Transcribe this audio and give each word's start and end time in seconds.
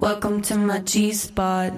Welcome 0.00 0.40
to 0.44 0.56
my 0.56 0.80
G-Spot. 0.80 1.72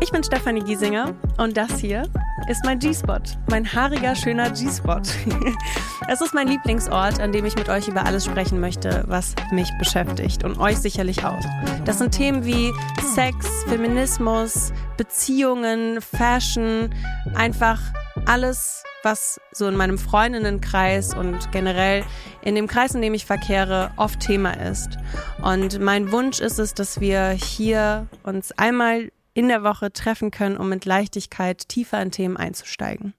Ich 0.00 0.12
bin 0.12 0.22
Stefanie 0.22 0.62
Giesinger 0.62 1.12
und 1.38 1.56
das 1.56 1.80
hier 1.80 2.04
ist 2.48 2.64
mein 2.64 2.78
G-Spot, 2.78 3.20
mein 3.50 3.70
haariger, 3.70 4.16
schöner 4.16 4.50
G-Spot. 4.50 5.02
es 6.08 6.20
ist 6.22 6.32
mein 6.32 6.48
Lieblingsort, 6.48 7.20
an 7.20 7.30
dem 7.30 7.44
ich 7.44 7.54
mit 7.56 7.68
euch 7.68 7.88
über 7.88 8.06
alles 8.06 8.24
sprechen 8.24 8.58
möchte, 8.58 9.04
was 9.06 9.34
mich 9.52 9.70
beschäftigt 9.78 10.44
und 10.44 10.58
euch 10.58 10.78
sicherlich 10.78 11.24
auch. 11.24 11.44
Das 11.84 11.98
sind 11.98 12.12
Themen 12.12 12.46
wie 12.46 12.72
Sex, 13.14 13.46
Feminismus, 13.68 14.72
Beziehungen, 14.96 16.00
Fashion, 16.00 16.88
einfach 17.34 17.80
alles, 18.24 18.82
was 19.02 19.38
so 19.52 19.68
in 19.68 19.76
meinem 19.76 19.98
Freundinnenkreis 19.98 21.14
und 21.14 21.52
generell 21.52 22.02
in 22.40 22.54
dem 22.54 22.66
Kreis, 22.66 22.94
in 22.94 23.02
dem 23.02 23.12
ich 23.12 23.26
verkehre, 23.26 23.90
oft 23.96 24.20
Thema 24.20 24.52
ist. 24.52 24.96
Und 25.42 25.80
mein 25.80 26.12
Wunsch 26.12 26.40
ist 26.40 26.58
es, 26.58 26.72
dass 26.72 26.98
wir 26.98 27.28
hier 27.30 28.06
uns 28.22 28.52
einmal 28.52 29.10
in 29.38 29.46
der 29.46 29.62
Woche 29.62 29.92
treffen 29.92 30.32
können, 30.32 30.56
um 30.56 30.68
mit 30.68 30.84
Leichtigkeit 30.84 31.68
tiefer 31.68 32.02
in 32.02 32.10
Themen 32.10 32.36
einzusteigen. 32.36 33.14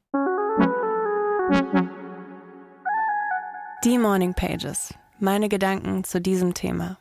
Die 3.85 3.97
Morning 3.97 4.33
Pages. 4.33 4.93
Meine 5.19 5.47
Gedanken 5.47 6.03
zu 6.03 6.19
diesem 6.19 6.53
Thema. 6.53 6.97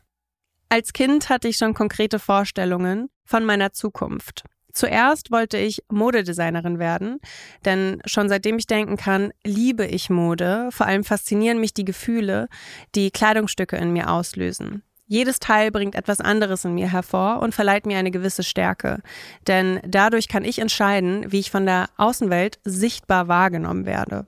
Als 0.69 0.93
Kind 0.93 1.31
hatte 1.31 1.49
ich 1.49 1.57
schon 1.57 1.75
konkrete 1.75 2.21
Vorstellungen 2.21 3.11
von 3.25 3.45
meiner 3.45 3.73
Zukunft. 3.73 4.45
Zuerst 4.73 5.33
wollte 5.33 5.59
ich 5.59 5.83
Modedesignerin 5.91 6.79
werden, 6.79 7.19
denn 7.65 8.01
schon 8.05 8.29
seitdem 8.29 8.57
ich 8.59 8.69
denken 8.69 8.97
kann, 8.97 9.33
liebe 9.43 9.85
ich 9.85 10.11
Mode. 10.11 10.69
Vor 10.71 10.87
allem 10.87 11.03
faszinieren 11.03 11.59
mich 11.59 11.75
die 11.75 11.85
Gefühle, 11.85 12.47
die 12.95 13.11
Kleidungsstücke 13.11 13.75
in 13.79 13.93
mir 13.93 14.11
auslösen. 14.13 14.85
Jedes 15.09 15.41
Teil 15.41 15.71
bringt 15.71 15.95
etwas 15.95 16.21
anderes 16.21 16.65
in 16.67 16.75
mir 16.75 16.93
hervor 16.93 17.41
und 17.41 17.55
verleiht 17.55 17.87
mir 17.87 17.99
eine 17.99 18.11
gewisse 18.11 18.43
Stärke. 18.43 19.01
Denn 19.47 19.81
dadurch 19.87 20.29
kann 20.29 20.45
ich 20.45 20.59
entscheiden, 20.59 21.33
wie 21.33 21.41
ich 21.41 21.51
von 21.51 21.65
der 21.65 21.89
Außenwelt 21.97 22.59
sichtbar 22.65 23.27
wahrgenommen 23.27 23.87
werde. 23.87 24.27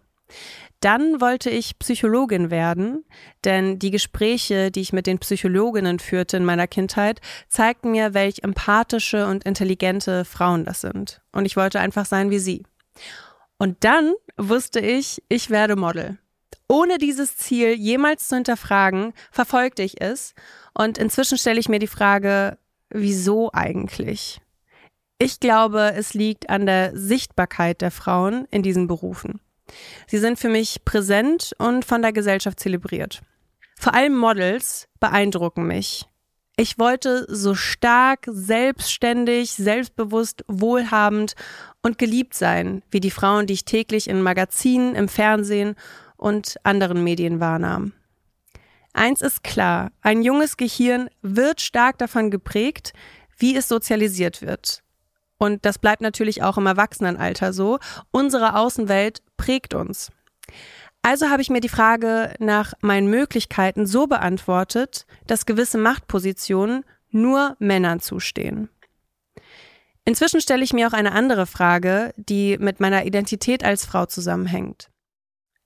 Dann 0.81 1.21
wollte 1.21 1.51
ich 1.51 1.79
Psychologin 1.79 2.51
werden, 2.51 3.05
denn 3.45 3.79
die 3.79 3.91
Gespräche, 3.91 4.71
die 4.71 4.81
ich 4.81 4.95
mit 4.95 5.07
den 5.07 5.19
Psychologinnen 5.19 5.99
führte 5.99 6.39
in 6.39 6.47
meiner 6.47 6.67
Kindheit, 6.67 7.21
zeigten 7.49 7.91
mir, 7.91 8.15
welch 8.15 8.43
empathische 8.43 9.27
und 9.27 9.45
intelligente 9.45 10.25
Frauen 10.25 10.65
das 10.65 10.81
sind. 10.81 11.21
Und 11.33 11.45
ich 11.45 11.57
wollte 11.59 11.81
einfach 11.81 12.07
sein 12.07 12.31
wie 12.31 12.39
sie. 12.39 12.65
Und 13.59 13.85
dann 13.85 14.15
wusste 14.39 14.81
ich, 14.81 15.23
ich 15.29 15.51
werde 15.51 15.77
Model. 15.77 16.17
Ohne 16.67 16.97
dieses 16.97 17.37
Ziel 17.37 17.75
jemals 17.75 18.29
zu 18.29 18.37
hinterfragen, 18.37 19.13
verfolgte 19.31 19.83
ich 19.83 20.01
es 20.01 20.35
und 20.75 20.99
inzwischen 20.99 21.39
stelle 21.39 21.61
ich 21.61 21.69
mir 21.69 21.79
die 21.79 21.87
Frage, 21.87 22.59
wieso 22.91 23.51
eigentlich? 23.53 24.41
Ich 25.19 25.41
glaube, 25.41 25.93
es 25.97 26.15
liegt 26.15 26.49
an 26.49 26.67
der 26.67 26.97
Sichtbarkeit 26.97 27.83
der 27.83 27.91
Frauen 27.91 28.47
in 28.51 28.63
diesen 28.63 28.87
Berufen. 28.87 29.41
Sie 30.07 30.19
sind 30.19 30.39
für 30.39 30.49
mich 30.49 30.85
präsent 30.85 31.53
und 31.59 31.85
von 31.85 32.03
der 32.03 32.13
Gesellschaft 32.13 32.59
zelebriert. 32.59 33.21
Vor 33.79 33.95
allem 33.95 34.17
Models 34.17 34.89
beeindrucken 34.99 35.67
mich. 35.67 36.07
Ich 36.57 36.79
wollte 36.79 37.25
so 37.29 37.55
stark, 37.55 38.27
selbstständig, 38.27 39.53
selbstbewusst, 39.53 40.45
wohlhabend 40.49 41.35
und 41.83 41.97
geliebt 41.97 42.35
sein, 42.35 42.83
wie 42.91 43.01
die 43.01 43.11
Frauen, 43.11 43.47
die 43.47 43.55
ich 43.55 43.65
täglich 43.65 44.09
in 44.09 44.21
Magazinen, 44.21 44.95
im 44.95 45.09
Fernsehen 45.09 45.75
und 46.19 46.57
anderen 46.63 47.03
Medien 47.03 47.41
wahrnahm. 47.41 47.93
Eins 48.93 49.23
ist 49.23 49.45
klar, 49.45 49.93
ein 50.01 50.23
junges 50.23 50.57
Gehirn 50.57 51.09
wird 51.23 51.61
stark 51.61 51.99
davon 51.99 52.31
geprägt, 52.31 52.93
wie 53.39 53.57
es 53.57 53.69
sozialisiert 53.69 54.43
wird. 54.43 54.83
Und 55.39 55.65
das 55.65 55.79
bleibt 55.79 56.03
natürlich 56.03 56.43
auch 56.43 56.59
im 56.59 56.67
Erwachsenenalter 56.67 57.53
so. 57.53 57.79
Unsere 58.11 58.57
Außenwelt 58.57 59.23
prägt 59.37 59.75
uns. 59.75 60.11
Also 61.03 61.31
habe 61.31 61.41
ich 61.41 61.49
mir 61.49 61.61
die 61.61 61.71
Frage 61.71 62.35
nach 62.41 62.75
meinen 62.83 63.09
Möglichkeiten 63.09 63.87
so 63.87 64.07
beantwortet, 64.07 65.07
dass 65.27 65.47
gewisse 65.47 65.79
Machtpositionen 65.79 66.85
nur 67.11 67.57
Männern 67.59 68.01
zustehen. 68.01 68.69
Inzwischen 70.05 70.41
stelle 70.41 70.65
ich 70.65 70.73
mir 70.73 70.89
auch 70.89 70.93
eine 70.93 71.13
andere 71.13 71.47
Frage, 71.47 72.13
die 72.17 72.59
mit 72.59 72.81
meiner 72.81 73.07
Identität 73.07 73.65
als 73.65 73.87
Frau 73.87 74.07
zusammenhängt. 74.07 74.90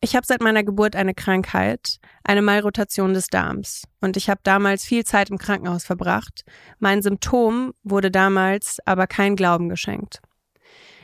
Ich 0.04 0.14
habe 0.14 0.26
seit 0.26 0.42
meiner 0.42 0.62
Geburt 0.64 0.96
eine 0.96 1.14
Krankheit, 1.14 1.96
eine 2.24 2.42
Malrotation 2.42 3.14
des 3.14 3.28
Darms. 3.28 3.84
Und 4.02 4.18
ich 4.18 4.28
habe 4.28 4.40
damals 4.42 4.84
viel 4.84 5.02
Zeit 5.02 5.30
im 5.30 5.38
Krankenhaus 5.38 5.82
verbracht. 5.84 6.44
Mein 6.78 7.00
Symptom 7.00 7.72
wurde 7.84 8.10
damals 8.10 8.80
aber 8.84 9.06
kein 9.06 9.34
Glauben 9.34 9.70
geschenkt. 9.70 10.20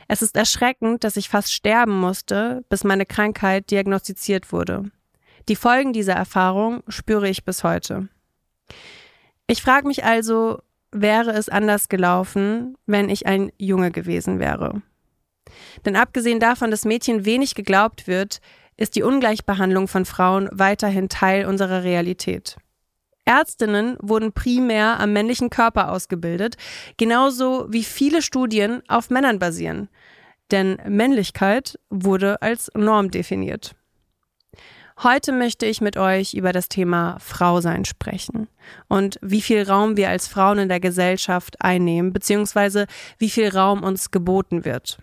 Es 0.07 0.21
ist 0.21 0.35
erschreckend, 0.35 1.03
dass 1.03 1.17
ich 1.17 1.29
fast 1.29 1.51
sterben 1.51 1.99
musste, 1.99 2.63
bis 2.69 2.83
meine 2.83 3.07
Krankheit 3.07 3.71
diagnostiziert 3.71 4.51
wurde. 4.51 4.91
Die 5.49 5.55
Folgen 5.55 5.93
dieser 5.93 6.13
Erfahrung 6.13 6.83
spüre 6.87 7.27
ich 7.27 7.43
bis 7.43 7.63
heute. 7.63 8.07
Ich 9.47 9.63
frage 9.63 9.87
mich 9.87 10.03
also, 10.03 10.61
wäre 10.91 11.31
es 11.31 11.49
anders 11.49 11.89
gelaufen, 11.89 12.77
wenn 12.85 13.09
ich 13.09 13.25
ein 13.25 13.51
Junge 13.57 13.89
gewesen 13.89 14.37
wäre? 14.37 14.83
Denn 15.85 15.95
abgesehen 15.95 16.39
davon, 16.39 16.69
dass 16.69 16.85
Mädchen 16.85 17.25
wenig 17.25 17.55
geglaubt 17.55 18.05
wird, 18.07 18.41
ist 18.77 18.95
die 18.95 19.03
Ungleichbehandlung 19.03 19.87
von 19.87 20.05
Frauen 20.05 20.49
weiterhin 20.51 21.09
Teil 21.09 21.45
unserer 21.45 21.83
Realität. 21.83 22.57
Ärztinnen 23.25 23.97
wurden 24.01 24.33
primär 24.33 24.99
am 24.99 25.13
männlichen 25.13 25.49
Körper 25.49 25.91
ausgebildet, 25.91 26.57
genauso 26.97 27.67
wie 27.69 27.83
viele 27.83 28.21
Studien 28.21 28.81
auf 28.87 29.09
Männern 29.09 29.39
basieren. 29.39 29.89
Denn 30.49 30.77
Männlichkeit 30.87 31.79
wurde 31.89 32.41
als 32.41 32.71
Norm 32.75 33.11
definiert. 33.11 33.75
Heute 35.03 35.31
möchte 35.31 35.65
ich 35.65 35.81
mit 35.81 35.97
euch 35.97 36.33
über 36.33 36.51
das 36.51 36.69
Thema 36.69 37.17
Frausein 37.19 37.85
sprechen 37.85 38.47
und 38.87 39.17
wie 39.21 39.41
viel 39.41 39.63
Raum 39.63 39.97
wir 39.97 40.09
als 40.09 40.27
Frauen 40.27 40.59
in 40.59 40.69
der 40.69 40.79
Gesellschaft 40.79 41.55
einnehmen, 41.59 42.13
beziehungsweise 42.13 42.85
wie 43.17 43.29
viel 43.29 43.49
Raum 43.49 43.81
uns 43.81 44.11
geboten 44.11 44.63
wird. 44.63 44.99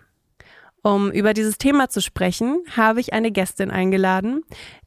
Um 0.89 1.13
über 1.13 1.35
dieses 1.35 1.59
Thema 1.59 1.91
zu 1.91 2.01
sprechen, 2.01 2.65
habe 2.75 3.01
ich 3.01 3.13
eine 3.13 3.31
Gästin 3.31 3.71
eingeladen, 3.71 4.43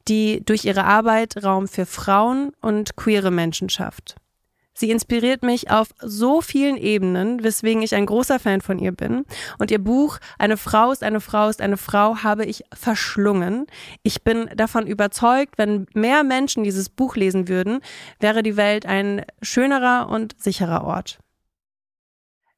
die 0.08 0.44
durch 0.44 0.64
ihre 0.64 0.82
Arbeit 0.82 1.44
Raum 1.44 1.68
für 1.68 1.86
Frauen 1.86 2.50
und 2.60 2.96
queere 2.96 3.30
Menschen 3.30 3.68
schafft. 3.68 4.16
Sie 4.74 4.90
inspiriert 4.90 5.44
mich 5.44 5.70
auf 5.70 5.90
so 6.00 6.40
vielen 6.40 6.76
Ebenen, 6.76 7.44
weswegen 7.44 7.82
ich 7.82 7.94
ein 7.94 8.06
großer 8.06 8.40
Fan 8.40 8.62
von 8.62 8.80
ihr 8.80 8.90
bin. 8.90 9.24
Und 9.60 9.70
ihr 9.70 9.78
Buch 9.78 10.18
Eine 10.40 10.56
Frau 10.56 10.90
ist 10.90 11.04
eine 11.04 11.20
Frau 11.20 11.48
ist 11.48 11.60
eine 11.60 11.76
Frau 11.76 12.16
habe 12.24 12.46
ich 12.46 12.64
verschlungen. 12.74 13.68
Ich 14.02 14.24
bin 14.24 14.50
davon 14.56 14.88
überzeugt, 14.88 15.56
wenn 15.56 15.86
mehr 15.94 16.24
Menschen 16.24 16.64
dieses 16.64 16.88
Buch 16.88 17.14
lesen 17.14 17.46
würden, 17.46 17.78
wäre 18.18 18.42
die 18.42 18.56
Welt 18.56 18.86
ein 18.86 19.24
schönerer 19.40 20.08
und 20.08 20.34
sicherer 20.42 20.82
Ort. 20.82 21.20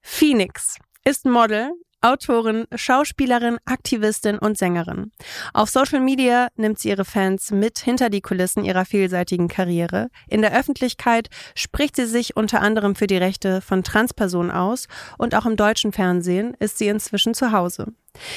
Phoenix 0.00 0.78
ist 1.04 1.27
Model, 1.27 1.72
Autorin, 2.04 2.66
Schauspielerin, 2.75 3.56
Aktivistin 3.65 4.38
und 4.38 4.59
Sängerin. 4.59 5.10
Auf 5.54 5.70
Social 5.70 6.00
Media 6.00 6.48
nimmt 6.54 6.78
sie 6.78 6.91
ihre 6.91 7.06
Fans 7.06 7.50
mit 7.50 7.78
hinter 7.78 8.10
die 8.10 8.20
Kulissen 8.20 8.62
ihrer 8.62 8.84
vielseitigen 8.84 9.48
Karriere. 9.48 10.09
In 10.28 10.42
der 10.42 10.54
Öffentlichkeit 10.54 11.31
spricht 11.54 11.97
sie 11.97 12.04
sich 12.04 12.37
unter 12.37 12.60
anderem 12.60 12.94
für 12.94 13.06
die 13.06 13.16
Rechte 13.16 13.62
von 13.62 13.82
Transpersonen 13.82 14.50
aus 14.50 14.87
und 15.16 15.34
auch 15.34 15.47
im 15.47 15.56
deutschen 15.56 15.92
Fernsehen 15.92 16.54
ist 16.59 16.77
sie 16.77 16.89
inzwischen 16.89 17.33
zu 17.33 17.53
Hause. 17.53 17.86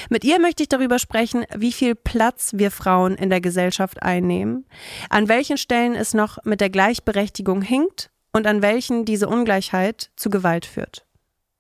Mit 0.10 0.24
ihr 0.24 0.40
möchte 0.40 0.64
ich 0.64 0.70
darüber 0.70 0.98
sprechen, 0.98 1.44
wie 1.54 1.74
viel 1.74 1.94
Platz 1.94 2.52
wir 2.56 2.72
Frauen 2.72 3.16
in 3.16 3.30
der 3.30 3.42
Gesellschaft 3.42 4.02
einnehmen, 4.02 4.66
an 5.10 5.28
welchen 5.28 5.58
Stellen 5.58 5.94
es 5.94 6.14
noch 6.14 6.38
mit 6.46 6.62
der 6.62 6.70
Gleichberechtigung 6.70 7.62
hinkt 7.62 8.12
und 8.32 8.48
an 8.48 8.62
welchen 8.62 9.04
diese 9.04 9.28
Ungleichheit 9.28 10.10
zu 10.16 10.30
Gewalt 10.30 10.66
führt. 10.66 11.07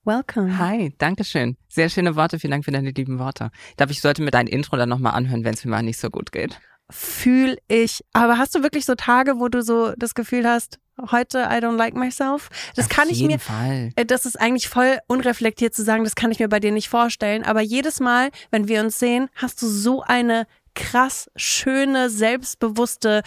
Welcome. 0.07 0.57
Hi, 0.57 0.93
danke 0.99 1.25
schön. 1.25 1.57
Sehr 1.67 1.89
schöne 1.89 2.15
Worte. 2.15 2.39
Vielen 2.39 2.51
Dank 2.51 2.63
für 2.63 2.71
deine 2.71 2.91
lieben 2.91 3.19
Worte. 3.19 3.51
Ich 3.71 3.75
glaube, 3.75 3.91
ich 3.91 3.99
sollte 3.99 4.21
mir 4.21 4.31
dein 4.31 4.47
Intro 4.47 4.77
dann 4.77 4.87
nochmal 4.87 5.13
anhören, 5.15 5.43
wenn 5.43 5.53
es 5.53 5.65
mir 5.65 5.71
mal 5.71 5.83
nicht 5.83 5.99
so 5.99 6.09
gut 6.09 6.31
geht. 6.31 6.57
Fühl 6.89 7.57
ich. 7.67 8.05
Aber 8.13 8.37
hast 8.37 8.55
du 8.55 8.63
wirklich 8.63 8.85
so 8.85 8.95
Tage, 8.95 9.39
wo 9.39 9.49
du 9.49 9.61
so 9.61 9.91
das 9.97 10.15
Gefühl 10.15 10.47
hast, 10.47 10.79
heute 11.11 11.39
I 11.39 11.57
don't 11.61 11.75
like 11.75 11.93
myself? 11.93 12.47
Das 12.73 12.85
Auf 12.85 12.89
kann 12.91 13.09
ich 13.09 13.19
jeden 13.19 13.33
mir. 13.33 13.39
Fall. 13.39 13.91
Äh, 13.97 14.05
Das 14.05 14.25
ist 14.25 14.39
eigentlich 14.39 14.69
voll 14.69 14.97
unreflektiert 15.07 15.75
zu 15.75 15.83
sagen, 15.83 16.05
das 16.05 16.15
kann 16.15 16.31
ich 16.31 16.39
mir 16.39 16.47
bei 16.47 16.61
dir 16.61 16.71
nicht 16.71 16.87
vorstellen. 16.87 17.43
Aber 17.43 17.59
jedes 17.59 17.99
Mal, 17.99 18.29
wenn 18.49 18.69
wir 18.69 18.79
uns 18.79 18.99
sehen, 18.99 19.27
hast 19.35 19.61
du 19.61 19.67
so 19.67 20.03
eine 20.03 20.47
krass 20.73 21.29
schöne, 21.35 22.09
selbstbewusste 22.09 23.23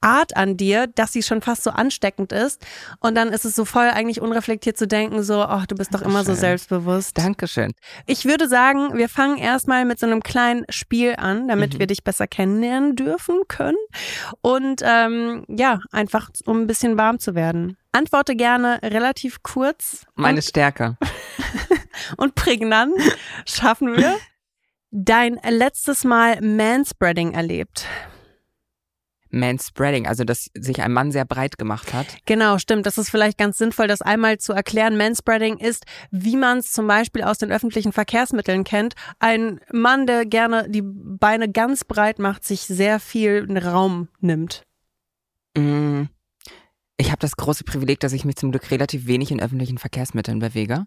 Art 0.00 0.36
an 0.36 0.56
dir, 0.56 0.86
dass 0.86 1.12
sie 1.12 1.22
schon 1.22 1.42
fast 1.42 1.62
so 1.62 1.70
ansteckend 1.70 2.32
ist. 2.32 2.64
Und 3.00 3.14
dann 3.14 3.28
ist 3.28 3.44
es 3.44 3.54
so 3.54 3.64
voll 3.64 3.88
eigentlich 3.88 4.20
unreflektiert 4.20 4.76
zu 4.78 4.86
denken, 4.86 5.22
so, 5.22 5.42
ach, 5.42 5.66
du 5.66 5.74
bist 5.74 5.92
doch 5.94 6.02
immer 6.02 6.24
so 6.24 6.34
selbstbewusst. 6.34 7.18
Dankeschön. 7.18 7.72
Ich 8.06 8.24
würde 8.24 8.48
sagen, 8.48 8.96
wir 8.96 9.08
fangen 9.08 9.36
erstmal 9.38 9.84
mit 9.84 9.98
so 9.98 10.06
einem 10.06 10.22
kleinen 10.22 10.64
Spiel 10.70 11.14
an, 11.16 11.48
damit 11.48 11.74
Mhm. 11.74 11.78
wir 11.80 11.86
dich 11.86 12.02
besser 12.04 12.26
kennenlernen 12.26 12.96
dürfen 12.96 13.42
können. 13.48 13.76
Und 14.40 14.82
ähm, 14.84 15.44
ja, 15.48 15.80
einfach 15.92 16.30
um 16.46 16.62
ein 16.62 16.66
bisschen 16.66 16.96
warm 16.96 17.18
zu 17.18 17.34
werden. 17.34 17.76
Antworte 17.92 18.36
gerne 18.36 18.78
relativ 18.82 19.42
kurz 19.42 20.06
Meine 20.14 20.42
Stärke. 20.42 20.96
und 22.16 22.34
prägnant. 22.34 22.94
Schaffen 23.46 23.96
wir. 23.96 24.16
Dein 24.92 25.38
letztes 25.48 26.04
Mal 26.04 26.40
Manspreading 26.40 27.32
erlebt. 27.34 27.86
Manspreading, 29.30 30.06
also 30.06 30.24
dass 30.24 30.50
sich 30.54 30.82
ein 30.82 30.92
Mann 30.92 31.12
sehr 31.12 31.24
breit 31.24 31.58
gemacht 31.58 31.92
hat. 31.92 32.06
Genau, 32.26 32.58
stimmt. 32.58 32.86
Das 32.86 32.98
ist 32.98 33.10
vielleicht 33.10 33.38
ganz 33.38 33.58
sinnvoll, 33.58 33.86
das 33.86 34.02
einmal 34.02 34.38
zu 34.38 34.52
erklären. 34.52 34.96
Manspreading 34.96 35.58
ist, 35.58 35.84
wie 36.10 36.36
man 36.36 36.58
es 36.58 36.72
zum 36.72 36.86
Beispiel 36.86 37.22
aus 37.22 37.38
den 37.38 37.52
öffentlichen 37.52 37.92
Verkehrsmitteln 37.92 38.64
kennt. 38.64 38.94
Ein 39.18 39.60
Mann, 39.72 40.06
der 40.06 40.26
gerne 40.26 40.68
die 40.68 40.82
Beine 40.82 41.50
ganz 41.50 41.84
breit 41.84 42.18
macht, 42.18 42.44
sich 42.44 42.62
sehr 42.62 43.00
viel 43.00 43.46
Raum 43.58 44.08
nimmt. 44.20 44.64
Mm, 45.56 46.04
Ich 46.96 47.10
habe 47.10 47.20
das 47.20 47.36
große 47.36 47.64
Privileg, 47.64 48.00
dass 48.00 48.12
ich 48.12 48.24
mich 48.24 48.36
zum 48.36 48.50
Glück 48.50 48.70
relativ 48.70 49.06
wenig 49.06 49.30
in 49.30 49.40
öffentlichen 49.40 49.78
Verkehrsmitteln 49.78 50.38
bewege. 50.38 50.84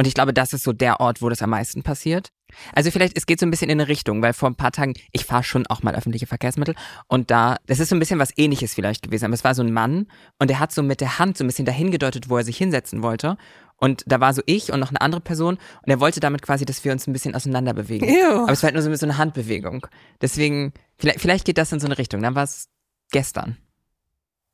Und 0.00 0.06
ich 0.06 0.14
glaube, 0.14 0.32
das 0.32 0.54
ist 0.54 0.62
so 0.62 0.72
der 0.72 0.98
Ort, 0.98 1.20
wo 1.20 1.28
das 1.28 1.42
am 1.42 1.50
meisten 1.50 1.82
passiert. 1.82 2.30
Also 2.72 2.90
vielleicht, 2.90 3.18
es 3.18 3.26
geht 3.26 3.38
so 3.38 3.44
ein 3.44 3.50
bisschen 3.50 3.68
in 3.68 3.78
eine 3.78 3.88
Richtung, 3.88 4.22
weil 4.22 4.32
vor 4.32 4.48
ein 4.48 4.54
paar 4.54 4.72
Tagen, 4.72 4.94
ich 5.12 5.26
fahre 5.26 5.44
schon 5.44 5.66
auch 5.66 5.82
mal 5.82 5.94
öffentliche 5.94 6.26
Verkehrsmittel 6.26 6.74
und 7.06 7.30
da, 7.30 7.58
das 7.66 7.80
ist 7.80 7.90
so 7.90 7.96
ein 7.96 7.98
bisschen 7.98 8.18
was 8.18 8.32
ähnliches 8.38 8.72
vielleicht 8.72 9.02
gewesen. 9.02 9.26
Aber 9.26 9.34
es 9.34 9.44
war 9.44 9.54
so 9.54 9.62
ein 9.62 9.74
Mann 9.74 10.06
und 10.38 10.48
der 10.48 10.58
hat 10.58 10.72
so 10.72 10.82
mit 10.82 11.02
der 11.02 11.18
Hand 11.18 11.36
so 11.36 11.44
ein 11.44 11.48
bisschen 11.48 11.66
dahin 11.66 11.90
gedeutet, 11.90 12.30
wo 12.30 12.38
er 12.38 12.44
sich 12.44 12.56
hinsetzen 12.56 13.02
wollte. 13.02 13.36
Und 13.76 14.02
da 14.06 14.20
war 14.20 14.32
so 14.32 14.40
ich 14.46 14.72
und 14.72 14.80
noch 14.80 14.88
eine 14.88 15.02
andere 15.02 15.20
Person 15.20 15.56
und 15.56 15.90
er 15.90 16.00
wollte 16.00 16.20
damit 16.20 16.40
quasi, 16.40 16.64
dass 16.64 16.82
wir 16.82 16.92
uns 16.92 17.06
ein 17.06 17.12
bisschen 17.12 17.34
auseinander 17.34 17.74
bewegen. 17.74 18.08
Ew. 18.08 18.44
Aber 18.44 18.52
es 18.52 18.62
war 18.62 18.68
halt 18.68 18.76
nur 18.76 18.82
so, 18.82 18.94
so 18.94 19.04
eine 19.04 19.18
Handbewegung. 19.18 19.86
Deswegen, 20.22 20.72
vielleicht, 20.96 21.20
vielleicht 21.20 21.44
geht 21.44 21.58
das 21.58 21.72
in 21.72 21.78
so 21.78 21.86
eine 21.86 21.98
Richtung. 21.98 22.22
Dann 22.22 22.34
war 22.34 22.44
es 22.44 22.70
gestern. 23.10 23.58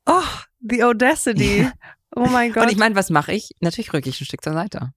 Oh, 0.05 0.23
the 0.59 0.83
audacity. 0.83 1.69
Oh 2.13 2.25
mein 2.25 2.51
Gott. 2.51 2.63
Und 2.63 2.69
ich 2.69 2.77
meine, 2.77 2.95
was 2.95 3.09
mache 3.09 3.31
ich? 3.31 3.51
Natürlich 3.61 3.93
rücke 3.93 4.09
ich 4.09 4.19
ein 4.19 4.25
Stück 4.25 4.43
zur 4.43 4.51
Seite. 4.51 4.91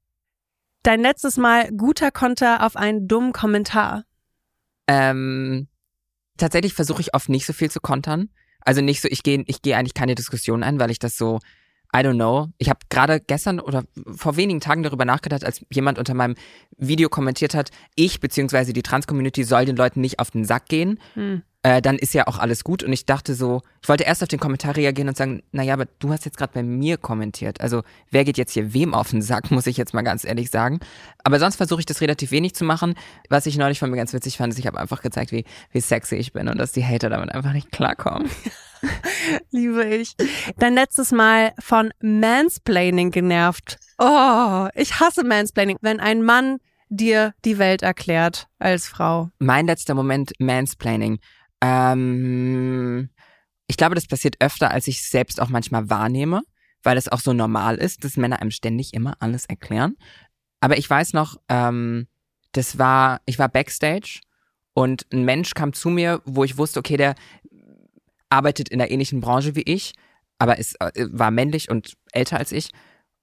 Dein 0.83 1.01
letztes 1.01 1.37
Mal 1.37 1.71
guter 1.73 2.11
Konter 2.11 2.65
auf 2.65 2.77
einen 2.77 3.07
dummen 3.07 3.33
Kommentar. 3.33 4.05
Ähm, 4.87 5.69
tatsächlich 6.39 6.75
versuche 6.75 7.03
ich 7.03 7.15
oft 7.15 7.29
nicht 7.29 7.47
so 7.47 7.53
viel 7.53 7.71
zu 7.71 7.81
kontern. 7.81 8.31
Also 8.63 8.81
nicht 8.81 9.01
so, 9.01 9.09
ich 9.09 9.23
gehe 9.23 9.45
ich 9.47 9.63
gehe 9.63 9.77
eigentlich 9.77 9.95
keine 9.95 10.15
Diskussion 10.15 10.63
ein, 10.63 10.81
weil 10.81 10.91
ich 10.91 10.99
das 10.99 11.17
so, 11.17 11.39
I 11.95 11.99
don't 11.99 12.15
know. 12.15 12.49
Ich 12.59 12.69
habe 12.69 12.81
gerade 12.89 13.21
gestern 13.21 13.61
oder 13.61 13.85
vor 14.15 14.37
wenigen 14.37 14.61
Tagen 14.61 14.83
darüber 14.83 15.05
nachgedacht, 15.05 15.45
als 15.45 15.65
jemand 15.71 15.99
unter 15.99 16.15
meinem 16.15 16.35
Video 16.77 17.09
kommentiert 17.09 17.55
hat, 17.55 17.71
ich 17.95 18.21
beziehungsweise 18.21 18.73
die 18.73 18.83
Trans-Community 18.83 19.45
soll 19.45 19.65
den 19.65 19.77
Leuten 19.77 20.01
nicht 20.01 20.19
auf 20.19 20.31
den 20.31 20.45
Sack 20.45 20.67
gehen. 20.69 21.01
Hm. 21.15 21.43
Äh, 21.63 21.83
dann 21.83 21.99
ist 21.99 22.15
ja 22.15 22.27
auch 22.27 22.39
alles 22.39 22.65
gut. 22.65 22.83
Und 22.83 22.93
ich 22.93 23.05
dachte 23.05 23.35
so, 23.35 23.61
ich 23.83 23.89
wollte 23.89 24.05
erst 24.05 24.23
auf 24.23 24.29
den 24.29 24.41
Kommentar 24.41 24.77
reagieren 24.77 25.09
und 25.09 25.17
sagen, 25.17 25.43
naja, 25.53 25.75
aber 25.75 25.87
du 25.99 26.11
hast 26.11 26.25
jetzt 26.25 26.39
gerade 26.39 26.53
bei 26.55 26.63
mir 26.63 26.97
kommentiert. 26.97 27.61
Also 27.61 27.83
wer 28.11 28.25
geht 28.25 28.39
jetzt 28.39 28.53
hier 28.53 28.73
wem 28.73 28.95
auf 28.95 29.11
den 29.11 29.21
Sack, 29.21 29.51
muss 29.51 29.67
ich 29.67 29.77
jetzt 29.77 29.93
mal 29.93 30.03
ganz 30.03 30.25
ehrlich 30.25 30.51
sagen. 30.51 30.81
Aber 31.23 31.39
sonst 31.39 31.57
versuche 31.57 31.81
ich 31.81 31.87
das 31.87 32.01
relativ 32.01 32.31
wenig 32.31 32.55
zu 32.55 32.65
machen. 32.65 32.95
Was 33.29 33.45
ich 33.47 33.59
neulich 33.59 33.79
von 33.79 33.91
mir 33.91 33.97
ganz 33.97 34.15
witzig 34.15 34.39
fand, 34.39 34.53
ist, 34.53 34.59
ich 34.59 34.67
habe 34.67 34.81
einfach 34.81 35.03
gezeigt, 35.03 35.33
wie, 35.33 35.45
wie 35.71 35.81
sexy 35.81 36.17
ich 36.17 36.33
bin 36.33 36.49
und 36.49 36.59
dass 36.59 36.73
die 36.73 36.85
Hater 36.85 37.11
damit 37.11 37.35
einfach 37.35 37.53
nicht 37.53 37.71
klarkommen. 37.71 38.31
Liebe 39.51 39.85
ich. 39.85 40.17
Dein 40.57 40.75
letztes 40.75 41.13
Mal 41.13 41.53
von 41.59 41.91
Mansplaining 42.01 43.11
genervt. 43.11 43.79
Oh, 43.99 44.69
ich 44.75 44.99
hasse 44.99 45.25
Mansplaining. 45.25 45.77
Wenn 45.83 46.01
ein 46.01 46.23
Mann 46.23 46.59
dir 46.89 47.35
die 47.45 47.59
Welt 47.59 47.83
erklärt 47.83 48.49
als 48.59 48.89
Frau. 48.89 49.31
Mein 49.39 49.67
letzter 49.67 49.95
Moment, 49.95 50.33
Mansplaining. 50.39 51.21
Ähm, 51.61 53.11
ich 53.67 53.77
glaube, 53.77 53.95
das 53.95 54.07
passiert 54.07 54.37
öfter, 54.41 54.71
als 54.71 54.87
ich 54.89 55.03
selbst 55.09 55.41
auch 55.41 55.49
manchmal 55.49 55.91
wahrnehme, 55.91 56.43
weil 56.83 56.97
es 56.97 57.09
auch 57.09 57.21
so 57.21 57.33
normal 57.33 57.77
ist, 57.77 58.05
dass 58.05 58.17
Männer 58.17 58.41
einem 58.41 58.51
ständig 58.51 58.95
immer 58.95 59.17
alles 59.21 59.47
erklären. 59.47 59.97
Aber 60.61 60.79
ich 60.79 60.89
weiß 60.89 61.13
noch, 61.13 61.37
ähm, 61.49 62.07
das 62.53 62.79
war, 62.79 63.21
ich 63.27 63.39
war 63.39 63.49
backstage 63.49 64.21
und 64.75 65.07
ein 65.13 65.25
Mensch 65.25 65.55
kam 65.55 65.73
zu 65.73 65.89
mir, 65.91 66.21
wo 66.25 66.45
ich 66.45 66.59
wusste, 66.59 66.81
okay, 66.81 66.97
der 66.97 67.15
arbeitet 68.29 68.69
in 68.69 68.81
einer 68.81 68.91
ähnlichen 68.91 69.21
Branche 69.21 69.55
wie 69.55 69.63
ich, 69.63 69.93
aber 70.39 70.59
ist, 70.59 70.81
äh, 70.81 71.07
war 71.11 71.31
männlich 71.31 71.71
und 71.71 71.95
älter 72.13 72.39
als 72.39 72.53
ich. 72.53 72.71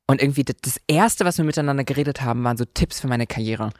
Und 0.07 0.21
irgendwie 0.21 0.43
das 0.43 0.79
Erste, 0.87 1.25
was 1.25 1.37
wir 1.37 1.45
miteinander 1.45 1.83
geredet 1.83 2.21
haben, 2.21 2.43
waren 2.43 2.55
so 2.55 2.63
Tipps 2.63 3.01
für 3.01 3.07
meine 3.07 3.27
Karriere. 3.27 3.71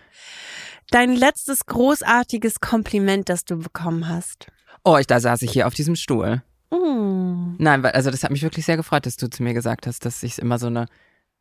Dein 0.92 1.14
letztes 1.14 1.66
großartiges 1.66 2.60
Kompliment, 2.60 3.30
das 3.30 3.46
du 3.46 3.58
bekommen 3.58 4.08
hast. 4.08 4.48
Oh, 4.84 4.98
ich, 4.98 5.08
da 5.08 5.20
saß 5.20 5.42
ich 5.42 5.52
hier 5.52 5.68
auf 5.68 5.74
diesem 5.74 5.96
Stuhl. 5.96 6.42
Mm. 6.72 7.56
Nein, 7.58 7.86
also 7.86 8.10
das 8.10 8.24
hat 8.24 8.32
mich 8.32 8.44
wirklich 8.44 8.66
sehr 8.66 8.78
gefreut, 8.78 9.06
dass 9.06 9.18
du 9.18 9.30
zu 9.30 9.44
mir 9.44 9.54
gesagt 9.54 9.88
hast, 9.88 10.06
dass 10.06 10.24
ich 10.24 10.40
immer 10.40 10.60
so 10.60 10.68
eine 10.68 10.86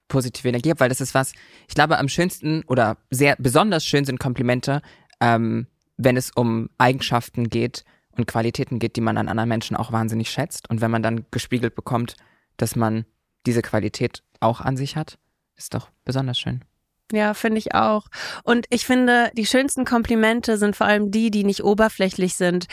positive 0.08 0.48
Energie 0.48 0.70
habe, 0.70 0.80
weil 0.80 0.88
das 0.88 1.00
ist 1.00 1.14
was, 1.14 1.32
ich 1.68 1.74
glaube, 1.74 1.98
am 1.98 2.08
schönsten 2.08 2.62
oder 2.66 2.96
sehr 3.10 3.36
besonders 3.38 3.84
schön 3.84 4.04
sind 4.04 4.18
Komplimente, 4.18 4.82
ähm, 5.20 5.66
wenn 5.96 6.16
es 6.16 6.30
um 6.34 6.68
Eigenschaften 6.78 7.48
geht 7.48 7.84
und 8.16 8.26
Qualitäten 8.26 8.78
geht, 8.78 8.96
die 8.96 9.00
man 9.00 9.16
an 9.16 9.28
anderen 9.28 9.48
Menschen 9.48 9.76
auch 9.76 9.92
wahnsinnig 9.92 10.30
schätzt. 10.30 10.68
Und 10.70 10.80
wenn 10.80 10.90
man 10.90 11.02
dann 11.02 11.26
gespiegelt 11.30 11.74
bekommt, 11.74 12.16
dass 12.56 12.76
man 12.76 13.04
diese 13.46 13.62
Qualität 13.62 14.22
auch 14.40 14.60
an 14.60 14.76
sich 14.76 14.96
hat, 14.96 15.18
ist 15.56 15.74
doch 15.74 15.88
besonders 16.04 16.38
schön. 16.38 16.64
Ja, 17.12 17.34
finde 17.34 17.58
ich 17.58 17.74
auch. 17.74 18.06
Und 18.42 18.66
ich 18.70 18.84
finde, 18.84 19.30
die 19.34 19.46
schönsten 19.46 19.84
Komplimente 19.84 20.58
sind 20.58 20.74
vor 20.74 20.86
allem 20.86 21.10
die, 21.10 21.30
die 21.30 21.44
nicht 21.44 21.62
oberflächlich 21.62 22.34
sind. 22.34 22.66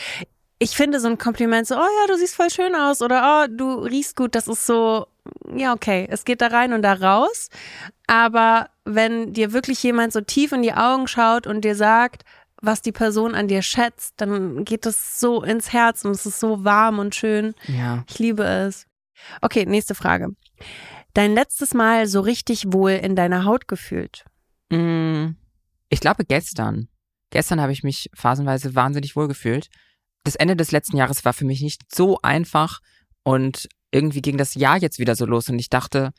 Ich 0.58 0.76
finde 0.76 1.00
so 1.00 1.08
ein 1.08 1.18
Kompliment 1.18 1.66
so, 1.66 1.76
oh 1.76 1.78
ja, 1.78 2.06
du 2.08 2.16
siehst 2.16 2.34
voll 2.34 2.50
schön 2.50 2.74
aus 2.74 3.02
oder 3.02 3.44
oh, 3.44 3.46
du 3.50 3.80
riechst 3.80 4.16
gut, 4.16 4.34
das 4.34 4.48
ist 4.48 4.66
so, 4.66 5.06
ja, 5.54 5.72
okay, 5.72 6.06
es 6.10 6.24
geht 6.24 6.40
da 6.40 6.48
rein 6.48 6.72
und 6.72 6.82
da 6.82 6.94
raus. 6.94 7.48
Aber 8.06 8.70
wenn 8.84 9.32
dir 9.32 9.52
wirklich 9.52 9.82
jemand 9.82 10.12
so 10.12 10.20
tief 10.20 10.52
in 10.52 10.62
die 10.62 10.72
Augen 10.72 11.06
schaut 11.06 11.46
und 11.46 11.64
dir 11.64 11.74
sagt, 11.74 12.24
was 12.60 12.82
die 12.82 12.92
Person 12.92 13.34
an 13.34 13.48
dir 13.48 13.62
schätzt, 13.62 14.14
dann 14.16 14.64
geht 14.64 14.86
es 14.86 15.20
so 15.20 15.42
ins 15.42 15.72
Herz 15.72 16.04
und 16.04 16.12
es 16.12 16.26
ist 16.26 16.40
so 16.40 16.64
warm 16.64 16.98
und 16.98 17.14
schön. 17.14 17.54
Ja. 17.66 18.04
Ich 18.08 18.18
liebe 18.18 18.44
es. 18.44 18.86
Okay, 19.42 19.66
nächste 19.66 19.94
Frage. 19.94 20.28
Dein 21.14 21.32
letztes 21.34 21.74
Mal 21.74 22.06
so 22.06 22.20
richtig 22.20 22.72
wohl 22.72 22.90
in 22.90 23.16
deiner 23.16 23.44
Haut 23.44 23.68
gefühlt? 23.68 24.24
Mm, 24.70 25.36
Ich 25.88 26.00
glaube 26.00 26.24
gestern. 26.24 26.88
Gestern 27.30 27.60
habe 27.60 27.72
ich 27.72 27.82
mich 27.82 28.10
phasenweise 28.14 28.74
wahnsinnig 28.74 29.16
wohl 29.16 29.28
gefühlt. 29.28 29.68
Das 30.24 30.36
Ende 30.36 30.56
des 30.56 30.72
letzten 30.72 30.96
Jahres 30.96 31.24
war 31.24 31.32
für 31.32 31.44
mich 31.44 31.60
nicht 31.62 31.82
so 31.94 32.18
einfach 32.22 32.80
und 33.22 33.68
irgendwie 33.90 34.22
ging 34.22 34.36
das 34.36 34.54
Jahr 34.54 34.78
jetzt 34.78 34.98
wieder 34.98 35.14
so 35.14 35.24
los 35.24 35.48
und 35.48 35.58
ich 35.58 35.70
dachte, 35.70 36.12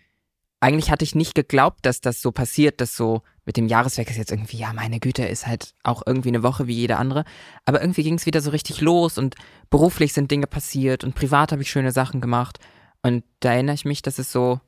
eigentlich 0.62 0.92
hatte 0.92 1.04
ich 1.04 1.16
nicht 1.16 1.36
geglaubt, 1.36 1.86
dass 1.86 2.02
das 2.02 2.22
so 2.22 2.32
passiert, 2.32 2.80
dass 2.80 2.96
so 2.96 3.22
mit 3.46 3.58
dem 3.58 3.68
Jahreswechsel 3.68 4.18
jetzt 4.18 4.32
irgendwie, 4.32 4.58
ja, 4.58 4.74
meine 4.74 5.00
Güte, 5.00 5.26
ist 5.26 5.46
halt 5.46 5.74
auch 5.84 6.04
irgendwie 6.06 6.30
eine 6.30 6.44
Woche 6.44 6.68
wie 6.68 6.74
jede 6.74 6.98
andere. 6.98 7.26
Aber 7.66 7.82
irgendwie 7.82 8.04
ging 8.04 8.16
es 8.16 8.26
wieder 8.26 8.42
so 8.42 8.50
richtig 8.52 8.82
los 8.82 9.18
und 9.18 9.36
beruflich 9.70 10.14
sind 10.14 10.32
Dinge 10.32 10.48
passiert 10.48 11.04
und 11.04 11.14
privat 11.14 11.52
habe 11.52 11.62
ich 11.62 11.70
schöne 11.70 11.92
Sachen 11.92 12.22
gemacht. 12.22 12.60
Und 13.04 13.24
da 13.42 13.54
erinnere 13.54 13.76
ich 13.76 13.86
mich, 13.86 14.02
dass 14.02 14.18
es 14.18 14.32
so 14.32 14.60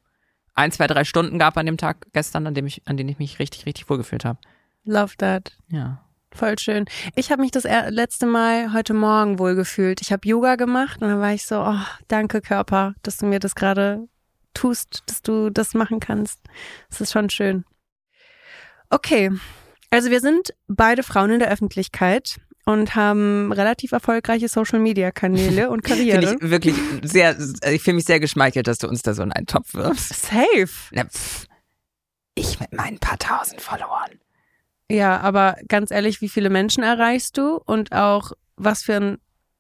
ein, 0.58 0.72
zwei, 0.72 0.88
drei 0.88 1.04
Stunden 1.04 1.40
gab 1.40 1.58
an 1.58 1.66
dem 1.66 1.78
Tag 1.78 2.08
gestern, 2.14 2.48
an 2.48 2.54
dem 2.54 2.66
ich, 2.66 2.82
an 2.86 2.98
denen 2.98 3.10
ich 3.10 3.20
mich 3.20 3.40
richtig, 3.40 3.66
richtig 3.66 3.90
wohl 3.90 3.98
gefühlt 3.98 4.26
habe. 4.26 4.40
Love 4.84 5.16
that. 5.18 5.58
Ja. 5.70 6.04
Voll 6.32 6.58
schön. 6.60 6.86
Ich 7.16 7.32
habe 7.32 7.42
mich 7.42 7.52
das 7.52 7.64
letzte 7.64 8.26
Mal 8.26 8.74
heute 8.74 8.94
Morgen 8.94 9.40
wohl 9.40 9.56
gefühlt. 9.56 10.02
Ich 10.02 10.12
habe 10.12 10.28
Yoga 10.28 10.56
gemacht 10.56 11.02
und 11.02 11.10
dann 11.10 11.20
war 11.20 11.34
ich 11.34 11.46
so, 11.46 11.62
oh, 11.62 11.80
danke 12.08 12.42
Körper, 12.42 12.96
dass 13.04 13.18
du 13.18 13.26
mir 13.26 13.40
das 13.40 13.56
gerade 13.56 14.08
tust, 14.54 15.04
dass 15.06 15.22
du 15.22 15.50
das 15.50 15.74
machen 15.74 16.00
kannst. 16.00 16.42
Das 16.90 17.02
ist 17.02 17.12
schon 17.12 17.30
schön. 17.30 17.64
Okay, 18.90 19.32
also 19.90 20.10
wir 20.10 20.20
sind 20.20 20.54
beide 20.68 21.04
Frauen 21.04 21.32
in 21.32 21.40
der 21.40 21.50
Öffentlichkeit 21.52 22.40
und 22.68 22.96
haben 22.96 23.54
relativ 23.54 23.94
erfolgreiche 23.94 24.50
Social-Media-Kanäle 24.50 25.70
und 25.70 25.86
Karriere. 25.86 26.28
Finde 26.28 26.46
ich 26.46 26.52
wirklich 26.52 26.76
sehr, 27.02 27.38
ich 27.72 27.82
fühle 27.82 27.96
mich 27.96 28.04
sehr 28.04 28.20
geschmeichelt, 28.20 28.68
dass 28.68 28.78
du 28.78 28.90
uns 28.90 29.04
da 29.04 29.14
so 29.14 29.24
in 29.24 29.32
einen 29.32 29.46
Topf 29.46 29.74
wirfst. 29.74 30.14
Safe. 30.14 30.68
Na, 30.92 31.06
pff, 31.06 31.48
ich 32.36 32.60
mit 32.60 32.74
meinen 32.74 33.00
paar 33.00 33.18
tausend 33.20 33.62
Followern. 33.62 34.20
Ja, 34.92 35.18
aber 35.22 35.56
ganz 35.70 35.92
ehrlich, 35.92 36.20
wie 36.20 36.28
viele 36.28 36.50
Menschen 36.50 36.84
erreichst 36.84 37.38
du 37.38 37.56
und 37.56 37.94
auch 37.94 38.34
was 38.58 38.84
für 38.84 38.96
ein 38.96 39.18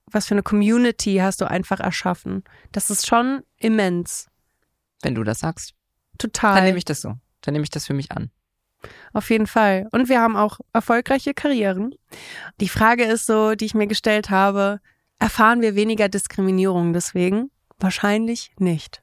was 0.09 0.25
für 0.25 0.35
eine 0.35 0.43
Community 0.43 1.15
hast 1.15 1.39
du 1.39 1.49
einfach 1.49 1.79
erschaffen? 1.79 2.43
Das 2.73 2.89
ist 2.89 3.07
schon 3.07 3.43
immens. 3.57 4.27
Wenn 5.01 5.15
du 5.15 5.23
das 5.23 5.39
sagst, 5.39 5.73
Total. 6.17 6.55
dann 6.55 6.63
nehme 6.65 6.77
ich 6.77 6.85
das 6.85 7.01
so. 7.01 7.15
Dann 7.41 7.53
nehme 7.53 7.63
ich 7.63 7.69
das 7.69 7.85
für 7.85 7.93
mich 7.93 8.11
an. 8.11 8.31
Auf 9.13 9.29
jeden 9.29 9.47
Fall. 9.47 9.87
Und 9.91 10.09
wir 10.09 10.21
haben 10.21 10.35
auch 10.35 10.59
erfolgreiche 10.73 11.33
Karrieren. 11.33 11.95
Die 12.59 12.69
Frage 12.69 13.03
ist 13.03 13.25
so, 13.25 13.55
die 13.55 13.65
ich 13.65 13.73
mir 13.73 13.87
gestellt 13.87 14.29
habe, 14.29 14.79
Erfahren 15.19 15.61
wir 15.61 15.75
weniger 15.75 16.09
Diskriminierung 16.09 16.93
deswegen? 16.93 17.49
Wahrscheinlich 17.79 18.51
nicht. 18.59 19.01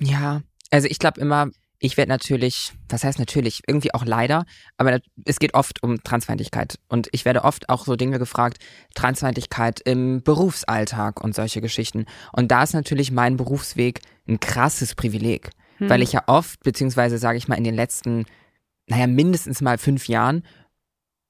Ja, 0.00 0.42
also 0.70 0.88
ich 0.88 0.98
glaube 0.98 1.20
immer, 1.20 1.50
ich 1.78 1.96
werde 1.98 2.08
natürlich, 2.08 2.72
was 2.88 3.04
heißt 3.04 3.18
natürlich, 3.18 3.62
irgendwie 3.66 3.92
auch 3.92 4.06
leider, 4.06 4.46
aber 4.78 5.00
es 5.26 5.38
geht 5.38 5.52
oft 5.52 5.82
um 5.82 6.02
Transfeindlichkeit. 6.02 6.78
Und 6.88 7.08
ich 7.12 7.26
werde 7.26 7.44
oft 7.44 7.68
auch 7.68 7.84
so 7.84 7.94
Dinge 7.94 8.18
gefragt, 8.18 8.58
Transfeindlichkeit 8.94 9.80
im 9.80 10.22
Berufsalltag 10.22 11.22
und 11.22 11.34
solche 11.34 11.60
Geschichten. 11.60 12.06
Und 12.32 12.50
da 12.50 12.62
ist 12.62 12.72
natürlich 12.72 13.10
mein 13.10 13.36
Berufsweg 13.36 14.00
ein 14.26 14.40
krasses 14.40 14.94
Privileg, 14.94 15.50
hm. 15.76 15.90
weil 15.90 16.00
ich 16.00 16.12
ja 16.12 16.22
oft, 16.26 16.60
beziehungsweise 16.60 17.18
sage 17.18 17.36
ich 17.36 17.48
mal 17.48 17.58
in 17.58 17.64
den 17.64 17.74
letzten, 17.74 18.24
naja, 18.86 19.06
mindestens 19.06 19.60
mal 19.60 19.78
fünf 19.78 20.08
Jahren, 20.08 20.44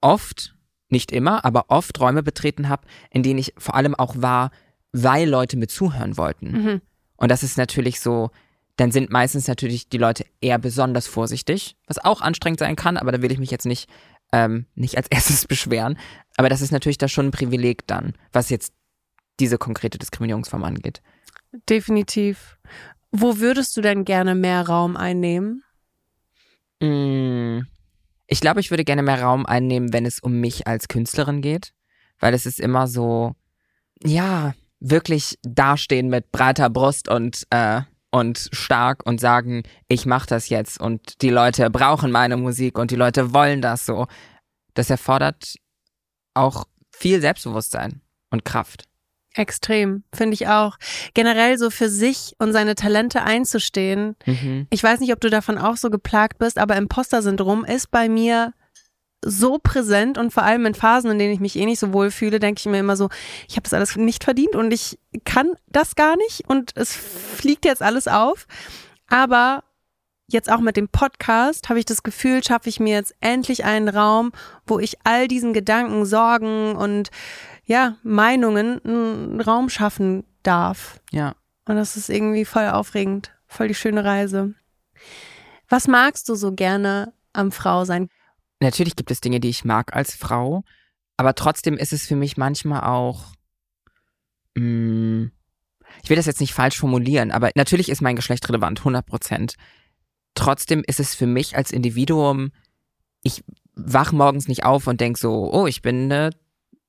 oft, 0.01 0.55
nicht 0.89 1.13
immer, 1.13 1.45
aber 1.45 1.67
oft 1.69 1.99
Räume 2.01 2.23
betreten 2.23 2.69
habe, 2.69 2.87
in 3.11 3.23
denen 3.23 3.39
ich 3.39 3.55
vor 3.59 3.75
allem 3.75 3.95
auch 3.95 4.15
war, 4.19 4.51
weil 4.93 5.29
Leute 5.29 5.57
mir 5.57 5.67
zuhören 5.67 6.17
wollten. 6.17 6.51
Mhm. 6.51 6.81
Und 7.17 7.31
das 7.31 7.43
ist 7.43 7.59
natürlich 7.59 8.01
so, 8.01 8.31
dann 8.77 8.93
sind 8.93 9.11
meistens 9.11 9.49
natürlich 9.49 9.89
die 9.89 9.99
Leute 9.99 10.25
eher 10.41 10.59
besonders 10.59 11.07
vorsichtig, 11.07 11.77
was 11.87 11.99
auch 11.99 12.21
anstrengend 12.21 12.61
sein 12.61 12.77
kann, 12.77 12.97
aber 12.97 13.13
da 13.13 13.23
will 13.23 13.33
ich 13.33 13.39
mich 13.39 13.51
jetzt 13.51 13.67
nicht, 13.67 13.89
ähm, 14.33 14.67
nicht 14.75 14.97
als 14.97 15.09
erstes 15.11 15.47
beschweren. 15.47 15.99
Aber 16.37 16.49
das 16.49 16.61
ist 16.61 16.71
natürlich 16.71 16.99
da 16.99 17.09
schon 17.09 17.27
ein 17.27 17.33
Privileg 17.33 17.87
dann, 17.87 18.15
was 18.33 18.51
jetzt 18.51 18.73
diese 19.41 19.59
konkrete 19.59 19.99
Diskriminierungsform 19.99 20.63
angeht. 20.63 21.03
Definitiv. 21.69 22.59
Wo 23.11 23.39
würdest 23.39 23.77
du 23.77 23.81
denn 23.81 24.05
gerne 24.05 24.35
mehr 24.35 24.67
Raum 24.67 24.97
einnehmen? 24.97 25.64
Mm, 26.85 27.67
ich 28.27 28.41
glaube, 28.41 28.61
ich 28.61 28.71
würde 28.71 28.85
gerne 28.85 29.03
mehr 29.03 29.23
Raum 29.23 29.47
einnehmen, 29.47 29.93
wenn 29.93 30.07
es 30.07 30.21
um 30.21 30.41
mich 30.41 30.67
als 30.67 30.89
Künstlerin 30.89 31.41
geht, 31.41 31.73
weil 32.21 32.35
es 32.35 32.47
ist 32.47 32.61
immer 32.61 32.87
so, 32.87 33.35
ja, 34.03 34.55
wirklich 34.81 35.39
dastehen 35.43 36.09
mit 36.09 36.31
breiter 36.33 36.71
Brust 36.71 37.09
und 37.09 37.47
äh, 37.51 37.83
und 38.11 38.49
stark 38.53 39.05
und 39.07 39.21
sagen, 39.21 39.65
ich 39.89 40.07
mache 40.07 40.29
das 40.29 40.49
jetzt 40.49 40.81
und 40.81 41.21
die 41.21 41.31
Leute 41.31 41.69
brauchen 41.69 42.13
meine 42.13 42.37
Musik 42.37 42.79
und 42.79 42.93
die 42.93 42.97
Leute 42.97 43.35
wollen 43.35 43.61
das 43.61 43.87
so. 43.87 44.07
Das 44.75 44.89
erfordert 44.89 45.57
auch 46.33 46.67
viel 46.93 47.21
Selbstbewusstsein 47.21 48.03
und 48.31 48.45
Kraft. 48.45 48.85
Extrem, 49.35 50.05
finde 50.15 50.35
ich 50.35 50.47
auch. 50.47 50.77
Generell 51.13 51.59
so 51.59 51.71
für 51.71 51.89
sich 51.89 52.35
und 52.39 52.53
seine 52.53 52.77
Talente 52.77 53.23
einzustehen. 53.23 54.15
Mhm. 54.27 54.69
Ich 54.71 54.83
weiß 54.83 55.01
nicht, 55.01 55.13
ob 55.13 55.21
du 55.21 55.29
davon 55.29 55.59
auch 55.59 55.77
so 55.77 55.91
geplagt 55.91 56.39
bist, 56.39 56.57
aber 56.57 56.77
Imposter-Syndrom 56.77 57.65
ist 57.65 57.91
bei 57.91 58.09
mir 58.09 58.53
so 59.25 59.59
präsent 59.59 60.19
und 60.19 60.33
vor 60.33 60.45
allem 60.45 60.67
in 60.67 60.75
Phasen, 60.75 61.11
in 61.11 61.19
denen 61.19 61.33
ich 61.33 61.41
mich 61.41 61.57
eh 61.57 61.65
nicht 61.65 61.81
so 61.81 61.93
wohl 61.93 62.11
fühle, 62.11 62.39
denke 62.39 62.61
ich 62.61 62.67
mir 62.67 62.79
immer 62.79 62.97
so, 62.97 63.09
ich 63.49 63.57
habe 63.57 63.63
das 63.63 63.75
alles 63.75 63.97
nicht 63.97 64.23
verdient 64.23 64.55
und 64.55 64.73
ich 64.73 64.99
kann 65.25 65.55
das 65.67 65.97
gar 65.97 66.17
nicht 66.17 66.49
und 66.49 66.73
es 66.77 66.95
fliegt 66.95 67.65
jetzt 67.65 67.83
alles 67.83 68.07
auf. 68.07 68.47
Aber 69.09 69.65
jetzt 70.29 70.51
auch 70.51 70.61
mit 70.61 70.77
dem 70.77 70.89
Podcast 70.89 71.69
habe 71.69 71.79
ich 71.79 71.87
das 71.87 72.03
Gefühl, 72.03 72.45
schaffe 72.45 72.69
ich 72.69 72.81
mir 72.81 72.95
jetzt 72.95 73.15
endlich 73.21 73.65
einen 73.65 73.89
Raum, 73.89 74.33
wo 74.67 74.79
ich 74.79 74.99
all 75.05 75.27
diesen 75.27 75.53
Gedanken, 75.53 76.05
Sorgen 76.05 76.77
und 76.77 77.11
ja, 77.65 77.97
Meinungen 78.03 78.81
einen 78.85 79.41
Raum 79.41 79.69
schaffen 79.69 80.25
darf. 80.43 81.01
Ja. 81.11 81.35
Und 81.67 81.77
das 81.77 81.97
ist 81.97 82.11
irgendwie 82.11 82.45
voll 82.45 82.69
aufregend, 82.69 83.33
voll 83.47 83.69
die 83.69 83.75
schöne 83.75 84.05
Reise. 84.05 84.55
Was 85.69 85.89
magst 85.89 86.29
du 86.29 86.35
so 86.35 86.53
gerne 86.53 87.13
am 87.33 87.53
Frausein? 87.53 88.09
natürlich 88.65 88.97
gibt 88.97 89.11
es 89.11 89.21
Dinge, 89.21 89.41
die 89.41 89.51
ich 89.51 89.65
mag 89.65 89.95
als 89.95 90.15
Frau, 90.15 90.65
aber 91.17 91.35
trotzdem 91.35 91.77
ist 91.77 91.93
es 91.93 92.07
für 92.07 92.17
mich 92.17 92.37
manchmal 92.37 92.83
auch, 92.83 93.27
mh, 94.57 94.65
mm, 94.65 95.33
ich 96.03 96.11
will 96.11 96.17
das 96.17 96.27
jetzt 96.27 96.41
nicht 96.41 96.55
falsch 96.55 96.79
formulieren, 96.79 97.31
aber 97.31 97.51
natürlich 97.55 97.89
ist 97.89 98.03
mein 98.03 98.17
Geschlecht 98.17 98.49
relevant, 98.49 98.81
100 98.81 99.07
Prozent. 99.07 99.55
Trotzdem 100.35 100.83
ist 100.85 100.99
es 100.99 101.15
für 101.15 101.27
mich 101.27 101.57
als 101.57 101.71
Individuum, 101.71 102.51
ich 103.23 103.45
wach 103.75 104.11
morgens 104.11 104.49
nicht 104.49 104.65
auf 104.65 104.89
und 104.89 105.01
denk 105.01 105.19
so, 105.19 105.53
oh, 105.53 105.67
ich 105.67 105.83
bin 105.83 106.11
eine 106.11 106.31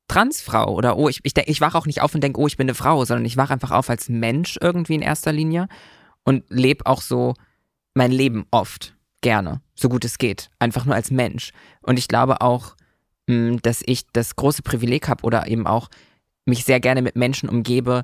Transfrau 0.07 0.73
oder 0.73 0.97
oh, 0.97 1.09
ich, 1.09 1.19
ich, 1.23 1.33
ich 1.35 1.61
wach 1.61 1.75
auch 1.75 1.85
nicht 1.85 2.01
auf 2.01 2.13
und 2.13 2.21
denk, 2.21 2.37
oh, 2.37 2.47
ich 2.47 2.57
bin 2.57 2.65
eine 2.65 2.75
Frau, 2.75 3.03
sondern 3.05 3.25
ich 3.25 3.37
wach 3.37 3.49
einfach 3.49 3.71
auf 3.71 3.89
als 3.89 4.09
Mensch 4.09 4.57
irgendwie 4.61 4.95
in 4.95 5.01
erster 5.01 5.31
Linie 5.31 5.67
und 6.23 6.43
lebe 6.49 6.85
auch 6.85 7.01
so 7.01 7.33
mein 7.93 8.11
Leben 8.11 8.45
oft 8.51 8.95
gerne, 9.21 9.61
so 9.73 9.89
gut 9.89 10.05
es 10.05 10.17
geht, 10.17 10.51
einfach 10.59 10.85
nur 10.85 10.93
als 10.93 11.09
Mensch. 11.09 11.51
Und 11.81 11.97
ich 11.97 12.07
glaube 12.07 12.41
auch, 12.41 12.75
mm, 13.27 13.57
dass 13.63 13.81
ich 13.85 14.05
das 14.11 14.35
große 14.35 14.61
Privileg 14.61 15.07
habe 15.07 15.23
oder 15.23 15.47
eben 15.47 15.65
auch 15.65 15.89
mich 16.45 16.63
sehr 16.63 16.79
gerne 16.79 17.01
mit 17.01 17.15
Menschen 17.15 17.49
umgebe. 17.49 18.03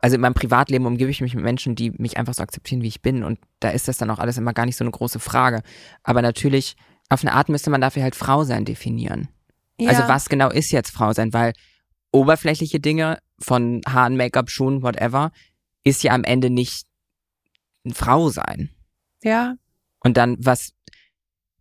Also 0.00 0.14
in 0.14 0.22
meinem 0.22 0.34
Privatleben 0.34 0.86
umgebe 0.86 1.10
ich 1.10 1.20
mich 1.20 1.34
mit 1.34 1.44
Menschen, 1.44 1.74
die 1.74 1.90
mich 1.90 2.16
einfach 2.16 2.34
so 2.34 2.42
akzeptieren, 2.42 2.82
wie 2.82 2.88
ich 2.88 3.02
bin. 3.02 3.22
Und 3.22 3.38
da 3.60 3.68
ist 3.68 3.88
das 3.88 3.98
dann 3.98 4.10
auch 4.10 4.18
alles 4.18 4.38
immer 4.38 4.54
gar 4.54 4.64
nicht 4.64 4.76
so 4.76 4.84
eine 4.84 4.90
große 4.90 5.20
Frage. 5.20 5.62
Aber 6.02 6.22
natürlich, 6.22 6.76
auf 7.08 7.22
eine 7.22 7.34
Art 7.34 7.50
müsste 7.50 7.68
man 7.68 7.82
dafür 7.82 8.02
halt 8.02 8.16
Frau 8.16 8.44
sein 8.44 8.64
definieren. 8.64 9.28
Ja. 9.78 9.90
Also 9.90 10.02
was 10.08 10.28
genau 10.28 10.50
ist 10.50 10.70
jetzt 10.70 10.90
Frau 10.90 11.12
sein? 11.12 11.32
Weil 11.32 11.52
oberflächliche 12.12 12.80
Dinge 12.80 13.18
von 13.38 13.80
Haaren, 13.88 14.16
Make-up, 14.16 14.50
Schuhen, 14.50 14.82
whatever, 14.82 15.32
ist 15.84 16.02
ja 16.02 16.12
am 16.12 16.24
Ende 16.24 16.50
nicht 16.50 16.86
ein 17.84 17.94
Frau 17.94 18.28
sein. 18.28 18.70
Ja, 19.22 19.56
und 20.02 20.16
dann, 20.16 20.36
was, 20.40 20.72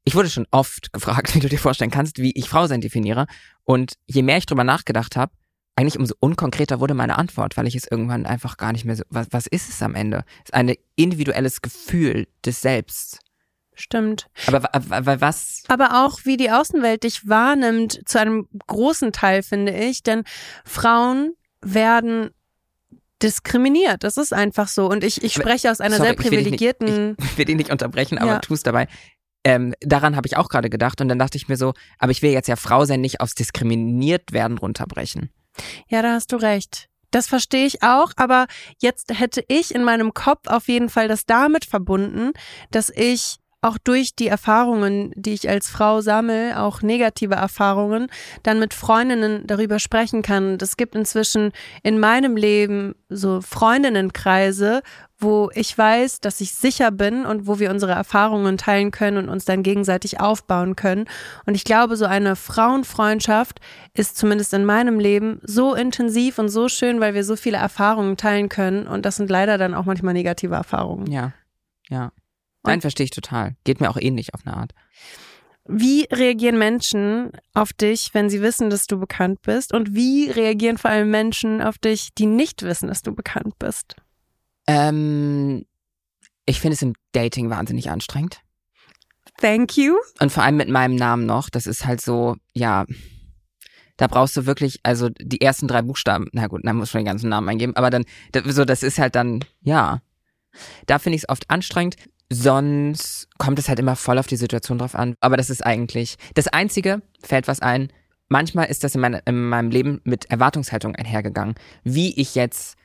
ich 0.03 0.15
wurde 0.15 0.29
schon 0.29 0.47
oft 0.51 0.91
gefragt, 0.93 1.33
wie 1.35 1.39
du 1.39 1.49
dir 1.49 1.59
vorstellen 1.59 1.91
kannst, 1.91 2.17
wie 2.17 2.31
ich 2.31 2.49
Frau 2.49 2.67
sein 2.67 2.81
definiere. 2.81 3.27
Und 3.63 3.93
je 4.07 4.23
mehr 4.23 4.37
ich 4.37 4.45
drüber 4.45 4.63
nachgedacht 4.63 5.15
habe, 5.15 5.33
eigentlich 5.75 5.97
umso 5.97 6.15
unkonkreter 6.19 6.79
wurde 6.79 6.93
meine 6.93 7.17
Antwort, 7.17 7.55
weil 7.55 7.67
ich 7.67 7.75
es 7.75 7.87
irgendwann 7.89 8.25
einfach 8.25 8.57
gar 8.57 8.73
nicht 8.73 8.85
mehr 8.85 8.97
so, 8.97 9.03
was, 9.09 9.27
was 9.31 9.47
ist 9.47 9.69
es 9.69 9.81
am 9.81 9.95
Ende? 9.95 10.25
Es 10.39 10.49
ist 10.49 10.53
ein 10.53 10.73
individuelles 10.95 11.61
Gefühl 11.61 12.27
des 12.45 12.61
Selbst. 12.61 13.19
Stimmt. 13.81 14.27
Aber, 14.45 14.73
aber 14.73 15.21
was? 15.21 15.63
Aber 15.67 16.05
auch 16.05 16.19
wie 16.23 16.37
die 16.37 16.51
Außenwelt 16.51 17.03
dich 17.03 17.27
wahrnimmt, 17.27 17.99
zu 18.05 18.19
einem 18.19 18.47
großen 18.67 19.11
Teil, 19.11 19.41
finde 19.41 19.73
ich. 19.73 20.03
Denn 20.03 20.23
Frauen 20.63 21.33
werden 21.61 22.29
diskriminiert. 23.23 24.03
Das 24.03 24.17
ist 24.17 24.33
einfach 24.33 24.67
so. 24.67 24.87
Und 24.87 25.03
ich, 25.03 25.23
ich 25.23 25.33
spreche 25.33 25.71
aus 25.71 25.81
einer 25.81 25.97
Sorry, 25.97 26.09
sehr 26.09 26.15
privilegierten. 26.15 26.87
Ich 26.87 26.93
will, 26.93 27.07
nicht, 27.07 27.19
ich 27.23 27.37
will 27.37 27.45
dich 27.45 27.55
nicht 27.55 27.71
unterbrechen, 27.71 28.19
aber 28.19 28.33
ja. 28.33 28.39
tu 28.39 28.53
es 28.53 28.61
dabei. 28.61 28.87
Ähm, 29.43 29.73
daran 29.81 30.15
habe 30.15 30.27
ich 30.27 30.37
auch 30.37 30.49
gerade 30.49 30.69
gedacht 30.69 31.01
und 31.01 31.07
dann 31.07 31.17
dachte 31.17 31.37
ich 31.37 31.47
mir 31.47 31.57
so, 31.57 31.73
aber 31.97 32.11
ich 32.11 32.21
will 32.21 32.31
jetzt 32.31 32.47
ja 32.47 32.55
Frau 32.55 32.85
sein, 32.85 33.01
nicht 33.01 33.19
aufs 33.19 33.33
diskriminiert 33.33 34.31
werden 34.31 34.59
runterbrechen. 34.59 35.31
Ja, 35.87 36.03
da 36.03 36.13
hast 36.13 36.31
du 36.31 36.35
recht. 36.35 36.87
Das 37.09 37.27
verstehe 37.27 37.65
ich 37.65 37.83
auch, 37.83 38.11
aber 38.15 38.47
jetzt 38.79 39.11
hätte 39.19 39.43
ich 39.47 39.75
in 39.75 39.83
meinem 39.83 40.13
Kopf 40.13 40.47
auf 40.47 40.67
jeden 40.67 40.89
Fall 40.89 41.07
das 41.07 41.25
damit 41.25 41.65
verbunden, 41.65 42.31
dass 42.71 42.89
ich 42.89 43.40
auch 43.61 43.77
durch 43.77 44.15
die 44.15 44.27
Erfahrungen, 44.27 45.11
die 45.15 45.33
ich 45.33 45.47
als 45.47 45.69
Frau 45.69 46.01
sammle, 46.01 46.59
auch 46.59 46.81
negative 46.81 47.35
Erfahrungen, 47.35 48.07
dann 48.41 48.59
mit 48.59 48.73
Freundinnen 48.73 49.45
darüber 49.45 49.77
sprechen 49.77 50.23
kann. 50.23 50.57
Es 50.59 50.77
gibt 50.77 50.95
inzwischen 50.95 51.51
in 51.83 51.99
meinem 51.99 52.35
Leben 52.35 52.95
so 53.09 53.39
Freundinnenkreise, 53.41 54.81
wo 55.19 55.51
ich 55.53 55.77
weiß, 55.77 56.21
dass 56.21 56.41
ich 56.41 56.55
sicher 56.55 56.89
bin 56.89 57.27
und 57.27 57.45
wo 57.45 57.59
wir 57.59 57.69
unsere 57.69 57.91
Erfahrungen 57.91 58.57
teilen 58.57 58.89
können 58.89 59.17
und 59.17 59.29
uns 59.29 59.45
dann 59.45 59.61
gegenseitig 59.61 60.19
aufbauen 60.19 60.75
können. 60.75 61.05
Und 61.45 61.53
ich 61.53 61.63
glaube, 61.63 61.95
so 61.95 62.05
eine 62.05 62.35
Frauenfreundschaft 62.35 63.59
ist 63.93 64.17
zumindest 64.17 64.55
in 64.55 64.65
meinem 64.65 64.99
Leben 64.99 65.39
so 65.43 65.75
intensiv 65.75 66.39
und 66.39 66.49
so 66.49 66.67
schön, 66.67 66.99
weil 66.99 67.13
wir 67.13 67.23
so 67.23 67.35
viele 67.35 67.57
Erfahrungen 67.57 68.17
teilen 68.17 68.49
können. 68.49 68.87
Und 68.87 69.05
das 69.05 69.17
sind 69.17 69.29
leider 69.29 69.59
dann 69.59 69.75
auch 69.75 69.85
manchmal 69.85 70.15
negative 70.15 70.55
Erfahrungen. 70.55 71.05
Ja, 71.11 71.33
ja. 71.89 72.11
Nein, 72.63 72.81
verstehe 72.81 73.05
ich 73.05 73.11
total. 73.11 73.55
Geht 73.63 73.81
mir 73.81 73.89
auch 73.89 73.97
ähnlich 73.97 74.33
auf 74.33 74.45
eine 74.45 74.55
Art. 74.55 74.73
Wie 75.65 76.07
reagieren 76.11 76.57
Menschen 76.57 77.31
auf 77.53 77.71
dich, 77.73 78.13
wenn 78.13 78.29
sie 78.29 78.41
wissen, 78.41 78.69
dass 78.69 78.87
du 78.87 78.99
bekannt 78.99 79.41
bist? 79.41 79.73
Und 79.73 79.93
wie 79.93 80.29
reagieren 80.29 80.77
vor 80.77 80.91
allem 80.91 81.11
Menschen 81.11 81.61
auf 81.61 81.77
dich, 81.77 82.09
die 82.15 82.25
nicht 82.25 82.63
wissen, 82.63 82.87
dass 82.87 83.01
du 83.03 83.13
bekannt 83.13 83.57
bist? 83.59 83.95
Ähm, 84.67 85.65
ich 86.45 86.59
finde 86.59 86.75
es 86.75 86.81
im 86.81 86.93
Dating 87.13 87.49
wahnsinnig 87.49 87.89
anstrengend. 87.89 88.41
Thank 89.37 89.77
you. 89.77 89.95
Und 90.19 90.31
vor 90.31 90.43
allem 90.43 90.57
mit 90.57 90.69
meinem 90.69 90.95
Namen 90.95 91.25
noch. 91.25 91.49
Das 91.49 91.67
ist 91.67 91.85
halt 91.85 92.01
so, 92.01 92.35
ja, 92.53 92.85
da 93.97 94.07
brauchst 94.07 94.35
du 94.35 94.45
wirklich, 94.45 94.79
also 94.83 95.09
die 95.09 95.41
ersten 95.41 95.67
drei 95.67 95.83
Buchstaben, 95.83 96.27
na 96.31 96.47
gut, 96.47 96.61
dann 96.63 96.77
muss 96.77 96.93
man 96.93 97.01
den 97.01 97.07
ganzen 97.07 97.29
Namen 97.29 97.49
eingeben, 97.49 97.75
aber 97.75 97.91
dann, 97.91 98.05
so, 98.45 98.65
das 98.65 98.81
ist 98.81 98.97
halt 98.97 99.15
dann, 99.15 99.45
ja. 99.61 100.01
Da 100.85 100.99
finde 100.99 101.17
ich 101.17 101.23
es 101.23 101.29
oft 101.29 101.49
anstrengend. 101.49 101.95
Sonst 102.33 103.27
kommt 103.37 103.59
es 103.59 103.67
halt 103.67 103.79
immer 103.79 103.97
voll 103.97 104.17
auf 104.17 104.25
die 104.25 104.37
Situation 104.37 104.77
drauf 104.77 104.95
an. 104.95 105.15
Aber 105.19 105.35
das 105.35 105.49
ist 105.49 105.65
eigentlich 105.65 106.15
das 106.33 106.47
Einzige, 106.47 107.01
fällt 107.21 107.49
was 107.49 107.59
ein. 107.59 107.91
Manchmal 108.29 108.67
ist 108.67 108.85
das 108.85 108.95
in, 108.95 109.01
mein, 109.01 109.15
in 109.25 109.49
meinem 109.49 109.69
Leben 109.69 109.99
mit 110.05 110.31
Erwartungshaltung 110.31 110.95
einhergegangen. 110.95 111.55
Wie 111.83 112.17
ich 112.17 112.33
jetzt, 112.35 112.77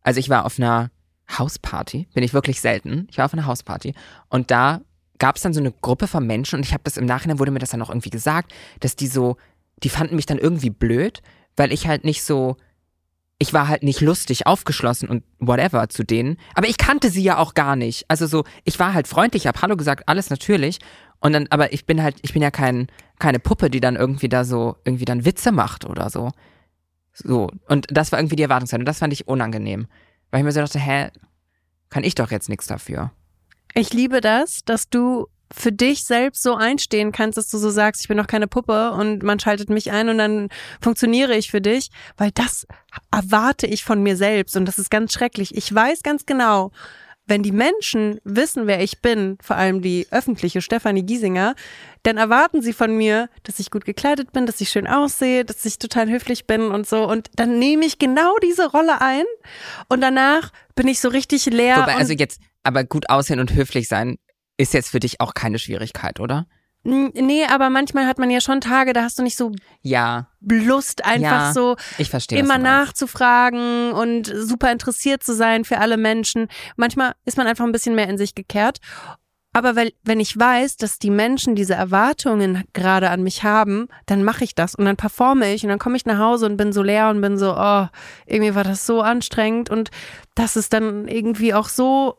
also 0.00 0.18
ich 0.18 0.30
war 0.30 0.46
auf 0.46 0.58
einer 0.58 0.90
Hausparty, 1.38 2.08
bin 2.14 2.24
ich 2.24 2.32
wirklich 2.32 2.62
selten. 2.62 3.06
Ich 3.10 3.18
war 3.18 3.26
auf 3.26 3.34
einer 3.34 3.44
Hausparty 3.44 3.92
und 4.30 4.50
da 4.50 4.80
gab 5.18 5.36
es 5.36 5.42
dann 5.42 5.52
so 5.52 5.60
eine 5.60 5.72
Gruppe 5.72 6.06
von 6.06 6.26
Menschen 6.26 6.56
und 6.56 6.64
ich 6.64 6.72
habe 6.72 6.84
das 6.84 6.96
im 6.96 7.04
Nachhinein 7.04 7.38
wurde 7.38 7.50
mir 7.50 7.58
das 7.58 7.70
dann 7.70 7.82
auch 7.82 7.90
irgendwie 7.90 8.10
gesagt, 8.10 8.54
dass 8.80 8.96
die 8.96 9.06
so, 9.06 9.36
die 9.82 9.90
fanden 9.90 10.16
mich 10.16 10.26
dann 10.26 10.38
irgendwie 10.38 10.70
blöd, 10.70 11.20
weil 11.56 11.74
ich 11.74 11.86
halt 11.86 12.04
nicht 12.04 12.24
so 12.24 12.56
ich 13.38 13.52
war 13.52 13.68
halt 13.68 13.82
nicht 13.82 14.00
lustig, 14.00 14.46
aufgeschlossen 14.46 15.08
und 15.08 15.24
whatever 15.38 15.88
zu 15.88 16.04
denen. 16.04 16.38
Aber 16.54 16.68
ich 16.68 16.78
kannte 16.78 17.10
sie 17.10 17.22
ja 17.22 17.38
auch 17.38 17.54
gar 17.54 17.76
nicht. 17.76 18.04
Also 18.08 18.26
so, 18.26 18.44
ich 18.64 18.78
war 18.78 18.94
halt 18.94 19.08
freundlich, 19.08 19.46
hab 19.46 19.60
Hallo 19.60 19.76
gesagt, 19.76 20.08
alles 20.08 20.30
natürlich. 20.30 20.78
Und 21.20 21.32
dann, 21.32 21.46
aber 21.50 21.72
ich 21.72 21.86
bin 21.86 22.02
halt, 22.02 22.16
ich 22.22 22.32
bin 22.32 22.42
ja 22.42 22.50
kein, 22.50 22.86
keine 23.18 23.40
Puppe, 23.40 23.70
die 23.70 23.80
dann 23.80 23.96
irgendwie 23.96 24.28
da 24.28 24.44
so, 24.44 24.76
irgendwie 24.84 25.04
dann 25.04 25.24
Witze 25.24 25.52
macht 25.52 25.84
oder 25.84 26.10
so. 26.10 26.30
So. 27.12 27.50
Und 27.68 27.86
das 27.90 28.12
war 28.12 28.18
irgendwie 28.18 28.36
die 28.36 28.42
Erwartungshaltung. 28.42 28.82
Und 28.82 28.88
das 28.88 28.98
fand 28.98 29.12
ich 29.12 29.26
unangenehm. 29.26 29.86
Weil 30.30 30.40
ich 30.40 30.44
mir 30.44 30.52
so 30.52 30.60
dachte, 30.60 30.78
hä, 30.78 31.10
kann 31.90 32.04
ich 32.04 32.14
doch 32.14 32.30
jetzt 32.30 32.48
nichts 32.48 32.66
dafür. 32.66 33.12
Ich 33.74 33.92
liebe 33.92 34.20
das, 34.20 34.64
dass 34.64 34.88
du 34.88 35.26
für 35.54 35.72
dich 35.72 36.04
selbst 36.04 36.42
so 36.42 36.54
einstehen 36.54 37.12
kannst, 37.12 37.38
dass 37.38 37.48
du 37.48 37.58
so 37.58 37.70
sagst, 37.70 38.02
ich 38.02 38.08
bin 38.08 38.18
doch 38.18 38.26
keine 38.26 38.48
Puppe 38.48 38.90
und 38.92 39.22
man 39.22 39.38
schaltet 39.38 39.70
mich 39.70 39.92
ein 39.92 40.08
und 40.08 40.18
dann 40.18 40.48
funktioniere 40.80 41.36
ich 41.36 41.50
für 41.50 41.60
dich, 41.60 41.90
weil 42.16 42.30
das 42.32 42.66
erwarte 43.12 43.66
ich 43.66 43.84
von 43.84 44.02
mir 44.02 44.16
selbst 44.16 44.56
und 44.56 44.66
das 44.66 44.78
ist 44.78 44.90
ganz 44.90 45.12
schrecklich. 45.12 45.56
Ich 45.56 45.72
weiß 45.72 46.02
ganz 46.02 46.26
genau, 46.26 46.72
wenn 47.26 47.42
die 47.42 47.52
Menschen 47.52 48.20
wissen, 48.24 48.66
wer 48.66 48.82
ich 48.82 49.00
bin, 49.00 49.38
vor 49.40 49.56
allem 49.56 49.80
die 49.80 50.06
öffentliche 50.10 50.60
Stefanie 50.60 51.04
Giesinger, 51.04 51.54
dann 52.02 52.18
erwarten 52.18 52.60
sie 52.60 52.74
von 52.74 52.94
mir, 52.94 53.30
dass 53.44 53.58
ich 53.60 53.70
gut 53.70 53.84
gekleidet 53.84 54.32
bin, 54.32 54.44
dass 54.44 54.60
ich 54.60 54.68
schön 54.68 54.86
aussehe, 54.86 55.44
dass 55.44 55.64
ich 55.64 55.78
total 55.78 56.10
höflich 56.10 56.46
bin 56.46 56.70
und 56.70 56.86
so. 56.86 57.08
Und 57.08 57.30
dann 57.36 57.58
nehme 57.58 57.86
ich 57.86 57.98
genau 57.98 58.36
diese 58.42 58.70
Rolle 58.70 59.00
ein 59.00 59.24
und 59.88 60.02
danach 60.02 60.50
bin 60.74 60.86
ich 60.86 61.00
so 61.00 61.08
richtig 61.08 61.46
leer. 61.46 61.78
Wobei, 61.78 61.94
also 61.94 62.12
jetzt, 62.12 62.40
aber 62.62 62.84
gut 62.84 63.08
aussehen 63.08 63.40
und 63.40 63.54
höflich 63.54 63.88
sein 63.88 64.18
ist 64.56 64.74
jetzt 64.74 64.90
für 64.90 65.00
dich 65.00 65.20
auch 65.20 65.34
keine 65.34 65.58
Schwierigkeit, 65.58 66.20
oder? 66.20 66.46
Nee, 66.86 67.46
aber 67.46 67.70
manchmal 67.70 68.06
hat 68.06 68.18
man 68.18 68.28
ja 68.28 68.42
schon 68.42 68.60
Tage, 68.60 68.92
da 68.92 69.04
hast 69.04 69.18
du 69.18 69.22
nicht 69.22 69.38
so 69.38 69.52
ja. 69.80 70.28
Lust, 70.40 71.02
einfach 71.02 71.46
ja, 71.46 71.52
so 71.54 71.76
ich 71.96 72.10
verstehe, 72.10 72.38
immer 72.38 72.58
nachzufragen 72.58 73.92
und 73.92 74.26
super 74.26 74.70
interessiert 74.70 75.22
zu 75.22 75.34
sein 75.34 75.64
für 75.64 75.78
alle 75.78 75.96
Menschen. 75.96 76.48
Manchmal 76.76 77.14
ist 77.24 77.38
man 77.38 77.46
einfach 77.46 77.64
ein 77.64 77.72
bisschen 77.72 77.94
mehr 77.94 78.08
in 78.08 78.18
sich 78.18 78.34
gekehrt. 78.34 78.80
Aber 79.56 79.76
weil, 79.76 79.92
wenn 80.02 80.18
ich 80.18 80.36
weiß, 80.36 80.76
dass 80.76 80.98
die 80.98 81.10
Menschen 81.10 81.54
diese 81.54 81.74
Erwartungen 81.74 82.64
gerade 82.72 83.08
an 83.08 83.22
mich 83.22 83.44
haben, 83.44 83.86
dann 84.04 84.24
mache 84.24 84.42
ich 84.44 84.56
das 84.56 84.74
und 84.74 84.84
dann 84.84 84.96
performe 84.96 85.54
ich 85.54 85.62
und 85.62 85.68
dann 85.70 85.78
komme 85.78 85.96
ich 85.96 86.04
nach 86.04 86.18
Hause 86.18 86.46
und 86.46 86.56
bin 86.56 86.72
so 86.72 86.82
leer 86.82 87.08
und 87.08 87.20
bin 87.20 87.38
so, 87.38 87.54
oh, 87.56 87.86
irgendwie 88.26 88.54
war 88.56 88.64
das 88.64 88.84
so 88.84 89.00
anstrengend 89.00 89.70
und 89.70 89.90
das 90.34 90.56
ist 90.56 90.72
dann 90.72 91.06
irgendwie 91.06 91.54
auch 91.54 91.68
so 91.68 92.18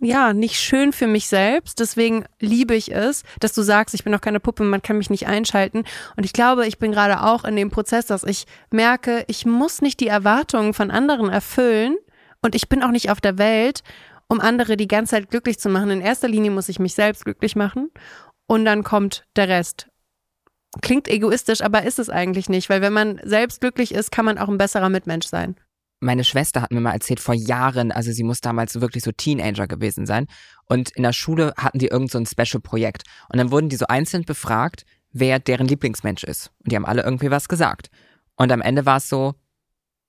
ja, 0.00 0.32
nicht 0.32 0.58
schön 0.58 0.92
für 0.92 1.06
mich 1.06 1.28
selbst. 1.28 1.78
Deswegen 1.78 2.24
liebe 2.40 2.74
ich 2.74 2.92
es, 2.94 3.22
dass 3.38 3.52
du 3.52 3.62
sagst, 3.62 3.94
ich 3.94 4.02
bin 4.02 4.12
noch 4.12 4.20
keine 4.20 4.40
Puppe, 4.40 4.64
man 4.64 4.82
kann 4.82 4.98
mich 4.98 5.10
nicht 5.10 5.26
einschalten. 5.26 5.84
Und 6.16 6.24
ich 6.24 6.32
glaube, 6.32 6.66
ich 6.66 6.78
bin 6.78 6.92
gerade 6.92 7.22
auch 7.22 7.44
in 7.44 7.56
dem 7.56 7.70
Prozess, 7.70 8.06
dass 8.06 8.24
ich 8.24 8.46
merke, 8.70 9.24
ich 9.28 9.44
muss 9.44 9.82
nicht 9.82 10.00
die 10.00 10.08
Erwartungen 10.08 10.74
von 10.74 10.90
anderen 10.90 11.28
erfüllen 11.28 11.96
und 12.42 12.54
ich 12.54 12.68
bin 12.68 12.82
auch 12.82 12.90
nicht 12.90 13.10
auf 13.10 13.20
der 13.20 13.38
Welt, 13.38 13.82
um 14.28 14.40
andere 14.40 14.76
die 14.76 14.88
ganze 14.88 15.16
Zeit 15.16 15.30
glücklich 15.30 15.58
zu 15.58 15.68
machen. 15.68 15.90
In 15.90 16.00
erster 16.00 16.28
Linie 16.28 16.50
muss 16.50 16.70
ich 16.70 16.78
mich 16.78 16.94
selbst 16.94 17.24
glücklich 17.24 17.54
machen 17.54 17.90
und 18.46 18.64
dann 18.64 18.82
kommt 18.82 19.26
der 19.36 19.48
Rest. 19.48 19.88
Klingt 20.80 21.08
egoistisch, 21.08 21.62
aber 21.62 21.82
ist 21.82 21.98
es 21.98 22.08
eigentlich 22.08 22.48
nicht, 22.48 22.70
weil 22.70 22.80
wenn 22.80 22.92
man 22.92 23.20
selbst 23.24 23.60
glücklich 23.60 23.92
ist, 23.92 24.12
kann 24.12 24.24
man 24.24 24.38
auch 24.38 24.48
ein 24.48 24.58
besserer 24.58 24.88
Mitmensch 24.88 25.26
sein 25.26 25.56
meine 26.00 26.24
Schwester 26.24 26.62
hat 26.62 26.72
mir 26.72 26.80
mal 26.80 26.92
erzählt, 26.92 27.20
vor 27.20 27.34
Jahren, 27.34 27.92
also 27.92 28.10
sie 28.10 28.24
muss 28.24 28.40
damals 28.40 28.80
wirklich 28.80 29.04
so 29.04 29.12
Teenager 29.12 29.66
gewesen 29.66 30.06
sein. 30.06 30.26
Und 30.64 30.90
in 30.90 31.02
der 31.02 31.12
Schule 31.12 31.52
hatten 31.56 31.78
die 31.78 31.88
irgend 31.88 32.10
so 32.10 32.18
ein 32.18 32.26
Special-Projekt. 32.26 33.02
Und 33.28 33.38
dann 33.38 33.50
wurden 33.50 33.68
die 33.68 33.76
so 33.76 33.86
einzeln 33.86 34.24
befragt, 34.24 34.84
wer 35.12 35.38
deren 35.38 35.68
Lieblingsmensch 35.68 36.24
ist. 36.24 36.50
Und 36.64 36.72
die 36.72 36.76
haben 36.76 36.86
alle 36.86 37.02
irgendwie 37.02 37.30
was 37.30 37.48
gesagt. 37.48 37.90
Und 38.36 38.50
am 38.50 38.62
Ende 38.62 38.86
war 38.86 38.96
es 38.96 39.08
so, 39.08 39.34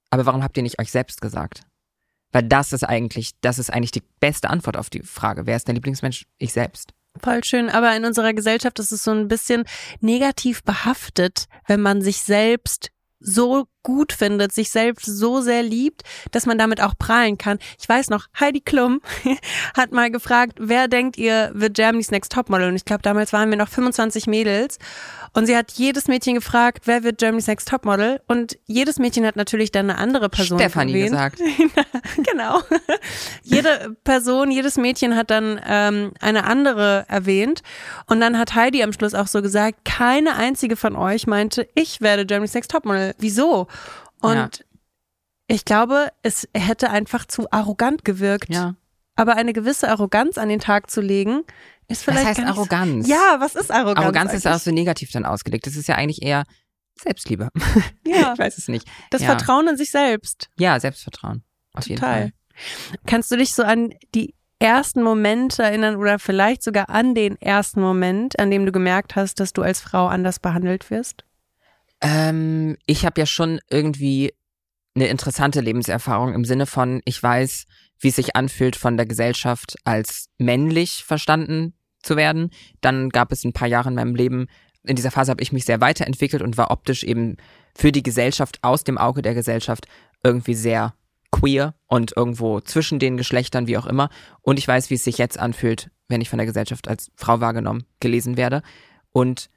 aber 0.09 0.25
warum 0.25 0.43
habt 0.43 0.57
ihr 0.57 0.63
nicht 0.63 0.79
euch 0.79 0.91
selbst 0.91 1.21
gesagt? 1.21 1.63
Weil 2.31 2.43
das 2.43 2.71
ist 2.71 2.83
eigentlich, 2.83 3.31
das 3.41 3.59
ist 3.59 3.71
eigentlich 3.71 3.91
die 3.91 4.03
beste 4.21 4.49
Antwort 4.49 4.77
auf 4.77 4.89
die 4.89 5.03
Frage, 5.03 5.45
wer 5.45 5.57
ist 5.57 5.67
dein 5.67 5.75
Lieblingsmensch? 5.75 6.25
Ich 6.37 6.53
selbst. 6.53 6.93
Voll 7.21 7.43
schön, 7.43 7.69
aber 7.69 7.93
in 7.95 8.05
unserer 8.05 8.33
Gesellschaft 8.33 8.79
ist 8.79 8.93
es 8.93 9.03
so 9.03 9.11
ein 9.11 9.27
bisschen 9.27 9.65
negativ 9.99 10.63
behaftet, 10.63 11.47
wenn 11.67 11.81
man 11.81 12.01
sich 12.01 12.21
selbst 12.21 12.89
so 13.19 13.67
gut 13.83 14.13
findet, 14.13 14.51
sich 14.51 14.71
selbst 14.71 15.05
so 15.05 15.41
sehr 15.41 15.63
liebt, 15.63 16.03
dass 16.31 16.45
man 16.45 16.57
damit 16.57 16.81
auch 16.81 16.93
prahlen 16.97 17.37
kann. 17.37 17.59
Ich 17.79 17.87
weiß 17.87 18.09
noch, 18.09 18.27
Heidi 18.39 18.61
Klum 18.61 19.01
hat 19.75 19.91
mal 19.91 20.11
gefragt, 20.11 20.57
wer 20.59 20.87
denkt 20.87 21.17
ihr 21.17 21.51
wird 21.53 21.75
Germany's 21.75 22.11
Next 22.11 22.31
Topmodel? 22.31 22.69
Und 22.69 22.75
ich 22.75 22.85
glaube, 22.85 23.01
damals 23.01 23.33
waren 23.33 23.49
wir 23.49 23.57
noch 23.57 23.69
25 23.69 24.27
Mädels. 24.27 24.77
Und 25.33 25.45
sie 25.45 25.55
hat 25.55 25.71
jedes 25.73 26.07
Mädchen 26.07 26.35
gefragt, 26.35 26.83
wer 26.85 27.03
wird 27.03 27.17
Germany's 27.17 27.47
Next 27.47 27.69
Topmodel? 27.69 28.21
Und 28.27 28.57
jedes 28.65 28.99
Mädchen 28.99 29.25
hat 29.25 29.35
natürlich 29.35 29.71
dann 29.71 29.89
eine 29.89 29.97
andere 29.97 30.29
Person 30.29 30.59
Stefanie 30.59 31.03
gesagt. 31.03 31.39
genau. 32.17 32.61
Jede 33.43 33.95
Person, 34.03 34.51
jedes 34.51 34.77
Mädchen 34.77 35.15
hat 35.15 35.29
dann 35.29 35.59
ähm, 35.65 36.11
eine 36.19 36.43
andere 36.43 37.05
erwähnt. 37.07 37.63
Und 38.07 38.19
dann 38.19 38.37
hat 38.37 38.55
Heidi 38.55 38.83
am 38.83 38.93
Schluss 38.93 39.13
auch 39.13 39.27
so 39.27 39.41
gesagt, 39.41 39.85
keine 39.85 40.35
einzige 40.35 40.75
von 40.75 40.95
euch 40.95 41.27
meinte, 41.27 41.67
ich 41.75 42.01
werde 42.01 42.25
Germany's 42.25 42.53
Next 42.53 42.71
Topmodel. 42.71 43.15
Wieso? 43.17 43.67
Und 44.19 44.35
ja. 44.35 44.65
ich 45.47 45.65
glaube, 45.65 46.09
es 46.21 46.47
hätte 46.53 46.89
einfach 46.89 47.25
zu 47.25 47.51
arrogant 47.51 48.05
gewirkt. 48.05 48.53
Ja. 48.53 48.75
Aber 49.15 49.35
eine 49.35 49.53
gewisse 49.53 49.89
Arroganz 49.89 50.37
an 50.37 50.49
den 50.49 50.59
Tag 50.59 50.89
zu 50.89 51.01
legen, 51.01 51.43
ist 51.87 52.03
vielleicht. 52.03 52.27
Was 52.27 52.37
heißt 52.37 52.47
Arroganz? 52.47 53.05
So, 53.05 53.11
ja, 53.11 53.35
was 53.39 53.55
ist 53.55 53.71
Arroganz? 53.71 53.99
Arroganz 53.99 54.31
eigentlich? 54.31 54.45
ist 54.45 54.51
auch 54.51 54.59
so 54.59 54.71
negativ 54.71 55.11
dann 55.11 55.25
ausgelegt. 55.25 55.67
Das 55.67 55.75
ist 55.75 55.87
ja 55.87 55.95
eigentlich 55.95 56.21
eher 56.21 56.43
Selbstliebe. 56.99 57.49
Ja. 58.05 58.33
ich 58.33 58.39
weiß 58.39 58.57
es 58.57 58.67
nicht. 58.67 58.87
Das 59.09 59.21
ja. 59.21 59.27
Vertrauen 59.27 59.67
in 59.69 59.77
sich 59.77 59.89
selbst. 59.89 60.49
Ja, 60.57 60.79
Selbstvertrauen. 60.79 61.43
Auf 61.73 61.85
Total. 61.85 61.89
jeden 61.89 62.01
Fall. 62.01 62.31
Kannst 63.05 63.31
du 63.31 63.37
dich 63.37 63.53
so 63.53 63.63
an 63.63 63.93
die 64.13 64.35
ersten 64.59 65.01
Momente 65.01 65.63
erinnern 65.63 65.95
oder 65.95 66.19
vielleicht 66.19 66.61
sogar 66.61 66.89
an 66.89 67.15
den 67.15 67.39
ersten 67.41 67.79
Moment, 67.81 68.37
an 68.37 68.51
dem 68.51 68.65
du 68.65 68.71
gemerkt 68.71 69.15
hast, 69.15 69.39
dass 69.39 69.53
du 69.53 69.61
als 69.61 69.79
Frau 69.79 70.07
anders 70.07 70.39
behandelt 70.39 70.89
wirst? 70.91 71.23
Ähm, 72.01 72.77
ich 72.85 73.05
habe 73.05 73.21
ja 73.21 73.25
schon 73.25 73.59
irgendwie 73.69 74.33
eine 74.95 75.07
interessante 75.07 75.61
Lebenserfahrung 75.61 76.33
im 76.33 76.45
Sinne 76.45 76.65
von, 76.65 77.01
ich 77.05 77.21
weiß, 77.21 77.65
wie 77.99 78.09
es 78.09 78.15
sich 78.15 78.35
anfühlt, 78.35 78.75
von 78.75 78.97
der 78.97 79.05
Gesellschaft 79.05 79.75
als 79.83 80.29
männlich 80.37 81.03
verstanden 81.05 81.73
zu 82.01 82.15
werden. 82.15 82.49
Dann 82.81 83.09
gab 83.09 83.31
es 83.31 83.43
ein 83.43 83.53
paar 83.53 83.67
Jahre 83.67 83.89
in 83.89 83.95
meinem 83.95 84.15
Leben, 84.15 84.47
in 84.83 84.95
dieser 84.95 85.11
Phase 85.11 85.31
habe 85.31 85.43
ich 85.43 85.51
mich 85.51 85.65
sehr 85.65 85.81
weiterentwickelt 85.81 86.41
und 86.41 86.57
war 86.57 86.71
optisch 86.71 87.03
eben 87.03 87.37
für 87.75 87.91
die 87.91 88.03
Gesellschaft, 88.03 88.59
aus 88.63 88.83
dem 88.83 88.97
Auge 88.97 89.21
der 89.21 89.35
Gesellschaft, 89.35 89.87
irgendwie 90.23 90.55
sehr 90.55 90.95
queer 91.31 91.75
und 91.87 92.15
irgendwo 92.15 92.59
zwischen 92.61 92.99
den 92.99 93.15
Geschlechtern, 93.15 93.67
wie 93.67 93.77
auch 93.77 93.85
immer. 93.85 94.09
Und 94.41 94.59
ich 94.59 94.67
weiß, 94.67 94.89
wie 94.89 94.95
es 94.95 95.03
sich 95.03 95.17
jetzt 95.17 95.39
anfühlt, 95.39 95.91
wenn 96.09 96.21
ich 96.21 96.29
von 96.29 96.37
der 96.37 96.45
Gesellschaft 96.47 96.87
als 96.87 97.11
Frau 97.15 97.39
wahrgenommen, 97.39 97.85
gelesen 97.99 98.37
werde. 98.37 98.63
Und 99.11 99.49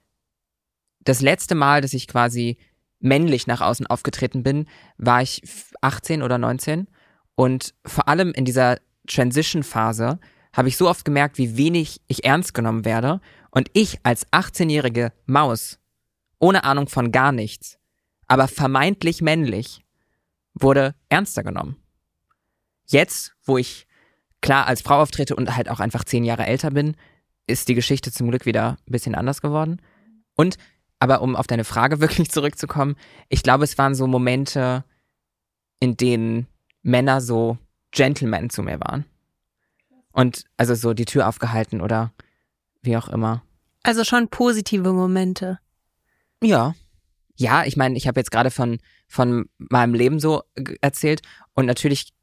das 1.05 1.21
letzte 1.21 1.55
Mal, 1.55 1.81
dass 1.81 1.93
ich 1.93 2.09
quasi 2.09 2.59
männlich 3.01 3.47
nach 3.47 3.61
außen 3.61 3.87
aufgetreten 3.87 4.43
bin, 4.43 4.67
war 4.97 5.23
ich 5.23 5.43
18 5.81 6.23
oder 6.23 6.39
19. 6.39 6.89
Und 7.35 7.75
vor 7.85 8.09
allem 8.09 8.33
in 8.33 8.45
dieser 8.45 8.79
Transition-Phase 9.07 10.19
habe 10.55 10.69
ich 10.69 10.77
so 10.77 10.89
oft 10.89 11.05
gemerkt, 11.05 11.37
wie 11.37 11.57
wenig 11.57 12.01
ich 12.07 12.25
ernst 12.25 12.55
genommen 12.55 12.85
werde. 12.85 13.21
Und 13.51 13.69
ich 13.73 13.99
als 14.05 14.27
18-jährige 14.33 15.13
Maus, 15.27 15.79
ohne 16.39 16.65
Ahnung 16.65 16.89
von 16.89 17.13
gar 17.13 17.33
nichts, 17.33 17.79
aber 18.27 18.49
vermeintlich 18.49 19.21
männlich, 19.21 19.85
wurde 20.55 20.95
ernster 21.09 21.43
genommen. 21.43 21.77
Jetzt, 22.87 23.35
wo 23.45 23.59
ich 23.59 23.87
klar 24.41 24.67
als 24.67 24.83
Frau 24.83 25.01
auftrete 25.01 25.37
und 25.37 25.57
halt 25.57 25.69
auch 25.69 25.81
einfach 25.81 26.05
zehn 26.05 26.25
Jahre 26.25 26.47
älter 26.47 26.71
bin, 26.71 26.97
ist 27.47 27.69
die 27.69 27.75
Geschichte 27.75 28.13
zum 28.13 28.29
Glück 28.29 28.47
wieder 28.47 28.77
ein 28.87 28.93
bisschen 28.93 29.15
anders 29.15 29.43
geworden. 29.43 29.81
Und 30.35 30.57
aber 31.05 31.21
um 31.21 31.37
auf 31.37 31.47
deine 31.47 31.65
Frage 31.65 32.01
wirklich 32.01 32.31
zurückzukommen, 32.31 32.97
ich 33.29 33.43
glaube, 33.43 33.65
es 33.65 33.77
waren 33.77 33.95
so 33.95 34.07
Momente, 34.07 34.85
in 35.79 35.99
denen 35.99 36.47
Männer 36.83 37.21
so 37.21 37.59
Gentlemen 37.91 38.49
zu 38.49 38.63
mir 38.63 38.81
waren. 38.81 39.05
Und 40.13 40.45
also 40.57 40.75
so 40.75 40.95
die 40.95 41.05
Tür 41.05 41.29
aufgehalten 41.29 41.83
oder 41.83 42.13
wie 42.81 42.97
auch 42.97 43.09
immer. 43.09 43.43
Also 43.83 44.03
schon 44.03 44.29
positive 44.29 44.95
Momente. 44.95 45.59
Ja. 46.43 46.75
Ja, 47.37 47.65
ich 47.65 47.77
meine, 47.77 47.97
ich 47.99 48.07
habe 48.07 48.21
jetzt 48.21 48.31
gerade 48.31 48.51
von, 48.51 48.79
von 49.07 49.51
meinem 49.59 49.93
Leben 49.93 50.21
so 50.21 50.43
erzählt. 50.81 51.21
Und 51.53 51.67
natürlich, 51.67 52.15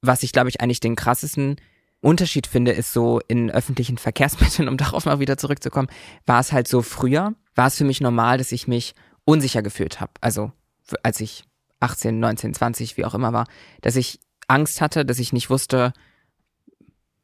was 0.00 0.22
ich, 0.22 0.32
glaube 0.32 0.48
ich, 0.48 0.60
eigentlich 0.60 0.80
den 0.80 0.94
krassesten 0.94 1.56
Unterschied 2.00 2.46
finde, 2.46 2.72
ist 2.72 2.92
so 2.92 3.20
in 3.26 3.50
öffentlichen 3.50 3.98
Verkehrsmitteln, 3.98 4.68
um 4.68 4.76
darauf 4.78 5.04
mal 5.06 5.20
wieder 5.20 5.36
zurückzukommen, 5.36 5.88
war 6.26 6.40
es 6.40 6.52
halt 6.52 6.68
so 6.68 6.82
früher, 6.82 7.34
war 7.54 7.66
es 7.66 7.76
für 7.76 7.84
mich 7.84 8.00
normal, 8.00 8.38
dass 8.38 8.52
ich 8.52 8.68
mich 8.68 8.94
unsicher 9.24 9.62
gefühlt 9.62 10.00
habe. 10.00 10.12
Also 10.20 10.52
als 11.02 11.20
ich 11.20 11.44
18, 11.80 12.18
19, 12.18 12.54
20, 12.54 12.96
wie 12.96 13.04
auch 13.04 13.14
immer 13.14 13.32
war, 13.32 13.46
dass 13.82 13.96
ich 13.96 14.20
Angst 14.46 14.80
hatte, 14.80 15.04
dass 15.04 15.18
ich 15.18 15.32
nicht 15.32 15.50
wusste, 15.50 15.92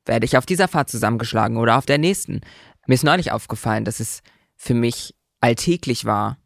werde 0.05 0.27
ich 0.27 0.37
auf 0.37 0.47
dieser 0.47 0.69
Fahrt 0.69 0.91
zusammengeschlagen 0.91 1.57
oder 1.57 1.79
auf 1.79 1.87
der 1.87 1.99
nächsten. 1.99 2.43
Mir 2.87 2.95
ist 2.95 3.05
neulich 3.05 3.33
aufgefallen, 3.33 3.85
dass 3.85 4.01
es 4.01 4.23
für 4.57 4.75
mich 4.75 5.15
alltäglich 5.41 6.05
war, 6.05 6.37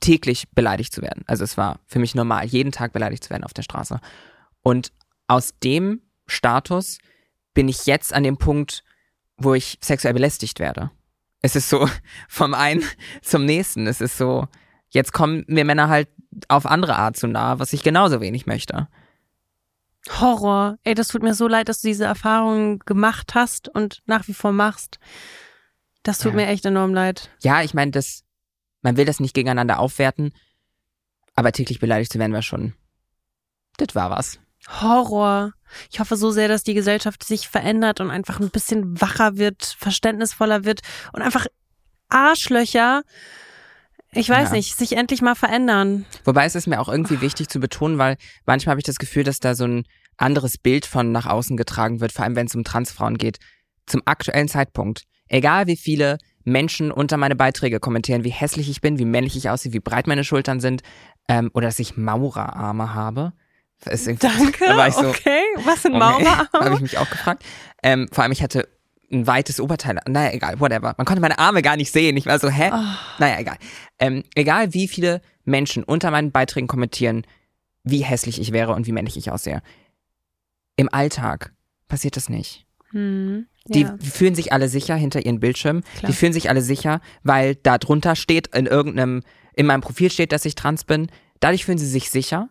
täglich 0.00 0.50
beleidigt 0.50 0.92
zu 0.92 1.02
werden. 1.02 1.24
Also 1.26 1.44
es 1.44 1.56
war 1.56 1.80
für 1.86 1.98
mich 1.98 2.14
normal, 2.14 2.46
jeden 2.46 2.72
Tag 2.72 2.92
beleidigt 2.92 3.24
zu 3.24 3.30
werden 3.30 3.44
auf 3.44 3.54
der 3.54 3.62
Straße. 3.62 4.00
Und 4.62 4.92
aus 5.26 5.54
dem 5.62 6.02
Status 6.26 6.98
bin 7.54 7.68
ich 7.68 7.86
jetzt 7.86 8.12
an 8.12 8.22
dem 8.22 8.36
Punkt, 8.38 8.82
wo 9.36 9.54
ich 9.54 9.78
sexuell 9.82 10.14
belästigt 10.14 10.60
werde. 10.60 10.90
Es 11.42 11.56
ist 11.56 11.68
so 11.68 11.88
vom 12.28 12.54
einen 12.54 12.84
zum 13.22 13.44
nächsten. 13.44 13.86
Es 13.86 14.00
ist 14.00 14.16
so, 14.18 14.46
jetzt 14.90 15.12
kommen 15.12 15.44
mir 15.48 15.64
Männer 15.64 15.88
halt 15.88 16.08
auf 16.48 16.66
andere 16.66 16.96
Art 16.96 17.16
zu 17.16 17.26
nah, 17.26 17.58
was 17.58 17.72
ich 17.72 17.82
genauso 17.82 18.20
wenig 18.20 18.46
möchte. 18.46 18.88
Horror. 20.20 20.78
Ey, 20.84 20.94
das 20.94 21.08
tut 21.08 21.22
mir 21.22 21.34
so 21.34 21.46
leid, 21.46 21.68
dass 21.68 21.80
du 21.82 21.88
diese 21.88 22.04
Erfahrungen 22.04 22.78
gemacht 22.80 23.34
hast 23.34 23.68
und 23.68 24.02
nach 24.06 24.28
wie 24.28 24.34
vor 24.34 24.52
machst. 24.52 24.98
Das 26.02 26.18
tut 26.18 26.32
Ja. 26.32 26.36
mir 26.36 26.46
echt 26.46 26.64
enorm 26.64 26.94
leid. 26.94 27.30
Ja, 27.42 27.62
ich 27.62 27.74
meine, 27.74 27.90
das, 27.90 28.24
man 28.82 28.96
will 28.96 29.04
das 29.04 29.20
nicht 29.20 29.34
gegeneinander 29.34 29.78
aufwerten, 29.78 30.32
aber 31.34 31.52
täglich 31.52 31.80
beleidigt 31.80 32.12
zu 32.12 32.18
werden 32.18 32.32
war 32.32 32.42
schon, 32.42 32.72
das 33.76 33.94
war 33.94 34.10
was. 34.10 34.38
Horror. 34.68 35.52
Ich 35.90 36.00
hoffe 36.00 36.16
so 36.16 36.30
sehr, 36.30 36.48
dass 36.48 36.62
die 36.64 36.74
Gesellschaft 36.74 37.22
sich 37.22 37.48
verändert 37.48 38.00
und 38.00 38.10
einfach 38.10 38.40
ein 38.40 38.50
bisschen 38.50 39.00
wacher 39.00 39.36
wird, 39.36 39.64
verständnisvoller 39.78 40.64
wird 40.64 40.80
und 41.12 41.22
einfach 41.22 41.46
Arschlöcher, 42.08 43.02
ich 44.12 44.28
weiß 44.28 44.50
Ja. 44.50 44.56
nicht, 44.56 44.76
sich 44.76 44.96
endlich 44.96 45.22
mal 45.22 45.36
verändern. 45.36 46.04
Wobei 46.24 46.44
es 46.44 46.56
ist 46.56 46.66
mir 46.66 46.80
auch 46.80 46.88
irgendwie 46.88 47.20
wichtig 47.20 47.48
zu 47.48 47.60
betonen, 47.60 47.98
weil 47.98 48.16
manchmal 48.44 48.72
habe 48.72 48.80
ich 48.80 48.84
das 48.84 48.96
Gefühl, 48.98 49.22
dass 49.22 49.38
da 49.38 49.54
so 49.54 49.64
ein 49.64 49.84
anderes 50.16 50.58
Bild 50.58 50.84
von 50.84 51.12
nach 51.12 51.26
außen 51.26 51.56
getragen 51.56 52.00
wird, 52.00 52.10
vor 52.12 52.24
allem 52.24 52.34
wenn 52.34 52.46
es 52.46 52.54
um 52.56 52.64
Transfrauen 52.64 53.18
geht. 53.18 53.38
Zum 53.86 54.02
aktuellen 54.04 54.48
Zeitpunkt. 54.48 55.04
Egal 55.28 55.68
wie 55.68 55.76
viele 55.76 56.18
Menschen 56.42 56.90
unter 56.90 57.16
meine 57.16 57.36
Beiträge 57.36 57.78
kommentieren, 57.78 58.24
wie 58.24 58.30
hässlich 58.30 58.68
ich 58.68 58.80
bin, 58.80 58.98
wie 58.98 59.04
männlich 59.04 59.36
ich 59.36 59.48
aussehe, 59.48 59.72
wie 59.72 59.78
breit 59.80 60.08
meine 60.08 60.24
Schultern 60.24 60.58
sind 60.58 60.82
ähm, 61.28 61.50
oder 61.54 61.68
dass 61.68 61.78
ich 61.78 61.96
Maurerarme 61.96 62.92
habe. 62.94 63.32
Danke. 64.22 64.64
Da 64.66 64.76
war 64.76 64.88
ich 64.88 64.94
so, 64.94 65.08
okay, 65.08 65.42
was 65.64 65.82
sind 65.82 65.94
Okay. 65.94 66.24
Habe 66.52 66.74
ich 66.74 66.80
mich 66.80 66.98
auch 66.98 67.08
gefragt. 67.08 67.44
Ähm, 67.82 68.08
vor 68.12 68.22
allem, 68.22 68.32
ich 68.32 68.42
hatte 68.42 68.68
ein 69.10 69.26
weites 69.26 69.60
Oberteil. 69.60 69.98
Naja, 70.08 70.32
egal, 70.32 70.60
whatever. 70.60 70.94
Man 70.96 71.04
konnte 71.04 71.20
meine 71.20 71.38
Arme 71.38 71.62
gar 71.62 71.76
nicht 71.76 71.90
sehen. 71.92 72.16
Ich 72.16 72.26
war 72.26 72.38
so, 72.38 72.48
hä? 72.48 72.70
Oh. 72.72 72.78
Naja, 73.18 73.38
egal. 73.40 73.56
Ähm, 73.98 74.22
egal, 74.34 74.72
wie 74.74 74.86
viele 74.86 75.20
Menschen 75.44 75.82
unter 75.82 76.10
meinen 76.10 76.30
Beiträgen 76.30 76.68
kommentieren, 76.68 77.26
wie 77.82 78.04
hässlich 78.04 78.40
ich 78.40 78.52
wäre 78.52 78.74
und 78.74 78.86
wie 78.86 78.92
männlich 78.92 79.16
ich 79.16 79.30
aussehe. 79.30 79.62
Im 80.76 80.92
Alltag 80.92 81.52
passiert 81.88 82.16
das 82.16 82.28
nicht. 82.28 82.66
Hm, 82.90 83.46
Die 83.66 83.82
ja. 83.82 83.96
fühlen 84.00 84.34
sich 84.34 84.52
alle 84.52 84.68
sicher 84.68 84.94
hinter 84.96 85.24
ihren 85.24 85.40
Bildschirmen. 85.40 85.82
Klar. 85.98 86.10
Die 86.10 86.16
fühlen 86.16 86.32
sich 86.32 86.48
alle 86.48 86.62
sicher, 86.62 87.00
weil 87.22 87.54
da 87.56 87.78
drunter 87.78 88.16
steht, 88.16 88.48
in 88.54 88.66
irgendeinem, 88.66 89.22
in 89.54 89.66
meinem 89.66 89.80
Profil 89.80 90.10
steht, 90.10 90.32
dass 90.32 90.44
ich 90.44 90.54
trans 90.54 90.84
bin. 90.84 91.10
Dadurch 91.40 91.64
fühlen 91.64 91.78
sie 91.78 91.88
sich 91.88 92.10
sicher, 92.10 92.48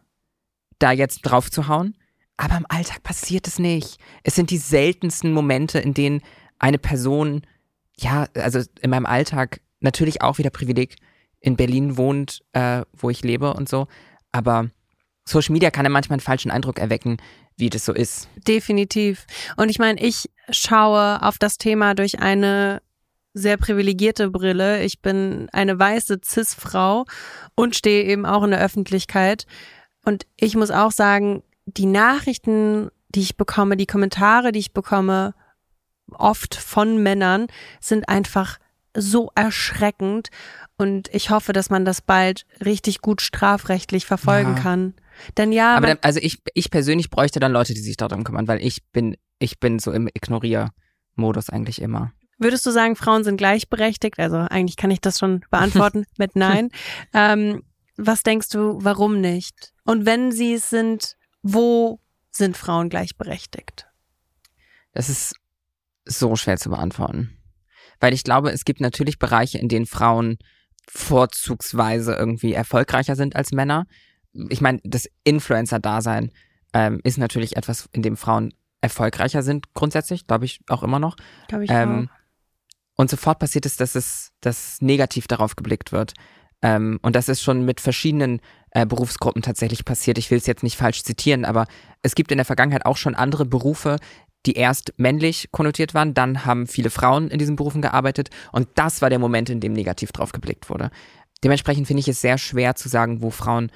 da 0.79 0.91
jetzt 0.91 1.21
drauf 1.21 1.51
zu 1.51 1.67
hauen. 1.67 1.95
Aber 2.37 2.55
im 2.55 2.65
Alltag 2.69 3.03
passiert 3.03 3.47
es 3.47 3.59
nicht. 3.59 3.99
Es 4.23 4.35
sind 4.35 4.49
die 4.49 4.57
seltensten 4.57 5.33
Momente, 5.33 5.79
in 5.79 5.93
denen 5.93 6.21
eine 6.57 6.77
Person, 6.77 7.41
ja, 7.97 8.27
also 8.33 8.61
in 8.81 8.89
meinem 8.89 9.05
Alltag 9.05 9.61
natürlich 9.81 10.21
auch 10.21 10.37
wieder 10.37 10.49
Privileg 10.49 10.95
in 11.41 11.55
Berlin 11.55 11.97
wohnt, 11.97 12.41
äh, 12.53 12.83
wo 12.93 13.09
ich 13.09 13.23
lebe 13.23 13.53
und 13.53 13.67
so. 13.67 13.87
Aber 14.31 14.69
Social 15.25 15.53
Media 15.53 15.71
kann 15.71 15.85
ja 15.85 15.89
manchmal 15.89 16.15
einen 16.15 16.21
falschen 16.21 16.51
Eindruck 16.51 16.79
erwecken, 16.79 17.17
wie 17.57 17.69
das 17.69 17.85
so 17.85 17.93
ist. 17.93 18.29
Definitiv. 18.47 19.25
Und 19.57 19.69
ich 19.69 19.79
meine, 19.79 20.01
ich 20.01 20.29
schaue 20.49 21.21
auf 21.21 21.37
das 21.37 21.57
Thema 21.57 21.93
durch 21.93 22.19
eine 22.19 22.81
sehr 23.33 23.57
privilegierte 23.57 24.29
Brille. 24.29 24.83
Ich 24.83 25.01
bin 25.01 25.49
eine 25.51 25.77
weiße 25.77 26.19
Cis-Frau 26.23 27.05
und 27.55 27.75
stehe 27.75 28.03
eben 28.05 28.25
auch 28.25 28.43
in 28.43 28.51
der 28.51 28.61
Öffentlichkeit. 28.61 29.45
Und 30.05 30.25
ich 30.37 30.55
muss 30.55 30.71
auch 30.71 30.91
sagen, 30.91 31.43
die 31.65 31.85
Nachrichten, 31.85 32.89
die 33.09 33.21
ich 33.21 33.37
bekomme, 33.37 33.77
die 33.77 33.85
Kommentare, 33.85 34.51
die 34.51 34.59
ich 34.59 34.73
bekomme, 34.73 35.33
oft 36.11 36.55
von 36.55 37.01
Männern, 37.01 37.47
sind 37.79 38.09
einfach 38.09 38.57
so 38.97 39.31
erschreckend. 39.35 40.29
Und 40.77 41.13
ich 41.13 41.29
hoffe, 41.29 41.53
dass 41.53 41.69
man 41.69 41.85
das 41.85 42.01
bald 42.01 42.45
richtig 42.63 43.01
gut 43.01 43.21
strafrechtlich 43.21 44.05
verfolgen 44.05 44.55
Ja. 44.55 44.61
kann. 44.61 44.93
Denn 45.37 45.51
ja, 45.51 45.75
Aber 45.75 45.87
dann, 45.87 45.99
also 46.01 46.19
ich, 46.21 46.41
ich 46.53 46.71
persönlich 46.71 47.09
bräuchte 47.09 47.39
dann 47.39 47.51
Leute, 47.51 47.73
die 47.73 47.81
sich 47.81 47.97
darum 47.97 48.23
kümmern, 48.23 48.47
weil 48.47 48.63
ich 48.65 48.83
bin, 48.91 49.17
ich 49.37 49.59
bin 49.59 49.77
so 49.79 49.91
im 49.91 50.07
Ignorier-Modus 50.07 51.49
eigentlich 51.49 51.81
immer. 51.81 52.13
Würdest 52.37 52.65
du 52.65 52.71
sagen, 52.71 52.95
Frauen 52.95 53.25
sind 53.25 53.35
gleichberechtigt? 53.37 54.17
Also 54.17 54.37
eigentlich 54.37 54.77
kann 54.77 54.91
ich 54.91 55.01
das 55.01 55.19
schon 55.19 55.41
beantworten 55.51 56.05
mit 56.17 56.35
Nein. 56.35 56.69
Ähm, 57.13 57.63
was 57.97 58.23
denkst 58.23 58.47
du, 58.49 58.77
warum 58.81 59.19
nicht? 59.19 59.73
Und 59.89 60.05
wenn 60.05 60.31
sie 60.31 60.53
es 60.53 60.69
sind, 60.69 61.17
wo 61.41 61.99
sind 62.29 62.55
Frauen 62.55 62.89
gleichberechtigt? 62.89 63.87
Das 64.91 65.09
ist 65.09 65.33
so 66.05 66.35
schwer 66.35 66.57
zu 66.57 66.69
beantworten. 66.69 67.39
Weil 67.99 68.13
ich 68.13 68.23
glaube, 68.23 68.51
es 68.51 68.65
gibt 68.65 68.81
natürlich 68.81 69.17
Bereiche, 69.17 69.57
in 69.57 69.67
denen 69.67 69.87
Frauen 69.87 70.37
vorzugsweise 70.87 72.13
irgendwie 72.13 72.53
erfolgreicher 72.53 73.15
sind 73.15 73.35
als 73.35 73.51
Männer. 73.51 73.87
Ich 74.49 74.61
meine, 74.61 74.79
das 74.83 75.09
Influencer-Dasein 75.23 76.33
ähm, 76.73 77.01
ist 77.03 77.17
natürlich 77.17 77.57
etwas, 77.57 77.89
in 77.91 78.03
dem 78.03 78.15
Frauen 78.15 78.53
erfolgreicher 78.81 79.41
sind, 79.41 79.73
grundsätzlich, 79.73 80.27
glaube 80.27 80.45
ich 80.45 80.59
auch 80.67 80.83
immer 80.83 80.99
noch. 80.99 81.15
Glaube 81.47 81.63
ich 81.63 81.71
Ähm, 81.71 82.11
und 82.93 83.09
sofort 83.09 83.39
passiert 83.39 83.65
es, 83.65 83.75
dass 83.75 83.95
es 83.95 84.33
dass 84.39 84.81
negativ 84.81 85.25
darauf 85.25 85.55
geblickt 85.55 85.91
wird. 85.91 86.13
Ähm, 86.61 86.99
und 87.01 87.15
das 87.15 87.27
ist 87.27 87.41
schon 87.41 87.65
mit 87.65 87.81
verschiedenen 87.81 88.39
äh, 88.71 88.85
Berufsgruppen 88.85 89.41
tatsächlich 89.41 89.85
passiert. 89.85 90.17
Ich 90.17 90.29
will 90.31 90.37
es 90.37 90.47
jetzt 90.47 90.63
nicht 90.63 90.77
falsch 90.77 91.03
zitieren, 91.03 91.45
aber 91.45 91.67
es 92.01 92.15
gibt 92.15 92.31
in 92.31 92.37
der 92.37 92.45
Vergangenheit 92.45 92.85
auch 92.85 92.97
schon 92.97 93.15
andere 93.15 93.45
Berufe, 93.45 93.97
die 94.45 94.53
erst 94.53 94.93
männlich 94.97 95.49
konnotiert 95.51 95.93
waren, 95.93 96.13
dann 96.13 96.45
haben 96.45 96.67
viele 96.67 96.89
Frauen 96.89 97.29
in 97.29 97.39
diesen 97.39 97.55
Berufen 97.55 97.81
gearbeitet 97.81 98.29
und 98.51 98.69
das 98.75 99.01
war 99.01 99.09
der 99.09 99.19
Moment, 99.19 99.49
in 99.49 99.59
dem 99.59 99.73
negativ 99.73 100.11
drauf 100.11 100.31
geblickt 100.31 100.69
wurde. 100.69 100.91
Dementsprechend 101.43 101.87
finde 101.87 102.01
ich 102.01 102.07
es 102.07 102.21
sehr 102.21 102.37
schwer 102.37 102.75
zu 102.75 102.89
sagen, 102.89 103.21
wo 103.21 103.31
Frauen 103.31 103.71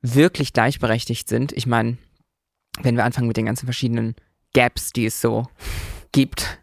wirklich 0.00 0.52
gleichberechtigt 0.52 1.28
sind. 1.28 1.52
Ich 1.52 1.66
meine, 1.66 1.98
wenn 2.80 2.96
wir 2.96 3.04
anfangen 3.04 3.28
mit 3.28 3.36
den 3.36 3.46
ganzen 3.46 3.66
verschiedenen 3.66 4.14
Gaps, 4.52 4.92
die 4.92 5.06
es 5.06 5.20
so 5.20 5.46
gibt, 6.12 6.60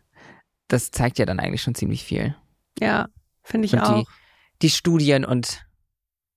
das 0.68 0.92
zeigt 0.92 1.20
ja 1.20 1.26
dann 1.26 1.40
eigentlich 1.40 1.62
schon 1.62 1.76
ziemlich 1.76 2.04
viel. 2.04 2.36
Ja, 2.80 3.08
finde 3.44 3.66
ich 3.66 3.74
und 3.74 3.80
auch. 3.80 4.02
die, 4.02 4.08
die 4.62 4.70
Studien 4.70 5.24
und 5.24 5.66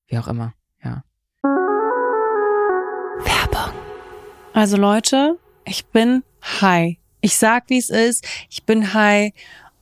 wie 0.07 0.19
auch 0.19 0.29
immer, 0.29 0.55
ja. 0.83 1.03
Also 4.53 4.77
Leute, 4.77 5.39
ich 5.65 5.87
bin 5.87 6.25
high. 6.61 6.97
Ich 7.21 7.37
sag, 7.37 7.65
wie 7.69 7.79
es 7.79 7.89
ist. 7.89 8.27
Ich 8.49 8.65
bin 8.65 8.93
high 8.95 9.33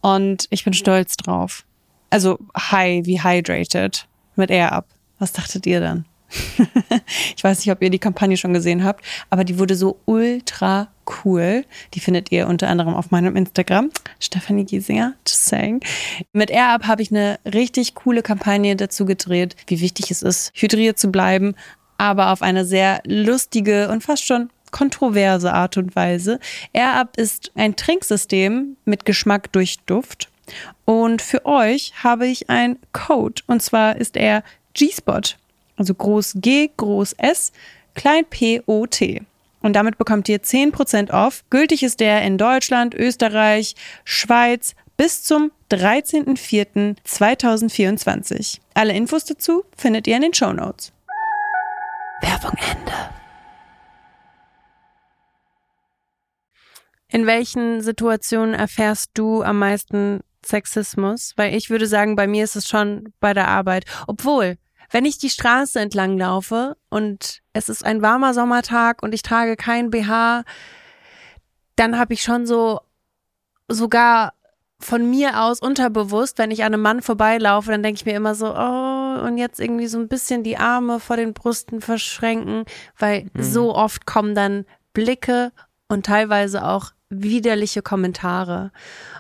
und 0.03 0.47
ich 0.51 0.65
bin 0.65 0.75
stolz 0.75 1.17
drauf. 1.17 1.65
Also 2.11 2.39
high 2.57 3.07
wie 3.07 3.23
hydrated 3.23 4.07
mit 4.37 4.51
Air 4.51 4.73
Up. 4.73 4.87
Was 5.19 5.33
dachtet 5.33 5.67
ihr 5.67 5.81
dann? 5.81 6.05
ich 7.37 7.43
weiß 7.43 7.59
nicht, 7.61 7.73
ob 7.73 7.83
ihr 7.83 7.89
die 7.89 7.99
Kampagne 7.99 8.37
schon 8.37 8.53
gesehen 8.53 8.85
habt, 8.85 9.03
aber 9.31 9.45
die 9.45 9.59
wurde 9.59 9.75
so 9.75 9.99
ultra 10.05 10.89
cool. 11.25 11.65
Die 11.95 12.01
findet 12.01 12.31
ihr 12.31 12.47
unter 12.47 12.69
anderem 12.69 12.95
auf 12.95 13.11
meinem 13.11 13.35
Instagram, 13.35 13.91
Stefanie 14.21 14.65
Giesinger, 14.65 15.15
just 15.27 15.47
saying. 15.47 15.81
Mit 16.35 16.51
Air 16.51 16.69
Up 16.69 16.87
habe 16.87 17.01
ich 17.01 17.11
eine 17.11 17.39
richtig 17.47 17.95
coole 17.95 18.21
Kampagne 18.21 18.77
dazu 18.77 19.07
gedreht, 19.07 19.57
wie 19.67 19.81
wichtig 19.81 20.11
es 20.11 20.21
ist, 20.21 20.53
hydriert 20.55 20.99
zu 20.99 21.11
bleiben, 21.11 21.55
aber 21.97 22.31
auf 22.31 22.43
eine 22.43 22.67
sehr 22.67 23.01
lustige 23.07 23.89
und 23.89 24.03
fast 24.03 24.27
schon 24.27 24.51
kontroverse 24.71 25.53
Art 25.53 25.77
und 25.77 25.97
Weise. 25.97 26.39
Air 26.73 26.95
Up 26.95 27.17
ist 27.17 27.53
ein 27.55 27.77
Trinksystem 27.77 28.77
mit 28.85 29.05
Geschmack 29.05 29.53
durch 29.53 29.79
Duft. 29.87 30.29
Und 30.85 31.23
für 31.23 31.47
euch 31.47 31.93
habe 32.03 32.27
ich 32.27 32.49
einen 32.49 32.79
Code. 32.93 33.43
Und 33.47 33.63
zwar 33.63 33.97
ist 33.97 34.17
er 34.17 34.43
G-Spot. 34.75 35.21
Also 35.77 35.95
groß 35.95 36.35
G, 36.37 36.71
groß 36.77 37.13
S, 37.15 37.53
klein 37.95 38.25
P, 38.29 38.63
O, 38.67 38.87
T. 38.87 39.23
Und 39.61 39.75
damit 39.75 39.99
bekommt 39.99 40.29
ihr 40.29 40.41
10% 40.41 41.11
off. 41.11 41.43
Gültig 41.51 41.83
ist 41.83 41.99
der 42.01 42.23
in 42.23 42.39
Deutschland, 42.39 42.95
Österreich, 42.95 43.75
Schweiz 44.05 44.77
bis 44.97 45.25
zum 45.25 45.51
13.04.2024. 45.71 48.61
Alle 48.75 48.95
Infos 48.95 49.25
dazu 49.25 49.65
findet 49.77 50.07
ihr 50.07 50.15
in 50.17 50.23
den 50.23 50.35
Show 50.35 50.53
Notes. 50.53 50.93
Werbung 52.21 52.55
Ende. 52.59 53.18
In 57.11 57.27
welchen 57.27 57.81
Situationen 57.81 58.55
erfährst 58.55 59.11
du 59.15 59.43
am 59.43 59.59
meisten 59.59 60.21
Sexismus? 60.45 61.33
Weil 61.37 61.55
ich 61.55 61.71
würde 61.71 61.87
sagen, 61.87 62.17
bei 62.17 62.27
mir 62.27 62.45
ist 62.45 62.57
es 62.57 62.69
schon 62.69 63.13
bei 63.21 63.33
der 63.35 63.49
Arbeit. 63.49 63.85
Obwohl, 64.07 64.59
wenn 64.91 65.05
ich 65.05 65.19
die 65.19 65.31
Straße 65.31 65.81
entlang 65.81 66.19
laufe 66.19 66.77
und 66.91 67.41
es 67.53 67.69
ist 67.69 67.85
ein 67.85 68.03
warmer 68.03 68.35
Sommertag 68.35 69.03
und 69.03 69.15
ich 69.15 69.23
trage 69.23 69.57
kein 69.57 69.91
BH, 69.91 70.45
dann 71.77 71.99
habe 71.99 72.15
ich 72.15 72.23
schon 72.23 72.47
so 72.47 72.81
sogar 73.71 74.33
von 74.81 75.09
mir 75.11 75.43
aus 75.43 75.61
unterbewusst, 75.61 76.39
wenn 76.39 76.51
ich 76.51 76.63
an 76.63 76.73
einem 76.73 76.83
Mann 76.83 77.03
vorbeilaufe, 77.03 77.71
dann 77.71 77.83
denke 77.83 77.99
ich 77.99 78.07
mir 78.07 78.15
immer 78.15 78.35
so, 78.35 78.55
oh, 78.55 79.19
und 79.27 79.37
jetzt 79.37 79.59
irgendwie 79.59 79.89
so 79.89 79.99
ein 79.99 80.09
bisschen 80.09 80.45
die 80.45 80.57
Arme 80.57 81.01
vor 81.01 81.17
den 81.17 81.35
Brüsten 81.35 81.81
verschränken, 81.81 82.65
weil 82.97 83.29
Mhm. 83.35 83.43
so 83.43 83.75
oft 83.75 84.07
kommen 84.07 84.35
dann 84.35 84.65
Blicke 84.93 85.53
und 85.89 86.07
teilweise 86.07 86.65
auch 86.65 86.93
widerliche 87.11 87.83
Kommentare. 87.83 88.71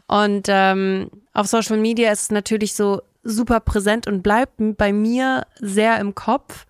Und 0.07 0.46
ähm, 0.48 1.11
auf 1.33 1.46
Social 1.46 1.79
Media 1.79 2.11
ist 2.12 2.22
es 2.22 2.31
natürlich 2.31 2.74
so 2.74 3.03
super 3.22 3.61
präsent 3.61 4.07
und 4.07 4.22
bleibt 4.22 4.55
bei 4.77 4.92
mir 4.92 5.46
sehr 5.61 5.98
im 6.01 6.14
Kopf. 6.14 6.66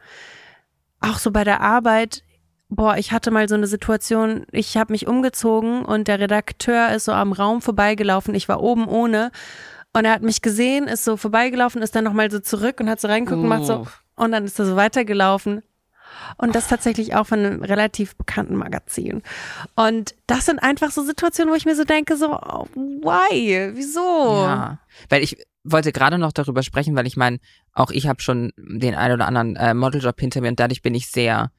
Auch 1.00 1.18
so 1.18 1.30
bei 1.30 1.44
der 1.44 1.60
Arbeit. 1.60 2.24
Boah, 2.68 2.96
ich 2.96 3.12
hatte 3.12 3.30
mal 3.30 3.48
so 3.48 3.54
eine 3.54 3.66
Situation, 3.66 4.44
ich 4.50 4.76
habe 4.76 4.92
mich 4.92 5.06
umgezogen 5.06 5.84
und 5.84 6.06
der 6.06 6.20
Redakteur 6.20 6.90
ist 6.90 7.06
so 7.06 7.12
am 7.12 7.32
Raum 7.32 7.62
vorbeigelaufen. 7.62 8.34
Ich 8.34 8.48
war 8.48 8.62
oben 8.62 8.86
ohne 8.86 9.30
und 9.94 10.04
er 10.04 10.12
hat 10.12 10.22
mich 10.22 10.42
gesehen, 10.42 10.86
ist 10.86 11.04
so 11.04 11.16
vorbeigelaufen, 11.16 11.80
ist 11.80 11.96
dann 11.96 12.04
nochmal 12.04 12.30
so 12.30 12.40
zurück 12.40 12.80
und 12.80 12.90
hat 12.90 13.00
so 13.00 13.08
reingeguckt 13.08 13.42
und 13.42 13.48
macht 13.48 13.64
so 13.64 13.78
Uff. 13.78 14.02
und 14.16 14.32
dann 14.32 14.44
ist 14.44 14.58
er 14.58 14.66
so 14.66 14.76
weitergelaufen. 14.76 15.62
Und 16.36 16.54
das 16.54 16.68
tatsächlich 16.68 17.14
auch 17.14 17.26
von 17.26 17.38
einem 17.38 17.62
relativ 17.62 18.16
bekannten 18.16 18.56
Magazin. 18.56 19.22
Und 19.76 20.14
das 20.26 20.46
sind 20.46 20.58
einfach 20.58 20.90
so 20.90 21.02
Situationen, 21.02 21.52
wo 21.52 21.56
ich 21.56 21.64
mir 21.64 21.76
so 21.76 21.84
denke, 21.84 22.16
so, 22.16 22.32
oh, 22.32 22.66
why? 22.74 23.70
Wieso? 23.74 24.44
Ja, 24.44 24.78
weil 25.08 25.22
ich 25.22 25.36
wollte 25.64 25.92
gerade 25.92 26.18
noch 26.18 26.32
darüber 26.32 26.62
sprechen, 26.62 26.96
weil 26.96 27.06
ich 27.06 27.16
meine, 27.16 27.38
auch 27.72 27.90
ich 27.90 28.08
habe 28.08 28.22
schon 28.22 28.52
den 28.56 28.94
einen 28.94 29.14
oder 29.14 29.26
anderen 29.26 29.56
äh, 29.56 29.74
Modeljob 29.74 30.18
hinter 30.18 30.40
mir 30.40 30.48
und 30.48 30.60
dadurch 30.60 30.82
bin 30.82 30.94
ich 30.94 31.08
sehr, 31.08 31.50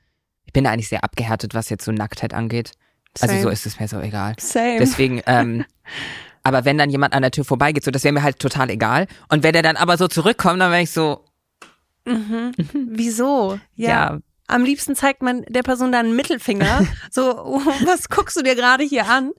ich 0.46 0.54
bin 0.54 0.66
eigentlich 0.66 0.90
sehr 0.90 1.04
abgehärtet, 1.04 1.54
was 1.54 1.70
jetzt 1.70 1.86
so 1.86 1.92
Nacktheit 1.92 2.34
angeht. 2.34 2.72
Also 3.20 3.34
Same. 3.34 3.44
so 3.44 3.50
ist 3.50 3.66
es 3.66 3.80
mir 3.80 3.88
so 3.88 4.00
egal. 4.00 4.36
Same. 4.40 4.78
Deswegen, 4.80 5.22
ähm, 5.26 5.66
aber 6.44 6.66
wenn 6.66 6.78
dann 6.78 6.90
jemand 6.90 7.14
an 7.14 7.22
der 7.22 7.32
Tür 7.32 7.46
vorbeigeht, 7.46 7.84
so 7.84 7.92
das 7.92 8.04
wäre 8.04 8.14
mir 8.14 8.24
halt 8.24 8.40
total 8.40 8.70
egal. 8.70 9.08
Und 9.30 9.44
wenn 9.44 9.54
der 9.54 9.64
dann 9.64 9.78
aber 9.78 9.98
so 9.98 10.08
zurückkommt, 10.08 10.62
dann 10.62 10.72
wäre 10.72 10.82
ich 10.82 10.92
so, 10.92 11.26
Mhm. 12.06 12.52
Wieso? 12.74 13.60
Ja. 13.76 13.90
ja, 13.90 14.20
Am 14.50 14.64
liebsten 14.64 14.96
zeigt 14.96 15.22
man 15.22 15.44
der 15.48 15.64
Person 15.64 15.92
dann 15.92 16.08
einen 16.08 16.16
Mittelfinger. 16.16 16.86
so, 17.12 17.38
oh, 17.38 17.62
was 17.86 18.10
guckst 18.10 18.36
du 18.38 18.42
dir 18.44 18.56
gerade 18.56 18.84
hier 18.84 19.08
an? 19.08 19.32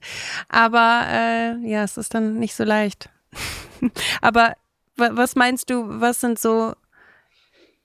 Aber 0.49 1.03
äh, 1.09 1.69
ja, 1.69 1.83
es 1.83 1.97
ist 1.97 2.13
dann 2.13 2.39
nicht 2.39 2.55
so 2.55 2.63
leicht. 2.63 3.09
Aber 4.21 4.53
wa- 4.97 5.11
was 5.13 5.35
meinst 5.35 5.69
du, 5.69 5.83
was 6.01 6.21
sind 6.21 6.39
so 6.39 6.73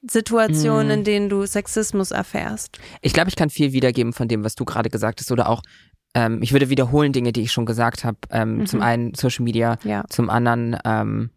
Situationen, 0.09 0.91
Hm. 0.91 0.99
in 0.99 1.05
denen 1.05 1.29
du 1.29 1.47
Sexismus 1.47 2.11
erfährst? 2.13 2.79
ich 3.01 3.13
glaube, 3.13 3.29
ich 3.29 3.37
kann 3.37 3.51
viel 3.51 3.73
wiedergeben 3.73 4.13
von 4.13 4.29
dem, 4.29 4.45
was 4.45 4.55
du 4.55 4.65
gerade 4.65 4.91
gesagt 4.91 5.21
hast 5.21 5.33
oder 5.33 5.49
auch, 5.49 5.63
ähm, 6.15 6.43
ich 6.43 6.53
würde 6.53 6.69
wiederholen 6.71 7.13
Dinge, 7.13 7.33
die 7.33 7.43
ich 7.43 7.53
schon 7.53 7.67
gesagt 7.67 8.05
habe. 8.05 8.19
Ähm, 8.31 8.59
Mhm. 8.59 8.67
Zum 8.67 8.83
einen 8.83 9.15
Social 9.15 9.45
Media, 9.45 9.79
Ja. 9.85 10.05
zum 10.09 10.31
anderen 10.31 10.79
ähm, 10.85 11.31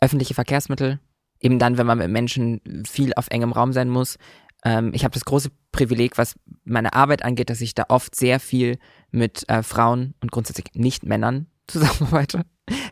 öffentliche 0.00 0.34
Verkehrsmittel. 0.34 0.98
Eben 1.40 1.58
dann, 1.60 1.78
wenn 1.78 1.86
man 1.86 1.98
mit 1.98 2.10
Menschen 2.10 2.60
viel 2.88 3.12
auf 3.14 3.28
engem 3.30 3.52
Raum 3.52 3.72
sein 3.72 3.88
muss. 3.88 4.16
Ähm, 4.64 4.92
ich 4.94 5.04
habe 5.04 5.14
das 5.14 5.24
große 5.24 5.50
Privileg, 5.72 6.18
was 6.18 6.34
meine 6.64 6.94
Arbeit 6.94 7.24
angeht, 7.24 7.50
dass 7.50 7.60
ich 7.60 7.74
da 7.74 7.84
oft 7.88 8.14
sehr 8.14 8.40
viel 8.40 8.78
mit 9.10 9.48
äh, 9.48 9.62
Frauen 9.62 10.14
und 10.20 10.32
grundsätzlich 10.32 10.66
nicht 10.74 11.04
Männern 11.04 11.46
zusammenarbeite. 11.66 12.44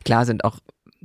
Klar 0.05 0.25
sind 0.25 0.45
auch, 0.45 0.59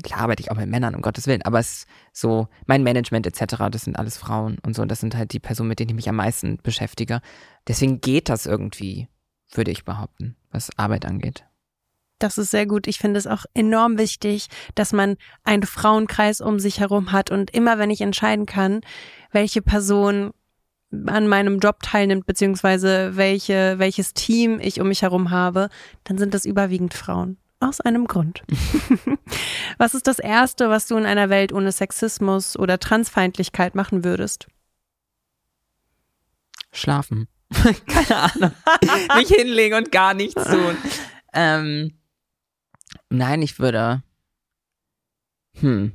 klar 0.04 0.22
arbeite 0.22 0.42
ich 0.42 0.52
auch 0.52 0.58
mit 0.58 0.70
Männern, 0.70 0.96
um 0.96 1.02
Gottes 1.02 1.28
Willen, 1.28 1.42
aber 1.42 1.60
es 1.60 1.72
ist 1.72 1.88
so, 2.14 2.48
mein 2.66 2.84
Management 2.84 3.28
etc., 3.28 3.66
das 3.72 3.84
sind 3.84 3.98
alles 3.98 4.18
Frauen 4.18 4.58
und 4.66 4.76
so, 4.76 4.86
das 4.86 5.00
sind 5.00 5.16
halt 5.16 5.34
die 5.34 5.40
Personen, 5.40 5.70
mit 5.70 5.80
denen 5.80 5.90
ich 5.90 5.96
mich 5.96 6.10
am 6.10 6.16
meisten 6.16 6.58
beschäftige. 6.62 7.22
Deswegen 7.68 8.02
geht 8.02 8.30
das 8.30 8.46
irgendwie, 8.46 9.08
würde 9.52 9.72
ich 9.72 9.84
behaupten, 9.84 10.36
was 10.52 10.78
Arbeit 10.78 11.06
angeht. 11.06 11.46
Das 12.20 12.38
ist 12.38 12.52
sehr 12.52 12.68
gut. 12.68 12.86
Ich 12.86 13.00
finde 13.00 13.18
es 13.18 13.26
auch 13.26 13.46
enorm 13.56 13.98
wichtig, 13.98 14.48
dass 14.76 14.94
man 14.94 15.18
einen 15.44 15.64
Frauenkreis 15.64 16.40
um 16.40 16.60
sich 16.60 16.80
herum 16.80 17.12
hat. 17.12 17.32
Und 17.32 17.50
immer 17.50 17.80
wenn 17.80 17.90
ich 17.90 18.02
entscheiden 18.02 18.46
kann, 18.46 18.82
welche 19.32 19.64
Person 19.64 20.32
an 21.06 21.28
meinem 21.28 21.60
Job 21.60 21.78
teilnimmt, 21.82 22.26
beziehungsweise 22.26 23.16
welche, 23.16 23.80
welches 23.80 24.14
Team 24.14 24.60
ich 24.60 24.82
um 24.82 24.88
mich 24.88 25.02
herum 25.02 25.32
habe, 25.32 25.70
dann 26.04 26.18
sind 26.18 26.34
das 26.34 26.46
überwiegend 26.46 26.94
Frauen. 26.94 27.38
Aus 27.60 27.80
einem 27.80 28.08
Grund. 28.08 28.42
was 29.78 29.94
ist 29.94 30.08
das 30.08 30.18
Erste, 30.18 30.70
was 30.70 30.88
du 30.88 30.98
in 30.98 31.06
einer 31.06 31.30
Welt 31.30 31.54
ohne 31.54 31.72
Sexismus 31.72 32.58
oder 32.58 32.80
Transfeindlichkeit 32.80 33.76
machen 33.76 34.04
würdest? 34.04 34.48
Schlafen. 36.72 37.28
Keine 37.88 38.16
Ahnung. 38.16 38.52
Mich 39.16 39.28
hinlegen 39.28 39.78
und 39.78 39.92
gar 39.92 40.16
nichts 40.16 40.44
tun. 40.44 40.76
Ähm, 41.34 41.94
nein, 43.10 43.42
ich 43.44 43.60
würde. 43.60 44.02
Hm. 45.60 45.92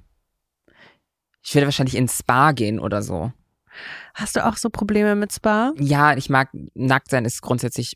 Ich 1.43 1.55
würde 1.55 1.67
wahrscheinlich 1.67 1.97
ins 1.97 2.19
Spa 2.19 2.53
gehen 2.53 2.79
oder 2.79 3.03
so. 3.03 3.33
Hast 4.15 4.37
du 4.37 4.45
auch 4.45 4.57
so 4.57 4.71
Probleme 4.71 5.15
mit 5.15 5.33
Spa? 5.33 5.73
Ja, 5.79 6.17
ich 6.17 6.31
mag 6.31 6.51
nackt 6.75 7.11
sein 7.11 7.25
ist 7.25 7.43
grundsätzlich 7.43 7.95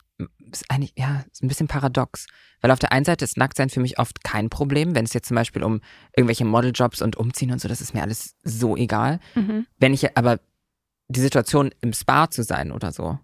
ist 0.52 0.64
eigentlich 0.68 0.92
ja 0.96 1.24
ist 1.32 1.42
ein 1.42 1.48
bisschen 1.48 1.68
paradox, 1.68 2.26
weil 2.60 2.70
auf 2.70 2.78
der 2.78 2.92
einen 2.92 3.04
Seite 3.04 3.24
ist 3.24 3.36
Nacktsein 3.36 3.70
für 3.70 3.80
mich 3.80 3.98
oft 3.98 4.22
kein 4.24 4.50
Problem, 4.50 4.94
wenn 4.94 5.04
es 5.04 5.12
jetzt 5.12 5.28
zum 5.28 5.36
Beispiel 5.36 5.62
um 5.62 5.80
irgendwelche 6.16 6.44
Modeljobs 6.44 7.02
und 7.02 7.16
Umziehen 7.16 7.52
und 7.52 7.60
so, 7.60 7.68
das 7.68 7.80
ist 7.80 7.94
mir 7.94 8.02
alles 8.02 8.34
so 8.42 8.76
egal. 8.76 9.20
Mhm. 9.34 9.66
Wenn 9.78 9.94
ich 9.94 10.16
aber 10.16 10.40
die 11.08 11.20
Situation 11.20 11.70
im 11.80 11.92
Spa 11.92 12.30
zu 12.30 12.42
sein 12.42 12.72
oder 12.72 12.92
so, 12.92 13.18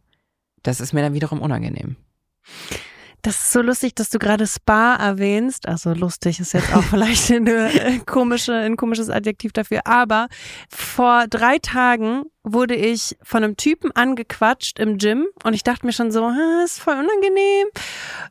das 0.62 0.80
ist 0.80 0.92
mir 0.92 1.02
dann 1.02 1.14
wiederum 1.14 1.40
unangenehm. 1.40 1.96
Das 3.26 3.40
ist 3.40 3.50
so 3.50 3.60
lustig, 3.60 3.92
dass 3.96 4.08
du 4.08 4.20
gerade 4.20 4.46
Spa 4.46 4.94
erwähnst. 4.94 5.66
Also 5.66 5.92
lustig 5.94 6.38
ist 6.38 6.52
jetzt 6.52 6.72
auch 6.72 6.84
vielleicht 6.90 7.32
eine 7.32 7.72
äh, 7.72 7.98
komische, 8.06 8.54
ein 8.54 8.76
komisches 8.76 9.10
Adjektiv 9.10 9.52
dafür. 9.52 9.80
Aber 9.84 10.28
vor 10.70 11.26
drei 11.28 11.58
Tagen 11.58 12.22
wurde 12.44 12.76
ich 12.76 13.16
von 13.24 13.42
einem 13.42 13.56
Typen 13.56 13.90
angequatscht 13.90 14.78
im 14.78 14.98
Gym 14.98 15.26
und 15.42 15.54
ich 15.54 15.64
dachte 15.64 15.84
mir 15.84 15.92
schon 15.92 16.12
so, 16.12 16.22
"Ah, 16.22 16.62
ist 16.64 16.78
voll 16.78 16.94
unangenehm. 16.94 17.66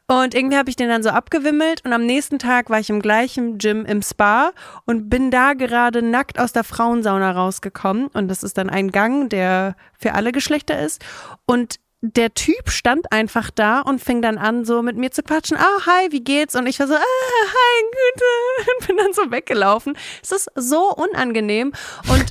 Und 0.07 0.33
irgendwie 0.33 0.55
habe 0.55 0.69
ich 0.69 0.77
den 0.77 0.87
dann 0.87 1.03
so 1.03 1.09
abgewimmelt 1.09 1.83
und 1.83 1.91
am 1.91 2.05
nächsten 2.05 2.39
Tag 2.39 2.69
war 2.69 2.79
ich 2.79 2.89
im 2.89 3.01
gleichen 3.01 3.57
Gym 3.57 3.83
im 3.83 4.01
Spa 4.01 4.53
und 4.85 5.09
bin 5.09 5.29
da 5.29 5.55
gerade 5.55 6.03
nackt 6.03 6.39
aus 6.39 6.53
der 6.53 6.63
Frauensauna 6.63 7.31
rausgekommen. 7.31 8.07
Und 8.07 8.29
das 8.29 8.43
ist 8.43 8.57
dann 8.57 8.69
ein 8.69 8.91
Gang, 8.91 9.29
der 9.29 9.75
für 9.99 10.13
alle 10.13 10.31
Geschlechter 10.31 10.79
ist. 10.79 11.03
Und 11.45 11.81
der 12.13 12.33
Typ 12.33 12.69
stand 12.69 13.11
einfach 13.11 13.49
da 13.51 13.81
und 13.81 14.01
fing 14.01 14.21
dann 14.21 14.37
an, 14.37 14.65
so 14.65 14.81
mit 14.81 14.97
mir 14.97 15.11
zu 15.11 15.23
quatschen. 15.23 15.57
Ah, 15.57 15.85
hi, 15.85 16.11
wie 16.11 16.23
geht's? 16.23 16.55
Und 16.55 16.67
ich 16.67 16.79
war 16.79 16.87
so, 16.87 16.93
ah, 16.93 16.99
hi, 16.99 17.83
Güte. 17.91 18.25
Und 18.79 18.87
bin 18.87 18.97
dann 18.97 19.13
so 19.13 19.31
weggelaufen. 19.31 19.97
Es 20.21 20.31
ist 20.31 20.49
so 20.55 20.93
unangenehm. 20.93 21.73
Und 22.07 22.25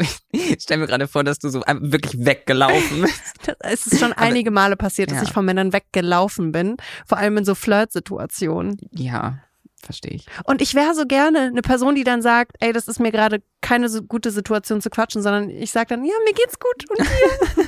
Ich 0.32 0.62
stell 0.62 0.78
mir 0.78 0.86
gerade 0.86 1.08
vor, 1.08 1.24
dass 1.24 1.38
du 1.38 1.48
so 1.48 1.60
wirklich 1.60 2.24
weggelaufen 2.24 3.02
bist. 3.02 3.56
es 3.60 3.86
ist 3.86 4.00
schon 4.00 4.12
einige 4.12 4.50
Male 4.50 4.76
passiert, 4.76 5.10
dass 5.10 5.18
ja. 5.18 5.24
ich 5.24 5.32
von 5.32 5.44
Männern 5.44 5.72
weggelaufen 5.72 6.52
bin. 6.52 6.76
Vor 7.06 7.18
allem 7.18 7.36
in 7.38 7.44
so 7.44 7.54
Flirt-Situationen. 7.54 8.76
ja, 8.92 9.38
verstehe 9.82 10.12
ich. 10.12 10.26
Und 10.44 10.62
ich 10.62 10.74
wäre 10.74 10.94
so 10.94 11.06
gerne 11.06 11.40
eine 11.40 11.62
Person, 11.62 11.94
die 11.94 12.04
dann 12.04 12.22
sagt, 12.22 12.56
ey, 12.60 12.72
das 12.72 12.86
ist 12.86 13.00
mir 13.00 13.10
gerade 13.10 13.42
keine 13.60 13.88
so 13.88 14.02
gute 14.02 14.30
Situation 14.30 14.80
zu 14.80 14.90
quatschen, 14.90 15.22
sondern 15.22 15.50
ich 15.50 15.70
sag 15.70 15.88
dann, 15.88 16.04
ja, 16.04 16.14
mir 16.24 16.34
geht's 16.34 16.58
gut. 16.58 16.90
Und 16.90 16.98
dir? 17.00 17.66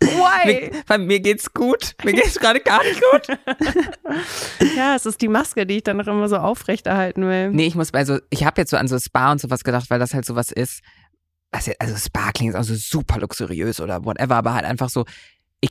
Why? 0.00 0.46
Mir, 0.46 0.82
bei 0.86 0.98
mir 0.98 1.20
geht's 1.20 1.52
gut. 1.52 1.94
Mir 2.04 2.12
geht's 2.12 2.38
gerade 2.38 2.60
gar 2.60 2.82
nicht 2.82 3.00
gut. 3.12 3.38
Ja, 4.76 4.96
es 4.96 5.06
ist 5.06 5.20
die 5.20 5.28
Maske, 5.28 5.66
die 5.66 5.78
ich 5.78 5.82
dann 5.84 5.96
noch 5.96 6.06
immer 6.06 6.28
so 6.28 6.36
aufrechterhalten 6.36 7.22
will. 7.22 7.50
Nee, 7.50 7.66
ich 7.66 7.74
muss 7.74 7.92
bei 7.92 8.04
so, 8.04 8.18
ich 8.30 8.44
habe 8.44 8.60
jetzt 8.60 8.70
so 8.70 8.76
an 8.76 8.88
so 8.88 8.98
Spa 8.98 9.32
und 9.32 9.40
sowas 9.40 9.64
gedacht, 9.64 9.90
weil 9.90 9.98
das 9.98 10.14
halt 10.14 10.24
sowas 10.24 10.52
ist. 10.52 10.82
Also, 11.50 11.72
also 11.78 11.96
Spa 11.96 12.32
klingt 12.32 12.54
also 12.54 12.74
super 12.74 13.18
luxuriös 13.18 13.80
oder 13.80 14.04
whatever, 14.04 14.36
aber 14.36 14.54
halt 14.54 14.64
einfach 14.64 14.88
so, 14.88 15.04
ich, 15.60 15.70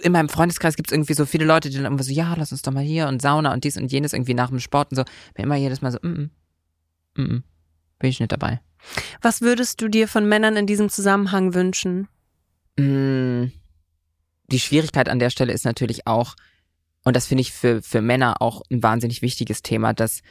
in 0.00 0.12
meinem 0.12 0.28
Freundeskreis 0.28 0.76
gibt 0.76 0.90
es 0.90 0.92
irgendwie 0.92 1.14
so 1.14 1.26
viele 1.26 1.44
Leute, 1.44 1.70
die 1.70 1.76
dann 1.76 1.86
immer 1.86 2.02
so, 2.02 2.12
ja, 2.12 2.34
lass 2.36 2.52
uns 2.52 2.62
doch 2.62 2.72
mal 2.72 2.82
hier 2.82 3.08
und 3.08 3.22
Sauna 3.22 3.52
und 3.52 3.64
dies 3.64 3.76
und 3.76 3.90
jenes 3.90 4.12
irgendwie 4.12 4.34
nach 4.34 4.50
dem 4.50 4.60
Sport 4.60 4.90
und 4.90 4.96
so. 4.96 5.04
Mir 5.36 5.44
immer 5.44 5.56
jedes 5.56 5.80
Mal 5.80 5.92
so, 5.92 5.98
mm, 6.02 6.08
mm, 6.08 6.30
mm, 7.16 7.22
mm, 7.22 7.44
bin 7.98 8.10
ich 8.10 8.20
nicht 8.20 8.32
dabei. 8.32 8.60
Was 9.20 9.40
würdest 9.42 9.80
du 9.80 9.88
dir 9.88 10.08
von 10.08 10.28
Männern 10.28 10.56
in 10.56 10.66
diesem 10.66 10.88
Zusammenhang 10.88 11.54
wünschen? 11.54 12.08
Mm, 12.80 13.52
Die 14.50 14.60
Schwierigkeit 14.60 15.08
an 15.08 15.18
der 15.18 15.30
Stelle 15.30 15.52
ist 15.52 15.64
natürlich 15.64 16.06
auch, 16.06 16.34
und 17.04 17.14
das 17.14 17.26
finde 17.26 17.42
ich 17.42 17.52
für, 17.52 17.82
für 17.82 18.02
Männer 18.02 18.42
auch 18.42 18.62
ein 18.70 18.82
wahnsinnig 18.82 19.22
wichtiges 19.22 19.62
Thema, 19.62 19.92
dass 19.92 20.22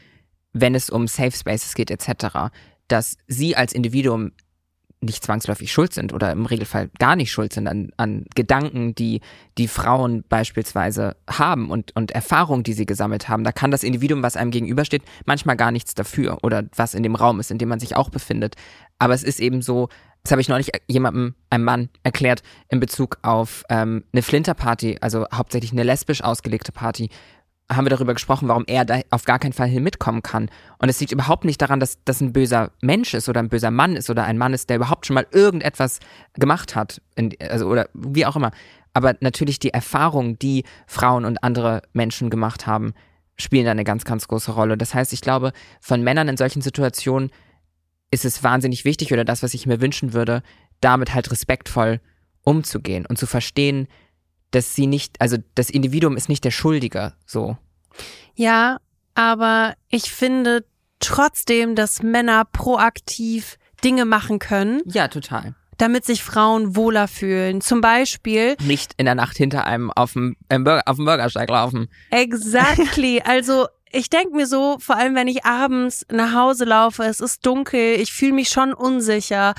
wenn 0.51 0.75
es 0.75 0.89
um 0.89 1.07
Safe 1.07 1.31
Spaces 1.31 1.73
geht 1.73 1.91
etc., 1.91 2.51
dass 2.87 3.17
sie 3.27 3.55
als 3.55 3.73
Individuum 3.73 4.31
nicht 5.01 5.23
zwangsläufig 5.23 5.71
schuld 5.71 5.93
sind 5.93 6.11
oder 6.11 6.31
im 6.31 6.45
Regelfall 6.45 6.89
gar 6.99 7.15
nicht 7.15 7.31
schuld 7.31 7.53
sind 7.53 7.67
an, 7.67 7.91
an 7.95 8.25
Gedanken, 8.35 8.95
die 8.95 9.21
die 9.57 9.69
Frauen 9.69 10.23
beispielsweise 10.27 11.15
haben 11.29 11.69
und, 11.71 11.95
und 11.95 12.11
Erfahrungen, 12.11 12.63
die 12.63 12.73
sie 12.73 12.85
gesammelt 12.85 13.29
haben. 13.29 13.45
Da 13.45 13.53
kann 13.53 13.71
das 13.71 13.83
Individuum, 13.83 14.23
was 14.23 14.35
einem 14.35 14.51
gegenübersteht, 14.51 15.03
manchmal 15.25 15.55
gar 15.55 15.71
nichts 15.71 15.93
dafür 15.93 16.39
oder 16.43 16.63
was 16.75 16.93
in 16.93 17.03
dem 17.03 17.15
Raum 17.15 17.39
ist, 17.39 17.51
in 17.51 17.57
dem 17.57 17.69
man 17.69 17.79
sich 17.79 17.95
auch 17.95 18.09
befindet. 18.09 18.55
Aber 18.97 19.13
es 19.13 19.23
ist 19.23 19.39
eben 19.39 19.61
so, 19.61 19.87
das 20.23 20.31
habe 20.31 20.41
ich 20.41 20.49
neulich 20.49 20.69
jemandem, 20.87 21.35
einem 21.49 21.63
Mann, 21.63 21.89
erklärt 22.03 22.41
in 22.67 22.79
Bezug 22.79 23.17
auf 23.21 23.63
ähm, 23.69 24.03
eine 24.11 24.21
Flinterparty, 24.21 24.97
also 25.01 25.25
hauptsächlich 25.33 25.71
eine 25.71 25.83
lesbisch 25.83 26.21
ausgelegte 26.21 26.71
Party, 26.71 27.09
haben 27.71 27.85
wir 27.85 27.91
darüber 27.91 28.13
gesprochen, 28.13 28.47
warum 28.47 28.63
er 28.67 28.83
da 28.83 28.99
auf 29.11 29.25
gar 29.25 29.37
keinen 29.37 29.53
Fall 29.53 29.67
hin 29.67 29.83
mitkommen 29.83 30.23
kann. 30.23 30.49
Und 30.79 30.89
es 30.89 30.99
liegt 30.99 31.11
überhaupt 31.11 31.45
nicht 31.45 31.61
daran, 31.61 31.79
dass 31.79 32.03
das 32.03 32.19
ein 32.19 32.33
böser 32.33 32.71
Mensch 32.81 33.13
ist 33.13 33.29
oder 33.29 33.39
ein 33.39 33.49
böser 33.49 33.69
Mann 33.69 33.95
ist 33.95 34.09
oder 34.09 34.23
ein 34.23 34.39
Mann 34.39 34.53
ist, 34.53 34.69
der 34.69 34.77
überhaupt 34.77 35.05
schon 35.05 35.13
mal 35.13 35.27
irgendetwas 35.31 35.99
gemacht 36.33 36.75
hat, 36.75 37.01
in, 37.15 37.31
also 37.47 37.67
oder 37.67 37.87
wie 37.93 38.25
auch 38.25 38.35
immer. 38.35 38.51
Aber 38.93 39.15
natürlich 39.19 39.59
die 39.59 39.71
Erfahrungen, 39.71 40.39
die 40.39 40.63
Frauen 40.87 41.25
und 41.25 41.43
andere 41.43 41.83
Menschen 41.93 42.31
gemacht 42.31 42.65
haben, 42.65 42.93
spielen 43.37 43.65
da 43.65 43.71
eine 43.71 43.83
ganz, 43.83 44.03
ganz 44.03 44.27
große 44.27 44.51
Rolle. 44.51 44.75
Das 44.75 44.95
heißt, 44.95 45.13
ich 45.13 45.21
glaube, 45.21 45.53
von 45.79 46.01
Männern 46.01 46.27
in 46.27 46.37
solchen 46.37 46.61
Situationen 46.61 47.29
ist 48.11 48.25
es 48.25 48.43
wahnsinnig 48.43 48.85
wichtig 48.85 49.11
oder 49.13 49.23
das, 49.25 49.43
was 49.43 49.53
ich 49.53 49.65
mir 49.65 49.81
wünschen 49.81 50.13
würde, 50.13 50.41
damit 50.81 51.13
halt 51.13 51.31
respektvoll 51.31 51.99
umzugehen 52.43 53.05
und 53.05 53.17
zu 53.19 53.27
verstehen, 53.27 53.87
dass 54.51 54.73
sie 54.75 54.87
nicht, 54.87 55.21
also 55.21 55.37
das 55.55 55.69
Individuum 55.69 56.17
ist 56.17 56.29
nicht 56.29 56.43
der 56.43 56.51
Schuldige, 56.51 57.13
so. 57.25 57.57
Ja, 58.35 58.77
aber 59.13 59.75
ich 59.89 60.11
finde 60.11 60.65
trotzdem, 60.99 61.75
dass 61.75 62.01
Männer 62.01 62.45
proaktiv 62.45 63.57
Dinge 63.83 64.05
machen 64.05 64.39
können, 64.39 64.81
Ja, 64.85 65.07
total. 65.07 65.53
damit 65.77 66.03
sich 66.05 66.23
Frauen 66.23 66.75
wohler 66.75 67.07
fühlen. 67.07 67.61
Zum 67.61 67.79
Beispiel, 67.81 68.55
Nicht 68.61 68.93
in 68.97 69.05
der 69.05 69.15
Nacht 69.15 69.37
hinter 69.37 69.65
einem 69.65 69.91
auf 69.91 70.13
dem, 70.13 70.35
auf 70.49 70.95
dem 70.95 71.05
Bürgersteig 71.05 71.49
laufen. 71.49 71.89
exactly, 72.09 73.21
also 73.23 73.67
ich 73.91 74.09
denke 74.09 74.35
mir 74.35 74.47
so, 74.47 74.77
vor 74.79 74.95
allem 74.97 75.15
wenn 75.15 75.27
ich 75.27 75.45
abends 75.45 76.05
nach 76.11 76.33
Hause 76.33 76.65
laufe, 76.65 77.03
es 77.03 77.19
ist 77.19 77.45
dunkel, 77.45 77.99
ich 77.99 78.13
fühle 78.13 78.33
mich 78.33 78.49
schon 78.49 78.73
unsicher 78.73 79.53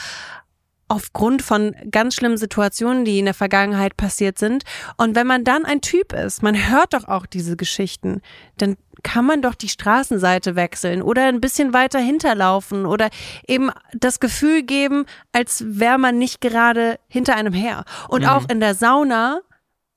aufgrund 0.88 1.42
von 1.42 1.72
ganz 1.92 2.16
schlimmen 2.16 2.36
Situationen, 2.36 3.04
die 3.04 3.20
in 3.20 3.24
der 3.26 3.34
Vergangenheit 3.34 3.96
passiert 3.96 4.38
sind. 4.40 4.64
Und 4.96 5.14
wenn 5.14 5.26
man 5.26 5.44
dann 5.44 5.64
ein 5.64 5.80
Typ 5.80 6.12
ist, 6.12 6.42
man 6.42 6.68
hört 6.68 6.94
doch 6.94 7.06
auch 7.06 7.26
diese 7.26 7.56
Geschichten, 7.56 8.20
dann 8.58 8.76
kann 9.04 9.24
man 9.24 9.40
doch 9.40 9.54
die 9.54 9.68
Straßenseite 9.68 10.56
wechseln 10.56 11.00
oder 11.00 11.26
ein 11.26 11.40
bisschen 11.40 11.72
weiter 11.72 12.00
hinterlaufen 12.00 12.86
oder 12.86 13.08
eben 13.46 13.70
das 13.92 14.18
Gefühl 14.18 14.64
geben, 14.64 15.06
als 15.30 15.62
wäre 15.64 15.96
man 15.96 16.18
nicht 16.18 16.40
gerade 16.40 16.98
hinter 17.06 17.36
einem 17.36 17.52
her. 17.52 17.84
Und 18.08 18.22
Mhm. 18.22 18.28
auch 18.28 18.48
in 18.48 18.58
der 18.58 18.74
Sauna, 18.74 19.40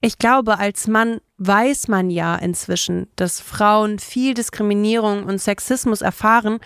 ich 0.05 0.17
glaube, 0.17 0.59
als 0.59 0.87
Mann 0.87 1.21
weiß 1.37 1.87
man 1.87 2.09
ja 2.09 2.35
inzwischen, 2.35 3.07
dass 3.15 3.39
Frauen 3.39 3.99
viel 3.99 4.33
Diskriminierung 4.33 5.23
und 5.23 5.39
Sexismus 5.39 6.01
erfahren. 6.01 6.59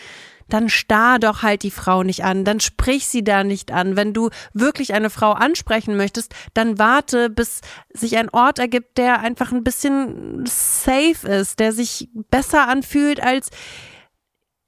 Dann 0.49 0.69
starr 0.69 1.19
doch 1.19 1.43
halt 1.43 1.61
die 1.61 1.69
Frau 1.71 2.01
nicht 2.01 2.23
an, 2.23 2.45
dann 2.45 2.59
sprich 2.59 3.05
sie 3.07 3.23
da 3.23 3.43
nicht 3.43 3.71
an. 3.71 3.95
Wenn 3.95 4.13
du 4.13 4.29
wirklich 4.53 4.93
eine 4.95 5.11
Frau 5.11 5.33
ansprechen 5.33 5.97
möchtest, 5.97 6.33
dann 6.55 6.79
warte, 6.79 7.29
bis 7.29 7.61
sich 7.93 8.17
ein 8.17 8.29
Ort 8.29 8.57
ergibt, 8.57 8.97
der 8.97 9.19
einfach 9.19 9.51
ein 9.51 9.63
bisschen 9.63 10.43
safe 10.47 11.27
ist, 11.27 11.59
der 11.59 11.73
sich 11.73 12.09
besser 12.31 12.67
anfühlt 12.67 13.21
als 13.21 13.49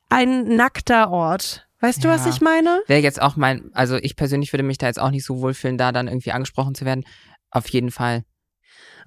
ein 0.09 0.55
nackter 0.55 1.09
Ort. 1.09 1.65
Weißt 1.79 2.03
du, 2.03 2.09
was 2.09 2.25
Ja. 2.25 2.31
ich 2.31 2.41
meine? 2.41 2.81
Wäre 2.85 3.01
jetzt 3.01 3.21
auch 3.21 3.35
mein, 3.35 3.71
also 3.73 3.95
ich 3.95 4.15
persönlich 4.15 4.53
würde 4.53 4.63
mich 4.63 4.77
da 4.77 4.85
jetzt 4.87 4.99
auch 4.99 5.11
nicht 5.11 5.25
so 5.25 5.41
wohlfühlen, 5.41 5.77
da 5.79 5.91
dann 5.91 6.07
irgendwie 6.07 6.33
angesprochen 6.33 6.75
zu 6.75 6.85
werden. 6.85 7.03
Auf 7.51 7.67
jeden 7.69 7.89
Fall. 7.89 8.25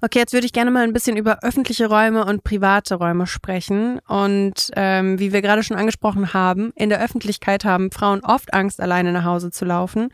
Okay, 0.03 0.19
jetzt 0.19 0.33
würde 0.33 0.45
ich 0.45 0.51
gerne 0.51 0.69
mal 0.69 0.83
ein 0.83 0.91
bisschen 0.91 1.15
über 1.15 1.43
öffentliche 1.43 1.87
Räume 1.87 2.25
und 2.25 2.43
private 2.43 2.95
Räume 2.95 3.25
sprechen. 3.25 3.99
Und 3.99 4.69
ähm, 4.75 5.17
wie 5.17 5.31
wir 5.31 5.41
gerade 5.41 5.63
schon 5.63 5.77
angesprochen 5.77 6.33
haben, 6.33 6.73
in 6.75 6.89
der 6.89 7.01
Öffentlichkeit 7.01 7.63
haben 7.63 7.89
Frauen 7.89 8.19
oft 8.21 8.53
Angst, 8.53 8.81
alleine 8.81 9.13
nach 9.13 9.23
Hause 9.23 9.49
zu 9.49 9.63
laufen. 9.63 10.09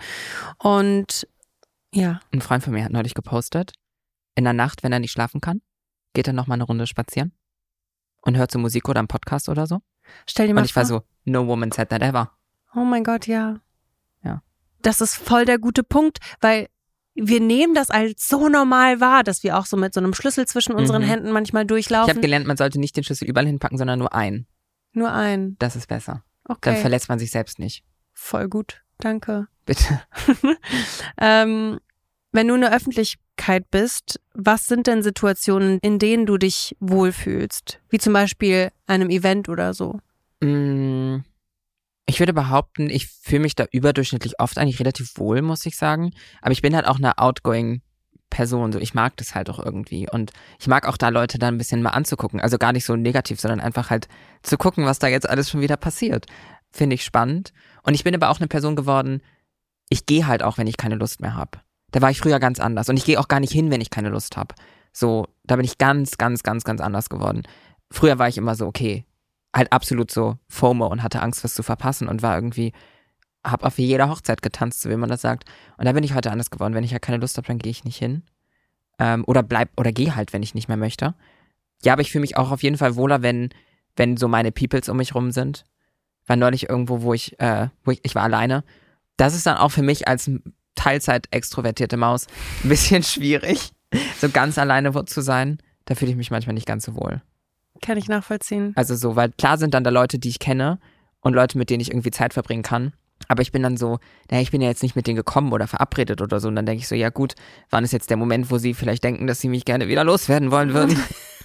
Und 0.59 1.27
ja, 1.91 2.19
Ein 2.31 2.41
Freund 2.41 2.63
von 2.63 2.73
mir 2.73 2.83
hat 2.83 2.91
neulich 2.91 3.15
gepostet, 3.15 3.73
in 4.35 4.43
der 4.43 4.53
Nacht, 4.53 4.83
wenn 4.83 4.93
er 4.93 4.99
nicht 4.99 5.11
schlafen 5.11 5.41
kann, 5.41 5.59
geht 6.13 6.27
er 6.27 6.33
nochmal 6.33 6.57
eine 6.57 6.65
Runde 6.65 6.85
spazieren 6.85 7.31
und 8.21 8.37
hört 8.37 8.51
so 8.51 8.59
Musik 8.59 8.87
oder 8.89 8.99
einen 8.99 9.07
Podcast 9.07 9.49
oder 9.49 9.65
so. 9.65 9.79
stell 10.27 10.45
dir 10.45 10.53
mal 10.53 10.59
Und 10.61 10.65
ich 10.65 10.73
vor. 10.73 10.81
war 10.81 10.85
so, 10.87 11.01
no 11.25 11.47
woman 11.47 11.71
said 11.71 11.89
that 11.89 12.03
ever. 12.03 12.29
Oh 12.75 12.85
mein 12.85 13.03
Gott, 13.03 13.25
ja. 13.25 13.59
Ja. 14.23 14.43
Das 14.83 15.01
ist 15.01 15.15
voll 15.15 15.45
der 15.45 15.57
gute 15.57 15.81
Punkt, 15.81 16.19
weil 16.41 16.67
wir 17.21 17.39
nehmen 17.39 17.73
das 17.73 17.89
als 17.89 18.27
so 18.27 18.49
normal 18.49 18.99
wahr, 18.99 19.23
dass 19.23 19.43
wir 19.43 19.57
auch 19.57 19.65
so 19.65 19.77
mit 19.77 19.93
so 19.93 19.99
einem 19.99 20.13
Schlüssel 20.13 20.47
zwischen 20.47 20.73
unseren 20.73 21.01
Mhm. 21.03 21.07
Händen 21.07 21.31
manchmal 21.31 21.63
Ich 21.63 21.67
durchlaufen. 21.67 22.09
habe 22.09 22.21
gelernt, 22.21 22.47
man 22.47 22.57
sollte 22.57 22.79
nicht 22.79 22.95
den 22.95 23.03
Schlüssel 23.03 23.27
überall 23.27 23.45
hinpacken, 23.47 23.77
sondern 23.77 23.99
nur 23.99 24.13
einen. 24.13 24.47
Nur 24.93 25.11
ein. 25.11 25.55
Das 25.59 25.75
ist 25.75 25.87
besser. 25.87 26.23
Dann 26.45 26.57
Okay. 26.57 26.75
verletzt 26.81 27.09
man 27.09 27.19
sich 27.19 27.31
selbst 27.31 27.59
nicht. 27.59 27.83
Voll 28.13 28.47
gut. 28.47 28.81
Danke. 28.97 29.47
Bitte. 29.65 30.01
ähm, 31.21 31.79
wenn 32.31 32.47
du 32.47 32.55
in 32.55 32.61
der 32.61 32.73
Öffentlichkeit 32.75 33.69
bist, 33.71 34.19
was 34.33 34.65
sind 34.65 34.87
denn 34.87 35.01
Situationen, 35.03 35.79
in 35.81 35.99
denen 35.99 36.25
du 36.25 36.37
dich 36.37 36.75
wohlfühlst? 36.79 37.79
Wie 37.89 37.97
zum 37.99 38.13
Beispiel 38.13 38.71
einem 38.87 39.09
Event 39.09 39.47
oder 39.49 39.73
so. 39.73 39.99
Ich 42.09 42.19
würde 42.19 42.33
behaupten, 42.33 42.89
ich 42.89 43.05
fühle 43.05 43.41
mich 43.41 43.53
da 43.53 43.65
überdurchschnittlich 43.71 44.39
oft 44.39 44.57
eigentlich 44.57 44.79
relativ 44.79 45.19
wohl, 45.19 45.43
muss 45.43 45.67
ich 45.67 45.77
sagen. 45.77 46.11
Aber 46.41 46.51
ich 46.51 46.63
bin 46.63 46.75
halt 46.75 46.87
auch 46.87 46.97
eine 46.97 47.19
outgoing 47.19 47.83
Person. 48.31 48.71
So, 48.71 48.79
ich 48.79 48.95
mag 48.95 49.15
das 49.17 49.35
halt 49.35 49.47
auch 49.47 49.59
irgendwie. 49.59 50.09
Und 50.09 50.31
ich 50.59 50.65
mag 50.65 50.87
auch 50.87 50.97
da 50.97 51.09
Leute 51.09 51.37
da 51.37 51.49
ein 51.49 51.59
bisschen 51.59 51.83
mal 51.83 51.91
anzugucken. 51.91 52.39
Also 52.39 52.57
gar 52.57 52.73
nicht 52.73 52.83
so 52.83 52.95
negativ, 52.95 53.39
sondern 53.39 53.59
einfach 53.59 53.91
halt 53.91 54.07
zu 54.41 54.57
gucken, 54.57 54.85
was 54.85 54.97
da 54.97 55.07
jetzt 55.07 55.29
alles 55.29 55.51
schon 55.51 55.61
wieder 55.61 55.77
passiert. 55.77 56.25
Finde 56.71 56.95
ich 56.95 57.03
spannend. 57.03 57.53
Und 57.83 57.93
ich 57.93 58.03
bin 58.03 58.15
aber 58.15 58.29
auch 58.29 58.39
eine 58.39 58.47
Person 58.47 58.75
geworden, 58.75 59.21
ich 59.87 60.07
gehe 60.07 60.25
halt 60.25 60.41
auch, 60.41 60.57
wenn 60.57 60.65
ich 60.65 60.77
keine 60.77 60.95
Lust 60.95 61.21
mehr 61.21 61.35
habe. 61.35 61.59
Da 61.91 62.01
war 62.01 62.09
ich 62.09 62.19
früher 62.19 62.39
ganz 62.39 62.59
anders. 62.59 62.89
Und 62.89 62.97
ich 62.97 63.05
gehe 63.05 63.19
auch 63.19 63.27
gar 63.27 63.39
nicht 63.39 63.53
hin, 63.53 63.69
wenn 63.69 63.81
ich 63.81 63.91
keine 63.91 64.09
Lust 64.09 64.35
habe. 64.35 64.55
So, 64.93 65.27
da 65.43 65.57
bin 65.57 65.65
ich 65.65 65.77
ganz, 65.77 66.17
ganz, 66.17 66.41
ganz, 66.41 66.63
ganz 66.63 66.81
anders 66.81 67.07
geworden. 67.09 67.43
Früher 67.91 68.17
war 68.17 68.27
ich 68.27 68.39
immer 68.39 68.55
so, 68.55 68.65
okay, 68.65 69.05
halt 69.53 69.71
absolut 69.71 70.11
so 70.11 70.37
FOMO 70.47 70.87
und 70.87 71.03
hatte 71.03 71.21
Angst, 71.21 71.43
was 71.43 71.55
zu 71.55 71.63
verpassen 71.63 72.07
und 72.07 72.21
war 72.21 72.35
irgendwie, 72.35 72.73
hab 73.43 73.63
auf 73.63 73.77
jeder 73.79 74.09
Hochzeit 74.09 74.41
getanzt, 74.41 74.81
so 74.81 74.89
wie 74.89 74.95
man 74.95 75.09
das 75.09 75.21
sagt. 75.21 75.45
Und 75.77 75.85
da 75.85 75.91
bin 75.91 76.03
ich 76.03 76.13
heute 76.13 76.31
anders 76.31 76.51
geworden. 76.51 76.73
Wenn 76.73 76.83
ich 76.83 76.91
ja 76.91 76.99
keine 76.99 77.17
Lust 77.17 77.37
habe, 77.37 77.47
dann 77.47 77.59
gehe 77.59 77.71
ich 77.71 77.83
nicht 77.83 77.97
hin. 77.97 78.23
Ähm, 78.99 79.23
oder 79.25 79.43
bleib, 79.43 79.69
oder 79.77 79.91
gehe 79.91 80.15
halt, 80.15 80.33
wenn 80.33 80.43
ich 80.43 80.55
nicht 80.55 80.67
mehr 80.67 80.77
möchte. 80.77 81.15
Ja, 81.83 81.93
aber 81.93 82.01
ich 82.01 82.11
fühle 82.11 82.21
mich 82.21 82.37
auch 82.37 82.51
auf 82.51 82.63
jeden 82.63 82.77
Fall 82.77 82.95
wohler, 82.95 83.21
wenn, 83.21 83.49
wenn 83.95 84.17
so 84.17 84.27
meine 84.27 84.51
Peoples 84.51 84.89
um 84.89 84.97
mich 84.97 85.15
rum 85.15 85.31
sind. 85.31 85.63
War 86.27 86.35
neulich 86.35 86.69
irgendwo, 86.69 87.01
wo 87.01 87.13
ich, 87.13 87.39
äh, 87.39 87.69
wo 87.83 87.91
ich, 87.91 88.01
ich 88.03 88.15
war 88.15 88.23
alleine. 88.23 88.63
Das 89.17 89.33
ist 89.33 89.45
dann 89.45 89.57
auch 89.57 89.69
für 89.69 89.81
mich 89.81 90.07
als 90.07 90.29
Teilzeit 90.75 91.27
extrovertierte 91.31 91.97
Maus 91.97 92.27
ein 92.63 92.69
bisschen 92.69 93.03
schwierig, 93.03 93.71
so 94.19 94.29
ganz 94.29 94.57
alleine 94.57 95.05
zu 95.05 95.21
sein. 95.21 95.59
Da 95.85 95.95
fühle 95.95 96.11
ich 96.11 96.17
mich 96.17 96.29
manchmal 96.29 96.53
nicht 96.53 96.67
ganz 96.67 96.85
so 96.85 96.95
wohl. 96.95 97.21
Kann 97.81 97.97
ich 97.97 98.07
nachvollziehen. 98.07 98.73
Also 98.75 98.95
so, 98.95 99.15
weil 99.15 99.31
klar 99.31 99.57
sind 99.57 99.73
dann 99.73 99.83
da 99.83 99.89
Leute, 99.89 100.19
die 100.19 100.29
ich 100.29 100.39
kenne 100.39 100.79
und 101.21 101.33
Leute, 101.33 101.57
mit 101.57 101.69
denen 101.69 101.81
ich 101.81 101.89
irgendwie 101.89 102.11
Zeit 102.11 102.33
verbringen 102.33 102.63
kann. 102.63 102.93
Aber 103.27 103.41
ich 103.41 103.51
bin 103.51 103.63
dann 103.63 103.77
so, 103.77 103.99
naja, 104.29 104.41
ich 104.41 104.51
bin 104.51 104.61
ja 104.61 104.69
jetzt 104.69 104.81
nicht 104.81 104.95
mit 104.95 105.05
denen 105.05 105.17
gekommen 105.17 105.51
oder 105.51 105.67
verabredet 105.67 106.21
oder 106.21 106.39
so. 106.39 106.47
Und 106.47 106.55
dann 106.55 106.65
denke 106.65 106.81
ich 106.81 106.87
so, 106.87 106.95
ja 106.95 107.09
gut, 107.09 107.35
wann 107.69 107.83
ist 107.83 107.91
jetzt 107.91 108.09
der 108.09 108.17
Moment, 108.17 108.49
wo 108.49 108.57
sie 108.57 108.73
vielleicht 108.73 109.03
denken, 109.03 109.27
dass 109.27 109.41
sie 109.41 109.49
mich 109.49 109.65
gerne 109.65 109.87
wieder 109.87 110.03
loswerden 110.03 110.51
wollen 110.51 110.73
würden? 110.73 110.97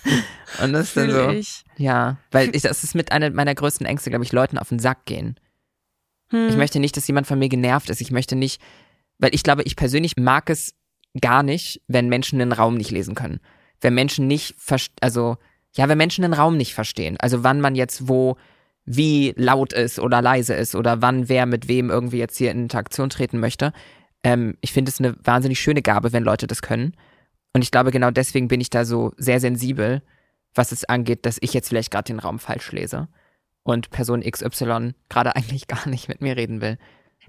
und 0.63 0.73
das 0.73 0.89
ist 0.89 0.97
dann 0.97 1.11
so, 1.11 1.29
ich. 1.31 1.65
ja, 1.77 2.19
weil 2.31 2.55
ich, 2.55 2.63
das 2.63 2.85
ist 2.85 2.95
mit 2.95 3.13
einer 3.13 3.31
meiner 3.31 3.55
größten 3.55 3.87
Ängste, 3.87 4.11
glaube 4.11 4.25
ich, 4.25 4.33
Leuten 4.33 4.59
auf 4.59 4.69
den 4.69 4.79
Sack 4.79 5.05
gehen. 5.05 5.39
Hm. 6.31 6.49
Ich 6.49 6.57
möchte 6.57 6.79
nicht, 6.79 6.97
dass 6.97 7.07
jemand 7.07 7.27
von 7.27 7.39
mir 7.39 7.49
genervt 7.49 7.91
ist. 7.91 8.01
Ich 8.01 8.11
möchte 8.11 8.37
nicht, 8.37 8.61
weil 9.19 9.35
ich 9.35 9.43
glaube, 9.43 9.63
ich 9.65 9.77
persönlich 9.77 10.17
mag 10.17 10.51
es 10.51 10.75
gar 11.21 11.43
nicht, 11.43 11.83
wenn 11.87 12.09
Menschen 12.09 12.39
den 12.39 12.53
Raum 12.53 12.77
nicht 12.77 12.91
lesen 12.91 13.15
können. 13.15 13.41
Wenn 13.81 13.95
Menschen 13.95 14.27
nicht, 14.27 14.57
also, 15.01 15.37
ja, 15.77 15.89
wenn 15.89 15.99
Menschen 15.99 16.23
den 16.23 16.33
Raum 16.33 16.57
nicht 16.57 16.75
verstehen. 16.75 17.17
Also 17.19 17.43
wann 17.43 17.61
man 17.61 17.75
jetzt 17.75 18.09
wo, 18.09 18.37
wie 18.85 19.35
laut 19.37 19.73
ist 19.73 19.99
oder 19.99 20.23
leise 20.23 20.55
ist 20.55 20.75
oder 20.75 21.03
wann 21.03 21.29
wer 21.29 21.47
mit 21.47 21.69
wem 21.69 21.91
irgendwie 21.91 22.19
jetzt 22.19 22.37
hier 22.37 22.51
in 22.51 22.63
Interaktion 22.63 23.11
treten 23.11 23.41
möchte. 23.41 23.73
Ähm, 24.23 24.57
ich 24.61 24.73
finde 24.73 24.91
es 24.91 25.01
eine 25.01 25.17
wahnsinnig 25.23 25.61
schöne 25.61 25.83
Gabe, 25.83 26.13
wenn 26.13 26.23
Leute 26.23 26.47
das 26.47 26.63
können. 26.63 26.95
Und 27.53 27.63
ich 27.63 27.71
glaube, 27.71 27.91
genau 27.91 28.11
deswegen 28.11 28.49
bin 28.49 28.61
ich 28.61 28.71
da 28.71 28.85
so 28.85 29.13
sehr 29.17 29.41
sensibel, 29.41 30.03
was 30.55 30.73
es 30.73 30.85
angeht, 30.85 31.27
dass 31.27 31.39
ich 31.41 31.53
jetzt 31.55 31.69
vielleicht 31.69 31.91
gerade 31.91 32.13
den 32.13 32.19
Raum 32.19 32.39
falsch 32.39 32.73
lese 32.73 33.09
und 33.63 33.91
Person 33.91 34.23
XY 34.23 34.95
gerade 35.09 35.35
eigentlich 35.37 35.67
gar 35.67 35.89
nicht 35.89 36.09
mit 36.09 36.21
mir 36.21 36.37
reden 36.37 36.61
will. 36.61 36.79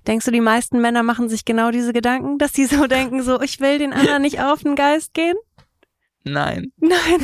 Denkst 0.07 0.25
du, 0.25 0.31
die 0.31 0.41
meisten 0.41 0.81
Männer 0.81 1.01
machen 1.01 1.29
sich 1.29 1.45
genau 1.45 1.71
diese 1.71 1.91
Gedanken, 1.93 2.37
dass 2.37 2.51
die 2.51 2.65
so 2.65 2.85
denken, 2.85 3.23
so, 3.23 3.41
ich 3.41 3.59
will 3.59 3.79
den 3.79 3.91
anderen 3.91 4.21
nicht 4.21 4.39
auf 4.39 4.61
den 4.61 4.75
Geist 4.75 5.15
gehen? 5.15 5.35
Nein. 6.23 6.71
Nein. 6.77 7.21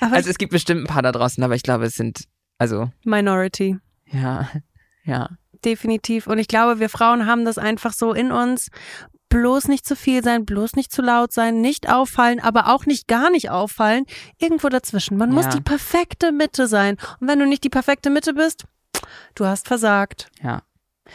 Also 0.00 0.30
es 0.30 0.38
gibt 0.38 0.52
bestimmt 0.52 0.82
ein 0.82 0.86
paar 0.86 1.02
da 1.02 1.12
draußen, 1.12 1.42
aber 1.44 1.54
ich 1.54 1.62
glaube, 1.62 1.84
es 1.84 1.94
sind, 1.94 2.24
also, 2.58 2.90
Minority. 3.04 3.78
ja, 4.06 4.48
ja. 5.04 5.28
Definitiv. 5.64 6.26
Und 6.26 6.38
ich 6.38 6.48
glaube, 6.48 6.80
wir 6.80 6.88
Frauen 6.88 7.26
haben 7.26 7.44
das 7.44 7.58
einfach 7.58 7.92
so 7.92 8.14
in 8.14 8.32
uns. 8.32 8.68
Bloß 9.28 9.68
nicht 9.68 9.86
zu 9.86 9.94
viel 9.94 10.24
sein, 10.24 10.44
bloß 10.46 10.74
nicht 10.74 10.90
zu 10.90 11.02
laut 11.02 11.32
sein, 11.32 11.60
nicht 11.60 11.88
auffallen, 11.88 12.40
aber 12.40 12.68
auch 12.74 12.86
nicht 12.86 13.06
gar 13.06 13.30
nicht 13.30 13.50
auffallen. 13.50 14.06
Irgendwo 14.38 14.68
dazwischen. 14.70 15.18
Man 15.18 15.30
muss 15.30 15.44
Ja. 15.44 15.50
die 15.52 15.60
perfekte 15.60 16.32
Mitte 16.32 16.66
sein. 16.66 16.96
Und 17.20 17.28
wenn 17.28 17.38
du 17.38 17.46
nicht 17.46 17.62
die 17.62 17.68
perfekte 17.68 18.08
Mitte 18.10 18.32
bist, 18.34 18.64
du 19.34 19.44
hast 19.44 19.68
versagt. 19.68 20.30
Ja. 20.42 20.62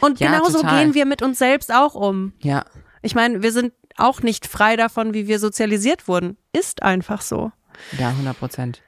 Und 0.00 0.20
Ja, 0.20 0.30
genauso 0.30 0.60
total. 0.62 0.84
gehen 0.84 0.94
wir 0.94 1.06
mit 1.06 1.20
uns 1.22 1.38
selbst 1.38 1.74
auch 1.74 1.94
um. 1.94 2.32
Ja, 2.40 2.64
Ich 3.02 3.14
meine, 3.14 3.42
wir 3.42 3.52
sind 3.52 3.72
auch 3.96 4.22
nicht 4.22 4.46
frei 4.46 4.76
davon, 4.76 5.12
wie 5.12 5.26
wir 5.26 5.38
sozialisiert 5.38 6.06
wurden. 6.08 6.36
Ist 6.52 6.82
einfach 6.82 7.20
so. 7.20 7.50
Ja, 7.98 8.10
100 8.10 8.38
Prozent. 8.38 8.82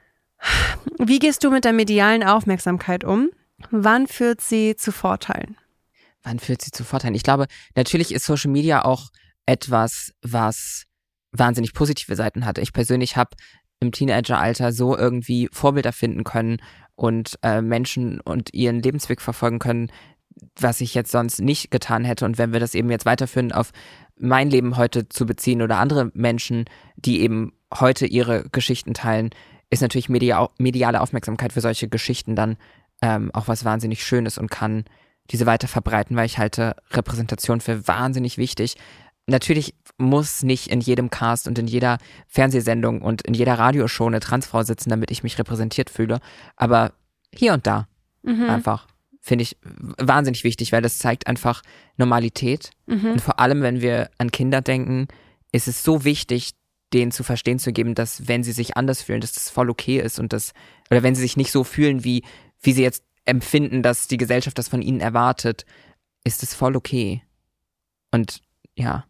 Wie 0.97 1.19
gehst 1.19 1.43
du 1.43 1.51
mit 1.51 1.65
der 1.65 1.73
medialen 1.73 2.23
Aufmerksamkeit 2.23 3.03
um? 3.03 3.29
Wann 3.71 4.07
führt 4.07 4.41
sie 4.41 4.75
zu 4.75 4.91
Vorteilen? 4.91 5.57
Wann 6.23 6.39
führt 6.39 6.61
sie 6.61 6.71
zu 6.71 6.83
Vorteilen? 6.83 7.15
Ich 7.15 7.23
glaube, 7.23 7.47
natürlich 7.75 8.13
ist 8.13 8.25
Social 8.25 8.51
Media 8.51 8.85
auch 8.85 9.09
etwas, 9.45 10.13
was 10.21 10.85
wahnsinnig 11.31 11.73
positive 11.73 12.15
Seiten 12.15 12.45
hat. 12.45 12.57
Ich 12.57 12.73
persönlich 12.73 13.17
habe 13.17 13.35
im 13.79 13.91
Teenageralter 13.91 14.71
so 14.71 14.97
irgendwie 14.97 15.49
Vorbilder 15.51 15.93
finden 15.93 16.23
können 16.23 16.57
und 16.95 17.39
äh, 17.43 17.61
Menschen 17.61 18.19
und 18.19 18.53
ihren 18.53 18.81
Lebensweg 18.81 19.21
verfolgen 19.21 19.59
können, 19.59 19.91
was 20.59 20.81
ich 20.81 20.93
jetzt 20.93 21.11
sonst 21.11 21.39
nicht 21.39 21.71
getan 21.71 22.03
hätte. 22.03 22.25
Und 22.25 22.37
wenn 22.37 22.53
wir 22.53 22.59
das 22.59 22.75
eben 22.75 22.89
jetzt 22.89 23.05
weiterführen 23.05 23.51
auf 23.51 23.71
mein 24.19 24.49
Leben 24.49 24.77
heute 24.77 25.09
zu 25.09 25.25
beziehen 25.25 25.61
oder 25.61 25.77
andere 25.77 26.11
Menschen, 26.13 26.65
die 26.95 27.21
eben 27.21 27.53
heute 27.73 28.05
ihre 28.05 28.43
Geschichten 28.51 28.93
teilen, 28.93 29.29
ist 29.69 29.81
natürlich 29.81 30.09
media 30.09 30.49
mediale 30.57 31.01
Aufmerksamkeit 31.01 31.53
für 31.53 31.61
solche 31.61 31.87
Geschichten 31.87 32.35
dann 32.35 32.57
ähm, 33.01 33.31
auch 33.33 33.47
was 33.47 33.65
wahnsinnig 33.65 34.03
Schönes 34.03 34.37
und 34.37 34.51
kann 34.51 34.85
diese 35.31 35.45
weiter 35.45 35.67
verbreiten, 35.67 36.15
weil 36.15 36.25
ich 36.25 36.37
halte 36.37 36.75
Repräsentation 36.91 37.61
für 37.61 37.87
wahnsinnig 37.87 38.37
wichtig. 38.37 38.75
Natürlich 39.27 39.75
muss 39.97 40.41
nicht 40.41 40.67
in 40.67 40.81
jedem 40.81 41.11
Cast 41.11 41.47
und 41.47 41.59
in 41.59 41.67
jeder 41.67 41.99
Fernsehsendung 42.27 43.01
und 43.01 43.21
in 43.21 43.35
jeder 43.35 43.59
Radioshow 43.59 44.07
eine 44.07 44.19
Transfrau 44.19 44.63
sitzen, 44.63 44.89
damit 44.89 45.11
ich 45.11 45.23
mich 45.23 45.37
repräsentiert 45.37 45.89
fühle. 45.89 46.19
Aber 46.55 46.93
hier 47.33 47.53
und 47.53 47.67
da 47.67 47.87
mhm. 48.23 48.49
einfach 48.49 48.87
finde 49.19 49.43
ich 49.43 49.57
wahnsinnig 49.97 50.43
wichtig, 50.43 50.71
weil 50.71 50.81
das 50.81 50.97
zeigt 50.97 51.27
einfach 51.27 51.61
Normalität. 51.97 52.71
Mhm. 52.87 53.11
Und 53.11 53.21
vor 53.21 53.39
allem, 53.39 53.61
wenn 53.61 53.81
wir 53.81 54.09
an 54.17 54.31
Kinder 54.31 54.61
denken, 54.61 55.07
ist 55.51 55.67
es 55.67 55.83
so 55.83 56.03
wichtig, 56.05 56.51
denen 56.93 57.11
zu 57.11 57.23
verstehen 57.23 57.59
zu 57.59 57.71
geben, 57.71 57.95
dass 57.95 58.27
wenn 58.27 58.43
sie 58.43 58.51
sich 58.51 58.77
anders 58.77 59.01
fühlen, 59.01 59.21
dass 59.21 59.33
das 59.33 59.49
voll 59.49 59.69
okay 59.69 59.99
ist 59.99 60.19
und 60.19 60.33
das, 60.33 60.53
oder 60.89 61.03
wenn 61.03 61.15
sie 61.15 61.21
sich 61.21 61.37
nicht 61.37 61.51
so 61.51 61.63
fühlen, 61.63 62.03
wie, 62.03 62.23
wie 62.61 62.73
sie 62.73 62.83
jetzt 62.83 63.03
empfinden, 63.25 63.83
dass 63.83 64.07
die 64.07 64.17
Gesellschaft 64.17 64.57
das 64.57 64.69
von 64.69 64.81
ihnen 64.81 65.01
erwartet, 65.01 65.65
ist 66.23 66.41
es 66.41 66.53
voll 66.53 66.75
okay. 66.75 67.21
Und 68.11 68.41
ja. 68.75 69.05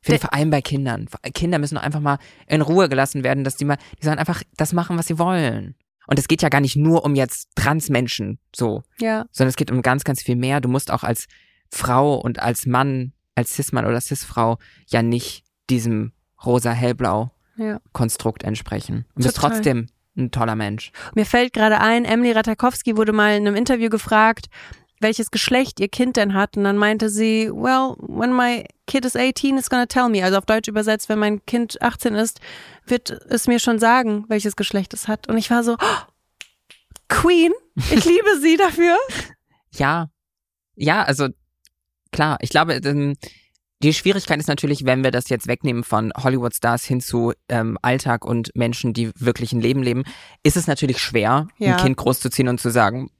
Ich 0.00 0.06
finde 0.06 0.20
vor 0.20 0.32
allem 0.32 0.48
bei 0.48 0.62
Kindern. 0.62 1.08
Kinder 1.34 1.58
müssen 1.58 1.76
einfach 1.76 2.00
mal 2.00 2.18
in 2.46 2.62
Ruhe 2.62 2.88
gelassen 2.88 3.22
werden, 3.22 3.44
dass 3.44 3.56
die 3.56 3.66
mal, 3.66 3.76
die 4.00 4.06
sollen 4.06 4.18
einfach 4.18 4.42
das 4.56 4.72
machen, 4.72 4.96
was 4.96 5.08
sie 5.08 5.18
wollen. 5.18 5.74
Und 6.10 6.18
es 6.18 6.26
geht 6.26 6.42
ja 6.42 6.48
gar 6.48 6.60
nicht 6.60 6.74
nur 6.74 7.04
um 7.04 7.14
jetzt 7.14 7.48
Transmenschen 7.54 8.40
so, 8.54 8.82
ja. 8.98 9.26
sondern 9.30 9.50
es 9.50 9.56
geht 9.56 9.70
um 9.70 9.80
ganz, 9.80 10.02
ganz 10.02 10.20
viel 10.22 10.34
mehr. 10.34 10.60
Du 10.60 10.68
musst 10.68 10.90
auch 10.90 11.04
als 11.04 11.28
Frau 11.70 12.16
und 12.16 12.40
als 12.40 12.66
Mann, 12.66 13.12
als 13.36 13.54
Cis-Mann 13.54 13.86
oder 13.86 14.00
Cis-Frau 14.00 14.58
ja 14.88 15.02
nicht 15.02 15.44
diesem 15.70 16.12
rosa-hellblau 16.44 17.30
ja. 17.56 17.80
Konstrukt 17.92 18.42
entsprechen. 18.42 19.06
Und 19.14 19.22
bist 19.22 19.36
trotzdem 19.36 19.86
ein 20.16 20.32
toller 20.32 20.56
Mensch. 20.56 20.90
Mir 21.14 21.26
fällt 21.26 21.52
gerade 21.52 21.80
ein, 21.80 22.04
Emily 22.04 22.32
Ratakowski 22.32 22.96
wurde 22.96 23.12
mal 23.12 23.36
in 23.36 23.46
einem 23.46 23.54
Interview 23.54 23.88
gefragt, 23.88 24.48
welches 25.00 25.30
Geschlecht 25.30 25.80
ihr 25.80 25.88
Kind 25.88 26.16
denn 26.16 26.34
hat. 26.34 26.56
Und 26.56 26.64
dann 26.64 26.76
meinte 26.76 27.08
sie, 27.08 27.50
well, 27.50 27.96
when 27.98 28.34
my 28.34 28.64
kid 28.86 29.04
is 29.04 29.16
18, 29.16 29.56
it's 29.56 29.70
gonna 29.70 29.86
tell 29.86 30.08
me. 30.08 30.22
Also 30.22 30.38
auf 30.38 30.46
Deutsch 30.46 30.68
übersetzt, 30.68 31.08
wenn 31.08 31.18
mein 31.18 31.44
Kind 31.46 31.80
18 31.82 32.14
ist, 32.14 32.40
wird 32.86 33.10
es 33.10 33.46
mir 33.46 33.58
schon 33.58 33.78
sagen, 33.78 34.24
welches 34.28 34.56
Geschlecht 34.56 34.94
es 34.94 35.08
hat. 35.08 35.28
Und 35.28 35.38
ich 35.38 35.50
war 35.50 35.64
so, 35.64 35.76
oh, 35.80 36.00
Queen, 37.08 37.52
ich 37.76 38.04
liebe 38.04 38.38
sie 38.40 38.56
dafür. 38.56 38.96
Ja, 39.72 40.10
ja, 40.76 41.02
also 41.02 41.28
klar, 42.12 42.38
ich 42.40 42.50
glaube, 42.50 42.74
ähm, 42.74 43.16
die 43.82 43.94
Schwierigkeit 43.94 44.38
ist 44.38 44.48
natürlich, 44.48 44.84
wenn 44.84 45.04
wir 45.04 45.10
das 45.10 45.30
jetzt 45.30 45.46
wegnehmen 45.46 45.84
von 45.84 46.12
Hollywood-Stars 46.16 46.84
hin 46.84 47.00
zu 47.00 47.32
ähm, 47.48 47.78
Alltag 47.80 48.26
und 48.26 48.50
Menschen, 48.54 48.92
die 48.92 49.10
wirklich 49.16 49.52
ein 49.52 49.60
Leben 49.60 49.82
leben, 49.82 50.04
ist 50.42 50.56
es 50.58 50.66
natürlich 50.66 50.98
schwer, 50.98 51.48
ja. 51.58 51.76
ein 51.76 51.82
Kind 51.82 51.96
großzuziehen 51.96 52.48
und 52.48 52.60
zu 52.60 52.70
sagen, 52.70 53.10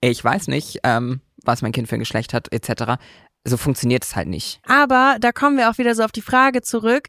ich 0.00 0.22
weiß 0.22 0.48
nicht, 0.48 0.80
ähm, 0.84 1.20
was 1.44 1.62
mein 1.62 1.72
Kind 1.72 1.88
für 1.88 1.96
ein 1.96 2.00
Geschlecht 2.00 2.34
hat, 2.34 2.52
etc. 2.52 3.00
So 3.44 3.56
funktioniert 3.56 4.04
es 4.04 4.16
halt 4.16 4.28
nicht. 4.28 4.60
Aber 4.66 5.16
da 5.20 5.32
kommen 5.32 5.56
wir 5.56 5.70
auch 5.70 5.78
wieder 5.78 5.94
so 5.94 6.02
auf 6.02 6.12
die 6.12 6.22
Frage 6.22 6.62
zurück, 6.62 7.08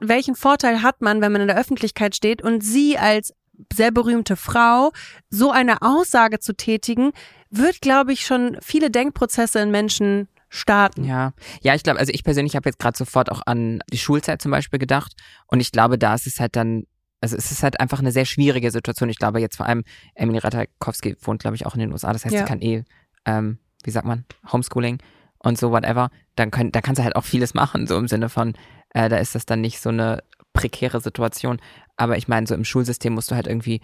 welchen 0.00 0.34
Vorteil 0.34 0.82
hat 0.82 1.00
man, 1.00 1.20
wenn 1.20 1.32
man 1.32 1.42
in 1.42 1.48
der 1.48 1.58
Öffentlichkeit 1.58 2.16
steht 2.16 2.42
und 2.42 2.62
sie 2.62 2.98
als 2.98 3.32
sehr 3.72 3.92
berühmte 3.92 4.36
Frau 4.36 4.90
so 5.30 5.50
eine 5.50 5.82
Aussage 5.82 6.40
zu 6.40 6.56
tätigen, 6.56 7.12
wird, 7.50 7.80
glaube 7.80 8.12
ich, 8.12 8.26
schon 8.26 8.56
viele 8.60 8.90
Denkprozesse 8.90 9.60
in 9.60 9.70
Menschen 9.70 10.28
starten. 10.48 11.04
Ja, 11.04 11.32
ja, 11.62 11.74
ich 11.74 11.82
glaube, 11.82 11.98
also 11.98 12.12
ich 12.12 12.24
persönlich 12.24 12.56
habe 12.56 12.68
jetzt 12.68 12.78
gerade 12.78 12.96
sofort 12.96 13.30
auch 13.30 13.42
an 13.46 13.80
die 13.92 13.98
Schulzeit 13.98 14.40
zum 14.40 14.50
Beispiel 14.50 14.78
gedacht 14.78 15.12
und 15.46 15.60
ich 15.60 15.72
glaube, 15.72 15.98
da 15.98 16.14
ist 16.14 16.26
es 16.26 16.40
halt 16.40 16.56
dann, 16.56 16.84
also 17.24 17.36
es 17.36 17.50
ist 17.50 17.62
halt 17.62 17.80
einfach 17.80 17.98
eine 17.98 18.12
sehr 18.12 18.26
schwierige 18.26 18.70
Situation. 18.70 19.08
Ich 19.08 19.18
glaube 19.18 19.40
jetzt 19.40 19.56
vor 19.56 19.66
allem, 19.66 19.82
Emily 20.14 20.38
Ratajkowski 20.38 21.16
wohnt, 21.22 21.40
glaube 21.40 21.56
ich, 21.56 21.64
auch 21.64 21.74
in 21.74 21.80
den 21.80 21.92
USA, 21.92 22.12
das 22.12 22.24
heißt, 22.24 22.34
ja. 22.34 22.40
sie 22.42 22.46
kann 22.46 22.60
eh, 22.60 22.84
ähm, 23.24 23.58
wie 23.82 23.90
sagt 23.90 24.06
man, 24.06 24.24
Homeschooling 24.52 24.98
und 25.38 25.58
so 25.58 25.70
whatever. 25.70 26.10
Dann 26.36 26.50
können, 26.50 26.70
da 26.70 26.80
kannst 26.80 26.98
du 26.98 27.04
halt 27.04 27.16
auch 27.16 27.24
vieles 27.24 27.54
machen, 27.54 27.86
so 27.86 27.96
im 27.96 28.08
Sinne 28.08 28.28
von, 28.28 28.54
äh, 28.90 29.08
da 29.08 29.16
ist 29.16 29.34
das 29.34 29.46
dann 29.46 29.62
nicht 29.62 29.80
so 29.80 29.88
eine 29.88 30.22
prekäre 30.52 31.00
Situation. 31.00 31.58
Aber 31.96 32.18
ich 32.18 32.28
meine, 32.28 32.46
so 32.46 32.54
im 32.54 32.64
Schulsystem 32.64 33.14
musst 33.14 33.30
du 33.30 33.34
halt 33.34 33.46
irgendwie 33.46 33.80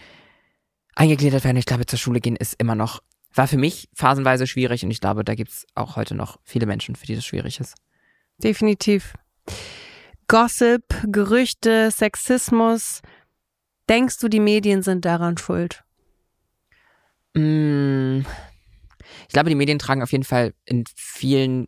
eingegliedert 0.94 1.44
werden. 1.44 1.56
Ich 1.56 1.66
glaube, 1.66 1.86
zur 1.86 1.98
Schule 1.98 2.20
gehen 2.20 2.36
ist 2.36 2.54
immer 2.58 2.74
noch 2.74 3.00
war 3.34 3.46
für 3.46 3.58
mich 3.58 3.88
phasenweise 3.94 4.46
schwierig 4.46 4.84
und 4.84 4.90
ich 4.90 5.00
glaube, 5.00 5.24
da 5.24 5.34
gibt 5.34 5.50
es 5.50 5.66
auch 5.74 5.96
heute 5.96 6.14
noch 6.14 6.38
viele 6.42 6.66
Menschen, 6.66 6.96
für 6.96 7.06
die 7.06 7.14
das 7.14 7.24
schwierig 7.24 7.60
ist. 7.60 7.74
Definitiv. 8.38 9.14
Gossip, 10.28 10.82
Gerüchte, 11.04 11.90
Sexismus. 11.90 13.02
Denkst 13.90 14.18
du, 14.18 14.28
die 14.28 14.38
Medien 14.38 14.82
sind 14.82 15.04
daran 15.04 15.36
schuld? 15.36 15.82
Mm, 17.34 18.20
ich 19.26 19.32
glaube, 19.32 19.50
die 19.50 19.56
Medien 19.56 19.80
tragen 19.80 20.04
auf 20.04 20.12
jeden 20.12 20.22
Fall 20.22 20.54
in 20.64 20.84
vielen 20.94 21.66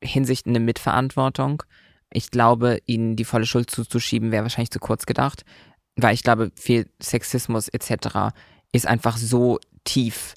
Hinsichten 0.00 0.52
eine 0.52 0.60
Mitverantwortung. 0.60 1.64
Ich 2.12 2.30
glaube, 2.30 2.78
ihnen 2.86 3.16
die 3.16 3.24
volle 3.24 3.44
Schuld 3.44 3.72
zuzuschieben, 3.72 4.30
wäre 4.30 4.44
wahrscheinlich 4.44 4.70
zu 4.70 4.78
kurz 4.78 5.04
gedacht, 5.04 5.44
weil 5.96 6.14
ich 6.14 6.22
glaube, 6.22 6.52
viel 6.54 6.88
Sexismus 7.02 7.66
etc. 7.68 8.32
ist 8.70 8.86
einfach 8.86 9.16
so 9.16 9.58
tief 9.82 10.34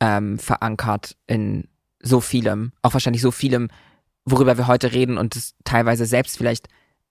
ähm, 0.00 0.40
verankert 0.40 1.16
in 1.28 1.68
so 2.02 2.20
vielem, 2.20 2.72
auch 2.82 2.94
wahrscheinlich 2.94 3.22
so 3.22 3.30
vielem, 3.30 3.68
worüber 4.24 4.58
wir 4.58 4.66
heute 4.66 4.92
reden 4.92 5.18
und 5.18 5.36
es 5.36 5.54
teilweise 5.62 6.04
selbst 6.04 6.36
vielleicht 6.36 6.66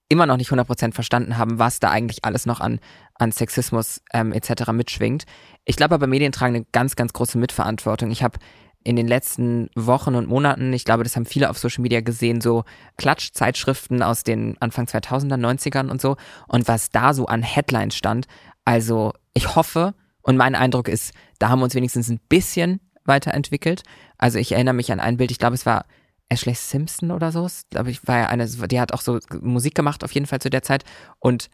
immer 0.10 0.26
noch 0.26 0.38
nicht 0.38 0.52
100% 0.52 0.94
verstanden 0.94 1.38
haben, 1.38 1.60
was 1.60 1.80
da 1.80 1.92
eigentlich 1.92 2.26
alles 2.26 2.46
noch 2.46 2.60
an, 2.60 2.80
an 3.16 3.32
Sexismus 3.32 4.02
ähm, 4.12 4.34
etc. 4.34 4.72
mitschwingt. 4.72 5.26
Ich 5.66 5.76
glaube 5.76 5.96
aber, 5.96 6.08
Medien 6.08 6.32
tragen 6.32 6.56
eine 6.56 6.66
ganz, 6.72 6.96
ganz 6.96 7.14
große 7.14 7.38
Mitverantwortung. 7.38 8.12
Ich 8.12 8.24
habe 8.24 8.40
in 8.84 8.96
den 8.96 9.08
letzten 9.08 9.70
Wochen 9.76 10.16
und 10.16 10.28
Monaten, 10.28 10.74
ich 10.74 10.86
glaube, 10.86 11.04
das 11.04 11.16
haben 11.16 11.26
viele 11.26 11.50
auf 11.50 11.58
Social 11.60 11.82
Media 11.82 12.02
gesehen, 12.02 12.42
so 12.42 12.64
Klatschzeitschriften 12.98 14.02
aus 14.02 14.24
den 14.24 14.58
Anfang 14.62 14.86
2000er, 14.86 15.36
90ern 15.36 15.90
und 15.90 16.02
so. 16.02 16.16
Und 16.48 16.68
was 16.68 16.90
da 16.90 17.14
so 17.14 17.26
an 17.28 17.44
Headlines 17.44 17.96
stand. 17.96 18.26
Also 18.66 19.14
ich 19.34 19.56
hoffe, 19.56 19.94
und 20.22 20.38
mein 20.38 20.56
Eindruck 20.56 20.88
ist, 20.88 21.14
da 21.40 21.50
haben 21.50 21.60
wir 21.60 21.66
uns 21.66 21.76
wenigstens 21.76 22.10
ein 22.10 22.20
bisschen 22.30 22.80
weiterentwickelt. 23.06 23.84
Also 24.18 24.40
ich 24.40 24.52
erinnere 24.54 24.76
mich 24.76 24.92
an 24.92 25.00
ein 25.00 25.18
Bild, 25.18 25.32
ich 25.32 25.40
glaube, 25.40 25.56
es 25.56 25.66
war 25.66 25.86
Ashley 26.30 26.54
Simpson 26.54 27.12
oder 27.12 27.32
so. 27.32 27.48
Glaube, 27.72 27.92
ich 27.92 28.08
war 28.08 28.20
ja 28.20 28.28
eine, 28.28 28.48
die 28.48 28.80
hat 28.80 28.94
auch 28.94 29.02
so 29.02 29.20
Musik 29.42 29.76
gemacht, 29.76 30.04
auf 30.04 30.12
jeden 30.12 30.28
Fall 30.28 30.40
zu 30.40 30.50
der 30.50 30.62
Zeit. 30.64 30.84
Und 31.20 31.50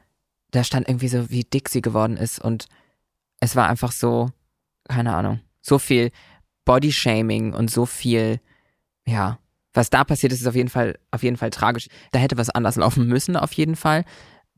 da 0.51 0.63
stand 0.63 0.87
irgendwie 0.87 1.07
so, 1.07 1.29
wie 1.29 1.43
dick 1.43 1.69
sie 1.69 1.81
geworden 1.81 2.17
ist. 2.17 2.39
Und 2.39 2.67
es 3.39 3.55
war 3.55 3.67
einfach 3.67 3.91
so, 3.91 4.29
keine 4.87 5.15
Ahnung, 5.15 5.39
so 5.61 5.79
viel 5.79 6.11
Bodyshaming 6.65 7.53
und 7.53 7.71
so 7.71 7.85
viel, 7.85 8.39
ja, 9.05 9.39
was 9.73 9.89
da 9.89 10.03
passiert 10.03 10.33
ist, 10.33 10.41
ist 10.41 10.47
auf 10.47 10.55
jeden 10.55 10.69
Fall, 10.69 10.97
auf 11.11 11.23
jeden 11.23 11.37
Fall 11.37 11.49
tragisch. 11.49 11.87
Da 12.11 12.19
hätte 12.19 12.37
was 12.37 12.49
anders 12.49 12.75
laufen 12.75 13.07
müssen, 13.07 13.35
auf 13.35 13.53
jeden 13.53 13.75
Fall. 13.75 14.03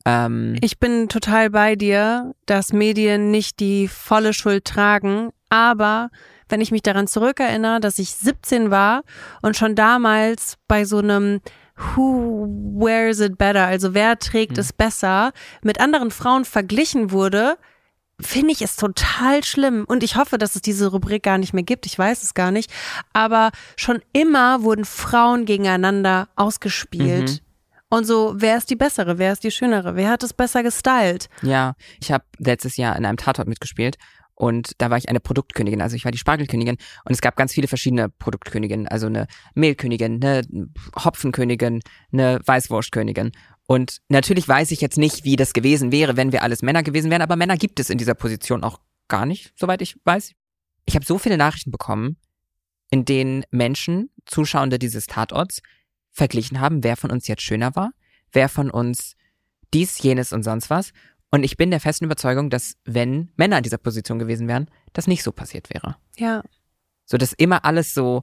Ähm, 0.05 0.55
ich 0.61 0.80
bin 0.80 1.09
total 1.09 1.49
bei 1.49 1.76
dir, 1.76 2.34
dass 2.45 2.72
Medien 2.72 3.32
nicht 3.32 3.59
die 3.59 3.88
volle 3.88 4.34
Schuld 4.34 4.65
tragen, 4.65 5.32
aber 5.49 6.09
wenn 6.50 6.62
ich 6.62 6.72
mich 6.72 6.84
daran 6.84 7.08
zurückerinnere, 7.08 7.80
dass 7.80 8.00
ich 8.00 8.12
17 8.12 8.72
war 8.72 9.04
und 9.41 9.58
schon 9.58 9.76
damals 9.76 10.58
bei 10.68 10.86
so 10.86 11.00
einem 11.00 11.41
Who 11.95 12.48
wears 12.48 13.20
it 13.20 13.38
better, 13.38 13.66
also 13.66 13.93
wer 13.93 14.18
trägt 14.18 14.54
hm. 14.54 14.62
es 14.62 14.74
besser, 14.74 15.32
mit 15.62 15.80
anderen 15.80 16.10
Frauen 16.10 16.43
verglichen 16.43 17.12
wurde, 17.12 17.58
finde 18.20 18.52
ich 18.52 18.62
es 18.62 18.76
total 18.76 19.43
schlimm. 19.43 19.86
Und 19.88 20.04
ich 20.04 20.16
hoffe, 20.16 20.38
dass 20.38 20.56
es 20.56 20.62
diese 20.62 20.88
Rubrik 20.88 21.24
gar 21.24 21.38
nicht 21.38 21.54
mehr 21.54 21.64
gibt. 21.64 21.86
Ich 21.86 21.98
weiß 21.98 22.24
es 22.24 22.34
gar 22.34 22.52
nicht. 22.52 22.72
Aber 23.14 23.52
schon 23.76 24.02
immer 24.12 24.64
wurden 24.64 24.86
Frauen 24.86 25.45
gegeneinander 25.45 26.28
ausgespielt. 26.36 27.30
Mhm. 27.30 27.39
Und 27.89 28.06
so, 28.06 28.34
wer 28.36 28.58
ist 28.58 28.70
die 28.70 28.76
bessere, 28.76 29.18
wer 29.18 29.32
ist 29.32 29.43
die 29.43 29.52
schönere, 29.52 29.95
wer 29.95 30.10
hat 30.10 30.24
es 30.24 30.34
besser 30.34 30.62
gestylt? 30.62 31.30
Ja, 31.41 31.76
ich 32.02 32.12
habe 32.12 32.26
letztes 32.38 32.76
Jahr 32.76 32.98
in 32.98 33.06
einem 33.06 33.18
Tatort 33.18 33.48
mitgespielt 33.48 33.98
und 34.39 34.73
da 34.77 34.91
war 34.91 34.99
ich 34.99 35.09
eine 35.09 35.19
Produktkönigin, 35.19 35.81
also 35.81 35.95
ich 35.95 36.05
war 36.05 36.11
die 36.11 36.19
Spargelkönigin 36.19 36.77
und 37.05 37.11
es 37.11 37.21
gab 37.21 37.35
ganz 37.35 37.53
viele 37.53 37.67
verschiedene 37.67 38.07
Produktköniginnen, 38.07 38.88
also 38.88 39.07
eine 39.07 39.25
Mehlkönigin, 39.55 40.23
eine 40.23 40.43
Hopfenkönigin, 41.03 41.81
eine 42.13 42.39
Weißwurstkönigin. 42.45 43.31
Und 43.65 43.97
natürlich 44.09 44.47
weiß 44.47 44.69
ich 44.69 44.79
jetzt 44.79 44.99
nicht, 44.99 45.23
wie 45.23 45.38
das 45.38 45.53
gewesen 45.53 45.91
wäre, 45.91 46.17
wenn 46.17 46.31
wir 46.31 46.43
alles 46.43 46.61
Männer 46.61 46.83
gewesen 46.83 47.09
wären, 47.09 47.23
aber 47.23 47.35
Männer 47.35 47.57
gibt 47.57 47.79
es 47.79 47.89
in 47.89 47.97
dieser 47.97 48.13
Position 48.13 48.63
auch 48.63 48.79
gar 49.07 49.25
nicht, 49.25 49.53
soweit 49.55 49.81
ich 49.81 49.97
weiß. 50.03 50.33
Ich 50.85 50.95
habe 50.95 51.05
so 51.05 51.17
viele 51.17 51.38
Nachrichten 51.38 51.71
bekommen, 51.71 52.17
in 52.91 53.05
denen 53.05 53.43
Menschen, 53.49 54.11
Zuschauende 54.27 54.77
dieses 54.77 55.07
Tatorts, 55.07 55.61
verglichen 56.11 56.59
haben, 56.59 56.83
wer 56.83 56.95
von 56.95 57.09
uns 57.09 57.27
jetzt 57.27 57.41
schöner 57.41 57.75
war, 57.75 57.89
wer 58.31 58.49
von 58.49 58.69
uns 58.69 59.15
dies, 59.73 59.99
jenes 59.99 60.31
und 60.31 60.43
sonst 60.43 60.69
was. 60.69 60.91
Und 61.32 61.43
ich 61.43 61.57
bin 61.57 61.71
der 61.71 61.80
festen 61.80 62.05
Überzeugung, 62.05 62.49
dass 62.49 62.75
wenn 62.86 63.32
Männer 63.36 63.57
in 63.57 63.63
dieser 63.63 63.78
Position 63.78 64.19
gewesen 64.19 64.47
wären, 64.47 64.69
das 64.93 65.07
nicht 65.07 65.23
so 65.23 65.32
passiert 65.32 65.69
wäre. 65.69 65.97
Ja. 66.17 66.41
So, 67.05 67.17
dass 67.17 67.34
immer 67.34 67.65
alles 67.65 67.93
so, 67.93 68.21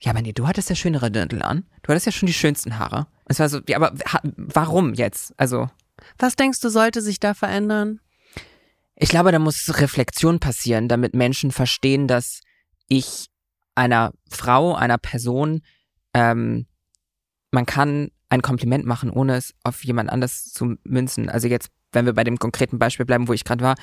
ja, 0.00 0.12
aber 0.12 0.22
nee, 0.22 0.32
du 0.32 0.46
hattest 0.46 0.70
ja 0.70 0.76
schönere 0.76 1.10
Dirndl 1.10 1.42
an. 1.42 1.66
Du 1.82 1.90
hattest 1.90 2.06
ja 2.06 2.12
schon 2.12 2.26
die 2.26 2.32
schönsten 2.32 2.78
Haare. 2.78 3.06
Und 3.24 3.30
es 3.30 3.38
war 3.38 3.48
so, 3.48 3.60
ja, 3.68 3.76
aber 3.76 3.92
warum 4.36 4.94
jetzt? 4.94 5.34
Also, 5.36 5.68
Was 6.18 6.36
denkst 6.36 6.60
du, 6.60 6.68
sollte 6.70 7.02
sich 7.02 7.20
da 7.20 7.34
verändern? 7.34 8.00
ich 9.00 9.08
glaube, 9.08 9.32
da 9.32 9.38
muss 9.38 9.78
Reflexion 9.80 10.40
passieren, 10.40 10.88
damit 10.88 11.14
Menschen 11.14 11.52
verstehen, 11.52 12.08
dass 12.08 12.40
ich 12.88 13.28
einer 13.74 14.12
Frau, 14.28 14.74
einer 14.74 14.98
Person, 14.98 15.62
ähm, 16.14 16.66
man 17.52 17.64
kann 17.64 18.10
ein 18.28 18.42
Kompliment 18.42 18.84
machen, 18.84 19.10
ohne 19.10 19.36
es 19.36 19.54
auf 19.62 19.84
jemand 19.84 20.10
anders 20.10 20.52
zu 20.52 20.76
münzen. 20.82 21.28
Also 21.28 21.46
jetzt, 21.46 21.68
wenn 21.92 22.06
wir 22.06 22.12
bei 22.12 22.24
dem 22.24 22.38
konkreten 22.38 22.78
Beispiel 22.78 23.06
bleiben, 23.06 23.28
wo 23.28 23.32
ich 23.32 23.44
gerade 23.44 23.64
war, 23.64 23.74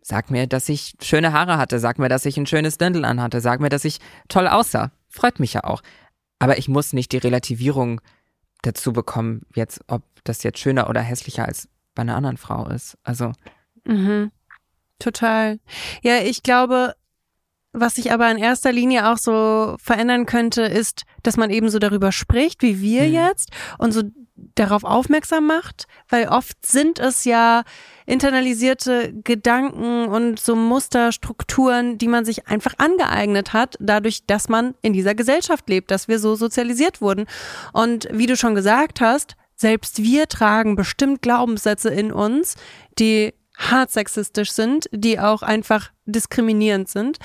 sag 0.00 0.30
mir, 0.30 0.46
dass 0.46 0.68
ich 0.68 0.94
schöne 1.02 1.32
Haare 1.32 1.56
hatte, 1.56 1.78
sag 1.78 1.98
mir, 1.98 2.08
dass 2.08 2.26
ich 2.26 2.36
ein 2.36 2.46
schönes 2.46 2.78
Dirndl 2.78 3.04
anhatte, 3.04 3.40
sag 3.40 3.60
mir, 3.60 3.70
dass 3.70 3.84
ich 3.84 3.98
toll 4.28 4.46
aussah. 4.48 4.90
Freut 5.08 5.40
mich 5.40 5.54
ja 5.54 5.64
auch. 5.64 5.82
Aber 6.38 6.58
ich 6.58 6.68
muss 6.68 6.92
nicht 6.92 7.12
die 7.12 7.18
Relativierung 7.18 8.00
dazu 8.62 8.92
bekommen, 8.92 9.42
jetzt, 9.54 9.80
ob 9.88 10.02
das 10.24 10.42
jetzt 10.42 10.58
schöner 10.58 10.88
oder 10.90 11.00
hässlicher 11.00 11.46
als 11.46 11.68
bei 11.94 12.02
einer 12.02 12.16
anderen 12.16 12.36
Frau 12.36 12.68
ist. 12.68 12.98
Also, 13.02 13.32
Mhm. 13.86 14.30
Total. 14.98 15.58
Ja, 16.02 16.18
ich 16.22 16.42
glaube, 16.42 16.94
was 17.72 17.96
sich 17.96 18.12
aber 18.12 18.30
in 18.30 18.38
erster 18.38 18.72
Linie 18.72 19.10
auch 19.10 19.18
so 19.18 19.76
verändern 19.78 20.24
könnte, 20.26 20.62
ist, 20.62 21.02
dass 21.22 21.36
man 21.36 21.50
eben 21.50 21.68
so 21.68 21.78
darüber 21.78 22.12
spricht, 22.12 22.62
wie 22.62 22.80
wir 22.80 23.04
Mhm. 23.04 23.12
jetzt 23.12 23.50
und 23.78 23.92
so 23.92 24.02
darauf 24.36 24.84
aufmerksam 24.84 25.46
macht, 25.46 25.86
weil 26.08 26.28
oft 26.28 26.64
sind 26.66 26.98
es 26.98 27.24
ja 27.24 27.62
internalisierte 28.06 29.12
Gedanken 29.24 30.06
und 30.06 30.40
so 30.40 30.56
Musterstrukturen, 30.56 31.98
die 31.98 32.08
man 32.08 32.24
sich 32.24 32.48
einfach 32.48 32.74
angeeignet 32.78 33.52
hat, 33.52 33.76
dadurch, 33.80 34.26
dass 34.26 34.48
man 34.48 34.74
in 34.82 34.92
dieser 34.92 35.14
Gesellschaft 35.14 35.68
lebt, 35.68 35.90
dass 35.90 36.08
wir 36.08 36.18
so 36.18 36.34
sozialisiert 36.34 37.00
wurden. 37.00 37.26
Und 37.72 38.08
wie 38.10 38.26
du 38.26 38.36
schon 38.36 38.54
gesagt 38.54 39.00
hast, 39.00 39.36
selbst 39.54 40.02
wir 40.02 40.26
tragen 40.28 40.74
bestimmt 40.74 41.22
Glaubenssätze 41.22 41.90
in 41.90 42.12
uns, 42.12 42.56
die 42.98 43.34
hart 43.56 43.92
sexistisch 43.92 44.50
sind, 44.50 44.88
die 44.92 45.20
auch 45.20 45.42
einfach 45.42 45.90
diskriminierend 46.06 46.88
sind. 46.88 47.18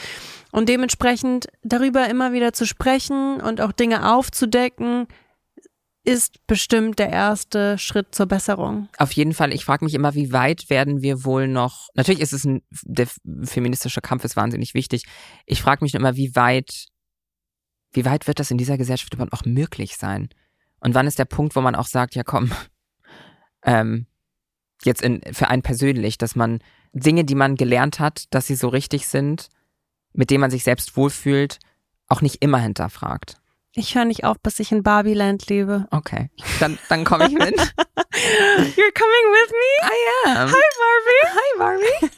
Und 0.52 0.70
dementsprechend 0.70 1.48
darüber 1.64 2.08
immer 2.08 2.34
wieder 2.34 2.54
zu 2.54 2.66
sprechen 2.66 3.42
und 3.42 3.62
auch 3.62 3.72
Dinge 3.72 4.12
aufzudecken, 4.14 5.08
ist 6.04 6.46
bestimmt 6.48 7.00
der 7.00 7.10
erste 7.10 7.78
Schritt 7.78 8.16
zur 8.16 8.26
Besserung. 8.26 8.88
Auf 8.98 9.12
jeden 9.12 9.34
Fall, 9.34 9.54
ich 9.54 9.66
frage 9.66 9.84
mich 9.86 9.94
immer, 9.94 10.16
wie 10.16 10.32
weit 10.32 10.70
werden 10.70 11.02
wir 11.02 11.26
wohl 11.26 11.48
noch. 11.48 11.90
Natürlich 11.94 12.22
ist 12.22 12.34
es 12.34 12.46
ein, 12.46 12.62
der 12.84 13.08
feministische 13.44 14.02
Kampf 14.02 14.24
ist 14.24 14.36
wahnsinnig 14.36 14.74
wichtig. 14.74 15.04
Ich 15.46 15.62
frage 15.62 15.84
mich 15.84 15.94
nur 15.94 16.00
immer, 16.00 16.16
wie 16.16 16.36
weit, 16.36 16.88
wie 17.92 18.06
weit 18.06 18.28
wird 18.28 18.40
das 18.40 18.52
in 18.52 18.58
dieser 18.58 18.78
Gesellschaft 18.78 19.14
überhaupt 19.14 19.34
auch 19.34 19.46
möglich 19.46 19.98
sein? 19.98 20.30
Und 20.80 20.96
wann 20.96 21.08
ist 21.08 21.20
der 21.20 21.26
Punkt, 21.26 21.56
wo 21.56 21.62
man 21.62 21.76
auch 21.76 21.88
sagt, 21.88 22.16
ja 22.16 22.24
komm, 22.24 22.52
ähm, 23.64 24.08
jetzt 24.84 25.02
in, 25.02 25.22
für 25.34 25.50
einen 25.50 25.62
persönlich, 25.62 26.18
dass 26.18 26.36
man 26.36 26.60
Dinge, 26.94 27.26
die 27.26 27.36
man 27.36 27.56
gelernt 27.56 28.00
hat, 28.00 28.34
dass 28.34 28.48
sie 28.48 28.56
so 28.56 28.70
richtig 28.70 29.08
sind, 29.08 29.50
mit 30.14 30.30
denen 30.30 30.42
man 30.42 30.52
sich 30.52 30.64
selbst 30.64 30.96
wohlfühlt, 30.96 31.60
auch 32.08 32.22
nicht 32.22 32.42
immer 32.42 32.60
hinterfragt. 32.60 33.39
Ich 33.76 33.96
höre 33.96 34.06
nicht 34.06 34.24
auf, 34.24 34.38
bis 34.42 34.60
ich 34.60 34.72
in 34.72 34.82
Barbieland 34.84 35.48
lebe. 35.48 35.88
Okay, 35.92 36.30
dann, 36.60 36.78
dann 36.90 37.04
komme 37.06 37.28
ich 37.28 37.34
mit. 37.34 37.56
You're 37.56 38.94
coming 38.94 39.26
with 39.32 39.52
me? 39.52 39.90
I 39.90 40.30
am. 40.30 40.50
Hi 40.50 40.62
Barbie. 40.80 41.24
Hi 41.26 41.58
Barbie. 41.60 42.12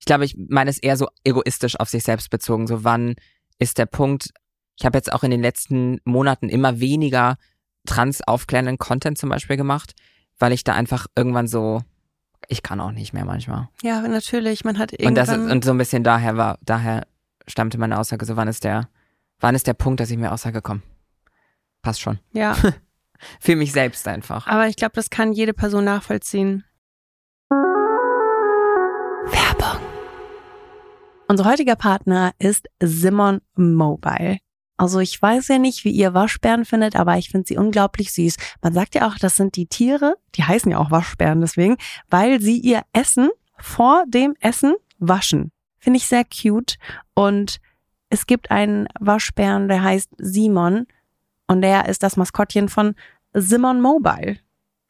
Ich 0.00 0.06
glaube, 0.06 0.24
ich 0.24 0.36
meine 0.48 0.70
es 0.70 0.78
eher 0.78 0.96
so 0.96 1.08
egoistisch 1.24 1.78
auf 1.78 1.88
sich 1.88 2.02
selbst 2.02 2.30
bezogen. 2.30 2.66
So, 2.66 2.82
wann 2.84 3.14
ist 3.58 3.78
der 3.78 3.86
Punkt? 3.86 4.30
Ich 4.78 4.84
habe 4.84 4.98
jetzt 4.98 5.12
auch 5.12 5.22
in 5.22 5.30
den 5.30 5.42
letzten 5.42 6.00
Monaten 6.04 6.48
immer 6.48 6.80
weniger 6.80 7.36
trans 7.86 8.20
aufklärenden 8.26 8.78
Content 8.78 9.18
zum 9.18 9.28
Beispiel 9.28 9.56
gemacht, 9.56 9.92
weil 10.38 10.52
ich 10.52 10.64
da 10.64 10.72
einfach 10.74 11.06
irgendwann 11.14 11.46
so, 11.46 11.82
ich 12.48 12.62
kann 12.62 12.80
auch 12.80 12.90
nicht 12.92 13.12
mehr 13.12 13.24
manchmal. 13.24 13.68
Ja, 13.82 14.00
natürlich. 14.00 14.64
Man 14.64 14.78
hat 14.78 14.92
Und 14.98 15.14
das 15.14 15.28
irgendwann. 15.28 15.48
ist, 15.48 15.52
und 15.54 15.64
so 15.64 15.70
ein 15.70 15.78
bisschen 15.78 16.02
daher 16.02 16.36
war, 16.36 16.58
daher 16.62 17.06
stammte 17.46 17.78
meine 17.78 17.98
Aussage 17.98 18.24
so, 18.26 18.36
wann 18.36 18.48
ist 18.48 18.64
der, 18.64 18.88
wann 19.40 19.54
ist 19.54 19.66
der 19.66 19.74
Punkt, 19.74 20.00
dass 20.00 20.10
ich 20.10 20.18
mir 20.18 20.32
aussage, 20.32 20.62
komm, 20.62 20.82
passt 21.82 22.00
schon. 22.00 22.18
ja, 22.32 22.56
Für 23.38 23.54
mich 23.54 23.72
selbst 23.72 24.08
einfach. 24.08 24.46
aber 24.46 24.66
ich 24.68 24.76
glaube, 24.76 24.92
das 24.94 25.10
kann 25.10 25.32
jede 25.34 25.52
Person 25.52 25.84
nachvollziehen. 25.84 26.64
Werbung. 29.26 29.82
Unser 31.28 31.44
heutiger 31.44 31.76
Partner 31.76 32.32
ist 32.38 32.66
Simon 32.82 33.40
Mobile. 33.54 34.38
Also 34.78 34.98
ich 35.00 35.20
weiß 35.20 35.48
ja 35.48 35.58
nicht, 35.58 35.84
wie 35.84 35.90
ihr 35.90 36.14
Waschbären 36.14 36.64
findet, 36.64 36.96
aber 36.96 37.18
ich 37.18 37.28
finde 37.28 37.46
sie 37.46 37.58
unglaublich 37.58 38.12
süß. 38.14 38.36
Man 38.62 38.72
sagt 38.72 38.94
ja 38.94 39.06
auch, 39.06 39.16
das 39.16 39.36
sind 39.36 39.56
die 39.56 39.66
Tiere, 39.66 40.16
die 40.36 40.44
heißen 40.44 40.72
ja 40.72 40.78
auch 40.78 40.90
Waschbären 40.90 41.42
deswegen, 41.42 41.76
weil 42.08 42.40
sie 42.40 42.58
ihr 42.58 42.82
Essen 42.94 43.28
vor 43.58 44.04
dem 44.08 44.34
Essen 44.40 44.74
waschen. 44.98 45.52
Finde 45.78 45.98
ich 45.98 46.06
sehr 46.06 46.24
cute. 46.24 46.78
Und 47.14 47.60
es 48.10 48.26
gibt 48.26 48.50
einen 48.50 48.88
Waschbären, 48.98 49.68
der 49.68 49.82
heißt 49.82 50.10
Simon 50.18 50.86
und 51.46 51.62
der 51.62 51.88
ist 51.88 52.02
das 52.02 52.16
Maskottchen 52.16 52.68
von 52.68 52.94
Simon 53.32 53.80
Mobile. 53.80 54.36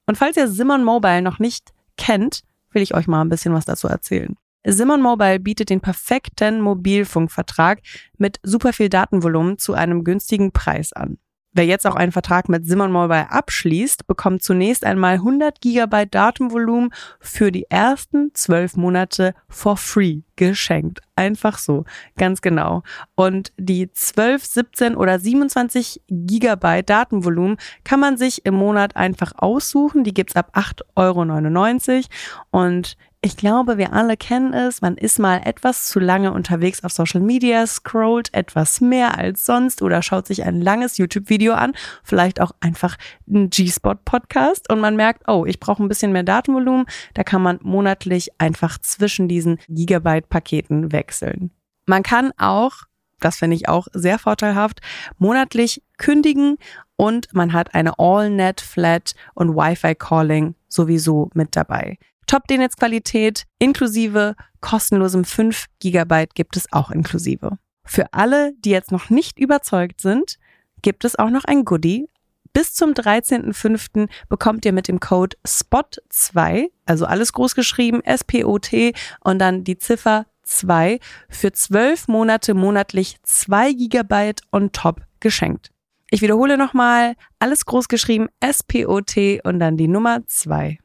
Und 0.06 0.16
falls 0.18 0.36
ihr 0.36 0.48
Simon 0.48 0.82
Mobile 0.82 1.22
noch 1.22 1.38
nicht 1.38 1.70
kennt, 1.96 2.42
will 2.72 2.82
ich 2.82 2.94
euch 2.94 3.06
mal 3.06 3.20
ein 3.20 3.28
bisschen 3.28 3.52
was 3.52 3.66
dazu 3.66 3.88
erzählen. 3.88 4.36
Simon 4.64 5.00
Mobile 5.00 5.38
bietet 5.38 5.70
den 5.70 5.80
perfekten 5.80 6.60
Mobilfunkvertrag 6.60 7.80
mit 8.18 8.40
super 8.42 8.72
viel 8.72 8.88
Datenvolumen 8.88 9.58
zu 9.58 9.74
einem 9.74 10.04
günstigen 10.04 10.52
Preis 10.52 10.92
an. 10.92 11.18
Wer 11.52 11.66
jetzt 11.66 11.84
auch 11.84 11.96
einen 11.96 12.12
Vertrag 12.12 12.48
mit 12.48 12.64
Simon 12.66 12.92
Mobile 12.92 13.32
abschließt, 13.32 14.06
bekommt 14.06 14.40
zunächst 14.42 14.84
einmal 14.84 15.14
100 15.14 15.60
Gigabyte 15.60 16.14
Datenvolumen 16.14 16.90
für 17.18 17.50
die 17.50 17.66
ersten 17.68 18.30
zwölf 18.34 18.76
Monate 18.76 19.34
for 19.48 19.76
free 19.76 20.20
geschenkt. 20.36 21.00
Einfach 21.16 21.58
so, 21.58 21.84
ganz 22.16 22.40
genau. 22.40 22.84
Und 23.16 23.52
die 23.58 23.90
12, 23.92 24.44
17 24.44 24.94
oder 24.94 25.18
27 25.18 26.02
Gigabyte 26.08 26.88
Datenvolumen 26.88 27.56
kann 27.82 27.98
man 27.98 28.16
sich 28.16 28.46
im 28.46 28.54
Monat 28.54 28.94
einfach 28.94 29.32
aussuchen. 29.36 30.04
Die 30.04 30.14
gibt's 30.14 30.36
ab 30.36 30.52
8,99 30.54 31.96
Euro. 31.96 32.04
Und 32.52 32.96
ich 33.22 33.36
glaube, 33.36 33.76
wir 33.76 33.92
alle 33.92 34.16
kennen 34.16 34.54
es. 34.54 34.80
Man 34.80 34.96
ist 34.96 35.18
mal 35.18 35.42
etwas 35.44 35.86
zu 35.88 36.00
lange 36.00 36.32
unterwegs 36.32 36.82
auf 36.84 36.92
Social 36.92 37.20
Media, 37.20 37.66
scrollt 37.66 38.32
etwas 38.32 38.80
mehr 38.80 39.18
als 39.18 39.44
sonst 39.44 39.82
oder 39.82 40.00
schaut 40.00 40.26
sich 40.26 40.44
ein 40.44 40.62
langes 40.62 40.96
YouTube-Video 40.96 41.52
an, 41.52 41.72
vielleicht 42.02 42.40
auch 42.40 42.52
einfach 42.60 42.96
einen 43.28 43.50
G-Spot-Podcast 43.50 44.72
und 44.72 44.80
man 44.80 44.96
merkt, 44.96 45.28
oh, 45.28 45.44
ich 45.46 45.60
brauche 45.60 45.82
ein 45.82 45.88
bisschen 45.88 46.12
mehr 46.12 46.22
Datenvolumen. 46.22 46.86
Da 47.12 47.22
kann 47.22 47.42
man 47.42 47.58
monatlich 47.62 48.30
einfach 48.38 48.78
zwischen 48.78 49.28
diesen 49.28 49.58
Gigabyte-Paketen 49.68 50.92
wechseln. 50.92 51.50
Man 51.84 52.02
kann 52.02 52.32
auch, 52.38 52.72
das 53.20 53.36
finde 53.36 53.56
ich 53.56 53.68
auch 53.68 53.86
sehr 53.92 54.18
vorteilhaft, 54.18 54.80
monatlich 55.18 55.82
kündigen 55.98 56.56
und 56.96 57.34
man 57.34 57.52
hat 57.52 57.74
eine 57.74 57.98
All-Net-Flat 57.98 59.14
und 59.34 59.54
Wi-Fi-Calling 59.54 60.54
sowieso 60.68 61.28
mit 61.34 61.54
dabei. 61.54 61.98
Top-D-Netz-Qualität 62.30 63.46
inklusive 63.58 64.36
kostenlosem 64.60 65.24
5 65.24 65.66
Gigabyte 65.80 66.36
gibt 66.36 66.56
es 66.56 66.72
auch 66.72 66.92
inklusive. 66.92 67.58
Für 67.84 68.12
alle, 68.12 68.52
die 68.60 68.70
jetzt 68.70 68.92
noch 68.92 69.10
nicht 69.10 69.40
überzeugt 69.40 70.00
sind, 70.00 70.38
gibt 70.80 71.04
es 71.04 71.18
auch 71.18 71.30
noch 71.30 71.44
ein 71.44 71.64
Goodie. 71.64 72.08
Bis 72.52 72.72
zum 72.72 72.92
13.05. 72.92 74.08
bekommt 74.28 74.64
ihr 74.64 74.72
mit 74.72 74.86
dem 74.86 75.00
Code 75.00 75.36
SPOT2, 75.44 76.68
also 76.86 77.04
alles 77.04 77.32
groß 77.32 77.56
geschrieben, 77.56 78.00
S-P-O-T 78.04 78.92
und 79.24 79.40
dann 79.40 79.64
die 79.64 79.78
Ziffer 79.78 80.26
2 80.44 81.00
für 81.28 81.50
12 81.50 82.06
Monate 82.06 82.54
monatlich 82.54 83.16
2 83.24 83.72
Gigabyte 83.72 84.42
on 84.52 84.70
top 84.70 85.00
geschenkt. 85.18 85.72
Ich 86.10 86.22
wiederhole 86.22 86.56
nochmal, 86.56 87.16
alles 87.40 87.66
groß 87.66 87.88
geschrieben, 87.88 88.28
S-P-O-T 88.38 89.40
und 89.42 89.58
dann 89.58 89.76
die 89.76 89.88
Nummer 89.88 90.24
2. 90.28 90.78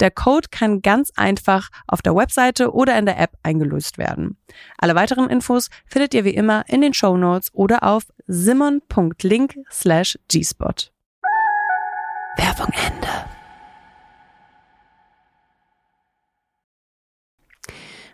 Der 0.00 0.10
Code 0.10 0.48
kann 0.50 0.82
ganz 0.82 1.12
einfach 1.16 1.68
auf 1.86 2.02
der 2.02 2.14
Webseite 2.14 2.72
oder 2.72 2.98
in 2.98 3.06
der 3.06 3.18
App 3.18 3.32
eingelöst 3.42 3.98
werden. 3.98 4.36
Alle 4.78 4.94
weiteren 4.94 5.30
Infos 5.30 5.70
findet 5.86 6.14
ihr 6.14 6.24
wie 6.24 6.34
immer 6.34 6.64
in 6.68 6.80
den 6.80 6.94
Show 6.94 7.16
Notes 7.16 7.52
oder 7.54 7.82
auf 7.82 8.04
simon.link 8.26 9.56
slash 9.70 10.18
gspot. 10.28 10.92
Werbung 12.36 12.72
Ende. 12.86 13.08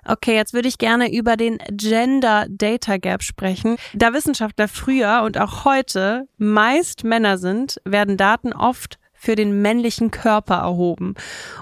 Okay, 0.07 0.35
jetzt 0.35 0.53
würde 0.53 0.69
ich 0.69 0.77
gerne 0.77 1.13
über 1.13 1.37
den 1.37 1.59
Gender 1.71 2.47
Data 2.49 2.99
Gap 2.99 3.23
sprechen. 3.23 3.77
Da 3.95 4.13
Wissenschaftler 4.13 4.69
früher 4.69 5.23
und 5.25 5.39
auch 5.39 5.65
heute 5.65 6.29
meist 6.37 7.05
Männer 7.05 7.39
sind, 7.39 7.81
werden 7.85 8.19
Daten 8.19 8.53
oft 8.53 8.99
für 9.25 9.35
den 9.35 9.63
männlichen 9.63 10.11
Körper 10.11 10.57
erhoben. 10.57 11.15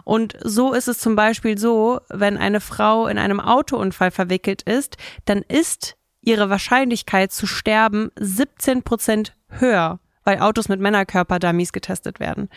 Und 0.04 0.36
so 0.42 0.72
ist 0.72 0.88
es 0.88 0.98
zum 0.98 1.14
Beispiel 1.16 1.56
so, 1.56 2.00
wenn 2.10 2.36
eine 2.36 2.60
Frau 2.60 3.06
in 3.06 3.18
einem 3.18 3.40
Autounfall 3.40 4.10
verwickelt 4.10 4.62
ist, 4.62 4.96
dann 5.24 5.42
ist 5.42 5.96
ihre 6.20 6.50
Wahrscheinlichkeit 6.50 7.32
zu 7.32 7.46
sterben 7.46 8.10
17 8.18 8.82
Prozent 8.82 9.34
höher 9.48 9.98
weil 10.24 10.38
Autos 10.38 10.68
mit 10.68 10.80
Männerkörper-Dummies 10.80 11.72
getestet 11.72 12.20
werden. 12.20 12.48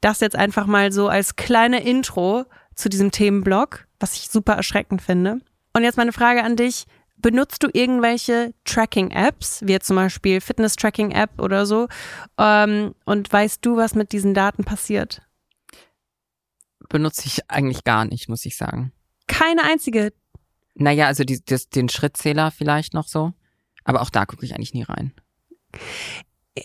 Das 0.00 0.20
jetzt 0.20 0.34
einfach 0.34 0.66
mal 0.66 0.92
so 0.92 1.08
als 1.08 1.36
kleine 1.36 1.84
Intro 1.84 2.46
zu 2.74 2.88
diesem 2.88 3.10
Themenblock, 3.10 3.86
was 4.00 4.14
ich 4.14 4.30
super 4.30 4.54
erschreckend 4.54 5.02
finde. 5.02 5.40
Und 5.74 5.84
jetzt 5.84 5.98
meine 5.98 6.12
Frage 6.12 6.42
an 6.42 6.56
dich. 6.56 6.86
Benutzt 7.22 7.62
du 7.62 7.68
irgendwelche 7.72 8.52
Tracking-Apps, 8.64 9.62
wie 9.64 9.72
jetzt 9.72 9.86
zum 9.86 9.96
Beispiel 9.96 10.40
Fitness-Tracking-App 10.40 11.40
oder 11.40 11.64
so? 11.66 11.88
Ähm, 12.38 12.94
und 13.04 13.32
weißt 13.32 13.64
du, 13.64 13.76
was 13.76 13.94
mit 13.94 14.12
diesen 14.12 14.34
Daten 14.34 14.64
passiert? 14.64 15.22
Benutze 16.88 17.22
ich 17.26 17.48
eigentlich 17.48 17.84
gar 17.84 18.04
nicht, 18.04 18.28
muss 18.28 18.44
ich 18.44 18.56
sagen. 18.56 18.92
Keine 19.28 19.62
einzige. 19.62 20.12
Naja, 20.74 21.06
also 21.06 21.24
die, 21.24 21.42
das, 21.44 21.68
den 21.68 21.88
Schrittzähler 21.88 22.50
vielleicht 22.50 22.92
noch 22.92 23.08
so. 23.08 23.32
Aber 23.84 24.02
auch 24.02 24.10
da 24.10 24.26
gucke 24.26 24.44
ich 24.44 24.54
eigentlich 24.54 24.74
nie 24.74 24.82
rein 24.82 25.14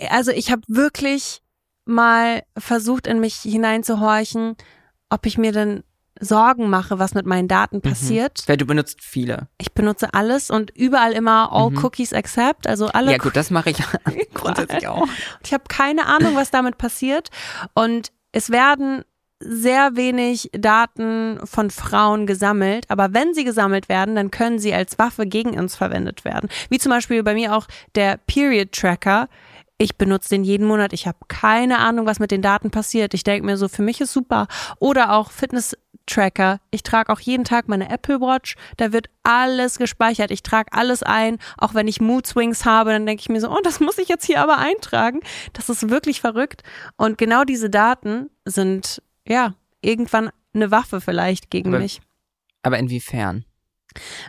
also 0.09 0.31
ich 0.31 0.51
habe 0.51 0.61
wirklich 0.67 1.41
mal 1.85 2.43
versucht, 2.57 3.07
in 3.07 3.19
mich 3.19 3.35
hineinzuhorchen, 3.35 4.55
ob 5.09 5.25
ich 5.25 5.37
mir 5.37 5.51
denn 5.51 5.83
Sorgen 6.19 6.69
mache, 6.69 6.99
was 6.99 7.13
mit 7.13 7.25
meinen 7.25 7.47
Daten 7.47 7.77
mhm. 7.77 7.81
passiert. 7.81 8.39
Mhm. 8.39 8.49
Weil 8.49 8.57
du 8.57 8.65
benutzt 8.65 9.01
viele. 9.01 9.47
Ich 9.57 9.73
benutze 9.73 10.13
alles 10.13 10.49
und 10.49 10.71
überall 10.75 11.13
immer 11.13 11.51
all 11.51 11.71
mhm. 11.71 11.83
cookies 11.83 12.13
accept, 12.13 12.67
also 12.67 12.87
alle. 12.87 13.11
Ja 13.11 13.17
gut, 13.17 13.35
das 13.35 13.49
mache 13.49 13.71
ich 13.71 13.77
grundsätzlich 14.33 14.87
auch. 14.87 15.07
Ich 15.43 15.53
habe 15.53 15.65
keine 15.67 16.05
Ahnung, 16.05 16.35
was 16.35 16.51
damit 16.51 16.77
passiert 16.77 17.29
und 17.73 18.11
es 18.31 18.49
werden 18.49 19.03
sehr 19.39 19.95
wenig 19.95 20.49
Daten 20.51 21.39
von 21.43 21.69
Frauen 21.69 22.25
gesammelt, 22.25 22.85
aber 22.89 23.13
wenn 23.13 23.35
sie 23.35 23.43
gesammelt 23.43 23.87
werden, 23.87 24.15
dann 24.15 24.31
können 24.31 24.57
sie 24.57 24.73
als 24.73 24.97
Waffe 24.97 25.27
gegen 25.27 25.59
uns 25.59 25.75
verwendet 25.75 26.25
werden. 26.25 26.49
Wie 26.69 26.79
zum 26.79 26.89
Beispiel 26.89 27.21
bei 27.21 27.35
mir 27.35 27.55
auch 27.55 27.67
der 27.93 28.17
Period 28.25 28.71
Tracker 28.71 29.27
ich 29.79 29.97
benutze 29.97 30.29
den 30.29 30.43
jeden 30.43 30.65
Monat. 30.65 30.91
Ich 30.91 31.05
habe 31.05 31.17
keine 31.27 31.77
Ahnung, 31.77 32.07
was 32.07 32.19
mit 32.19 32.31
den 32.31 32.41
Daten 32.41 32.71
passiert. 32.71 33.13
Ich 33.13 33.23
denke 33.23 33.45
mir 33.45 33.57
so, 33.57 33.67
für 33.67 33.83
mich 33.83 34.01
ist 34.01 34.11
super. 34.11 34.47
Oder 34.79 35.13
auch 35.13 35.29
Fitness-Tracker. 36.07 36.59
Ich 36.71 36.83
trage 36.83 37.11
auch 37.11 37.19
jeden 37.19 37.43
Tag 37.43 37.67
meine 37.67 37.89
Apple 37.89 38.19
Watch. 38.21 38.55
Da 38.77 38.91
wird 38.91 39.09
alles 39.23 39.77
gespeichert. 39.77 40.31
Ich 40.31 40.43
trage 40.43 40.71
alles 40.73 41.03
ein. 41.03 41.37
Auch 41.57 41.73
wenn 41.73 41.87
ich 41.87 42.01
Mood 42.01 42.25
Swings 42.25 42.65
habe, 42.65 42.91
dann 42.91 43.05
denke 43.05 43.21
ich 43.21 43.29
mir 43.29 43.41
so, 43.41 43.49
oh, 43.49 43.59
das 43.63 43.79
muss 43.79 43.97
ich 43.97 44.07
jetzt 44.07 44.25
hier 44.25 44.41
aber 44.41 44.57
eintragen. 44.57 45.19
Das 45.53 45.69
ist 45.69 45.89
wirklich 45.89 46.21
verrückt. 46.21 46.63
Und 46.95 47.17
genau 47.17 47.43
diese 47.43 47.69
Daten 47.69 48.29
sind, 48.45 49.01
ja, 49.27 49.53
irgendwann 49.81 50.29
eine 50.53 50.71
Waffe 50.71 51.01
vielleicht 51.01 51.49
gegen 51.49 51.69
aber, 51.69 51.79
mich. 51.79 52.01
Aber 52.63 52.79
inwiefern? 52.79 53.45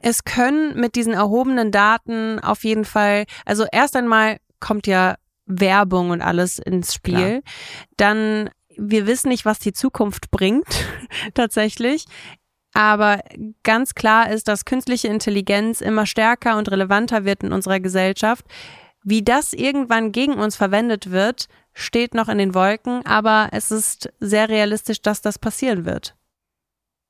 Es 0.02 0.24
können 0.24 0.78
mit 0.78 0.94
diesen 0.94 1.12
erhobenen 1.12 1.70
Daten 1.70 2.40
auf 2.40 2.64
jeden 2.64 2.84
Fall, 2.84 3.24
also 3.44 3.66
erst 3.70 3.96
einmal 3.96 4.38
kommt 4.60 4.86
ja 4.86 5.16
Werbung 5.46 6.10
und 6.10 6.22
alles 6.22 6.58
ins 6.58 6.94
Spiel. 6.94 7.40
Klar. 7.40 7.42
Dann, 7.96 8.50
wir 8.78 9.06
wissen 9.06 9.28
nicht, 9.28 9.44
was 9.44 9.58
die 9.58 9.72
Zukunft 9.72 10.30
bringt, 10.30 10.66
tatsächlich. 11.34 12.06
Aber 12.72 13.22
ganz 13.62 13.94
klar 13.94 14.30
ist, 14.30 14.46
dass 14.48 14.64
künstliche 14.64 15.08
Intelligenz 15.08 15.80
immer 15.80 16.06
stärker 16.06 16.58
und 16.58 16.70
relevanter 16.70 17.24
wird 17.24 17.42
in 17.42 17.52
unserer 17.52 17.80
Gesellschaft. 17.80 18.44
Wie 19.02 19.22
das 19.22 19.52
irgendwann 19.52 20.12
gegen 20.12 20.34
uns 20.34 20.56
verwendet 20.56 21.10
wird, 21.10 21.48
steht 21.72 22.14
noch 22.14 22.28
in 22.28 22.38
den 22.38 22.54
Wolken, 22.54 23.04
aber 23.06 23.48
es 23.52 23.70
ist 23.70 24.12
sehr 24.20 24.48
realistisch, 24.48 25.00
dass 25.00 25.22
das 25.22 25.38
passieren 25.38 25.84
wird. 25.84 26.14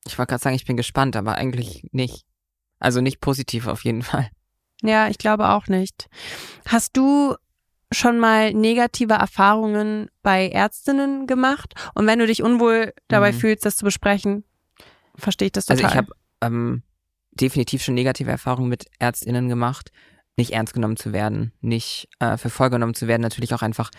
Ich 0.07 0.19
wollte 0.19 0.31
gerade 0.31 0.43
sagen, 0.43 0.57
ich 0.57 0.65
bin 0.65 0.77
gespannt, 0.77 1.17
aber 1.17 1.35
eigentlich 1.35 1.87
nicht. 1.93 2.25
Also 2.79 3.01
nicht 3.01 3.21
positiv 3.21 3.67
auf 3.67 3.85
jeden 3.85 4.03
Fall. 4.03 4.31
Ja, 4.83 5.09
ich 5.09 5.19
glaube 5.19 5.49
auch 5.49 5.67
nicht. 5.67 6.09
Hast 6.67 6.97
du 6.97 7.35
schon 7.93 8.19
mal 8.19 8.53
negative 8.53 9.15
Erfahrungen 9.15 10.11
bei 10.23 10.49
Ärztinnen 10.49 11.27
gemacht? 11.27 11.75
Und 11.95 12.07
wenn 12.07 12.19
du 12.19 12.27
dich 12.27 12.43
unwohl 12.43 12.93
dabei 13.09 13.33
mhm. 13.33 13.37
fühlst, 13.37 13.65
das 13.65 13.77
zu 13.77 13.85
besprechen, 13.85 14.45
verstehe 15.17 15.47
ich 15.47 15.53
das 15.53 15.67
total. 15.67 15.85
Also 15.85 15.93
ich 15.93 15.97
habe 15.97 16.13
ähm, 16.43 16.83
definitiv 17.33 17.83
schon 17.83 17.95
negative 17.95 18.31
Erfahrungen 18.31 18.69
mit 18.69 18.87
Ärztinnen 18.99 19.49
gemacht, 19.49 19.91
nicht 20.37 20.53
ernst 20.53 20.75
genommen 20.75 20.97
zu 20.97 21.13
werden, 21.13 21.53
nicht 21.61 22.09
äh, 22.21 22.37
für 22.37 22.51
voll 22.51 22.71
genommen 22.71 22.95
zu 22.95 23.07
werden, 23.07 23.23
natürlich 23.23 23.55
auch 23.55 23.63
einfach 23.63 23.91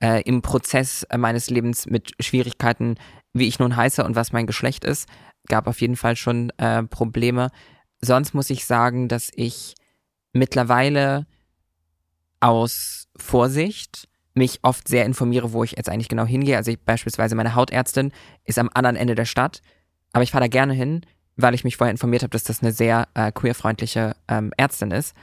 äh, 0.00 0.22
im 0.22 0.42
Prozess 0.42 1.04
äh, 1.04 1.16
meines 1.16 1.48
Lebens 1.50 1.86
mit 1.86 2.12
Schwierigkeiten, 2.20 2.96
wie 3.32 3.48
ich 3.48 3.58
nun 3.58 3.76
heiße 3.76 4.04
und 4.04 4.16
was 4.16 4.32
mein 4.32 4.46
Geschlecht 4.46 4.84
ist, 4.84 5.08
gab 5.48 5.66
auf 5.66 5.80
jeden 5.80 5.96
Fall 5.96 6.16
schon 6.16 6.50
äh, 6.58 6.82
Probleme. 6.82 7.50
Sonst 8.00 8.34
muss 8.34 8.50
ich 8.50 8.66
sagen, 8.66 9.08
dass 9.08 9.30
ich 9.34 9.74
mittlerweile 10.32 11.26
aus 12.46 13.08
Vorsicht 13.16 14.08
mich 14.34 14.60
oft 14.62 14.86
sehr 14.86 15.04
informiere, 15.04 15.52
wo 15.52 15.64
ich 15.64 15.72
jetzt 15.72 15.88
eigentlich 15.88 16.08
genau 16.08 16.24
hingehe. 16.24 16.56
Also 16.56 16.70
ich, 16.70 16.80
beispielsweise 16.80 17.34
meine 17.34 17.54
Hautärztin 17.54 18.12
ist 18.44 18.58
am 18.58 18.70
anderen 18.72 18.96
Ende 18.96 19.14
der 19.14 19.24
Stadt, 19.24 19.62
aber 20.12 20.22
ich 20.22 20.30
fahre 20.30 20.44
da 20.44 20.48
gerne 20.48 20.72
hin, 20.72 21.00
weil 21.36 21.54
ich 21.54 21.64
mich 21.64 21.76
vorher 21.76 21.90
informiert 21.90 22.22
habe, 22.22 22.30
dass 22.30 22.44
das 22.44 22.62
eine 22.62 22.72
sehr 22.72 23.08
äh, 23.14 23.32
queerfreundliche 23.32 24.14
ähm, 24.28 24.52
Ärztin 24.56 24.92
ist. 24.92 25.14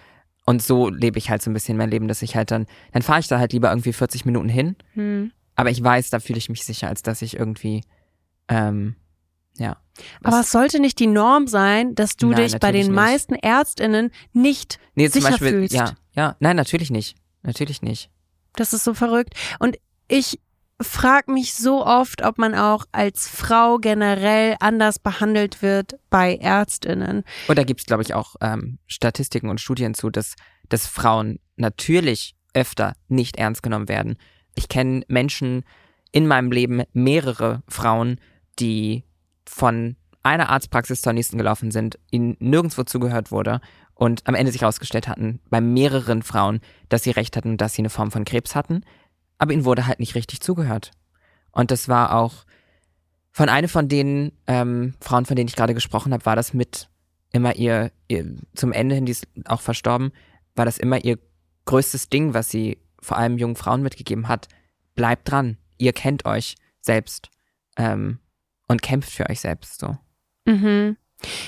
Und 0.46 0.62
so 0.62 0.90
lebe 0.90 1.18
ich 1.18 1.30
halt 1.30 1.42
so 1.42 1.50
ein 1.50 1.54
bisschen 1.54 1.78
mein 1.78 1.90
Leben, 1.90 2.10
dass 2.10 2.22
ich 2.22 2.36
halt 2.36 2.52
dann, 2.52 2.66
dann 2.92 3.02
fahre 3.02 3.22
ich 3.22 3.28
da 3.30 3.40
halt 3.40 3.54
lieber 3.54 3.70
irgendwie 3.70 3.94
40 3.94 4.26
Minuten 4.26 4.50
hin. 4.50 4.76
Hm. 4.94 5.32
Aber 5.56 5.70
ich 5.70 5.82
weiß, 5.82 6.10
da 6.10 6.20
fühle 6.20 6.40
ich 6.40 6.50
mich 6.50 6.66
sicher, 6.66 6.90
als 6.90 7.04
dass 7.04 7.22
ich 7.22 7.38
irgendwie, 7.38 7.84
ähm, 8.50 8.96
ja. 9.58 9.78
Aber 10.24 10.42
es 10.42 10.52
sollte 10.52 10.80
nicht 10.80 11.00
die 11.00 11.08
Norm 11.08 11.48
sein, 11.48 11.96
dass 11.96 12.18
du 12.18 12.32
Nein, 12.32 12.44
dich 12.44 12.60
bei 12.60 12.72
den 12.72 12.88
nicht. 12.88 12.96
meisten 12.96 13.36
Ärztinnen 13.36 14.12
nicht 14.34 14.80
nee, 14.96 15.08
sicher 15.08 15.30
Beispiel, 15.30 15.50
fühlst. 15.50 15.76
Ja, 15.76 15.94
ja, 16.16 16.36
nein, 16.40 16.56
natürlich 16.56 16.92
nicht. 16.92 17.16
Natürlich 17.42 17.82
nicht. 17.82 18.10
Das 18.56 18.74
ist 18.74 18.84
so 18.84 18.94
verrückt. 18.94 19.34
Und 19.60 19.78
ich 20.08 20.40
frage 20.82 21.32
mich 21.32 21.54
so 21.54 21.86
oft, 21.86 22.24
ob 22.24 22.38
man 22.38 22.56
auch 22.56 22.86
als 22.92 23.28
Frau 23.28 23.78
generell 23.78 24.56
anders 24.60 25.00
behandelt 25.00 25.62
wird 25.62 26.00
bei 26.10 26.36
Ärztinnen. 26.36 27.24
Und 27.48 27.58
da 27.58 27.64
gibt 27.64 27.82
es, 27.82 27.86
glaube 27.86 28.04
ich, 28.04 28.14
auch 28.14 28.36
ähm, 28.42 28.80
Statistiken 28.88 29.50
und 29.50 29.62
Studien 29.62 29.94
zu, 29.94 30.10
dass, 30.10 30.36
dass 30.70 30.88
Frauen 30.88 31.40
natürlich 31.56 32.36
öfter 32.54 32.94
nicht 33.08 33.38
ernst 33.38 33.64
genommen 33.64 33.88
werden. 33.88 34.18
Ich 34.56 34.70
kenne 34.70 35.04
Menschen 35.08 35.64
in 36.12 36.28
meinem 36.28 36.52
Leben, 36.52 36.84
mehrere 36.94 37.64
Frauen, 37.68 38.20
die 38.60 39.04
von 39.46 39.96
einer 40.22 40.50
Arztpraxis 40.50 41.02
zur 41.02 41.14
nächsten 41.14 41.38
gelaufen 41.38 41.72
sind, 41.72 41.98
ihnen 42.12 42.38
nirgendwo 42.40 42.84
zugehört 42.84 43.32
wurde 43.32 43.62
und 44.04 44.28
am 44.28 44.36
Ende 44.36 44.52
sich 44.52 44.60
herausgestellt 44.60 45.08
hatten, 45.08 45.40
bei 45.50 45.62
mehreren 45.62 46.24
Frauen, 46.24 46.60
dass 46.90 47.04
sie 47.04 47.12
recht 47.12 47.38
hatten, 47.38 47.56
dass 47.56 47.74
sie 47.74 47.82
eine 47.84 47.90
Form 47.90 48.12
von 48.12 48.26
Krebs 48.26 48.54
hatten, 48.54 48.84
aber 49.38 49.54
ihnen 49.54 49.64
wurde 49.64 49.88
halt 49.88 50.02
nicht 50.02 50.16
richtig 50.16 50.42
zugehört. 50.42 50.92
Und 51.54 51.72
das 51.72 51.88
war 51.88 52.14
auch 52.14 52.44
von 53.32 53.48
einer 53.48 53.70
von 53.70 53.88
den 53.88 54.34
ähm, 54.46 54.94
Frauen, 55.00 55.26
von 55.26 55.38
denen 55.38 55.48
ich 55.48 55.56
gerade 55.56 55.74
gesprochen 55.74 56.12
habe, 56.12 56.26
war 56.26 56.36
das 56.36 56.54
mit 56.54 56.90
immer 57.32 57.56
ihr, 57.56 57.94
ihr 58.10 58.36
zum 58.56 58.74
Ende 58.74 58.96
hin, 58.96 59.06
die 59.06 59.14
ist 59.14 59.26
auch 59.46 59.62
verstorben, 59.62 60.12
war 60.54 60.66
das 60.66 60.80
immer 60.80 61.02
ihr 61.06 61.18
größtes 61.64 62.10
Ding, 62.10 62.34
was 62.34 62.50
sie 62.50 62.80
vor 63.00 63.16
allem 63.16 63.38
jungen 63.38 63.56
Frauen 63.56 63.84
mitgegeben 63.84 64.28
hat. 64.28 64.50
Bleibt 64.96 65.32
dran, 65.32 65.58
ihr 65.78 65.94
kennt 65.94 66.26
euch 66.26 66.56
selbst 66.82 67.30
ähm, 67.78 68.20
und 68.68 68.82
kämpft 68.82 69.12
für 69.12 69.30
euch 69.30 69.40
selbst 69.40 69.80
so. 69.80 69.98
Mhm. 70.44 70.98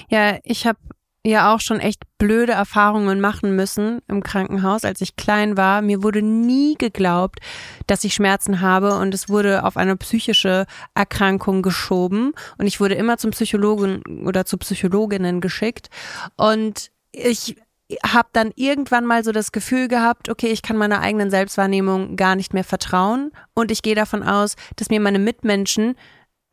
Ja, 0.08 0.40
ich 0.44 0.66
habe 0.66 0.80
ja 1.26 1.54
auch 1.54 1.60
schon 1.60 1.80
echt 1.80 2.04
blöde 2.18 2.54
Erfahrungen 2.54 3.20
machen 3.20 3.56
müssen 3.56 4.02
im 4.08 4.24
Krankenhaus, 4.24 4.86
als 4.86 5.02
ich 5.02 5.16
klein 5.16 5.58
war. 5.58 5.82
Mir 5.82 6.04
wurde 6.04 6.22
nie 6.22 6.76
geglaubt, 6.76 7.40
dass 7.88 8.04
ich 8.04 8.14
Schmerzen 8.14 8.62
habe 8.62 8.96
und 8.96 9.14
es 9.14 9.30
wurde 9.30 9.64
auf 9.64 9.78
eine 9.78 9.98
psychische 9.98 10.66
Erkrankung 10.94 11.62
geschoben 11.62 12.34
und 12.58 12.68
ich 12.68 12.80
wurde 12.80 12.96
immer 12.96 13.18
zum 13.18 13.32
Psychologen 13.32 14.02
oder 14.26 14.46
zu 14.46 14.58
Psychologinnen 14.58 15.42
geschickt. 15.42 15.90
Und 16.38 16.92
ich 17.12 17.56
habe 18.04 18.30
dann 18.34 18.52
irgendwann 18.56 19.06
mal 19.06 19.24
so 19.24 19.32
das 19.32 19.52
Gefühl 19.52 19.88
gehabt, 19.88 20.30
okay, 20.30 20.48
ich 20.48 20.62
kann 20.62 20.78
meiner 20.78 21.02
eigenen 21.02 21.30
Selbstwahrnehmung 21.30 22.16
gar 22.16 22.36
nicht 22.36 22.54
mehr 22.54 22.64
vertrauen. 22.64 23.32
Und 23.54 23.72
ich 23.72 23.82
gehe 23.82 23.96
davon 23.96 24.24
aus, 24.24 24.56
dass 24.76 24.90
mir 24.90 25.00
meine 25.00 25.20
Mitmenschen 25.20 25.96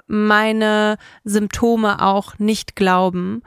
meine 0.06 0.98
Symptome 1.24 2.02
auch 2.02 2.38
nicht 2.38 2.76
glauben. 2.76 3.42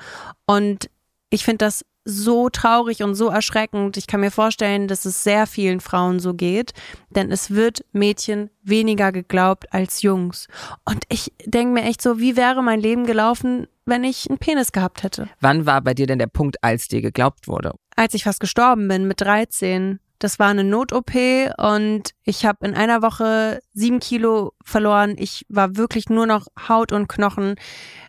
Und 0.48 0.90
ich 1.30 1.44
finde 1.44 1.66
das 1.66 1.86
so 2.06 2.50
traurig 2.50 3.02
und 3.02 3.16
so 3.16 3.30
erschreckend. 3.30 3.98
Ich 3.98 4.06
kann 4.06 4.20
mir 4.20 4.30
vorstellen, 4.30 4.88
dass 4.88 5.06
es 5.06 5.24
sehr 5.24 5.48
vielen 5.48 5.80
Frauen 5.80 6.20
so 6.20 6.36
geht, 6.36 6.74
denn 7.10 7.32
es 7.32 7.50
wird 7.50 7.84
Mädchen 7.92 8.52
weniger 8.62 9.12
geglaubt 9.12 9.74
als 9.74 10.04
Jungs. 10.04 10.48
Und 10.86 11.04
ich 11.10 11.34
denke 11.46 11.74
mir 11.74 11.84
echt 11.84 12.02
so, 12.02 12.20
wie 12.20 12.38
wäre 12.38 12.62
mein 12.62 12.80
Leben 12.80 13.06
gelaufen, 13.08 13.68
wenn 13.86 14.04
ich 14.04 14.30
einen 14.30 14.38
Penis 14.38 14.72
gehabt 14.72 15.02
hätte. 15.02 15.30
Wann 15.42 15.66
war 15.66 15.82
bei 15.82 15.96
dir 15.96 16.06
denn 16.06 16.20
der 16.20 16.28
Punkt, 16.28 16.64
als 16.64 16.88
dir 16.88 17.02
geglaubt 17.02 17.48
wurde? 17.48 17.74
Als 17.96 18.14
ich 18.14 18.24
fast 18.24 18.40
gestorben 18.40 18.88
bin 18.88 19.08
mit 19.08 19.22
13. 19.22 20.00
Das 20.20 20.40
war 20.40 20.48
eine 20.48 20.64
Not-OP 20.64 21.12
und 21.58 22.12
ich 22.24 22.46
habe 22.46 22.66
in 22.66 22.74
einer 22.74 23.02
Woche 23.02 23.60
sieben 23.74 24.00
Kilo 24.00 24.54
verloren. 24.64 25.16
Ich 25.18 25.46
war 25.50 25.76
wirklich 25.76 26.10
nur 26.10 26.26
noch 26.26 26.48
Haut 26.70 26.94
und 26.94 27.08
Knochen. 27.08 27.56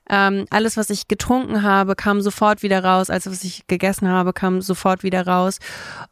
Ähm, 0.08 0.46
alles, 0.50 0.76
was 0.76 0.90
ich 0.90 1.08
getrunken 1.08 1.62
habe, 1.62 1.96
kam 1.96 2.20
sofort 2.20 2.62
wieder 2.62 2.84
raus. 2.84 3.10
Alles, 3.10 3.26
was 3.26 3.44
ich 3.44 3.66
gegessen 3.66 4.08
habe, 4.08 4.32
kam 4.32 4.60
sofort 4.60 5.02
wieder 5.02 5.26
raus. 5.26 5.58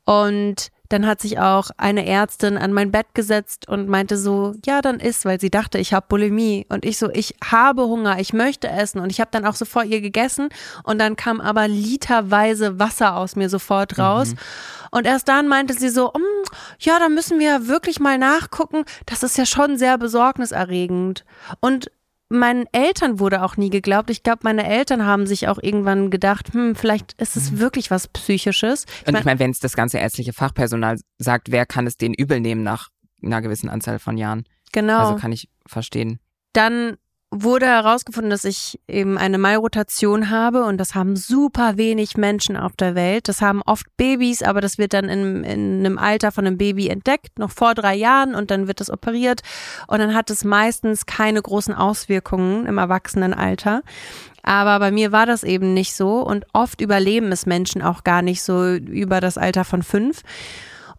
Und 0.05 0.71
dann 0.91 1.07
hat 1.07 1.21
sich 1.21 1.39
auch 1.39 1.71
eine 1.77 2.07
Ärztin 2.07 2.59
an 2.59 2.73
mein 2.73 2.93
Bett 2.93 3.07
gesetzt 3.15 3.69
und 3.69 3.89
meinte 3.89 4.19
so, 4.19 4.55
ja, 4.67 4.83
dann 4.83 5.01
isst, 5.01 5.25
weil 5.25 5.41
sie 5.41 5.51
dachte, 5.51 5.79
ich 5.79 5.95
habe 5.95 6.07
Bulimie. 6.09 6.67
Und 6.69 6.85
ich 6.85 6.99
so, 6.99 7.11
ich 7.11 7.35
habe 7.43 7.85
Hunger, 7.85 8.21
ich 8.21 8.33
möchte 8.33 8.69
essen. 8.69 9.01
Und 9.01 9.11
ich 9.11 9.21
habe 9.21 9.31
dann 9.33 9.47
auch 9.47 9.55
sofort 9.55 9.87
ihr 9.87 10.01
gegessen. 10.01 10.51
Und 10.83 10.99
dann 10.99 11.17
kam 11.17 11.41
aber 11.41 11.69
literweise 11.69 12.79
Wasser 12.79 13.17
aus 13.17 13.35
mir 13.35 13.49
sofort 13.49 13.99
raus. 13.99 14.31
Mhm. 14.31 14.39
Und 14.91 15.07
erst 15.07 15.27
dann 15.27 15.49
meinte 15.49 15.75
sie 15.75 15.89
so, 15.89 16.13
mm, 16.15 16.45
ja, 16.79 16.99
da 16.99 17.09
müssen 17.09 17.41
wir 17.41 17.67
wirklich 17.67 17.99
mal 17.99 18.19
nachgucken. 18.19 18.85
Das 19.07 19.23
ist 19.23 19.39
ja 19.39 19.47
schon 19.47 19.79
sehr 19.79 19.99
besorgniserregend. 19.99 21.25
Und 21.61 21.91
meinen 22.29 22.67
Eltern 22.73 23.19
wurde 23.19 23.43
auch 23.43 23.57
nie 23.57 23.71
geglaubt. 23.71 24.11
Ich 24.11 24.23
glaube, 24.23 24.41
meine 24.43 24.67
Eltern 24.67 25.05
haben 25.05 25.27
sich 25.27 25.49
auch 25.49 25.59
irgendwann 25.61 26.11
gedacht, 26.11 26.53
hm, 26.53 26.75
vielleicht 26.75 27.13
ist 27.21 27.37
es 27.37 27.53
mhm. 27.53 27.59
wirklich 27.61 27.91
was 27.91 28.09
Psychisches. 28.09 28.87
Ich 29.03 29.09
Und 29.09 29.19
ich 29.19 29.25
meine, 29.25 29.41
wenn 29.41 29.51
es 29.51 29.61
das 29.61 29.75
ganze 29.75 29.99
ärztliche 29.99 30.33
Fachpersonal 30.33 30.99
sagt, 31.19 31.51
wer 31.51 31.67
kann 31.67 31.87
es 31.87 31.97
denen 31.97 32.15
übel 32.15 32.41
nehmen 32.41 32.63
nach 32.63 32.89
einer 33.23 33.43
gewissen 33.43 33.69
Anzahl 33.69 33.99
von 33.99 34.17
Jahren? 34.17 34.45
Genau. 34.73 34.99
Also 34.99 35.17
kann 35.17 35.33
ich 35.33 35.49
verstehen. 35.67 36.19
Dann 36.53 36.97
wurde 37.43 37.67
herausgefunden, 37.67 38.31
dass 38.31 38.45
ich 38.45 38.79
eben 38.87 39.19
eine 39.19 39.39
Malrotation 39.39 40.31
habe 40.31 40.65
und 40.65 40.79
das 40.79 40.95
haben 40.95 41.17
super 41.17 41.77
wenig 41.77 42.17
Menschen 42.17 42.57
auf 42.57 42.77
der 42.77 42.95
Welt. 42.95 43.29
Das 43.29 43.41
haben 43.41 43.61
oft 43.63 43.87
Babys, 43.97 44.43
aber 44.43 44.61
das 44.61 44.79
wird 44.79 44.93
dann 44.93 45.09
in, 45.09 45.43
in 45.43 45.81
einem 45.81 45.99
Alter 45.99 46.31
von 46.31 46.47
einem 46.47 46.59
Baby 46.59 46.89
entdeckt, 46.89 47.39
noch 47.39 47.51
vor 47.51 47.75
drei 47.75 47.95
Jahren 47.95 48.35
und 48.35 48.51
dann 48.51 48.69
wird 48.69 48.81
es 48.81 48.91
operiert 48.91 49.41
und 49.89 49.99
dann 49.99 50.15
hat 50.15 50.31
es 50.31 50.45
meistens 50.45 51.07
keine 51.07 51.43
großen 51.43 51.75
Auswirkungen 51.75 52.67
im 52.67 52.79
Erwachsenenalter. 52.79 53.83
Aber 54.43 54.79
bei 54.79 54.91
mir 54.91 55.11
war 55.11 55.27
das 55.27 55.43
eben 55.43 55.75
nicht 55.75 55.97
so 55.97 56.21
und 56.21 56.47
oft 56.53 56.81
überleben 56.81 57.33
es 57.33 57.47
Menschen 57.47 57.83
auch 57.83 58.05
gar 58.05 58.23
nicht 58.23 58.43
so 58.43 58.75
über 58.75 59.21
das 59.21 59.39
Alter 59.39 59.65
von 59.65 59.83
fünf. 59.83 60.23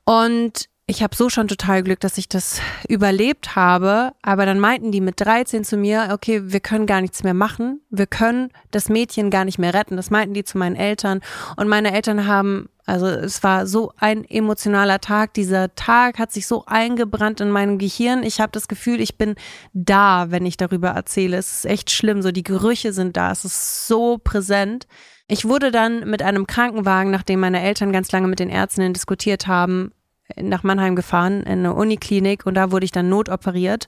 Und 0.03 0.67
ich 0.87 1.01
habe 1.01 1.15
so 1.15 1.29
schon 1.29 1.47
total 1.47 1.81
Glück, 1.81 1.99
dass 1.99 2.19
ich 2.19 2.29
das 2.29 2.61
überlebt 2.87 3.55
habe. 3.55 4.11
Aber 4.21 4.45
dann 4.45 4.59
meinten 4.59 4.91
die 4.91 5.01
mit 5.01 5.19
13 5.19 5.63
zu 5.63 5.77
mir, 5.77 6.09
okay, 6.11 6.41
wir 6.45 6.59
können 6.59 6.85
gar 6.85 7.01
nichts 7.01 7.23
mehr 7.23 7.33
machen. 7.33 7.81
Wir 7.89 8.05
können 8.05 8.51
das 8.69 8.87
Mädchen 8.87 9.31
gar 9.31 9.45
nicht 9.45 9.57
mehr 9.57 9.73
retten. 9.73 9.97
Das 9.97 10.11
meinten 10.11 10.35
die 10.35 10.43
zu 10.43 10.59
meinen 10.59 10.75
Eltern. 10.75 11.21
Und 11.55 11.69
meine 11.69 11.91
Eltern 11.91 12.27
haben, 12.27 12.69
also 12.85 13.07
es 13.07 13.41
war 13.41 13.65
so 13.65 13.93
ein 13.97 14.25
emotionaler 14.25 15.01
Tag. 15.01 15.33
Dieser 15.33 15.73
Tag 15.73 16.19
hat 16.19 16.31
sich 16.31 16.45
so 16.45 16.65
eingebrannt 16.67 17.41
in 17.41 17.49
meinem 17.49 17.79
Gehirn. 17.79 18.21
Ich 18.21 18.39
habe 18.39 18.51
das 18.51 18.67
Gefühl, 18.67 19.01
ich 19.01 19.17
bin 19.17 19.33
da, 19.73 20.29
wenn 20.29 20.45
ich 20.45 20.55
darüber 20.55 20.89
erzähle. 20.89 21.37
Es 21.37 21.51
ist 21.51 21.65
echt 21.65 21.89
schlimm. 21.89 22.21
So 22.21 22.31
die 22.31 22.43
Gerüche 22.43 22.93
sind 22.93 23.17
da. 23.17 23.31
Es 23.31 23.43
ist 23.43 23.87
so 23.87 24.19
präsent. 24.19 24.85
Ich 25.27 25.45
wurde 25.45 25.71
dann 25.71 26.07
mit 26.07 26.21
einem 26.21 26.45
Krankenwagen, 26.45 27.09
nachdem 27.11 27.39
meine 27.39 27.63
Eltern 27.63 27.91
ganz 27.91 28.11
lange 28.11 28.27
mit 28.27 28.37
den 28.37 28.51
Ärztinnen 28.51 28.93
diskutiert 28.93 29.47
haben, 29.47 29.91
nach 30.35 30.63
Mannheim 30.63 30.95
gefahren 30.95 31.41
in 31.43 31.59
eine 31.59 31.73
Uniklinik 31.73 32.45
und 32.45 32.55
da 32.55 32.71
wurde 32.71 32.85
ich 32.85 32.91
dann 32.91 33.09
notoperiert. 33.09 33.87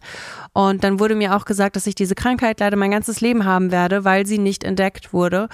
Und 0.54 0.84
dann 0.84 1.00
wurde 1.00 1.16
mir 1.16 1.36
auch 1.36 1.46
gesagt, 1.46 1.76
dass 1.76 1.88
ich 1.88 1.96
diese 1.96 2.16
Krankheit 2.16 2.60
leider 2.60 2.78
mein 2.78 2.92
ganzes 2.92 3.22
Leben 3.22 3.46
haben 3.46 3.72
werde, 3.72 4.06
weil 4.06 4.26
sie 4.26 4.38
nicht 4.38 4.64
entdeckt 4.64 5.14
wurde. 5.14 5.50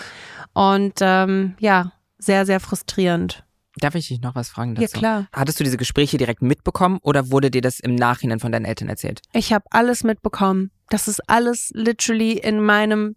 Und 0.54 0.96
ähm, 1.02 1.56
ja, 1.60 1.94
sehr, 2.18 2.46
sehr 2.46 2.60
frustrierend. 2.60 3.44
Darf 3.78 3.96
ich 3.96 4.08
dich 4.08 4.22
noch 4.22 4.36
was 4.36 4.50
fragen 4.50 4.76
dazu? 4.76 4.84
Ja, 4.84 5.00
klar. 5.00 5.28
Hattest 5.34 5.60
du 5.60 5.64
diese 5.64 5.78
Gespräche 5.78 6.18
direkt 6.18 6.42
mitbekommen 6.42 7.00
oder 7.02 7.32
wurde 7.32 7.50
dir 7.50 7.62
das 7.62 7.80
im 7.80 7.96
Nachhinein 7.96 8.40
von 8.40 8.52
deinen 8.52 8.66
Eltern 8.66 8.88
erzählt? 8.88 9.22
Ich 9.34 9.52
habe 9.52 9.66
alles 9.72 10.04
mitbekommen. 10.04 10.70
Das 10.90 11.08
ist 11.08 11.28
alles 11.28 11.72
literally 11.74 12.34
in 12.34 12.60
meinem 12.60 13.16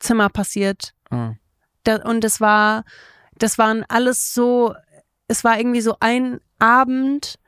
Zimmer 0.00 0.28
passiert. 0.28 0.92
Oh. 1.10 1.30
Da, 1.84 2.02
und 2.02 2.24
es 2.24 2.40
war, 2.40 2.84
das 3.38 3.58
waren 3.58 3.84
alles 3.88 4.34
so, 4.34 4.74
es 5.28 5.44
war 5.44 5.58
irgendwie 5.58 5.82
so 5.82 5.96
ein 6.00 6.40
Abend 6.58 7.38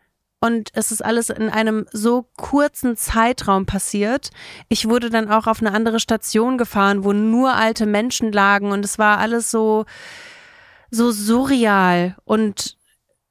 und 0.41 0.71
es 0.75 0.93
ist 0.93 1.05
alles 1.05 1.31
in 1.31 1.49
einem 1.49 1.87
so 1.93 2.27
kurzen 2.37 2.97
Zeitraum 2.97 3.67
passiert. 3.67 4.31
Ich 4.69 4.89
wurde 4.89 5.11
dann 5.11 5.31
auch 5.31 5.47
auf 5.49 5.61
eine 5.61 5.73
andere 5.73 5.99
Station 5.99 6.59
gefahren, 6.59 7.03
wo 7.03 7.13
nur 7.13 7.55
alte 7.55 7.87
Menschen 7.87 8.31
lagen 8.31 8.71
und 8.71 8.85
es 8.85 8.99
war 8.99 9.19
alles 9.19 9.51
so, 9.51 9.85
so 10.91 11.11
surreal 11.11 12.17
und 12.25 12.77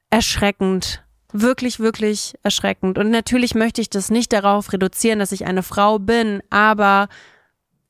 erschreckend. 0.09 1.03
Wirklich, 1.32 1.80
wirklich 1.80 2.36
erschreckend. 2.43 2.97
Und 2.97 3.09
natürlich 3.09 3.53
möchte 3.55 3.82
ich 3.82 3.89
das 3.89 4.09
nicht 4.09 4.34
darauf 4.34 4.71
reduzieren, 4.73 5.19
dass 5.19 5.32
ich 5.32 5.45
eine 5.45 5.63
Frau 5.63 5.99
bin, 5.99 6.41
aber 6.49 7.07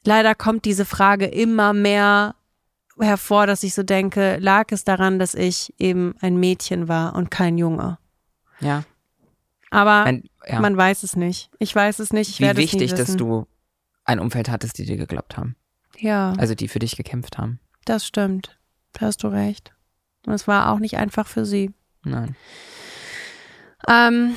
leider 0.03 0.35
kommt 0.35 0.65
diese 0.65 0.85
Frage 0.85 1.25
immer 1.25 1.73
mehr 1.73 2.35
hervor, 2.99 3.47
dass 3.47 3.63
ich 3.63 3.73
so 3.73 3.83
denke, 3.83 4.37
lag 4.39 4.71
es 4.71 4.83
daran, 4.83 5.19
dass 5.19 5.35
ich 5.35 5.73
eben 5.77 6.15
ein 6.21 6.37
Mädchen 6.37 6.87
war 6.87 7.15
und 7.15 7.31
kein 7.31 7.57
Junge. 7.57 7.97
Ja. 8.59 8.83
Aber 9.69 10.03
ein, 10.03 10.23
ja. 10.47 10.59
man 10.59 10.77
weiß 10.77 11.03
es 11.03 11.15
nicht. 11.15 11.49
Ich 11.59 11.75
weiß 11.75 11.99
es 11.99 12.13
nicht. 12.13 12.29
Ich 12.29 12.39
Wie 12.39 12.57
wichtig, 12.57 12.93
dass 12.93 13.15
du 13.15 13.47
ein 14.05 14.19
Umfeld 14.19 14.49
hattest, 14.49 14.77
die 14.77 14.85
dir 14.85 14.97
geglaubt 14.97 15.37
haben. 15.37 15.55
Ja. 15.97 16.33
Also 16.37 16.55
die 16.55 16.67
für 16.67 16.79
dich 16.79 16.95
gekämpft 16.95 17.37
haben. 17.37 17.59
Das 17.85 18.05
stimmt. 18.05 18.57
Da 18.93 19.07
hast 19.07 19.23
du 19.23 19.27
recht. 19.27 19.73
Und 20.25 20.33
es 20.33 20.47
war 20.47 20.71
auch 20.71 20.79
nicht 20.79 20.97
einfach 20.97 21.27
für 21.27 21.45
sie. 21.45 21.71
Nein. 22.03 22.35
Ähm, 23.87 24.35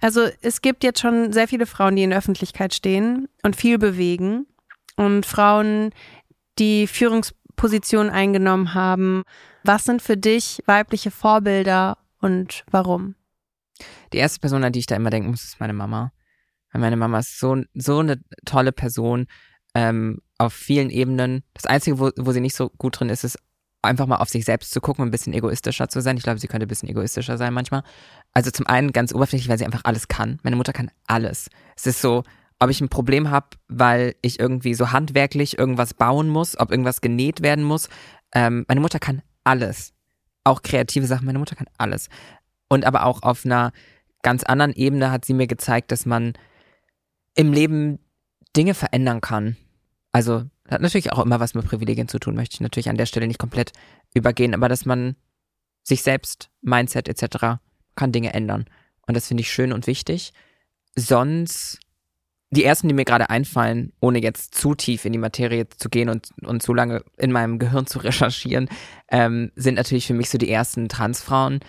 also 0.00 0.28
es 0.42 0.62
gibt 0.62 0.84
jetzt 0.84 1.00
schon 1.00 1.32
sehr 1.32 1.48
viele 1.48 1.66
Frauen, 1.66 1.96
die 1.96 2.02
in 2.02 2.10
der 2.10 2.18
Öffentlichkeit 2.18 2.74
stehen 2.74 3.28
und 3.42 3.56
viel 3.56 3.78
bewegen. 3.78 4.46
Und 4.96 5.26
Frauen, 5.26 5.90
die 6.58 6.86
Führungs 6.86 7.34
Position 7.56 8.10
eingenommen 8.10 8.74
haben. 8.74 9.22
Was 9.64 9.84
sind 9.84 10.02
für 10.02 10.16
dich 10.16 10.62
weibliche 10.66 11.10
Vorbilder 11.10 11.98
und 12.20 12.64
warum? 12.70 13.14
Die 14.12 14.18
erste 14.18 14.40
Person, 14.40 14.64
an 14.64 14.72
die 14.72 14.78
ich 14.78 14.86
da 14.86 14.96
immer 14.96 15.10
denken 15.10 15.30
muss, 15.30 15.44
ist 15.44 15.60
meine 15.60 15.72
Mama. 15.72 16.12
Weil 16.72 16.80
meine 16.80 16.96
Mama 16.96 17.18
ist 17.18 17.38
so, 17.38 17.62
so 17.74 17.98
eine 17.98 18.20
tolle 18.44 18.72
Person 18.72 19.26
ähm, 19.74 20.20
auf 20.38 20.52
vielen 20.52 20.90
Ebenen. 20.90 21.42
Das 21.54 21.66
Einzige, 21.66 21.98
wo, 21.98 22.10
wo 22.16 22.32
sie 22.32 22.40
nicht 22.40 22.56
so 22.56 22.70
gut 22.70 22.98
drin 22.98 23.08
ist, 23.08 23.24
ist 23.24 23.38
einfach 23.82 24.06
mal 24.06 24.16
auf 24.16 24.28
sich 24.28 24.44
selbst 24.44 24.72
zu 24.72 24.80
gucken, 24.80 25.04
ein 25.04 25.10
bisschen 25.10 25.32
egoistischer 25.32 25.88
zu 25.88 26.00
sein. 26.00 26.16
Ich 26.16 26.22
glaube, 26.22 26.38
sie 26.38 26.48
könnte 26.48 26.66
ein 26.66 26.68
bisschen 26.68 26.88
egoistischer 26.88 27.38
sein 27.38 27.54
manchmal. 27.54 27.82
Also 28.32 28.50
zum 28.50 28.66
einen 28.66 28.92
ganz 28.92 29.14
oberflächlich, 29.14 29.48
weil 29.48 29.58
sie 29.58 29.64
einfach 29.64 29.84
alles 29.84 30.08
kann. 30.08 30.38
Meine 30.42 30.56
Mutter 30.56 30.72
kann 30.72 30.90
alles. 31.06 31.48
Es 31.76 31.86
ist 31.86 32.00
so, 32.00 32.24
ob 32.58 32.70
ich 32.70 32.80
ein 32.80 32.88
Problem 32.88 33.30
habe, 33.30 33.48
weil 33.68 34.14
ich 34.22 34.40
irgendwie 34.40 34.74
so 34.74 34.92
handwerklich 34.92 35.58
irgendwas 35.58 35.94
bauen 35.94 36.28
muss, 36.28 36.58
ob 36.58 36.70
irgendwas 36.70 37.00
genäht 37.00 37.42
werden 37.42 37.64
muss. 37.64 37.88
Ähm, 38.32 38.64
meine 38.68 38.80
Mutter 38.80 38.98
kann 38.98 39.22
alles. 39.44 39.92
Auch 40.44 40.62
kreative 40.62 41.06
Sachen. 41.06 41.26
Meine 41.26 41.38
Mutter 41.38 41.56
kann 41.56 41.68
alles. 41.76 42.08
Und 42.68 42.84
aber 42.84 43.04
auch 43.04 43.22
auf 43.22 43.44
einer 43.44 43.72
ganz 44.22 44.42
anderen 44.42 44.72
Ebene 44.72 45.10
hat 45.10 45.24
sie 45.24 45.34
mir 45.34 45.46
gezeigt, 45.46 45.92
dass 45.92 46.06
man 46.06 46.32
im 47.34 47.52
Leben 47.52 47.98
Dinge 48.56 48.74
verändern 48.74 49.20
kann. 49.20 49.56
Also 50.12 50.44
hat 50.68 50.80
natürlich 50.80 51.12
auch 51.12 51.24
immer 51.24 51.40
was 51.40 51.54
mit 51.54 51.66
Privilegien 51.66 52.08
zu 52.08 52.18
tun, 52.18 52.34
möchte 52.34 52.54
ich 52.54 52.60
natürlich 52.60 52.88
an 52.88 52.96
der 52.96 53.06
Stelle 53.06 53.26
nicht 53.26 53.38
komplett 53.38 53.72
übergehen, 54.14 54.54
aber 54.54 54.68
dass 54.68 54.84
man 54.84 55.14
sich 55.82 56.02
selbst, 56.02 56.50
Mindset 56.62 57.08
etc. 57.08 57.60
kann 57.94 58.12
Dinge 58.12 58.34
ändern. 58.34 58.64
Und 59.06 59.16
das 59.16 59.28
finde 59.28 59.42
ich 59.42 59.52
schön 59.52 59.72
und 59.72 59.86
wichtig. 59.86 60.32
Sonst 60.96 61.78
die 62.50 62.64
ersten, 62.64 62.88
die 62.88 62.94
mir 62.94 63.04
gerade 63.04 63.28
einfallen, 63.28 63.92
ohne 64.00 64.22
jetzt 64.22 64.54
zu 64.54 64.74
tief 64.74 65.04
in 65.04 65.12
die 65.12 65.18
Materie 65.18 65.68
zu 65.68 65.88
gehen 65.88 66.08
und, 66.08 66.30
und 66.42 66.62
zu 66.62 66.74
lange 66.74 67.02
in 67.16 67.32
meinem 67.32 67.58
Gehirn 67.58 67.86
zu 67.86 67.98
recherchieren, 68.04 68.68
ähm, 69.10 69.50
sind 69.56 69.74
natürlich 69.74 70.06
für 70.06 70.14
mich 70.14 70.30
so 70.30 70.38
die 70.38 70.50
ersten 70.50 70.88
Transfrauen, 70.88 71.60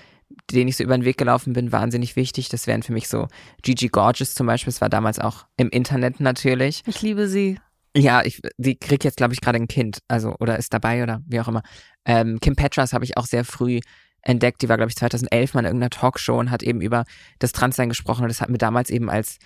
denen 0.51 0.67
ich 0.67 0.77
so 0.77 0.83
über 0.83 0.97
den 0.97 1.05
Weg 1.05 1.17
gelaufen 1.17 1.53
bin, 1.53 1.71
wahnsinnig 1.71 2.15
wichtig. 2.15 2.49
Das 2.49 2.67
wären 2.67 2.83
für 2.83 2.93
mich 2.93 3.07
so 3.07 3.27
Gigi 3.63 3.87
Gorgeous 3.87 4.35
zum 4.35 4.47
Beispiel. 4.47 4.71
Das 4.71 4.81
war 4.81 4.89
damals 4.89 5.19
auch 5.19 5.45
im 5.57 5.69
Internet 5.69 6.19
natürlich. 6.19 6.83
Ich 6.85 7.01
liebe 7.01 7.27
sie. 7.27 7.59
Ja, 7.95 8.23
ich, 8.23 8.41
sie 8.57 8.75
kriegt 8.75 9.03
jetzt, 9.03 9.17
glaube 9.17 9.33
ich, 9.33 9.41
gerade 9.41 9.57
ein 9.57 9.67
Kind, 9.67 9.99
also 10.07 10.35
oder 10.39 10.59
ist 10.59 10.73
dabei 10.73 11.01
oder 11.01 11.23
wie 11.25 11.39
auch 11.39 11.47
immer. 11.47 11.63
Ähm, 12.05 12.39
Kim 12.39 12.55
Petras 12.55 12.93
habe 12.93 13.05
ich 13.05 13.17
auch 13.17 13.25
sehr 13.25 13.43
früh 13.43 13.79
entdeckt. 14.21 14.61
Die 14.61 14.69
war, 14.69 14.77
glaube 14.77 14.89
ich, 14.89 14.97
2011 14.97 15.53
mal 15.53 15.61
in 15.61 15.65
irgendeiner 15.65 15.89
Talkshow 15.89 16.37
und 16.37 16.51
hat 16.51 16.61
eben 16.61 16.81
über 16.81 17.05
das 17.39 17.53
Transsein 17.53 17.89
gesprochen. 17.89 18.23
Und 18.23 18.29
das 18.29 18.41
hat 18.41 18.49
mir 18.49 18.59
damals 18.59 18.91
eben 18.91 19.09
als 19.09 19.39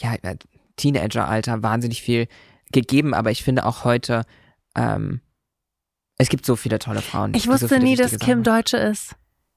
ja, 0.00 0.14
Teenageralter 0.78 1.62
wahnsinnig 1.62 2.00
viel 2.00 2.26
gegeben, 2.72 3.12
aber 3.12 3.30
ich 3.30 3.44
finde 3.44 3.66
auch 3.66 3.84
heute, 3.84 4.24
ähm, 4.74 5.20
es 6.16 6.28
gibt 6.28 6.44
so 6.44 6.56
viele 6.56 6.78
tolle 6.78 7.02
Frauen. 7.02 7.34
Ich 7.34 7.46
wusste 7.46 7.68
so 7.68 7.78
nie, 7.78 7.96
dass 7.96 8.18
Kim 8.18 8.42
Deutsche 8.42 8.76
ist. 8.76 9.14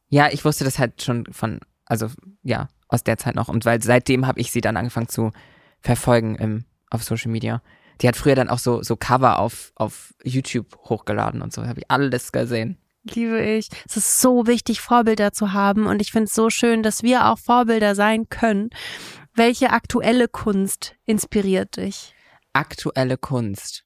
Ja, 0.09 0.29
ich 0.29 0.45
wusste 0.45 0.63
das 0.63 0.77
halt 0.77 1.01
schon 1.01 1.25
von, 1.31 1.59
also 1.85 2.09
ja, 2.43 2.67
aus 2.87 3.03
der 3.03 3.17
Zeit 3.17 3.35
noch. 3.35 3.47
Und 3.47 3.65
weil 3.65 3.81
seitdem 3.81 4.27
habe 4.27 4.39
ich 4.39 4.51
sie 4.51 4.61
dann 4.61 4.77
angefangen 4.77 5.07
zu 5.07 5.31
verfolgen 5.79 6.35
im, 6.35 6.65
auf 6.89 7.03
Social 7.03 7.31
Media. 7.31 7.61
Die 8.01 8.07
hat 8.07 8.15
früher 8.15 8.35
dann 8.35 8.49
auch 8.49 8.59
so, 8.59 8.83
so 8.83 8.95
Cover 8.95 9.39
auf, 9.39 9.71
auf 9.75 10.13
YouTube 10.23 10.77
hochgeladen 10.89 11.41
und 11.41 11.53
so. 11.53 11.65
Habe 11.65 11.79
ich 11.79 11.89
alles 11.89 12.31
gesehen. 12.31 12.77
Liebe 13.03 13.41
ich. 13.41 13.69
Es 13.87 13.97
ist 13.97 14.21
so 14.21 14.45
wichtig, 14.45 14.81
Vorbilder 14.81 15.31
zu 15.33 15.53
haben. 15.53 15.87
Und 15.87 16.01
ich 16.01 16.11
finde 16.11 16.25
es 16.25 16.33
so 16.33 16.49
schön, 16.49 16.83
dass 16.83 17.01
wir 17.01 17.27
auch 17.27 17.39
Vorbilder 17.39 17.95
sein 17.95 18.29
können. 18.29 18.69
Welche 19.33 19.71
aktuelle 19.71 20.27
Kunst 20.27 20.95
inspiriert 21.05 21.77
dich? 21.77 22.13
Aktuelle 22.53 23.17
Kunst. 23.17 23.85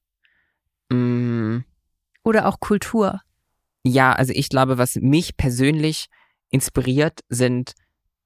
Mm, 0.90 1.60
Oder 2.24 2.48
auch 2.48 2.60
Kultur? 2.60 3.22
ja, 3.88 4.14
also 4.14 4.34
ich 4.36 4.50
glaube, 4.50 4.80
was 4.80 4.96
mich 4.96 5.38
persönlich 5.38 6.08
inspiriert, 6.50 7.20
sind 7.30 7.74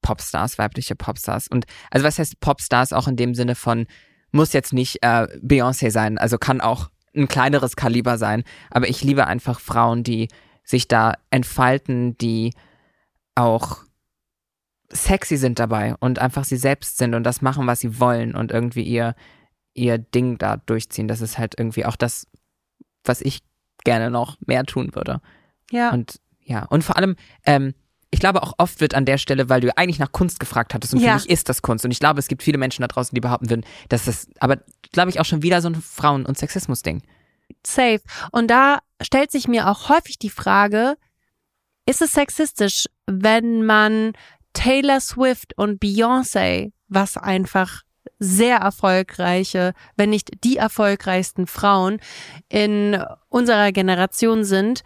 Popstars, 0.02 0.58
weibliche 0.58 0.96
Popstars. 0.96 1.50
Und 1.50 1.66
also 1.92 2.06
was 2.06 2.18
heißt 2.18 2.40
Popstars 2.40 2.94
auch 2.94 3.10
in 3.10 3.18
dem 3.18 3.36
Sinne 3.36 3.56
von, 3.56 3.86
muss 4.32 4.54
jetzt 4.54 4.72
nicht 4.72 5.00
äh, 5.02 5.28
Beyoncé 5.44 5.92
sein, 5.92 6.18
also 6.18 6.38
kann 6.38 6.62
auch 6.62 6.90
ein 7.14 7.28
kleineres 7.28 7.76
Kaliber 7.76 8.18
sein. 8.18 8.44
Aber 8.72 8.88
ich 8.88 9.04
liebe 9.04 9.28
einfach 9.28 9.60
Frauen, 9.60 10.04
die 10.04 10.30
sich 10.64 10.88
da 10.88 11.16
entfalten, 11.30 12.18
die 12.18 12.54
auch 13.36 13.84
sexy 14.92 15.38
sind 15.38 15.60
dabei 15.60 15.96
und 16.00 16.20
einfach 16.20 16.44
sie 16.44 16.58
selbst 16.58 16.98
sind 16.98 17.14
und 17.16 17.24
das 17.24 17.42
machen, 17.42 17.68
was 17.68 17.80
sie 17.80 18.00
wollen 18.00 18.36
und 18.36 18.52
irgendwie 18.52 18.84
ihr, 18.84 19.16
ihr 19.74 19.98
Ding 19.98 20.38
da 20.38 20.58
durchziehen. 20.58 21.08
Das 21.08 21.22
ist 21.22 21.38
halt 21.38 21.56
irgendwie 21.58 21.86
auch 21.86 21.96
das, 21.96 22.28
was 23.04 23.22
ich 23.22 23.40
gerne 23.84 24.10
noch 24.10 24.38
mehr 24.46 24.64
tun 24.66 24.94
würde. 24.96 25.22
Ja. 25.72 25.92
Und 25.92 26.20
ja, 26.44 26.66
und 26.66 26.84
vor 26.84 26.98
allem, 26.98 27.16
ähm, 27.46 27.76
ich 28.12 28.20
glaube 28.20 28.42
auch 28.42 28.54
oft 28.58 28.82
wird 28.82 28.96
an 28.96 29.06
der 29.06 29.20
Stelle, 29.20 29.50
weil 29.50 29.62
du 29.62 29.78
eigentlich 29.78 30.00
nach 30.00 30.12
Kunst 30.12 30.40
gefragt 30.40 30.74
hattest 30.74 30.94
und 30.96 31.00
Ja. 31.02 31.10
für 31.10 31.16
mich 31.24 31.30
ist 31.30 31.48
das 31.48 31.62
Kunst. 31.62 31.86
Und 31.86 31.92
ich 31.92 32.00
glaube, 32.00 32.20
es 32.20 32.28
gibt 32.28 32.42
viele 32.42 32.58
Menschen 32.58 32.82
da 32.82 32.88
draußen, 32.88 33.14
die 33.14 33.22
behaupten 33.22 33.50
würden, 33.52 33.64
dass 33.90 34.06
das, 34.06 34.28
aber 34.40 34.58
glaube 34.92 35.12
ich 35.12 35.20
auch 35.20 35.26
schon 35.26 35.44
wieder 35.44 35.62
so 35.62 35.70
ein 35.70 35.76
Frauen- 35.76 36.26
und 36.26 36.38
Sexismus-Ding. 36.38 37.04
safe. 37.66 38.02
Und 38.32 38.48
da 38.50 38.80
stellt 39.02 39.32
sich 39.32 39.48
mir 39.48 39.68
auch 39.70 39.90
häufig 39.90 40.18
die 40.18 40.30
Frage, 40.32 40.98
ist 41.86 42.02
es 42.02 42.12
sexistisch, 42.14 42.86
wenn 43.08 43.66
man 43.66 44.14
Taylor 44.54 45.00
Swift 45.00 45.58
und 45.58 45.82
Beyoncé, 45.82 46.72
was 46.88 47.18
einfach 47.18 47.84
sehr 48.20 48.58
erfolgreiche, 48.58 49.74
wenn 49.96 50.10
nicht 50.10 50.44
die 50.44 50.58
erfolgreichsten 50.58 51.48
Frauen 51.48 52.00
in 52.50 53.02
unserer 53.30 53.72
Generation 53.72 54.44
sind, 54.44 54.82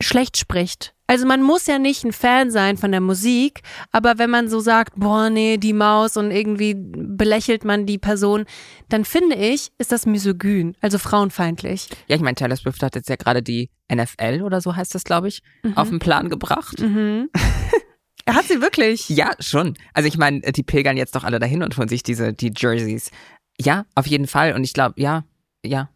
schlecht 0.00 0.36
spricht. 0.36 0.94
Also 1.10 1.26
man 1.26 1.42
muss 1.42 1.66
ja 1.66 1.78
nicht 1.78 2.04
ein 2.04 2.12
Fan 2.12 2.50
sein 2.50 2.76
von 2.76 2.92
der 2.92 3.00
Musik, 3.00 3.62
aber 3.92 4.18
wenn 4.18 4.28
man 4.28 4.48
so 4.48 4.60
sagt, 4.60 4.94
boah, 4.96 5.30
nee, 5.30 5.56
die 5.56 5.72
Maus 5.72 6.18
und 6.18 6.30
irgendwie 6.30 6.74
belächelt 6.76 7.64
man 7.64 7.86
die 7.86 7.96
Person, 7.96 8.44
dann 8.90 9.06
finde 9.06 9.34
ich, 9.36 9.70
ist 9.78 9.90
das 9.90 10.04
misogyn, 10.04 10.76
also 10.82 10.98
frauenfeindlich. 10.98 11.88
Ja, 12.08 12.16
ich 12.16 12.22
meine, 12.22 12.34
Taylor 12.34 12.56
Swift 12.56 12.82
hat 12.82 12.94
jetzt 12.94 13.08
ja 13.08 13.16
gerade 13.16 13.42
die 13.42 13.70
NFL 13.90 14.42
oder 14.42 14.60
so 14.60 14.76
heißt 14.76 14.94
das, 14.94 15.02
glaube 15.02 15.28
ich, 15.28 15.42
auf 15.76 15.88
den 15.88 15.98
Plan 15.98 16.28
gebracht. 16.28 16.78
Mhm. 16.78 17.30
Er 18.28 18.34
hat 18.34 18.44
sie 18.44 18.60
wirklich. 18.60 19.08
Ja, 19.08 19.30
schon. 19.40 19.72
Also 19.94 20.06
ich 20.06 20.18
meine, 20.18 20.40
die 20.40 20.62
pilgern 20.62 20.98
jetzt 20.98 21.14
doch 21.14 21.24
alle 21.24 21.38
dahin 21.38 21.62
und 21.62 21.78
holen 21.78 21.88
sich 21.88 22.02
diese, 22.02 22.34
die 22.34 22.52
Jerseys. 22.54 23.10
Ja, 23.58 23.86
auf 23.94 24.06
jeden 24.06 24.26
Fall. 24.26 24.52
Und 24.52 24.64
ich 24.64 24.74
glaube, 24.74 25.00
ja, 25.00 25.24
ja. 25.64 25.88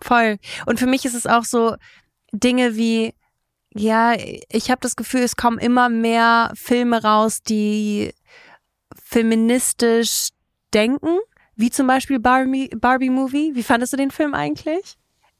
Voll. 0.00 0.38
Und 0.66 0.78
für 0.78 0.86
mich 0.86 1.04
ist 1.04 1.14
es 1.14 1.26
auch 1.26 1.42
so 1.42 1.74
Dinge 2.32 2.76
wie, 2.76 3.12
ja, 3.74 4.14
ich 4.48 4.70
habe 4.70 4.80
das 4.82 4.94
Gefühl, 4.94 5.22
es 5.22 5.34
kommen 5.34 5.58
immer 5.58 5.88
mehr 5.88 6.52
Filme 6.54 7.02
raus, 7.02 7.42
die 7.42 8.14
feministisch 9.02 10.28
denken, 10.72 11.18
wie 11.56 11.70
zum 11.70 11.88
Beispiel 11.88 12.20
Barbie, 12.20 12.68
Barbie 12.68 13.10
Movie. 13.10 13.50
Wie 13.54 13.64
fandest 13.64 13.94
du 13.94 13.96
den 13.96 14.12
Film 14.12 14.34
eigentlich? 14.34 14.96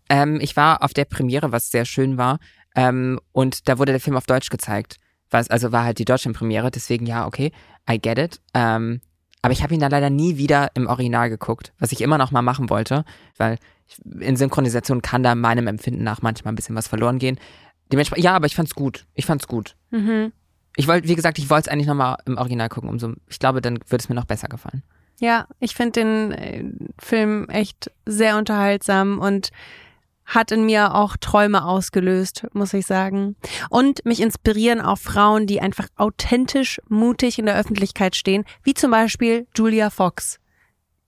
Ähm, 0.09 0.41
ich 0.41 0.57
war 0.57 0.83
auf 0.83 0.95
der 0.95 1.05
Premiere, 1.05 1.53
was 1.53 1.71
sehr 1.71 1.85
schön 1.85 2.19
war. 2.19 2.41
Ähm, 2.75 3.21
und 3.31 3.69
da 3.69 3.79
wurde 3.79 3.93
der 3.93 4.01
Film 4.01 4.17
auf 4.17 4.27
Deutsch 4.27 4.51
gezeigt. 4.51 4.97
Was, 5.31 5.49
also 5.49 5.73
war 5.73 5.85
halt 5.85 5.99
die 5.99 6.05
Deutschland-Premiere, 6.05 6.71
deswegen 6.71 7.07
ja, 7.07 7.27
okay, 7.27 7.53
I 7.89 8.01
get 8.01 8.19
it. 8.19 8.41
Ähm, 8.55 9.01
aber 9.43 9.53
ich 9.53 9.63
habe 9.63 9.73
ihn 9.73 9.81
dann 9.81 9.91
leider 9.91 10.11
nie 10.11 10.37
wieder 10.37 10.71
im 10.75 10.87
Original 10.87 11.31
geguckt, 11.31 11.73
was 11.79 11.93
ich 11.93 12.01
immer 12.01 12.19
noch 12.19 12.31
mal 12.31 12.43
machen 12.43 12.69
wollte, 12.69 13.05
weil 13.39 13.59
in 14.21 14.37
Synchronisation 14.37 15.03
kann 15.03 15.23
da 15.23 15.35
meinem 15.35 15.67
Empfinden 15.67 16.05
nach 16.05 16.23
manchmal 16.23 16.53
ein 16.53 16.57
bisschen 16.57 16.77
was 16.77 16.89
verloren 16.89 17.19
gehen. 17.19 17.39
Dementsprechend, 17.91 18.25
ja, 18.25 18.37
aber 18.37 18.47
ich 18.47 18.55
fand's 18.55 18.75
gut. 18.75 19.07
Ich 19.15 19.27
fand's 19.27 19.49
gut. 19.49 19.77
Mhm. 19.91 20.33
Ich 20.77 20.87
wollte, 20.87 21.09
wie 21.09 21.17
gesagt, 21.17 21.39
ich 21.39 21.51
wollte 21.51 21.69
es 21.69 21.73
eigentlich 21.73 21.89
noch 21.89 21.95
mal 21.95 22.17
im 22.27 22.39
Original 22.39 22.69
gucken, 22.69 22.89
umso, 22.89 23.15
ich 23.29 23.39
glaube, 23.39 23.61
dann 23.61 23.79
würde 23.89 23.97
es 24.03 24.09
mir 24.09 24.15
noch 24.15 24.27
besser 24.27 24.49
gefallen. 24.49 24.83
Ja, 25.19 25.47
ich 25.59 25.75
finde 25.75 26.01
den 26.01 26.33
äh, 26.33 26.65
Film 26.99 27.49
echt 27.49 27.91
sehr 28.07 28.39
unterhaltsam 28.39 29.19
und 29.19 29.51
hat 30.31 30.53
in 30.53 30.65
mir 30.65 30.95
auch 30.95 31.17
Träume 31.17 31.65
ausgelöst, 31.65 32.47
muss 32.53 32.73
ich 32.73 32.87
sagen. 32.87 33.37
Und 33.69 34.05
mich 34.05 34.21
inspirieren 34.21 34.81
auch 34.81 34.99
Frauen, 34.99 35.47
die 35.47 35.61
einfach 35.61 35.89
authentisch, 35.97 36.81
mutig 36.89 37.39
in 37.39 37.47
der 37.47 37.57
Öffentlichkeit 37.59 38.15
stehen, 38.17 38.45
wie 38.63 38.75
zum 38.75 38.91
Beispiel 38.91 39.47
Julia 39.57 39.91
Fox. 39.91 40.39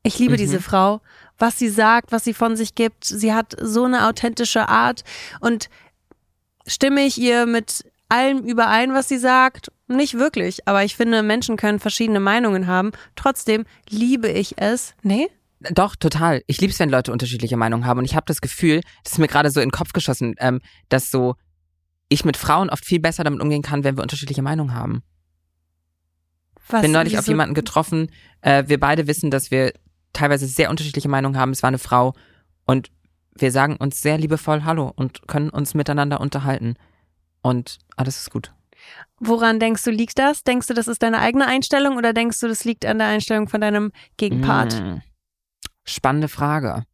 Ich 0.03 0.19
liebe 0.19 0.33
Mhm. 0.35 0.39
diese 0.39 0.61
Frau, 0.61 1.01
was 1.39 1.59
sie 1.59 1.69
sagt, 1.69 2.11
was 2.11 2.25
sie 2.25 2.35
von 2.35 2.57
sich 2.57 2.75
gibt. 2.75 3.05
Sie 3.05 3.33
hat 3.33 3.55
so 3.61 3.85
eine 3.85 4.09
authentische 4.09 4.69
Art 4.69 5.05
und 5.41 5.71
stimme 6.67 7.03
ich 7.03 7.19
ihr 7.19 7.47
mit 7.47 7.85
allem 8.09 8.39
überein, 8.45 8.93
was 8.93 9.09
sie 9.09 9.19
sagt? 9.19 9.71
Nicht 9.87 10.19
wirklich, 10.19 10.67
aber 10.67 10.85
ich 10.85 10.97
finde, 10.97 11.23
Menschen 11.23 11.57
können 11.57 11.79
verschiedene 11.79 12.21
Meinungen 12.21 12.67
haben. 12.67 12.93
Trotzdem 13.17 13.65
liebe 13.89 14.29
ich 14.29 14.59
es. 14.59 14.95
Nee? 15.03 15.29
Doch, 15.71 15.97
total. 15.97 16.43
Ich 16.47 16.61
liebe 16.61 16.73
es, 16.73 16.79
wenn 16.79 16.91
Leute 16.91 17.13
unterschiedliche 17.13 17.57
Meinungen 17.57 17.87
haben. 17.87 17.99
Und 17.99 18.05
ich 18.05 18.15
habe 18.17 18.27
das 18.27 18.41
Gefühl, 18.41 18.81
das 19.05 19.13
ist 19.15 19.19
mir 19.19 19.29
gerade 19.29 19.51
so 19.51 19.61
in 19.61 19.69
den 19.69 19.73
Kopf 19.73 19.93
geschossen, 19.93 20.35
ähm, 20.39 20.61
dass 20.89 21.11
so 21.11 21.37
ich 22.09 22.25
mit 22.25 22.37
Frauen 22.37 22.69
oft 22.71 22.85
viel 22.85 23.01
besser 23.01 23.25
damit 23.25 23.41
umgehen 23.41 23.63
kann, 23.63 23.85
wenn 23.85 23.97
wir 23.97 24.03
unterschiedliche 24.03 24.43
Meinungen 24.43 24.75
haben. 24.75 25.03
Was, 26.69 26.83
bin 26.83 26.93
neulich 26.93 27.15
auf 27.19 27.25
wieso- 27.25 27.33
jemanden 27.33 27.55
getroffen. 27.55 28.11
Äh, 28.41 28.65
wir 28.67 28.79
beide 28.79 29.07
wissen, 29.07 29.31
dass 29.31 29.51
wir 29.51 29.73
teilweise 30.13 30.47
sehr 30.47 30.71
unterschiedliche 30.71 31.09
Meinungen 31.09 31.39
haben. 31.39 31.51
Es 31.53 31.63
war 31.63 31.69
eine 31.69 31.79
Frau 31.79 32.15
und 32.67 32.91
wir 33.35 33.51
sagen 33.51 33.77
uns 33.77 34.03
sehr 34.03 34.19
liebevoll 34.19 34.65
Hallo 34.65 34.93
und 34.95 35.27
können 35.27 35.49
uns 35.49 35.75
miteinander 35.75 36.21
unterhalten. 36.21 36.77
Und 37.41 37.79
alles 37.97 38.19
ist 38.19 38.31
gut. 38.31 38.53
Woran 39.19 39.59
denkst 39.59 39.83
du, 39.85 39.91
liegt 39.91 40.19
das? 40.19 40.45
Denkst 40.45 40.67
du, 40.67 40.75
das 40.75 40.89
ist 40.89 41.03
deine 41.03 41.19
eigene 41.21 41.47
Einstellung 41.47 41.97
oder 41.97 42.13
denkst 42.13 42.41
du, 42.41 42.49
das 42.49 42.65
liegt 42.65 42.85
an 42.85 42.99
der 42.99 43.07
Einstellung 43.09 43.49
von 43.49 43.61
deinem 43.61 43.93
Gegenpart? 44.17 44.83
Mm. 44.83 45.01
Spannende 45.85 46.29
Frage. 46.29 46.85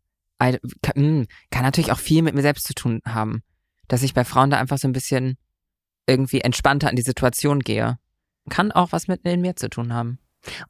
Mm, 0.40 1.22
kann 1.50 1.62
natürlich 1.62 1.92
auch 1.92 1.98
viel 1.98 2.22
mit 2.22 2.34
mir 2.34 2.42
selbst 2.42 2.66
zu 2.66 2.74
tun 2.74 3.00
haben. 3.06 3.42
Dass 3.88 4.02
ich 4.02 4.14
bei 4.14 4.24
Frauen 4.24 4.50
da 4.50 4.58
einfach 4.58 4.78
so 4.78 4.86
ein 4.88 4.92
bisschen 4.92 5.36
irgendwie 6.06 6.40
entspannter 6.40 6.88
an 6.88 6.96
die 6.96 7.02
Situation 7.02 7.60
gehe. 7.60 7.98
Kann 8.48 8.72
auch 8.72 8.92
was 8.92 9.08
mit 9.08 9.22
in 9.24 9.40
mir 9.40 9.56
zu 9.56 9.68
tun 9.68 9.92
haben. 9.92 10.18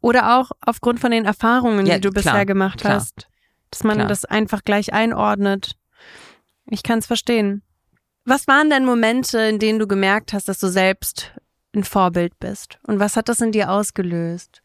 Oder 0.01 0.39
auch 0.39 0.51
aufgrund 0.61 1.01
von 1.01 1.11
den 1.11 1.25
Erfahrungen, 1.25 1.87
Ja, 1.87 1.97
die 1.97 2.01
du 2.03 2.11
klar, 2.11 2.33
bisher 2.35 2.47
gemacht 2.47 2.81
klar. 2.81 2.95
hast. 2.95 3.29
Dass 3.71 3.85
man 3.85 3.97
Klar. 3.97 4.09
das 4.09 4.25
einfach 4.25 4.65
gleich 4.65 4.93
einordnet. 4.93 5.77
Ich 6.67 6.83
kann 6.83 7.01
es 7.01 7.07
verstehen. 7.07 7.63
Was 8.25 8.47
waren 8.47 8.71
denn 8.71 8.85
Momente, 8.85 9.39
in 9.41 9.59
denen 9.59 9.79
du 9.79 9.87
gemerkt 9.87 10.33
hast, 10.33 10.49
dass 10.49 10.59
du 10.59 10.69
selbst 10.69 11.33
ein 11.75 11.85
Vorbild 11.85 12.39
bist? 12.39 12.79
Und 12.83 12.99
was 12.99 13.17
hat 13.17 13.29
das 13.29 13.41
in 13.41 13.53
dir 13.53 13.71
ausgelöst? 13.71 14.63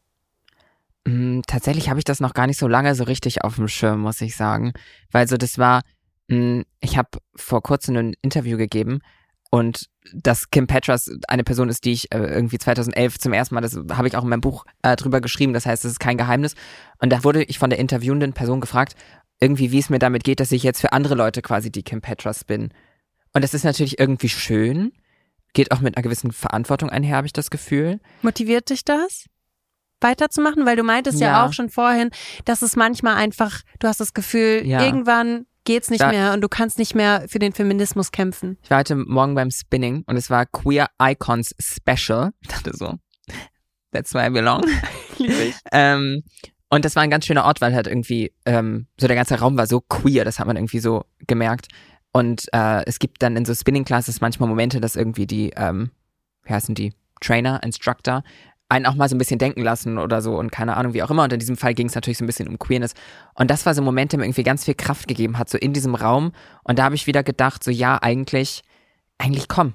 Mm, 1.05 1.41
tatsächlich 1.47 1.89
habe 1.89 1.99
ich 1.99 2.05
das 2.05 2.19
noch 2.19 2.33
gar 2.33 2.47
nicht 2.47 2.59
so 2.59 2.67
lange 2.67 2.95
so 2.95 3.03
richtig 3.03 3.43
auf 3.43 3.55
dem 3.55 3.67
Schirm, 3.67 4.01
muss 4.01 4.21
ich 4.21 4.35
sagen. 4.35 4.73
Weil 5.11 5.27
so 5.27 5.37
das 5.37 5.57
war, 5.57 5.81
mm, 6.29 6.61
ich 6.79 6.97
habe 6.97 7.09
vor 7.35 7.61
kurzem 7.61 7.95
ein 7.97 8.13
Interview 8.21 8.57
gegeben 8.57 8.99
und 9.49 9.89
dass 10.13 10.49
Kim 10.49 10.67
Petras 10.67 11.11
eine 11.27 11.43
Person 11.43 11.69
ist, 11.69 11.85
die 11.85 11.91
ich 11.91 12.11
äh, 12.11 12.17
irgendwie 12.17 12.57
2011 12.57 13.19
zum 13.19 13.33
ersten 13.33 13.55
Mal, 13.55 13.61
das 13.61 13.75
habe 13.91 14.07
ich 14.07 14.15
auch 14.15 14.23
in 14.23 14.29
meinem 14.29 14.41
Buch 14.41 14.65
äh, 14.81 14.95
drüber 14.95 15.21
geschrieben, 15.21 15.53
das 15.53 15.65
heißt, 15.65 15.85
es 15.85 15.91
ist 15.91 15.99
kein 15.99 16.17
Geheimnis. 16.17 16.55
Und 16.99 17.11
da 17.11 17.23
wurde 17.23 17.43
ich 17.43 17.59
von 17.59 17.69
der 17.69 17.79
interviewenden 17.79 18.33
Person 18.33 18.61
gefragt, 18.61 18.95
irgendwie, 19.39 19.71
wie 19.71 19.79
es 19.79 19.89
mir 19.89 19.99
damit 19.99 20.23
geht, 20.23 20.39
dass 20.39 20.51
ich 20.51 20.63
jetzt 20.63 20.81
für 20.81 20.93
andere 20.93 21.15
Leute 21.15 21.41
quasi 21.41 21.71
die 21.71 21.83
Kim 21.83 22.01
Petras 22.01 22.43
bin. 22.45 22.73
Und 23.33 23.43
das 23.43 23.53
ist 23.53 23.63
natürlich 23.63 23.99
irgendwie 23.99 24.29
schön, 24.29 24.91
geht 25.53 25.71
auch 25.71 25.81
mit 25.81 25.95
einer 25.95 26.03
gewissen 26.03 26.31
Verantwortung 26.31 26.89
einher, 26.89 27.17
habe 27.17 27.27
ich 27.27 27.33
das 27.33 27.49
Gefühl. 27.49 27.99
Motiviert 28.21 28.69
dich 28.69 28.85
das? 28.85 29.25
Weiterzumachen? 30.03 30.65
Weil 30.65 30.75
du 30.75 30.83
meintest 30.83 31.19
ja, 31.19 31.27
Ja. 31.27 31.45
auch 31.45 31.53
schon 31.53 31.69
vorhin, 31.69 32.09
dass 32.45 32.61
es 32.61 32.75
manchmal 32.75 33.15
einfach, 33.15 33.61
du 33.79 33.87
hast 33.87 33.99
das 33.99 34.13
Gefühl, 34.13 34.61
Ja. 34.65 34.83
irgendwann 34.83 35.45
geht's 35.65 35.89
nicht 35.89 36.01
Da- 36.01 36.09
mehr 36.11 36.33
und 36.33 36.41
du 36.41 36.49
kannst 36.49 36.77
nicht 36.77 36.93
mehr 36.93 37.25
für 37.29 37.39
den 37.39 37.53
Feminismus 37.53 38.11
kämpfen. 38.11 38.57
Ich 38.63 38.69
war 38.69 38.79
heute 38.79 38.95
Morgen 38.97 39.33
beim 39.33 39.49
Spinning 39.49 40.03
und 40.07 40.17
es 40.17 40.29
war 40.29 40.45
Queer 40.45 40.87
Icons 41.01 41.55
Special. 41.59 42.31
Ich 42.41 42.49
dachte 42.49 42.75
so, 42.75 42.95
that's 43.93 44.13
where 44.13 44.27
I 44.27 44.29
belong. 44.29 44.61
ähm, 45.71 46.23
und 46.69 46.85
das 46.85 46.95
war 46.95 47.03
ein 47.03 47.09
ganz 47.09 47.25
schöner 47.25 47.45
Ort, 47.45 47.61
weil 47.61 47.73
halt 47.73 47.87
irgendwie 47.87 48.33
ähm, 48.45 48.87
so 48.99 49.07
der 49.07 49.15
ganze 49.15 49.39
Raum 49.39 49.57
war 49.57 49.67
so 49.67 49.79
queer, 49.81 50.25
das 50.25 50.39
hat 50.39 50.47
man 50.47 50.57
irgendwie 50.57 50.79
so 50.79 51.05
gemerkt. 51.27 51.67
Und 52.11 52.45
äh, 52.53 52.83
es 52.85 52.99
gibt 52.99 53.23
dann 53.23 53.35
in 53.37 53.45
so 53.45 53.53
Spinning 53.55 53.85
Classes 53.85 54.21
manchmal 54.21 54.49
Momente, 54.49 54.79
dass 54.81 54.95
irgendwie 54.95 55.25
die, 55.27 55.51
ähm, 55.55 55.91
wie 56.43 56.53
heißen 56.53 56.75
die, 56.75 56.93
Trainer, 57.21 57.61
Instructor, 57.63 58.23
einen 58.73 58.87
auch 58.87 58.95
mal 58.95 59.07
so 59.07 59.15
ein 59.15 59.19
bisschen 59.19 59.37
denken 59.37 59.61
lassen 59.61 59.97
oder 59.97 60.21
so 60.21 60.37
und 60.37 60.51
keine 60.51 60.75
Ahnung, 60.75 60.93
wie 60.93 61.03
auch 61.03 61.11
immer. 61.11 61.23
Und 61.23 61.33
in 61.33 61.39
diesem 61.39 61.57
Fall 61.57 61.73
ging 61.73 61.87
es 61.87 61.95
natürlich 61.95 62.17
so 62.17 62.23
ein 62.23 62.27
bisschen 62.27 62.47
um 62.47 62.57
Queerness. 62.57 62.93
Und 63.35 63.51
das 63.51 63.65
war 63.65 63.73
so 63.73 63.81
ein 63.81 63.85
Moment, 63.85 64.11
der 64.11 64.19
mir 64.19 64.25
irgendwie 64.25 64.43
ganz 64.43 64.65
viel 64.65 64.73
Kraft 64.73 65.07
gegeben 65.07 65.37
hat, 65.37 65.49
so 65.49 65.57
in 65.57 65.73
diesem 65.73 65.95
Raum. 65.95 66.31
Und 66.63 66.79
da 66.79 66.83
habe 66.83 66.95
ich 66.95 67.07
wieder 67.07 67.23
gedacht, 67.23 67.63
so 67.63 67.71
ja, 67.71 68.01
eigentlich, 68.01 68.63
eigentlich 69.19 69.47
komm, 69.47 69.73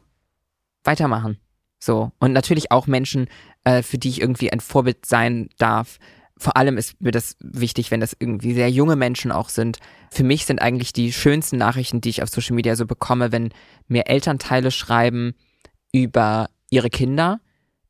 weitermachen. 0.84 1.38
So. 1.78 2.10
Und 2.18 2.32
natürlich 2.32 2.72
auch 2.72 2.88
Menschen, 2.88 3.28
äh, 3.64 3.82
für 3.82 3.98
die 3.98 4.08
ich 4.08 4.20
irgendwie 4.20 4.52
ein 4.52 4.60
Vorbild 4.60 5.06
sein 5.06 5.48
darf. 5.58 5.98
Vor 6.36 6.56
allem 6.56 6.76
ist 6.76 7.00
mir 7.00 7.12
das 7.12 7.36
wichtig, 7.40 7.90
wenn 7.90 8.00
das 8.00 8.16
irgendwie 8.18 8.54
sehr 8.54 8.70
junge 8.70 8.96
Menschen 8.96 9.30
auch 9.30 9.48
sind. 9.48 9.78
Für 10.10 10.24
mich 10.24 10.44
sind 10.44 10.60
eigentlich 10.60 10.92
die 10.92 11.12
schönsten 11.12 11.56
Nachrichten, 11.56 12.00
die 12.00 12.10
ich 12.10 12.22
auf 12.22 12.30
Social 12.30 12.56
Media 12.56 12.74
so 12.74 12.86
bekomme, 12.86 13.32
wenn 13.32 13.50
mir 13.86 14.06
Elternteile 14.06 14.70
schreiben 14.70 15.34
über 15.92 16.48
ihre 16.70 16.90
Kinder 16.90 17.40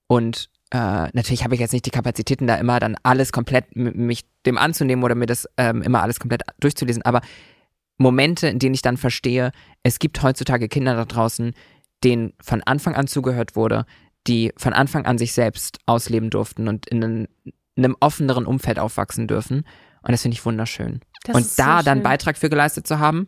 und 0.07 0.51
äh, 0.71 1.09
natürlich 1.13 1.45
habe 1.45 1.55
ich 1.55 1.61
jetzt 1.61 1.73
nicht 1.73 1.87
die 1.87 1.91
Kapazitäten, 1.91 2.47
da 2.47 2.57
immer 2.57 2.79
dann 2.81 2.97
alles 3.03 3.33
komplett 3.33 3.75
mich 3.75 4.25
dem 4.45 4.59
anzunehmen 4.59 5.05
oder 5.05 5.15
mir 5.15 5.27
das 5.27 5.49
ähm, 5.57 5.83
immer 5.83 6.03
alles 6.03 6.21
komplett 6.21 6.43
durchzulesen, 6.61 7.03
aber 7.03 7.21
Momente, 7.99 8.49
in 8.49 8.59
denen 8.59 8.75
ich 8.75 8.83
dann 8.83 8.97
verstehe, 8.97 9.51
es 9.83 9.99
gibt 9.99 10.23
heutzutage 10.23 10.69
Kinder 10.69 10.95
da 10.95 11.05
draußen, 11.05 11.53
denen 12.05 12.33
von 12.41 12.63
Anfang 12.63 12.95
an 12.95 13.09
zugehört 13.09 13.57
wurde, 13.57 13.87
die 14.27 14.53
von 14.57 14.73
Anfang 14.73 15.05
an 15.05 15.19
sich 15.19 15.33
selbst 15.33 15.79
ausleben 15.87 16.31
durften 16.31 16.69
und 16.69 16.87
in, 16.87 17.03
einen, 17.03 17.29
in 17.75 17.85
einem 17.85 17.97
offeneren 18.01 18.47
Umfeld 18.47 18.79
aufwachsen 18.79 19.27
dürfen. 19.27 19.65
Und 20.03 20.13
das 20.13 20.23
finde 20.23 20.37
ich 20.37 20.45
wunderschön. 20.45 21.01
Das 21.25 21.35
und 21.35 21.59
da 21.59 21.79
so 21.79 21.85
dann 21.87 22.03
Beitrag 22.03 22.37
für 22.37 22.49
geleistet 22.49 22.87
zu 22.87 23.01
haben. 23.01 23.27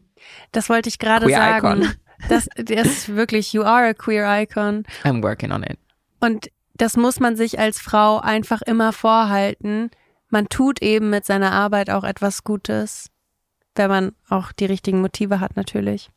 Das 0.53 0.69
wollte 0.69 0.89
ich 0.89 0.99
gerade 0.99 1.29
sagen. 1.29 1.83
Icon. 1.83 1.95
Das, 2.29 2.49
das 2.55 2.87
ist 2.87 3.09
wirklich, 3.09 3.53
you 3.53 3.63
are 3.63 3.89
a 3.89 3.95
queer 3.95 4.43
icon. 4.43 4.85
I'm 5.05 5.23
working 5.23 5.53
on 5.53 5.63
it. 5.63 5.79
Und 6.21 6.49
das 6.81 6.97
muss 6.97 7.21
man 7.21 7.37
sich 7.37 7.59
als 7.59 7.79
Frau 7.79 8.21
einfach 8.21 8.63
immer 8.63 8.93
vorhalten. 8.93 9.91
Man 10.31 10.49
tut 10.49 10.81
eben 10.81 11.11
mit 11.11 11.27
seiner 11.27 11.53
Arbeit 11.53 11.91
auch 11.91 12.05
etwas 12.05 12.43
Gutes, 12.43 13.11
wenn 13.75 13.91
man 13.91 14.13
auch 14.31 14.53
die 14.53 14.65
richtigen 14.65 15.03
Motive 15.03 15.41
hat 15.41 15.57
natürlich. 15.57 16.11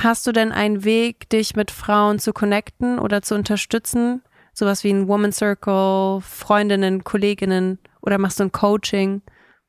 Hast 0.00 0.26
du 0.26 0.32
denn 0.32 0.52
einen 0.52 0.84
Weg, 0.84 1.28
dich 1.28 1.54
mit 1.54 1.70
Frauen 1.70 2.18
zu 2.18 2.32
connecten 2.32 2.98
oder 2.98 3.20
zu 3.20 3.34
unterstützen? 3.34 4.22
Sowas 4.54 4.84
wie 4.84 4.90
ein 4.90 5.06
Woman 5.06 5.32
Circle, 5.32 6.20
Freundinnen, 6.22 7.04
Kolleginnen 7.04 7.78
oder 8.00 8.16
machst 8.16 8.40
du 8.40 8.44
ein 8.44 8.52
Coaching? 8.52 9.20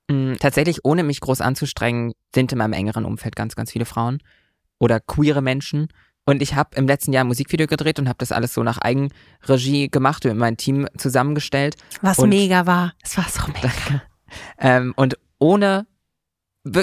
Mm, 0.09 0.33
tatsächlich, 0.39 0.85
ohne 0.85 1.03
mich 1.03 1.19
groß 1.19 1.41
anzustrengen, 1.41 2.13
sind 2.33 2.53
in 2.53 2.57
meinem 2.57 2.73
engeren 2.73 3.03
Umfeld 3.03 3.35
ganz, 3.35 3.55
ganz 3.55 3.71
viele 3.71 3.85
Frauen 3.85 4.19
oder 4.79 5.01
queere 5.01 5.41
Menschen. 5.41 5.89
Und 6.25 6.41
ich 6.41 6.55
habe 6.55 6.75
im 6.75 6.87
letzten 6.87 7.13
Jahr 7.13 7.23
ein 7.23 7.27
Musikvideo 7.27 7.67
gedreht 7.67 7.99
und 7.99 8.07
habe 8.07 8.19
das 8.19 8.31
alles 8.31 8.53
so 8.53 8.63
nach 8.63 8.77
Eigenregie 8.77 9.89
gemacht 9.89 10.23
und 10.25 10.31
mit 10.31 10.39
meinem 10.39 10.57
Team 10.57 10.87
zusammengestellt. 10.97 11.75
Was 12.01 12.19
und, 12.19 12.29
mega 12.29 12.65
war. 12.65 12.93
Es 13.01 13.17
war 13.17 13.27
so 13.27 13.41
mega. 13.47 14.03
ähm, 14.59 14.93
und 14.95 15.17
ohne, 15.39 15.87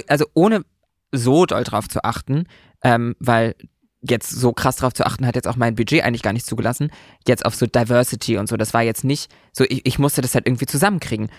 also 0.09 0.27
ohne 0.35 0.65
so 1.13 1.47
doll 1.47 1.65
drauf 1.65 1.89
zu 1.89 2.03
achten, 2.03 2.47
ähm, 2.83 3.15
weil 3.21 3.55
jetzt 4.01 4.31
so 4.31 4.53
krass 4.53 4.77
drauf 4.77 4.95
zu 4.95 5.05
achten 5.05 5.27
hat 5.27 5.35
jetzt 5.35 5.49
auch 5.49 5.57
mein 5.57 5.75
Budget 5.75 6.03
eigentlich 6.05 6.23
gar 6.23 6.33
nicht 6.33 6.47
zugelassen, 6.47 6.91
jetzt 7.27 7.45
auf 7.45 7.55
so 7.55 7.67
Diversity 7.67 8.39
und 8.39 8.49
so, 8.49 8.57
das 8.57 8.75
war 8.75 8.83
jetzt 8.83 9.05
nicht 9.05 9.31
so, 9.53 9.65
ich, 9.65 9.85
ich 9.87 9.99
musste 9.99 10.21
das 10.21 10.35
halt 10.35 10.47
irgendwie 10.47 10.67
zusammenkriegen. 10.67 11.31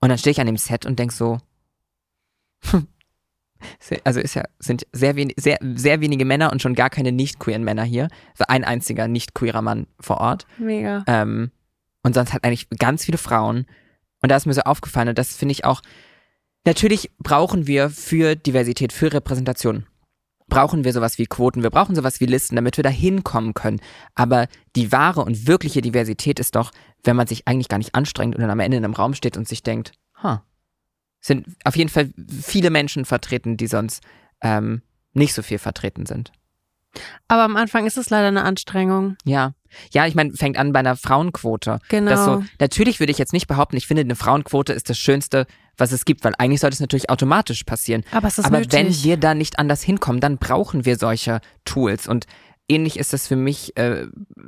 Und 0.00 0.08
dann 0.08 0.18
stehe 0.18 0.32
ich 0.32 0.40
an 0.40 0.46
dem 0.46 0.56
Set 0.56 0.86
und 0.86 0.98
denk 0.98 1.12
so, 1.12 1.38
hm, 2.70 2.86
also 4.04 4.20
ist 4.20 4.34
ja, 4.34 4.44
sind 4.58 4.86
sehr, 4.92 5.16
wenig, 5.16 5.36
sehr, 5.38 5.58
sehr 5.74 6.00
wenige 6.00 6.24
Männer 6.24 6.52
und 6.52 6.62
schon 6.62 6.74
gar 6.74 6.90
keine 6.90 7.12
nicht-queeren 7.12 7.64
Männer 7.64 7.84
hier. 7.84 8.08
Also 8.32 8.44
ein 8.48 8.64
einziger 8.64 9.08
nicht-queerer 9.08 9.62
Mann 9.62 9.86
vor 9.98 10.18
Ort. 10.18 10.46
Mega. 10.58 11.04
Ähm, 11.06 11.50
und 12.02 12.14
sonst 12.14 12.32
halt 12.32 12.44
eigentlich 12.44 12.68
ganz 12.70 13.04
viele 13.04 13.18
Frauen. 13.18 13.66
Und 14.22 14.30
da 14.30 14.36
ist 14.36 14.46
mir 14.46 14.54
so 14.54 14.62
aufgefallen, 14.62 15.08
und 15.08 15.18
das 15.18 15.36
finde 15.36 15.52
ich 15.52 15.64
auch, 15.64 15.82
natürlich 16.64 17.10
brauchen 17.18 17.66
wir 17.66 17.90
für 17.90 18.36
Diversität, 18.36 18.92
für 18.92 19.12
Repräsentation, 19.12 19.86
brauchen 20.48 20.84
wir 20.84 20.92
sowas 20.92 21.18
wie 21.18 21.26
Quoten, 21.26 21.62
wir 21.62 21.70
brauchen 21.70 21.94
sowas 21.94 22.20
wie 22.20 22.26
Listen, 22.26 22.56
damit 22.56 22.76
wir 22.76 22.84
da 22.84 22.90
hinkommen 22.90 23.54
können. 23.54 23.80
Aber 24.14 24.46
die 24.76 24.92
wahre 24.92 25.22
und 25.22 25.46
wirkliche 25.46 25.80
Diversität 25.80 26.38
ist 26.38 26.56
doch, 26.56 26.72
wenn 27.04 27.16
man 27.16 27.26
sich 27.26 27.48
eigentlich 27.48 27.68
gar 27.68 27.78
nicht 27.78 27.94
anstrengt 27.94 28.34
und 28.34 28.42
dann 28.42 28.50
am 28.50 28.60
Ende 28.60 28.76
in 28.76 28.84
einem 28.84 28.94
Raum 28.94 29.14
steht 29.14 29.36
und 29.36 29.48
sich 29.48 29.62
denkt, 29.62 29.92
ha, 30.22 30.44
sind 31.20 31.46
auf 31.64 31.76
jeden 31.76 31.90
Fall 31.90 32.10
viele 32.28 32.70
Menschen 32.70 33.04
vertreten, 33.04 33.56
die 33.56 33.66
sonst 33.66 34.02
ähm, 34.42 34.82
nicht 35.12 35.34
so 35.34 35.42
viel 35.42 35.58
vertreten 35.58 36.06
sind. 36.06 36.32
Aber 37.28 37.42
am 37.44 37.56
Anfang 37.56 37.86
ist 37.86 37.96
es 37.96 38.10
leider 38.10 38.28
eine 38.28 38.42
Anstrengung. 38.42 39.16
Ja. 39.24 39.52
Ja, 39.92 40.06
ich 40.06 40.16
meine, 40.16 40.32
fängt 40.32 40.56
an 40.56 40.72
bei 40.72 40.80
einer 40.80 40.96
Frauenquote. 40.96 41.78
Genau. 41.88 42.24
So, 42.24 42.44
natürlich 42.58 42.98
würde 42.98 43.12
ich 43.12 43.18
jetzt 43.18 43.32
nicht 43.32 43.46
behaupten, 43.46 43.76
ich 43.76 43.86
finde, 43.86 44.00
eine 44.00 44.16
Frauenquote 44.16 44.72
ist 44.72 44.90
das 44.90 44.98
Schönste, 44.98 45.46
was 45.76 45.92
es 45.92 46.04
gibt, 46.04 46.24
weil 46.24 46.34
eigentlich 46.38 46.60
sollte 46.60 46.74
es 46.74 46.80
natürlich 46.80 47.08
automatisch 47.08 47.62
passieren. 47.62 48.02
Aber 48.10 48.26
es 48.26 48.38
ist 48.38 48.46
Aber 48.46 48.58
nötig. 48.58 48.72
wenn 48.72 49.04
wir 49.04 49.16
da 49.16 49.34
nicht 49.34 49.60
anders 49.60 49.82
hinkommen, 49.82 50.20
dann 50.20 50.38
brauchen 50.38 50.84
wir 50.84 50.98
solche 50.98 51.40
Tools. 51.64 52.08
Und 52.08 52.26
ähnlich 52.68 52.98
ist 52.98 53.12
das 53.12 53.28
für 53.28 53.36
mich 53.36 53.76
äh, 53.76 54.06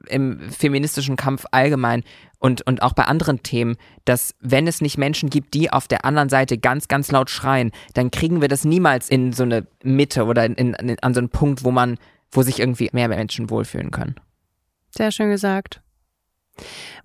im 0.09 0.41
feministischen 0.51 1.16
Kampf 1.16 1.45
allgemein 1.53 2.03
und, 2.43 2.66
und 2.66 2.82
auch 2.82 2.93
bei 2.93 3.05
anderen 3.05 3.43
Themen, 3.45 3.76
dass 4.05 4.34
wenn 4.40 4.66
es 4.66 4.80
nicht 4.80 4.99
Menschen 4.99 5.30
gibt, 5.30 5.55
die 5.55 5.72
auf 5.72 5.86
der 5.86 6.05
anderen 6.05 6.28
Seite 6.28 6.59
ganz, 6.59 6.88
ganz 6.88 7.12
laut 7.12 7.30
schreien, 7.30 7.70
dann 7.95 8.11
kriegen 8.11 8.40
wir 8.40 8.49
das 8.49 8.64
niemals 8.64 9.09
in 9.09 9.32
so 9.32 9.45
eine 9.45 9.64
Mitte 9.84 10.24
oder 10.24 10.45
in, 10.45 10.55
in, 10.55 10.99
an 10.99 11.14
so 11.14 11.20
einen 11.20 11.28
Punkt, 11.28 11.62
wo 11.62 11.70
man, 11.70 11.99
wo 12.32 12.43
sich 12.43 12.59
irgendwie 12.59 12.90
mehr 12.93 13.07
Menschen 13.07 13.49
wohlfühlen 13.49 13.93
können. 13.93 14.16
Sehr 14.90 15.12
schön 15.12 15.30
gesagt. 15.30 15.82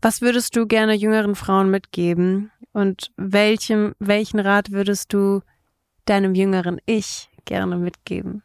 Was 0.01 0.21
würdest 0.21 0.55
du 0.55 0.65
gerne 0.65 0.95
jüngeren 0.95 1.35
Frauen 1.35 1.69
mitgeben 1.69 2.51
und 2.73 3.11
welchem, 3.15 3.93
welchen 3.99 4.39
Rat 4.39 4.71
würdest 4.71 5.13
du 5.13 5.41
deinem 6.05 6.33
jüngeren 6.33 6.79
Ich 6.87 7.29
gerne 7.45 7.77
mitgeben? 7.77 8.41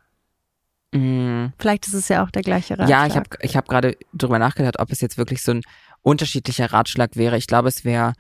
Mm. 0.93 1.47
Vielleicht 1.59 1.87
ist 1.87 1.95
es 1.95 2.09
ja 2.09 2.23
auch 2.23 2.31
der 2.31 2.43
gleiche 2.43 2.79
Ratschlag. 2.79 2.89
Ja, 2.91 3.07
ich 3.07 3.17
habe 3.17 3.29
ich 3.41 3.57
hab 3.57 3.67
gerade 3.67 3.97
drüber 4.13 4.39
nachgedacht, 4.39 4.79
ob 4.79 4.93
es 4.93 5.01
jetzt 5.01 5.17
wirklich 5.17 5.43
so 5.43 5.53
ein 5.53 5.63
unterschiedlicher 6.03 6.73
Ratschlag 6.73 7.17
wäre. 7.17 7.37
Ich 7.37 7.47
glaube, 7.47 7.69
es 7.69 7.85
wäre, 7.85 8.15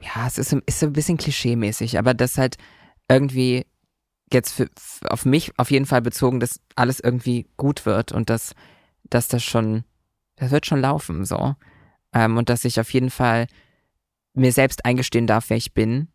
ja, 0.00 0.26
es 0.26 0.38
ist, 0.38 0.52
ist 0.66 0.82
ein 0.82 0.92
bisschen 0.92 1.18
klischee-mäßig, 1.18 1.98
aber 1.98 2.14
das 2.14 2.38
halt 2.38 2.56
irgendwie 3.08 3.66
jetzt 4.32 4.52
für, 4.52 4.68
auf 5.08 5.24
mich 5.24 5.52
auf 5.58 5.70
jeden 5.70 5.86
Fall 5.86 6.02
bezogen, 6.02 6.40
dass 6.40 6.60
alles 6.74 7.00
irgendwie 7.00 7.46
gut 7.56 7.86
wird 7.86 8.12
und 8.12 8.30
dass, 8.30 8.54
dass 9.04 9.28
das 9.28 9.44
schon, 9.44 9.84
das 10.36 10.50
wird 10.50 10.66
schon 10.66 10.80
laufen, 10.80 11.24
so. 11.24 11.54
Ähm, 12.12 12.36
und 12.36 12.48
dass 12.48 12.64
ich 12.64 12.80
auf 12.80 12.92
jeden 12.92 13.10
Fall 13.10 13.46
mir 14.34 14.52
selbst 14.52 14.84
eingestehen 14.84 15.26
darf, 15.26 15.50
wer 15.50 15.56
ich 15.56 15.74
bin. 15.74 16.08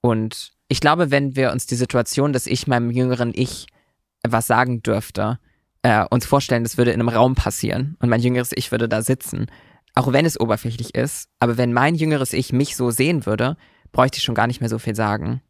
Und 0.00 0.52
ich 0.68 0.80
glaube, 0.80 1.10
wenn 1.10 1.36
wir 1.36 1.52
uns 1.52 1.66
die 1.66 1.76
Situation, 1.76 2.32
dass 2.32 2.46
ich 2.46 2.66
meinem 2.66 2.90
jüngeren 2.90 3.32
Ich 3.34 3.66
was 4.26 4.46
sagen 4.46 4.82
dürfte, 4.82 5.38
äh, 5.82 6.04
uns 6.10 6.24
vorstellen, 6.24 6.64
das 6.64 6.78
würde 6.78 6.92
in 6.92 7.00
einem 7.00 7.10
Raum 7.10 7.34
passieren 7.34 7.96
und 8.00 8.08
mein 8.08 8.22
jüngeres 8.22 8.52
Ich 8.54 8.72
würde 8.72 8.88
da 8.88 9.02
sitzen, 9.02 9.46
auch 9.94 10.12
wenn 10.12 10.26
es 10.26 10.38
oberflächlich 10.38 10.94
ist, 10.94 11.28
aber 11.38 11.56
wenn 11.56 11.72
mein 11.72 11.94
jüngeres 11.94 12.32
Ich 12.32 12.52
mich 12.52 12.76
so 12.76 12.90
sehen 12.90 13.26
würde, 13.26 13.56
bräuchte 13.92 14.18
ich 14.18 14.24
schon 14.24 14.34
gar 14.34 14.46
nicht 14.46 14.60
mehr 14.60 14.70
so 14.70 14.78
viel 14.78 14.94
sagen. 14.94 15.40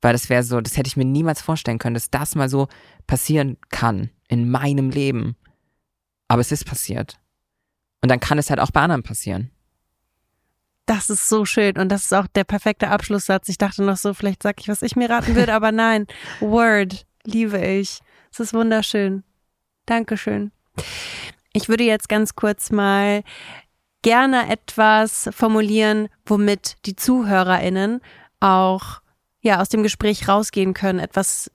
Weil 0.00 0.12
das 0.12 0.28
wäre 0.28 0.44
so, 0.44 0.60
das 0.60 0.76
hätte 0.76 0.86
ich 0.86 0.96
mir 0.96 1.04
niemals 1.04 1.42
vorstellen 1.42 1.78
können, 1.78 1.94
dass 1.94 2.10
das 2.10 2.36
mal 2.36 2.48
so 2.48 2.68
passieren 3.08 3.58
kann 3.68 4.10
in 4.28 4.48
meinem 4.48 4.90
Leben. 4.90 5.36
Aber 6.28 6.40
es 6.40 6.52
ist 6.52 6.64
passiert. 6.64 7.18
Und 8.00 8.10
dann 8.10 8.20
kann 8.20 8.38
es 8.38 8.48
halt 8.48 8.60
auch 8.60 8.70
bei 8.70 8.80
anderen 8.80 9.02
passieren. 9.02 9.50
Das 10.86 11.10
ist 11.10 11.28
so 11.28 11.44
schön 11.44 11.76
und 11.76 11.90
das 11.90 12.04
ist 12.04 12.14
auch 12.14 12.28
der 12.28 12.44
perfekte 12.44 12.88
Abschlusssatz. 12.88 13.48
Ich 13.48 13.58
dachte 13.58 13.82
noch 13.82 13.96
so, 13.96 14.14
vielleicht 14.14 14.42
sag 14.42 14.60
ich, 14.60 14.68
was 14.68 14.82
ich 14.82 14.94
mir 14.94 15.10
raten 15.10 15.34
würde, 15.34 15.52
aber 15.54 15.72
nein. 15.72 16.06
Word 16.40 17.06
liebe 17.24 17.58
ich. 17.58 18.00
Es 18.32 18.40
ist 18.40 18.54
wunderschön. 18.54 19.24
Dankeschön. 19.84 20.52
Ich 21.52 21.68
würde 21.68 21.84
jetzt 21.84 22.08
ganz 22.08 22.34
kurz 22.34 22.70
mal 22.70 23.22
gerne 24.02 24.50
etwas 24.50 25.28
formulieren, 25.32 26.08
womit 26.26 26.76
die 26.86 26.94
ZuhörerInnen 26.94 28.00
auch 28.40 29.00
ja 29.40 29.60
aus 29.60 29.68
dem 29.68 29.82
Gespräch 29.82 30.28
rausgehen 30.28 30.74
können, 30.74 30.98
etwas 30.98 31.50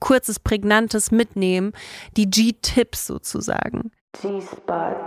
kurzes, 0.00 0.40
prägnantes 0.40 1.10
mitnehmen, 1.10 1.72
die 2.16 2.28
G-Tipps 2.28 3.06
sozusagen. 3.06 3.90
G-Spot. 4.20 5.06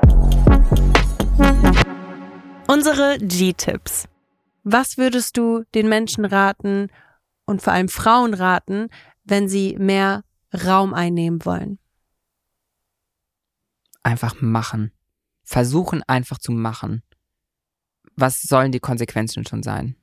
Unsere 2.68 3.18
G-Tipps. 3.20 4.08
Was 4.64 4.98
würdest 4.98 5.38
du 5.38 5.64
den 5.74 5.90
Menschen 5.90 6.26
raten 6.26 6.90
und 7.46 7.62
vor 7.62 7.74
allem 7.74 7.90
Frauen 7.90 8.34
raten, 8.34 8.90
wenn 9.24 9.48
sie 9.48 9.76
mehr 9.80 10.24
Raum 10.66 10.94
einnehmen 10.94 11.44
wollen? 11.46 11.80
Einfach 14.04 14.42
machen. 14.42 14.92
Versuchen 15.44 16.04
einfach 16.04 16.38
zu 16.38 16.52
machen. 16.52 17.04
Was 18.16 18.42
sollen 18.42 18.72
die 18.72 18.80
Konsequenzen 18.80 19.46
schon 19.46 19.64
sein? 19.64 19.96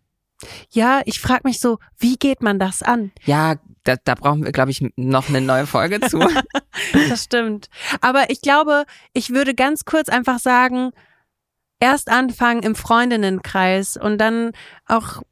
Ja, 0.70 1.00
ich 1.06 1.20
frage 1.20 1.42
mich 1.44 1.60
so, 1.60 1.78
wie 1.98 2.16
geht 2.16 2.42
man 2.42 2.58
das 2.58 2.82
an? 2.82 3.12
Ja, 3.24 3.56
da, 3.84 3.96
da 4.02 4.14
brauchen 4.14 4.44
wir, 4.44 4.52
glaube 4.52 4.70
ich, 4.70 4.84
noch 4.96 5.28
eine 5.28 5.40
neue 5.40 5.66
Folge 5.66 6.00
zu. 6.00 6.18
das 6.92 7.24
stimmt. 7.24 7.68
Aber 8.00 8.30
ich 8.30 8.42
glaube, 8.42 8.84
ich 9.12 9.30
würde 9.30 9.54
ganz 9.54 9.84
kurz 9.84 10.08
einfach 10.08 10.38
sagen, 10.38 10.90
erst 11.80 12.10
anfangen 12.10 12.62
im 12.62 12.74
Freundinnenkreis 12.74 13.96
und 13.96 14.18
dann 14.18 14.52
auch 14.86 15.22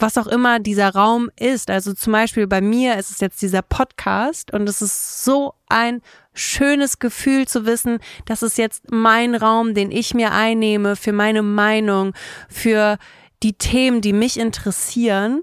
was 0.00 0.16
auch 0.16 0.28
immer 0.28 0.60
dieser 0.60 0.90
Raum 0.90 1.28
ist. 1.38 1.70
Also 1.70 1.92
zum 1.92 2.12
Beispiel 2.12 2.46
bei 2.46 2.60
mir 2.60 2.96
ist 2.96 3.10
es 3.10 3.20
jetzt 3.20 3.42
dieser 3.42 3.62
Podcast 3.62 4.52
und 4.52 4.68
es 4.68 4.80
ist 4.80 5.24
so 5.24 5.54
ein 5.68 6.02
schönes 6.38 6.98
Gefühl 6.98 7.46
zu 7.46 7.66
wissen, 7.66 7.98
das 8.26 8.42
ist 8.42 8.58
jetzt 8.58 8.90
mein 8.90 9.34
Raum, 9.34 9.74
den 9.74 9.90
ich 9.90 10.14
mir 10.14 10.32
einnehme 10.32 10.96
für 10.96 11.12
meine 11.12 11.42
Meinung, 11.42 12.14
für 12.48 12.98
die 13.42 13.52
Themen, 13.52 14.00
die 14.00 14.12
mich 14.12 14.38
interessieren. 14.38 15.42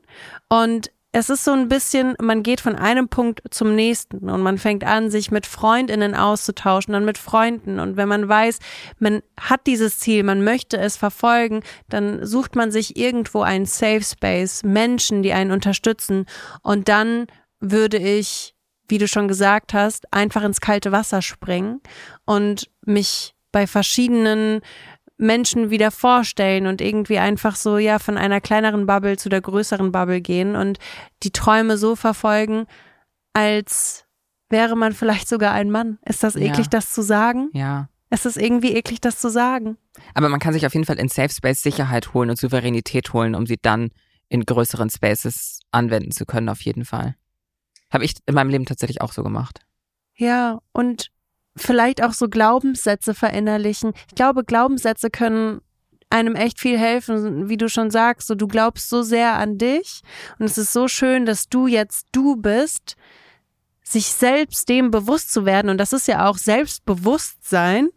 Und 0.50 0.92
es 1.18 1.30
ist 1.30 1.46
so 1.46 1.54
ein 1.54 1.70
bisschen, 1.70 2.16
man 2.22 2.44
geht 2.44 2.60
von 2.60 2.76
einem 2.76 3.08
Punkt 3.08 3.42
zum 3.50 3.74
nächsten 3.74 4.30
und 4.30 4.42
man 4.42 4.58
fängt 4.58 4.84
an, 4.84 5.10
sich 5.10 5.32
mit 5.32 5.46
Freundinnen 5.46 6.14
auszutauschen, 6.14 6.92
dann 6.92 7.06
mit 7.06 7.18
Freunden. 7.18 7.80
Und 7.80 7.96
wenn 7.96 8.10
man 8.10 8.28
weiß, 8.28 8.60
man 9.00 9.22
hat 9.40 9.66
dieses 9.66 10.00
Ziel, 10.00 10.24
man 10.24 10.44
möchte 10.44 10.78
es 10.78 10.98
verfolgen, 10.98 11.64
dann 11.88 12.26
sucht 12.26 12.58
man 12.58 12.70
sich 12.70 12.98
irgendwo 12.98 13.44
einen 13.44 13.66
Safe 13.66 14.04
Space, 14.04 14.64
Menschen, 14.64 15.24
die 15.24 15.32
einen 15.32 15.52
unterstützen. 15.52 16.26
Und 16.62 16.90
dann 16.90 17.28
würde 17.62 17.98
ich, 17.98 18.55
wie 18.88 18.98
du 18.98 19.08
schon 19.08 19.28
gesagt 19.28 19.74
hast, 19.74 20.12
einfach 20.14 20.44
ins 20.44 20.62
kalte 20.62 20.92
Wasser 20.92 21.22
springen 21.22 21.82
und 22.26 22.70
mich 22.86 23.34
bei 23.52 23.68
verschiedenen 23.68 24.62
Menschen 25.18 25.70
wieder 25.70 25.92
vorstellen 25.92 26.68
und 26.68 26.82
irgendwie 26.82 27.20
einfach 27.20 27.56
so, 27.56 27.78
ja, 27.78 28.00
von 28.00 28.18
einer 28.18 28.42
kleineren 28.42 28.86
Bubble 28.86 29.18
zu 29.18 29.30
der 29.30 29.42
größeren 29.42 29.92
Bubble 29.92 30.20
gehen 30.22 30.56
und 30.56 30.78
die 31.24 31.32
Träume 31.32 31.78
so 31.78 31.96
verfolgen, 31.96 32.66
als 33.34 34.06
wäre 34.50 34.76
man 34.76 34.94
vielleicht 34.94 35.28
sogar 35.28 35.54
ein 35.54 35.72
Mann. 35.72 36.00
Ist 36.06 36.24
das 36.24 36.36
eklig, 36.36 36.66
Ja. 36.66 36.70
das 36.72 36.92
zu 36.92 37.02
sagen? 37.02 37.50
Ja. 37.54 37.90
Es 38.10 38.26
ist 38.26 38.38
irgendwie 38.38 38.74
eklig, 38.74 39.02
das 39.02 39.20
zu 39.20 39.30
sagen. 39.30 39.78
Aber 40.14 40.30
man 40.30 40.40
kann 40.40 40.54
sich 40.54 40.66
auf 40.66 40.74
jeden 40.74 40.86
Fall 40.86 41.00
in 41.00 41.10
Safe 41.10 41.34
Space 41.34 41.62
Sicherheit 41.64 42.14
holen 42.14 42.30
und 42.30 42.38
Souveränität 42.38 43.14
holen, 43.14 43.36
um 43.36 43.46
sie 43.48 43.58
dann 43.62 43.90
in 44.30 44.46
größeren 44.46 44.90
Spaces 44.90 45.60
anwenden 45.72 46.12
zu 46.12 46.26
können, 46.26 46.50
auf 46.50 46.62
jeden 46.62 46.86
Fall. 46.86 47.16
Habe 47.96 48.06
ich 48.06 48.16
in 48.26 48.36
meinem 48.36 48.50
Leben 48.50 48.66
tatsächlich 48.66 49.02
auch 49.02 49.14
so 49.14 49.24
gemacht. 49.24 49.62
Ja, 50.16 50.60
und 50.74 51.12
vielleicht 51.56 52.04
auch 52.04 52.14
so 52.14 52.28
Glaubenssätze 52.28 53.14
verinnerlichen. 53.14 53.94
Ich 54.10 54.16
glaube, 54.16 54.44
Glaubenssätze 54.44 55.10
können 55.10 55.62
einem 56.10 56.36
echt 56.36 56.60
viel 56.60 56.78
helfen, 56.78 57.50
wie 57.50 57.58
du 57.58 57.70
schon 57.70 57.90
sagst, 57.90 58.28
so 58.28 58.36
du 58.36 58.48
glaubst 58.48 58.90
so 58.90 59.02
sehr 59.02 59.38
an 59.38 59.58
dich 59.58 60.02
und 60.38 60.46
es 60.46 60.58
ist 60.58 60.72
so 60.72 60.88
schön, 60.88 61.26
dass 61.26 61.50
du 61.50 61.68
jetzt 61.68 62.08
du 62.12 62.36
bist, 62.36 62.96
sich 63.82 64.08
selbst 64.08 64.70
dem 64.70 64.92
bewusst 64.92 65.32
zu 65.32 65.46
werden 65.46 65.70
und 65.70 65.78
das 65.78 65.94
ist 65.94 66.08
ja 66.08 66.30
auch 66.30 66.38
Selbstbewusstsein, 66.38 67.90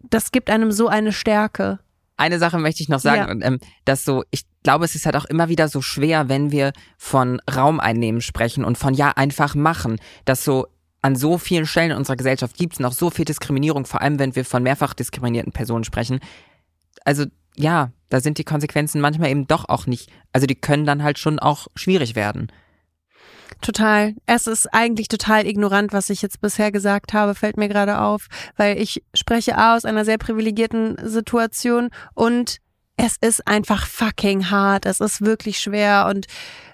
das 0.00 0.32
gibt 0.32 0.50
einem 0.50 0.70
so 0.70 0.88
eine 0.88 1.12
Stärke. 1.12 1.78
Eine 2.16 2.38
Sache 2.38 2.58
möchte 2.58 2.82
ich 2.82 2.88
noch 2.88 3.00
sagen, 3.00 3.40
Ja. 3.40 3.46
ähm, 3.46 3.58
dass 3.84 4.04
so, 4.04 4.24
ich 4.30 4.42
glaube, 4.62 4.84
es 4.84 4.94
ist 4.94 5.06
halt 5.06 5.16
auch 5.16 5.26
immer 5.26 5.48
wieder 5.48 5.68
so 5.68 5.82
schwer, 5.82 6.28
wenn 6.28 6.50
wir 6.50 6.72
von 6.96 7.40
Raum 7.54 7.78
einnehmen 7.78 8.20
sprechen 8.20 8.64
und 8.64 8.78
von 8.78 8.94
ja 8.94 9.10
einfach 9.10 9.54
machen, 9.54 9.98
dass 10.24 10.44
so 10.44 10.66
an 11.02 11.14
so 11.14 11.38
vielen 11.38 11.66
Stellen 11.66 11.92
in 11.92 11.96
unserer 11.98 12.16
Gesellschaft 12.16 12.56
gibt 12.56 12.72
es 12.74 12.80
noch 12.80 12.92
so 12.92 13.10
viel 13.10 13.24
Diskriminierung, 13.24 13.84
vor 13.86 14.00
allem 14.00 14.18
wenn 14.18 14.34
wir 14.34 14.44
von 14.44 14.62
mehrfach 14.62 14.94
diskriminierten 14.94 15.52
Personen 15.52 15.84
sprechen. 15.84 16.20
Also 17.04 17.26
ja, 17.54 17.92
da 18.08 18.20
sind 18.20 18.38
die 18.38 18.44
Konsequenzen 18.44 19.00
manchmal 19.00 19.30
eben 19.30 19.46
doch 19.46 19.68
auch 19.68 19.86
nicht, 19.86 20.10
also 20.32 20.46
die 20.46 20.54
können 20.54 20.84
dann 20.84 21.02
halt 21.02 21.18
schon 21.18 21.38
auch 21.38 21.68
schwierig 21.74 22.14
werden. 22.16 22.48
Total. 23.60 24.14
Es 24.26 24.46
ist 24.46 24.72
eigentlich 24.72 25.08
total 25.08 25.46
ignorant, 25.46 25.92
was 25.92 26.10
ich 26.10 26.22
jetzt 26.22 26.40
bisher 26.40 26.70
gesagt 26.70 27.12
habe, 27.12 27.34
fällt 27.34 27.56
mir 27.56 27.68
gerade 27.68 28.00
auf, 28.00 28.28
weil 28.56 28.80
ich 28.80 29.02
spreche 29.14 29.58
aus 29.58 29.84
einer 29.84 30.04
sehr 30.04 30.18
privilegierten 30.18 30.96
Situation 31.02 31.90
und 32.14 32.58
es 32.96 33.16
ist 33.20 33.46
einfach 33.46 33.86
fucking 33.86 34.50
hart. 34.50 34.86
Es 34.86 35.00
ist 35.00 35.20
wirklich 35.20 35.58
schwer 35.58 36.06
und 36.08 36.26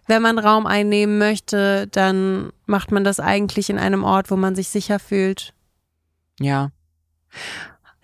wenn 0.07 0.23
man 0.23 0.39
Raum 0.39 0.66
einnehmen 0.66 1.18
möchte, 1.18 1.87
dann 1.89 2.53
macht 2.66 2.93
man 2.93 3.05
das 3.05 3.20
eigentlich 3.20 3.70
in 3.70 3.79
einem 3.79 4.05
Ort, 4.05 4.31
wo 4.31 4.37
man 4.37 4.55
sich 4.55 4.68
sicher 4.68 4.99
fühlt. 4.99 5.55
Ja. 6.41 6.70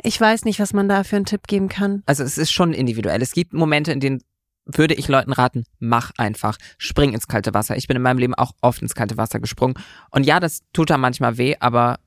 Ich 0.02 0.20
weiß 0.20 0.44
nicht, 0.44 0.60
was 0.60 0.72
man 0.72 0.88
da 0.88 1.02
für 1.04 1.16
einen 1.16 1.24
Tipp 1.24 1.46
geben 1.48 1.68
kann. 1.68 2.02
Also 2.06 2.22
es 2.22 2.38
ist 2.38 2.52
schon 2.52 2.72
individuell. 2.72 3.20
Es 3.20 3.32
gibt 3.32 3.52
Momente, 3.52 3.92
in 3.92 4.00
denen 4.00 4.22
würde 4.70 4.94
ich 4.94 5.08
Leuten 5.08 5.32
raten, 5.32 5.64
mach 5.78 6.12
einfach, 6.18 6.58
spring 6.76 7.12
ins 7.14 7.26
kalte 7.26 7.54
Wasser. 7.54 7.76
Ich 7.76 7.88
bin 7.88 7.96
in 7.96 8.02
meinem 8.02 8.18
Leben 8.18 8.34
auch 8.34 8.52
oft 8.60 8.82
ins 8.82 8.94
kalte 8.94 9.16
Wasser 9.16 9.40
gesprungen. 9.40 9.74
Und 10.10 10.24
ja, 10.26 10.40
das 10.40 10.60
tut 10.72 10.90
da 10.90 10.98
manchmal 10.98 11.38
weh, 11.38 11.56
aber 11.58 11.98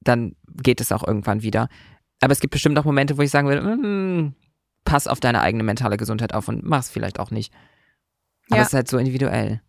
dann 0.00 0.34
geht 0.62 0.80
es 0.80 0.92
auch 0.92 1.06
irgendwann 1.06 1.42
wieder. 1.42 1.68
Aber 2.22 2.32
es 2.32 2.40
gibt 2.40 2.52
bestimmt 2.52 2.78
auch 2.78 2.84
Momente, 2.84 3.18
wo 3.18 3.22
ich 3.22 3.30
sagen 3.30 3.48
würde, 3.48 3.62
mm, 3.62 4.34
pass 4.84 5.06
auf 5.06 5.20
deine 5.20 5.42
eigene 5.42 5.62
mentale 5.62 5.98
Gesundheit 5.98 6.34
auf 6.34 6.48
und 6.48 6.64
mach's 6.64 6.90
vielleicht 6.90 7.20
auch 7.20 7.30
nicht. 7.30 7.52
Aber 8.48 8.56
Ja. 8.56 8.62
es 8.62 8.68
ist 8.68 8.74
halt 8.74 8.88
so 8.88 8.96
individuell. 8.98 9.60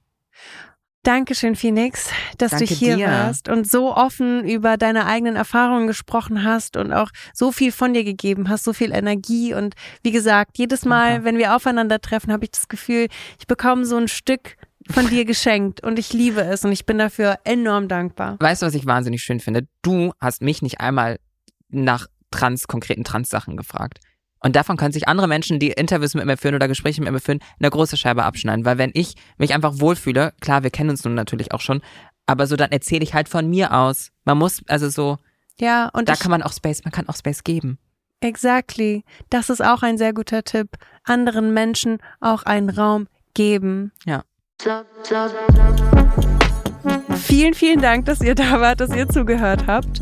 Dankeschön, 1.03 1.55
Phoenix, 1.55 2.11
dass 2.37 2.51
Danke 2.51 2.67
du 2.67 2.73
hier 2.75 2.95
dir. 2.95 3.07
warst 3.07 3.49
und 3.49 3.67
so 3.67 3.95
offen 3.95 4.47
über 4.47 4.77
deine 4.77 5.07
eigenen 5.07 5.35
Erfahrungen 5.35 5.87
gesprochen 5.87 6.43
hast 6.43 6.77
und 6.77 6.93
auch 6.93 7.09
so 7.33 7.51
viel 7.51 7.71
von 7.71 7.95
dir 7.95 8.03
gegeben 8.03 8.49
hast, 8.49 8.63
so 8.63 8.71
viel 8.71 8.91
Energie. 8.91 9.55
Und 9.55 9.73
wie 10.03 10.11
gesagt, 10.11 10.59
jedes 10.59 10.85
Mal, 10.85 11.13
Danke. 11.13 11.25
wenn 11.25 11.37
wir 11.39 11.55
aufeinandertreffen, 11.55 12.31
habe 12.31 12.45
ich 12.45 12.51
das 12.51 12.67
Gefühl, 12.67 13.07
ich 13.39 13.47
bekomme 13.47 13.85
so 13.85 13.97
ein 13.97 14.07
Stück 14.07 14.57
von 14.91 15.07
dir 15.09 15.25
geschenkt 15.25 15.81
und 15.81 15.97
ich 15.97 16.13
liebe 16.13 16.41
es 16.41 16.63
und 16.65 16.71
ich 16.71 16.85
bin 16.85 16.99
dafür 16.99 17.39
enorm 17.45 17.87
dankbar. 17.87 18.37
Weißt 18.39 18.61
du, 18.61 18.67
was 18.67 18.75
ich 18.75 18.85
wahnsinnig 18.85 19.23
schön 19.23 19.39
finde? 19.39 19.67
Du 19.81 20.13
hast 20.19 20.43
mich 20.43 20.61
nicht 20.61 20.81
einmal 20.81 21.17
nach 21.69 22.07
trans, 22.29 22.67
konkreten 22.67 23.03
Trans-Sachen 23.03 23.57
gefragt. 23.57 23.99
Und 24.43 24.55
davon 24.55 24.75
können 24.77 24.91
sich 24.91 25.07
andere 25.07 25.27
Menschen, 25.27 25.59
die 25.59 25.69
Interviews 25.71 26.15
mit 26.15 26.25
mir 26.25 26.35
führen 26.37 26.55
oder 26.55 26.67
Gespräche 26.67 27.01
mit 27.01 27.11
mir 27.11 27.19
führen, 27.19 27.39
eine 27.59 27.69
große 27.69 27.95
Scheibe 27.95 28.23
abschneiden. 28.23 28.65
Weil 28.65 28.77
wenn 28.77 28.91
ich 28.93 29.15
mich 29.37 29.53
einfach 29.53 29.79
wohlfühle, 29.79 30.33
klar, 30.41 30.63
wir 30.63 30.71
kennen 30.71 30.89
uns 30.89 31.03
nun 31.03 31.13
natürlich 31.13 31.53
auch 31.53 31.61
schon, 31.61 31.81
aber 32.25 32.47
so 32.47 32.55
dann 32.55 32.71
erzähle 32.71 33.03
ich 33.03 33.13
halt 33.13 33.29
von 33.29 33.49
mir 33.49 33.73
aus. 33.73 34.11
Man 34.25 34.37
muss, 34.37 34.61
also 34.67 34.89
so, 34.89 35.17
Ja, 35.59 35.89
und 35.93 36.09
da 36.09 36.13
ich, 36.13 36.19
kann 36.19 36.31
man 36.31 36.41
auch 36.43 36.53
Space, 36.53 36.83
man 36.83 36.91
kann 36.91 37.07
auch 37.07 37.15
Space 37.15 37.43
geben. 37.43 37.77
exactly. 38.21 39.03
Das 39.29 39.49
ist 39.49 39.63
auch 39.63 39.83
ein 39.83 39.97
sehr 39.97 40.13
guter 40.13 40.43
Tipp. 40.43 40.69
Anderen 41.03 41.53
Menschen 41.53 41.99
auch 42.19 42.43
einen 42.43 42.69
Raum 42.69 43.07
geben. 43.33 43.91
Ja. 44.05 44.23
Vielen, 47.15 47.53
vielen 47.53 47.81
Dank, 47.81 48.05
dass 48.05 48.21
ihr 48.21 48.35
da 48.35 48.59
wart, 48.59 48.79
dass 48.81 48.95
ihr 48.95 49.07
zugehört 49.07 49.65
habt. 49.67 49.99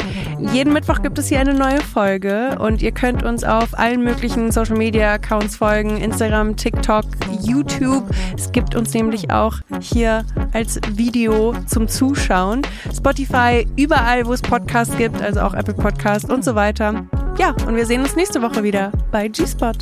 Jeden 0.53 0.73
Mittwoch 0.73 1.01
gibt 1.01 1.19
es 1.19 1.27
hier 1.27 1.39
eine 1.39 1.53
neue 1.53 1.81
Folge 1.81 2.57
und 2.59 2.81
ihr 2.81 2.91
könnt 2.91 3.23
uns 3.23 3.43
auf 3.43 3.77
allen 3.77 4.03
möglichen 4.03 4.51
Social 4.51 4.77
Media 4.77 5.13
Accounts 5.13 5.57
folgen, 5.57 5.97
Instagram, 5.97 6.55
TikTok, 6.55 7.05
YouTube. 7.41 8.03
Es 8.37 8.51
gibt 8.51 8.75
uns 8.75 8.93
nämlich 8.93 9.31
auch 9.31 9.57
hier 9.81 10.23
als 10.53 10.79
Video 10.93 11.53
zum 11.67 11.87
Zuschauen. 11.87 12.61
Spotify, 12.95 13.67
überall, 13.75 14.25
wo 14.25 14.33
es 14.33 14.41
Podcasts 14.41 14.95
gibt, 14.97 15.21
also 15.21 15.41
auch 15.41 15.53
Apple 15.53 15.73
Podcast 15.73 16.29
und 16.29 16.43
so 16.43 16.55
weiter. 16.55 17.05
Ja, 17.37 17.53
und 17.67 17.75
wir 17.75 17.85
sehen 17.85 18.01
uns 18.01 18.15
nächste 18.15 18.41
Woche 18.41 18.63
wieder 18.63 18.91
bei 19.11 19.27
G-Spot. 19.27 19.73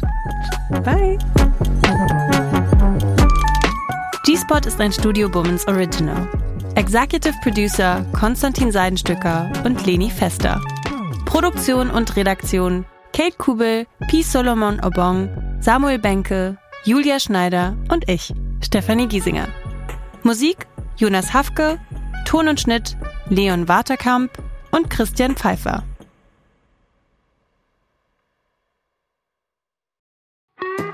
Bye. 0.83 1.17
G-Spot 4.25 4.67
ist 4.67 4.81
ein 4.81 4.91
Studio 4.91 5.29
Bummens 5.29 5.67
Original. 5.67 6.27
Executive 6.77 7.33
Producer 7.41 8.05
Konstantin 8.13 8.71
Seidenstücker 8.71 9.51
und 9.65 9.83
Leni 9.87 10.11
Fester. 10.11 10.61
Produktion 11.25 11.89
und 11.89 12.15
Redaktion 12.15 12.85
Kate 13.13 13.35
Kubel, 13.35 13.87
P. 14.07 14.21
Solomon 14.21 14.79
Obong, 14.81 15.27
Samuel 15.59 15.97
Benke, 15.97 16.55
Julia 16.83 17.19
Schneider 17.19 17.75
und 17.91 18.07
ich, 18.07 18.31
Stefanie 18.63 19.07
Giesinger. 19.07 19.47
Musik 20.21 20.67
Jonas 20.97 21.33
Hafke, 21.33 21.79
Ton 22.25 22.47
und 22.47 22.59
Schnitt 22.59 22.95
Leon 23.29 23.67
Waterkamp 23.67 24.29
und 24.69 24.91
Christian 24.91 25.35
Pfeiffer. 25.35 25.83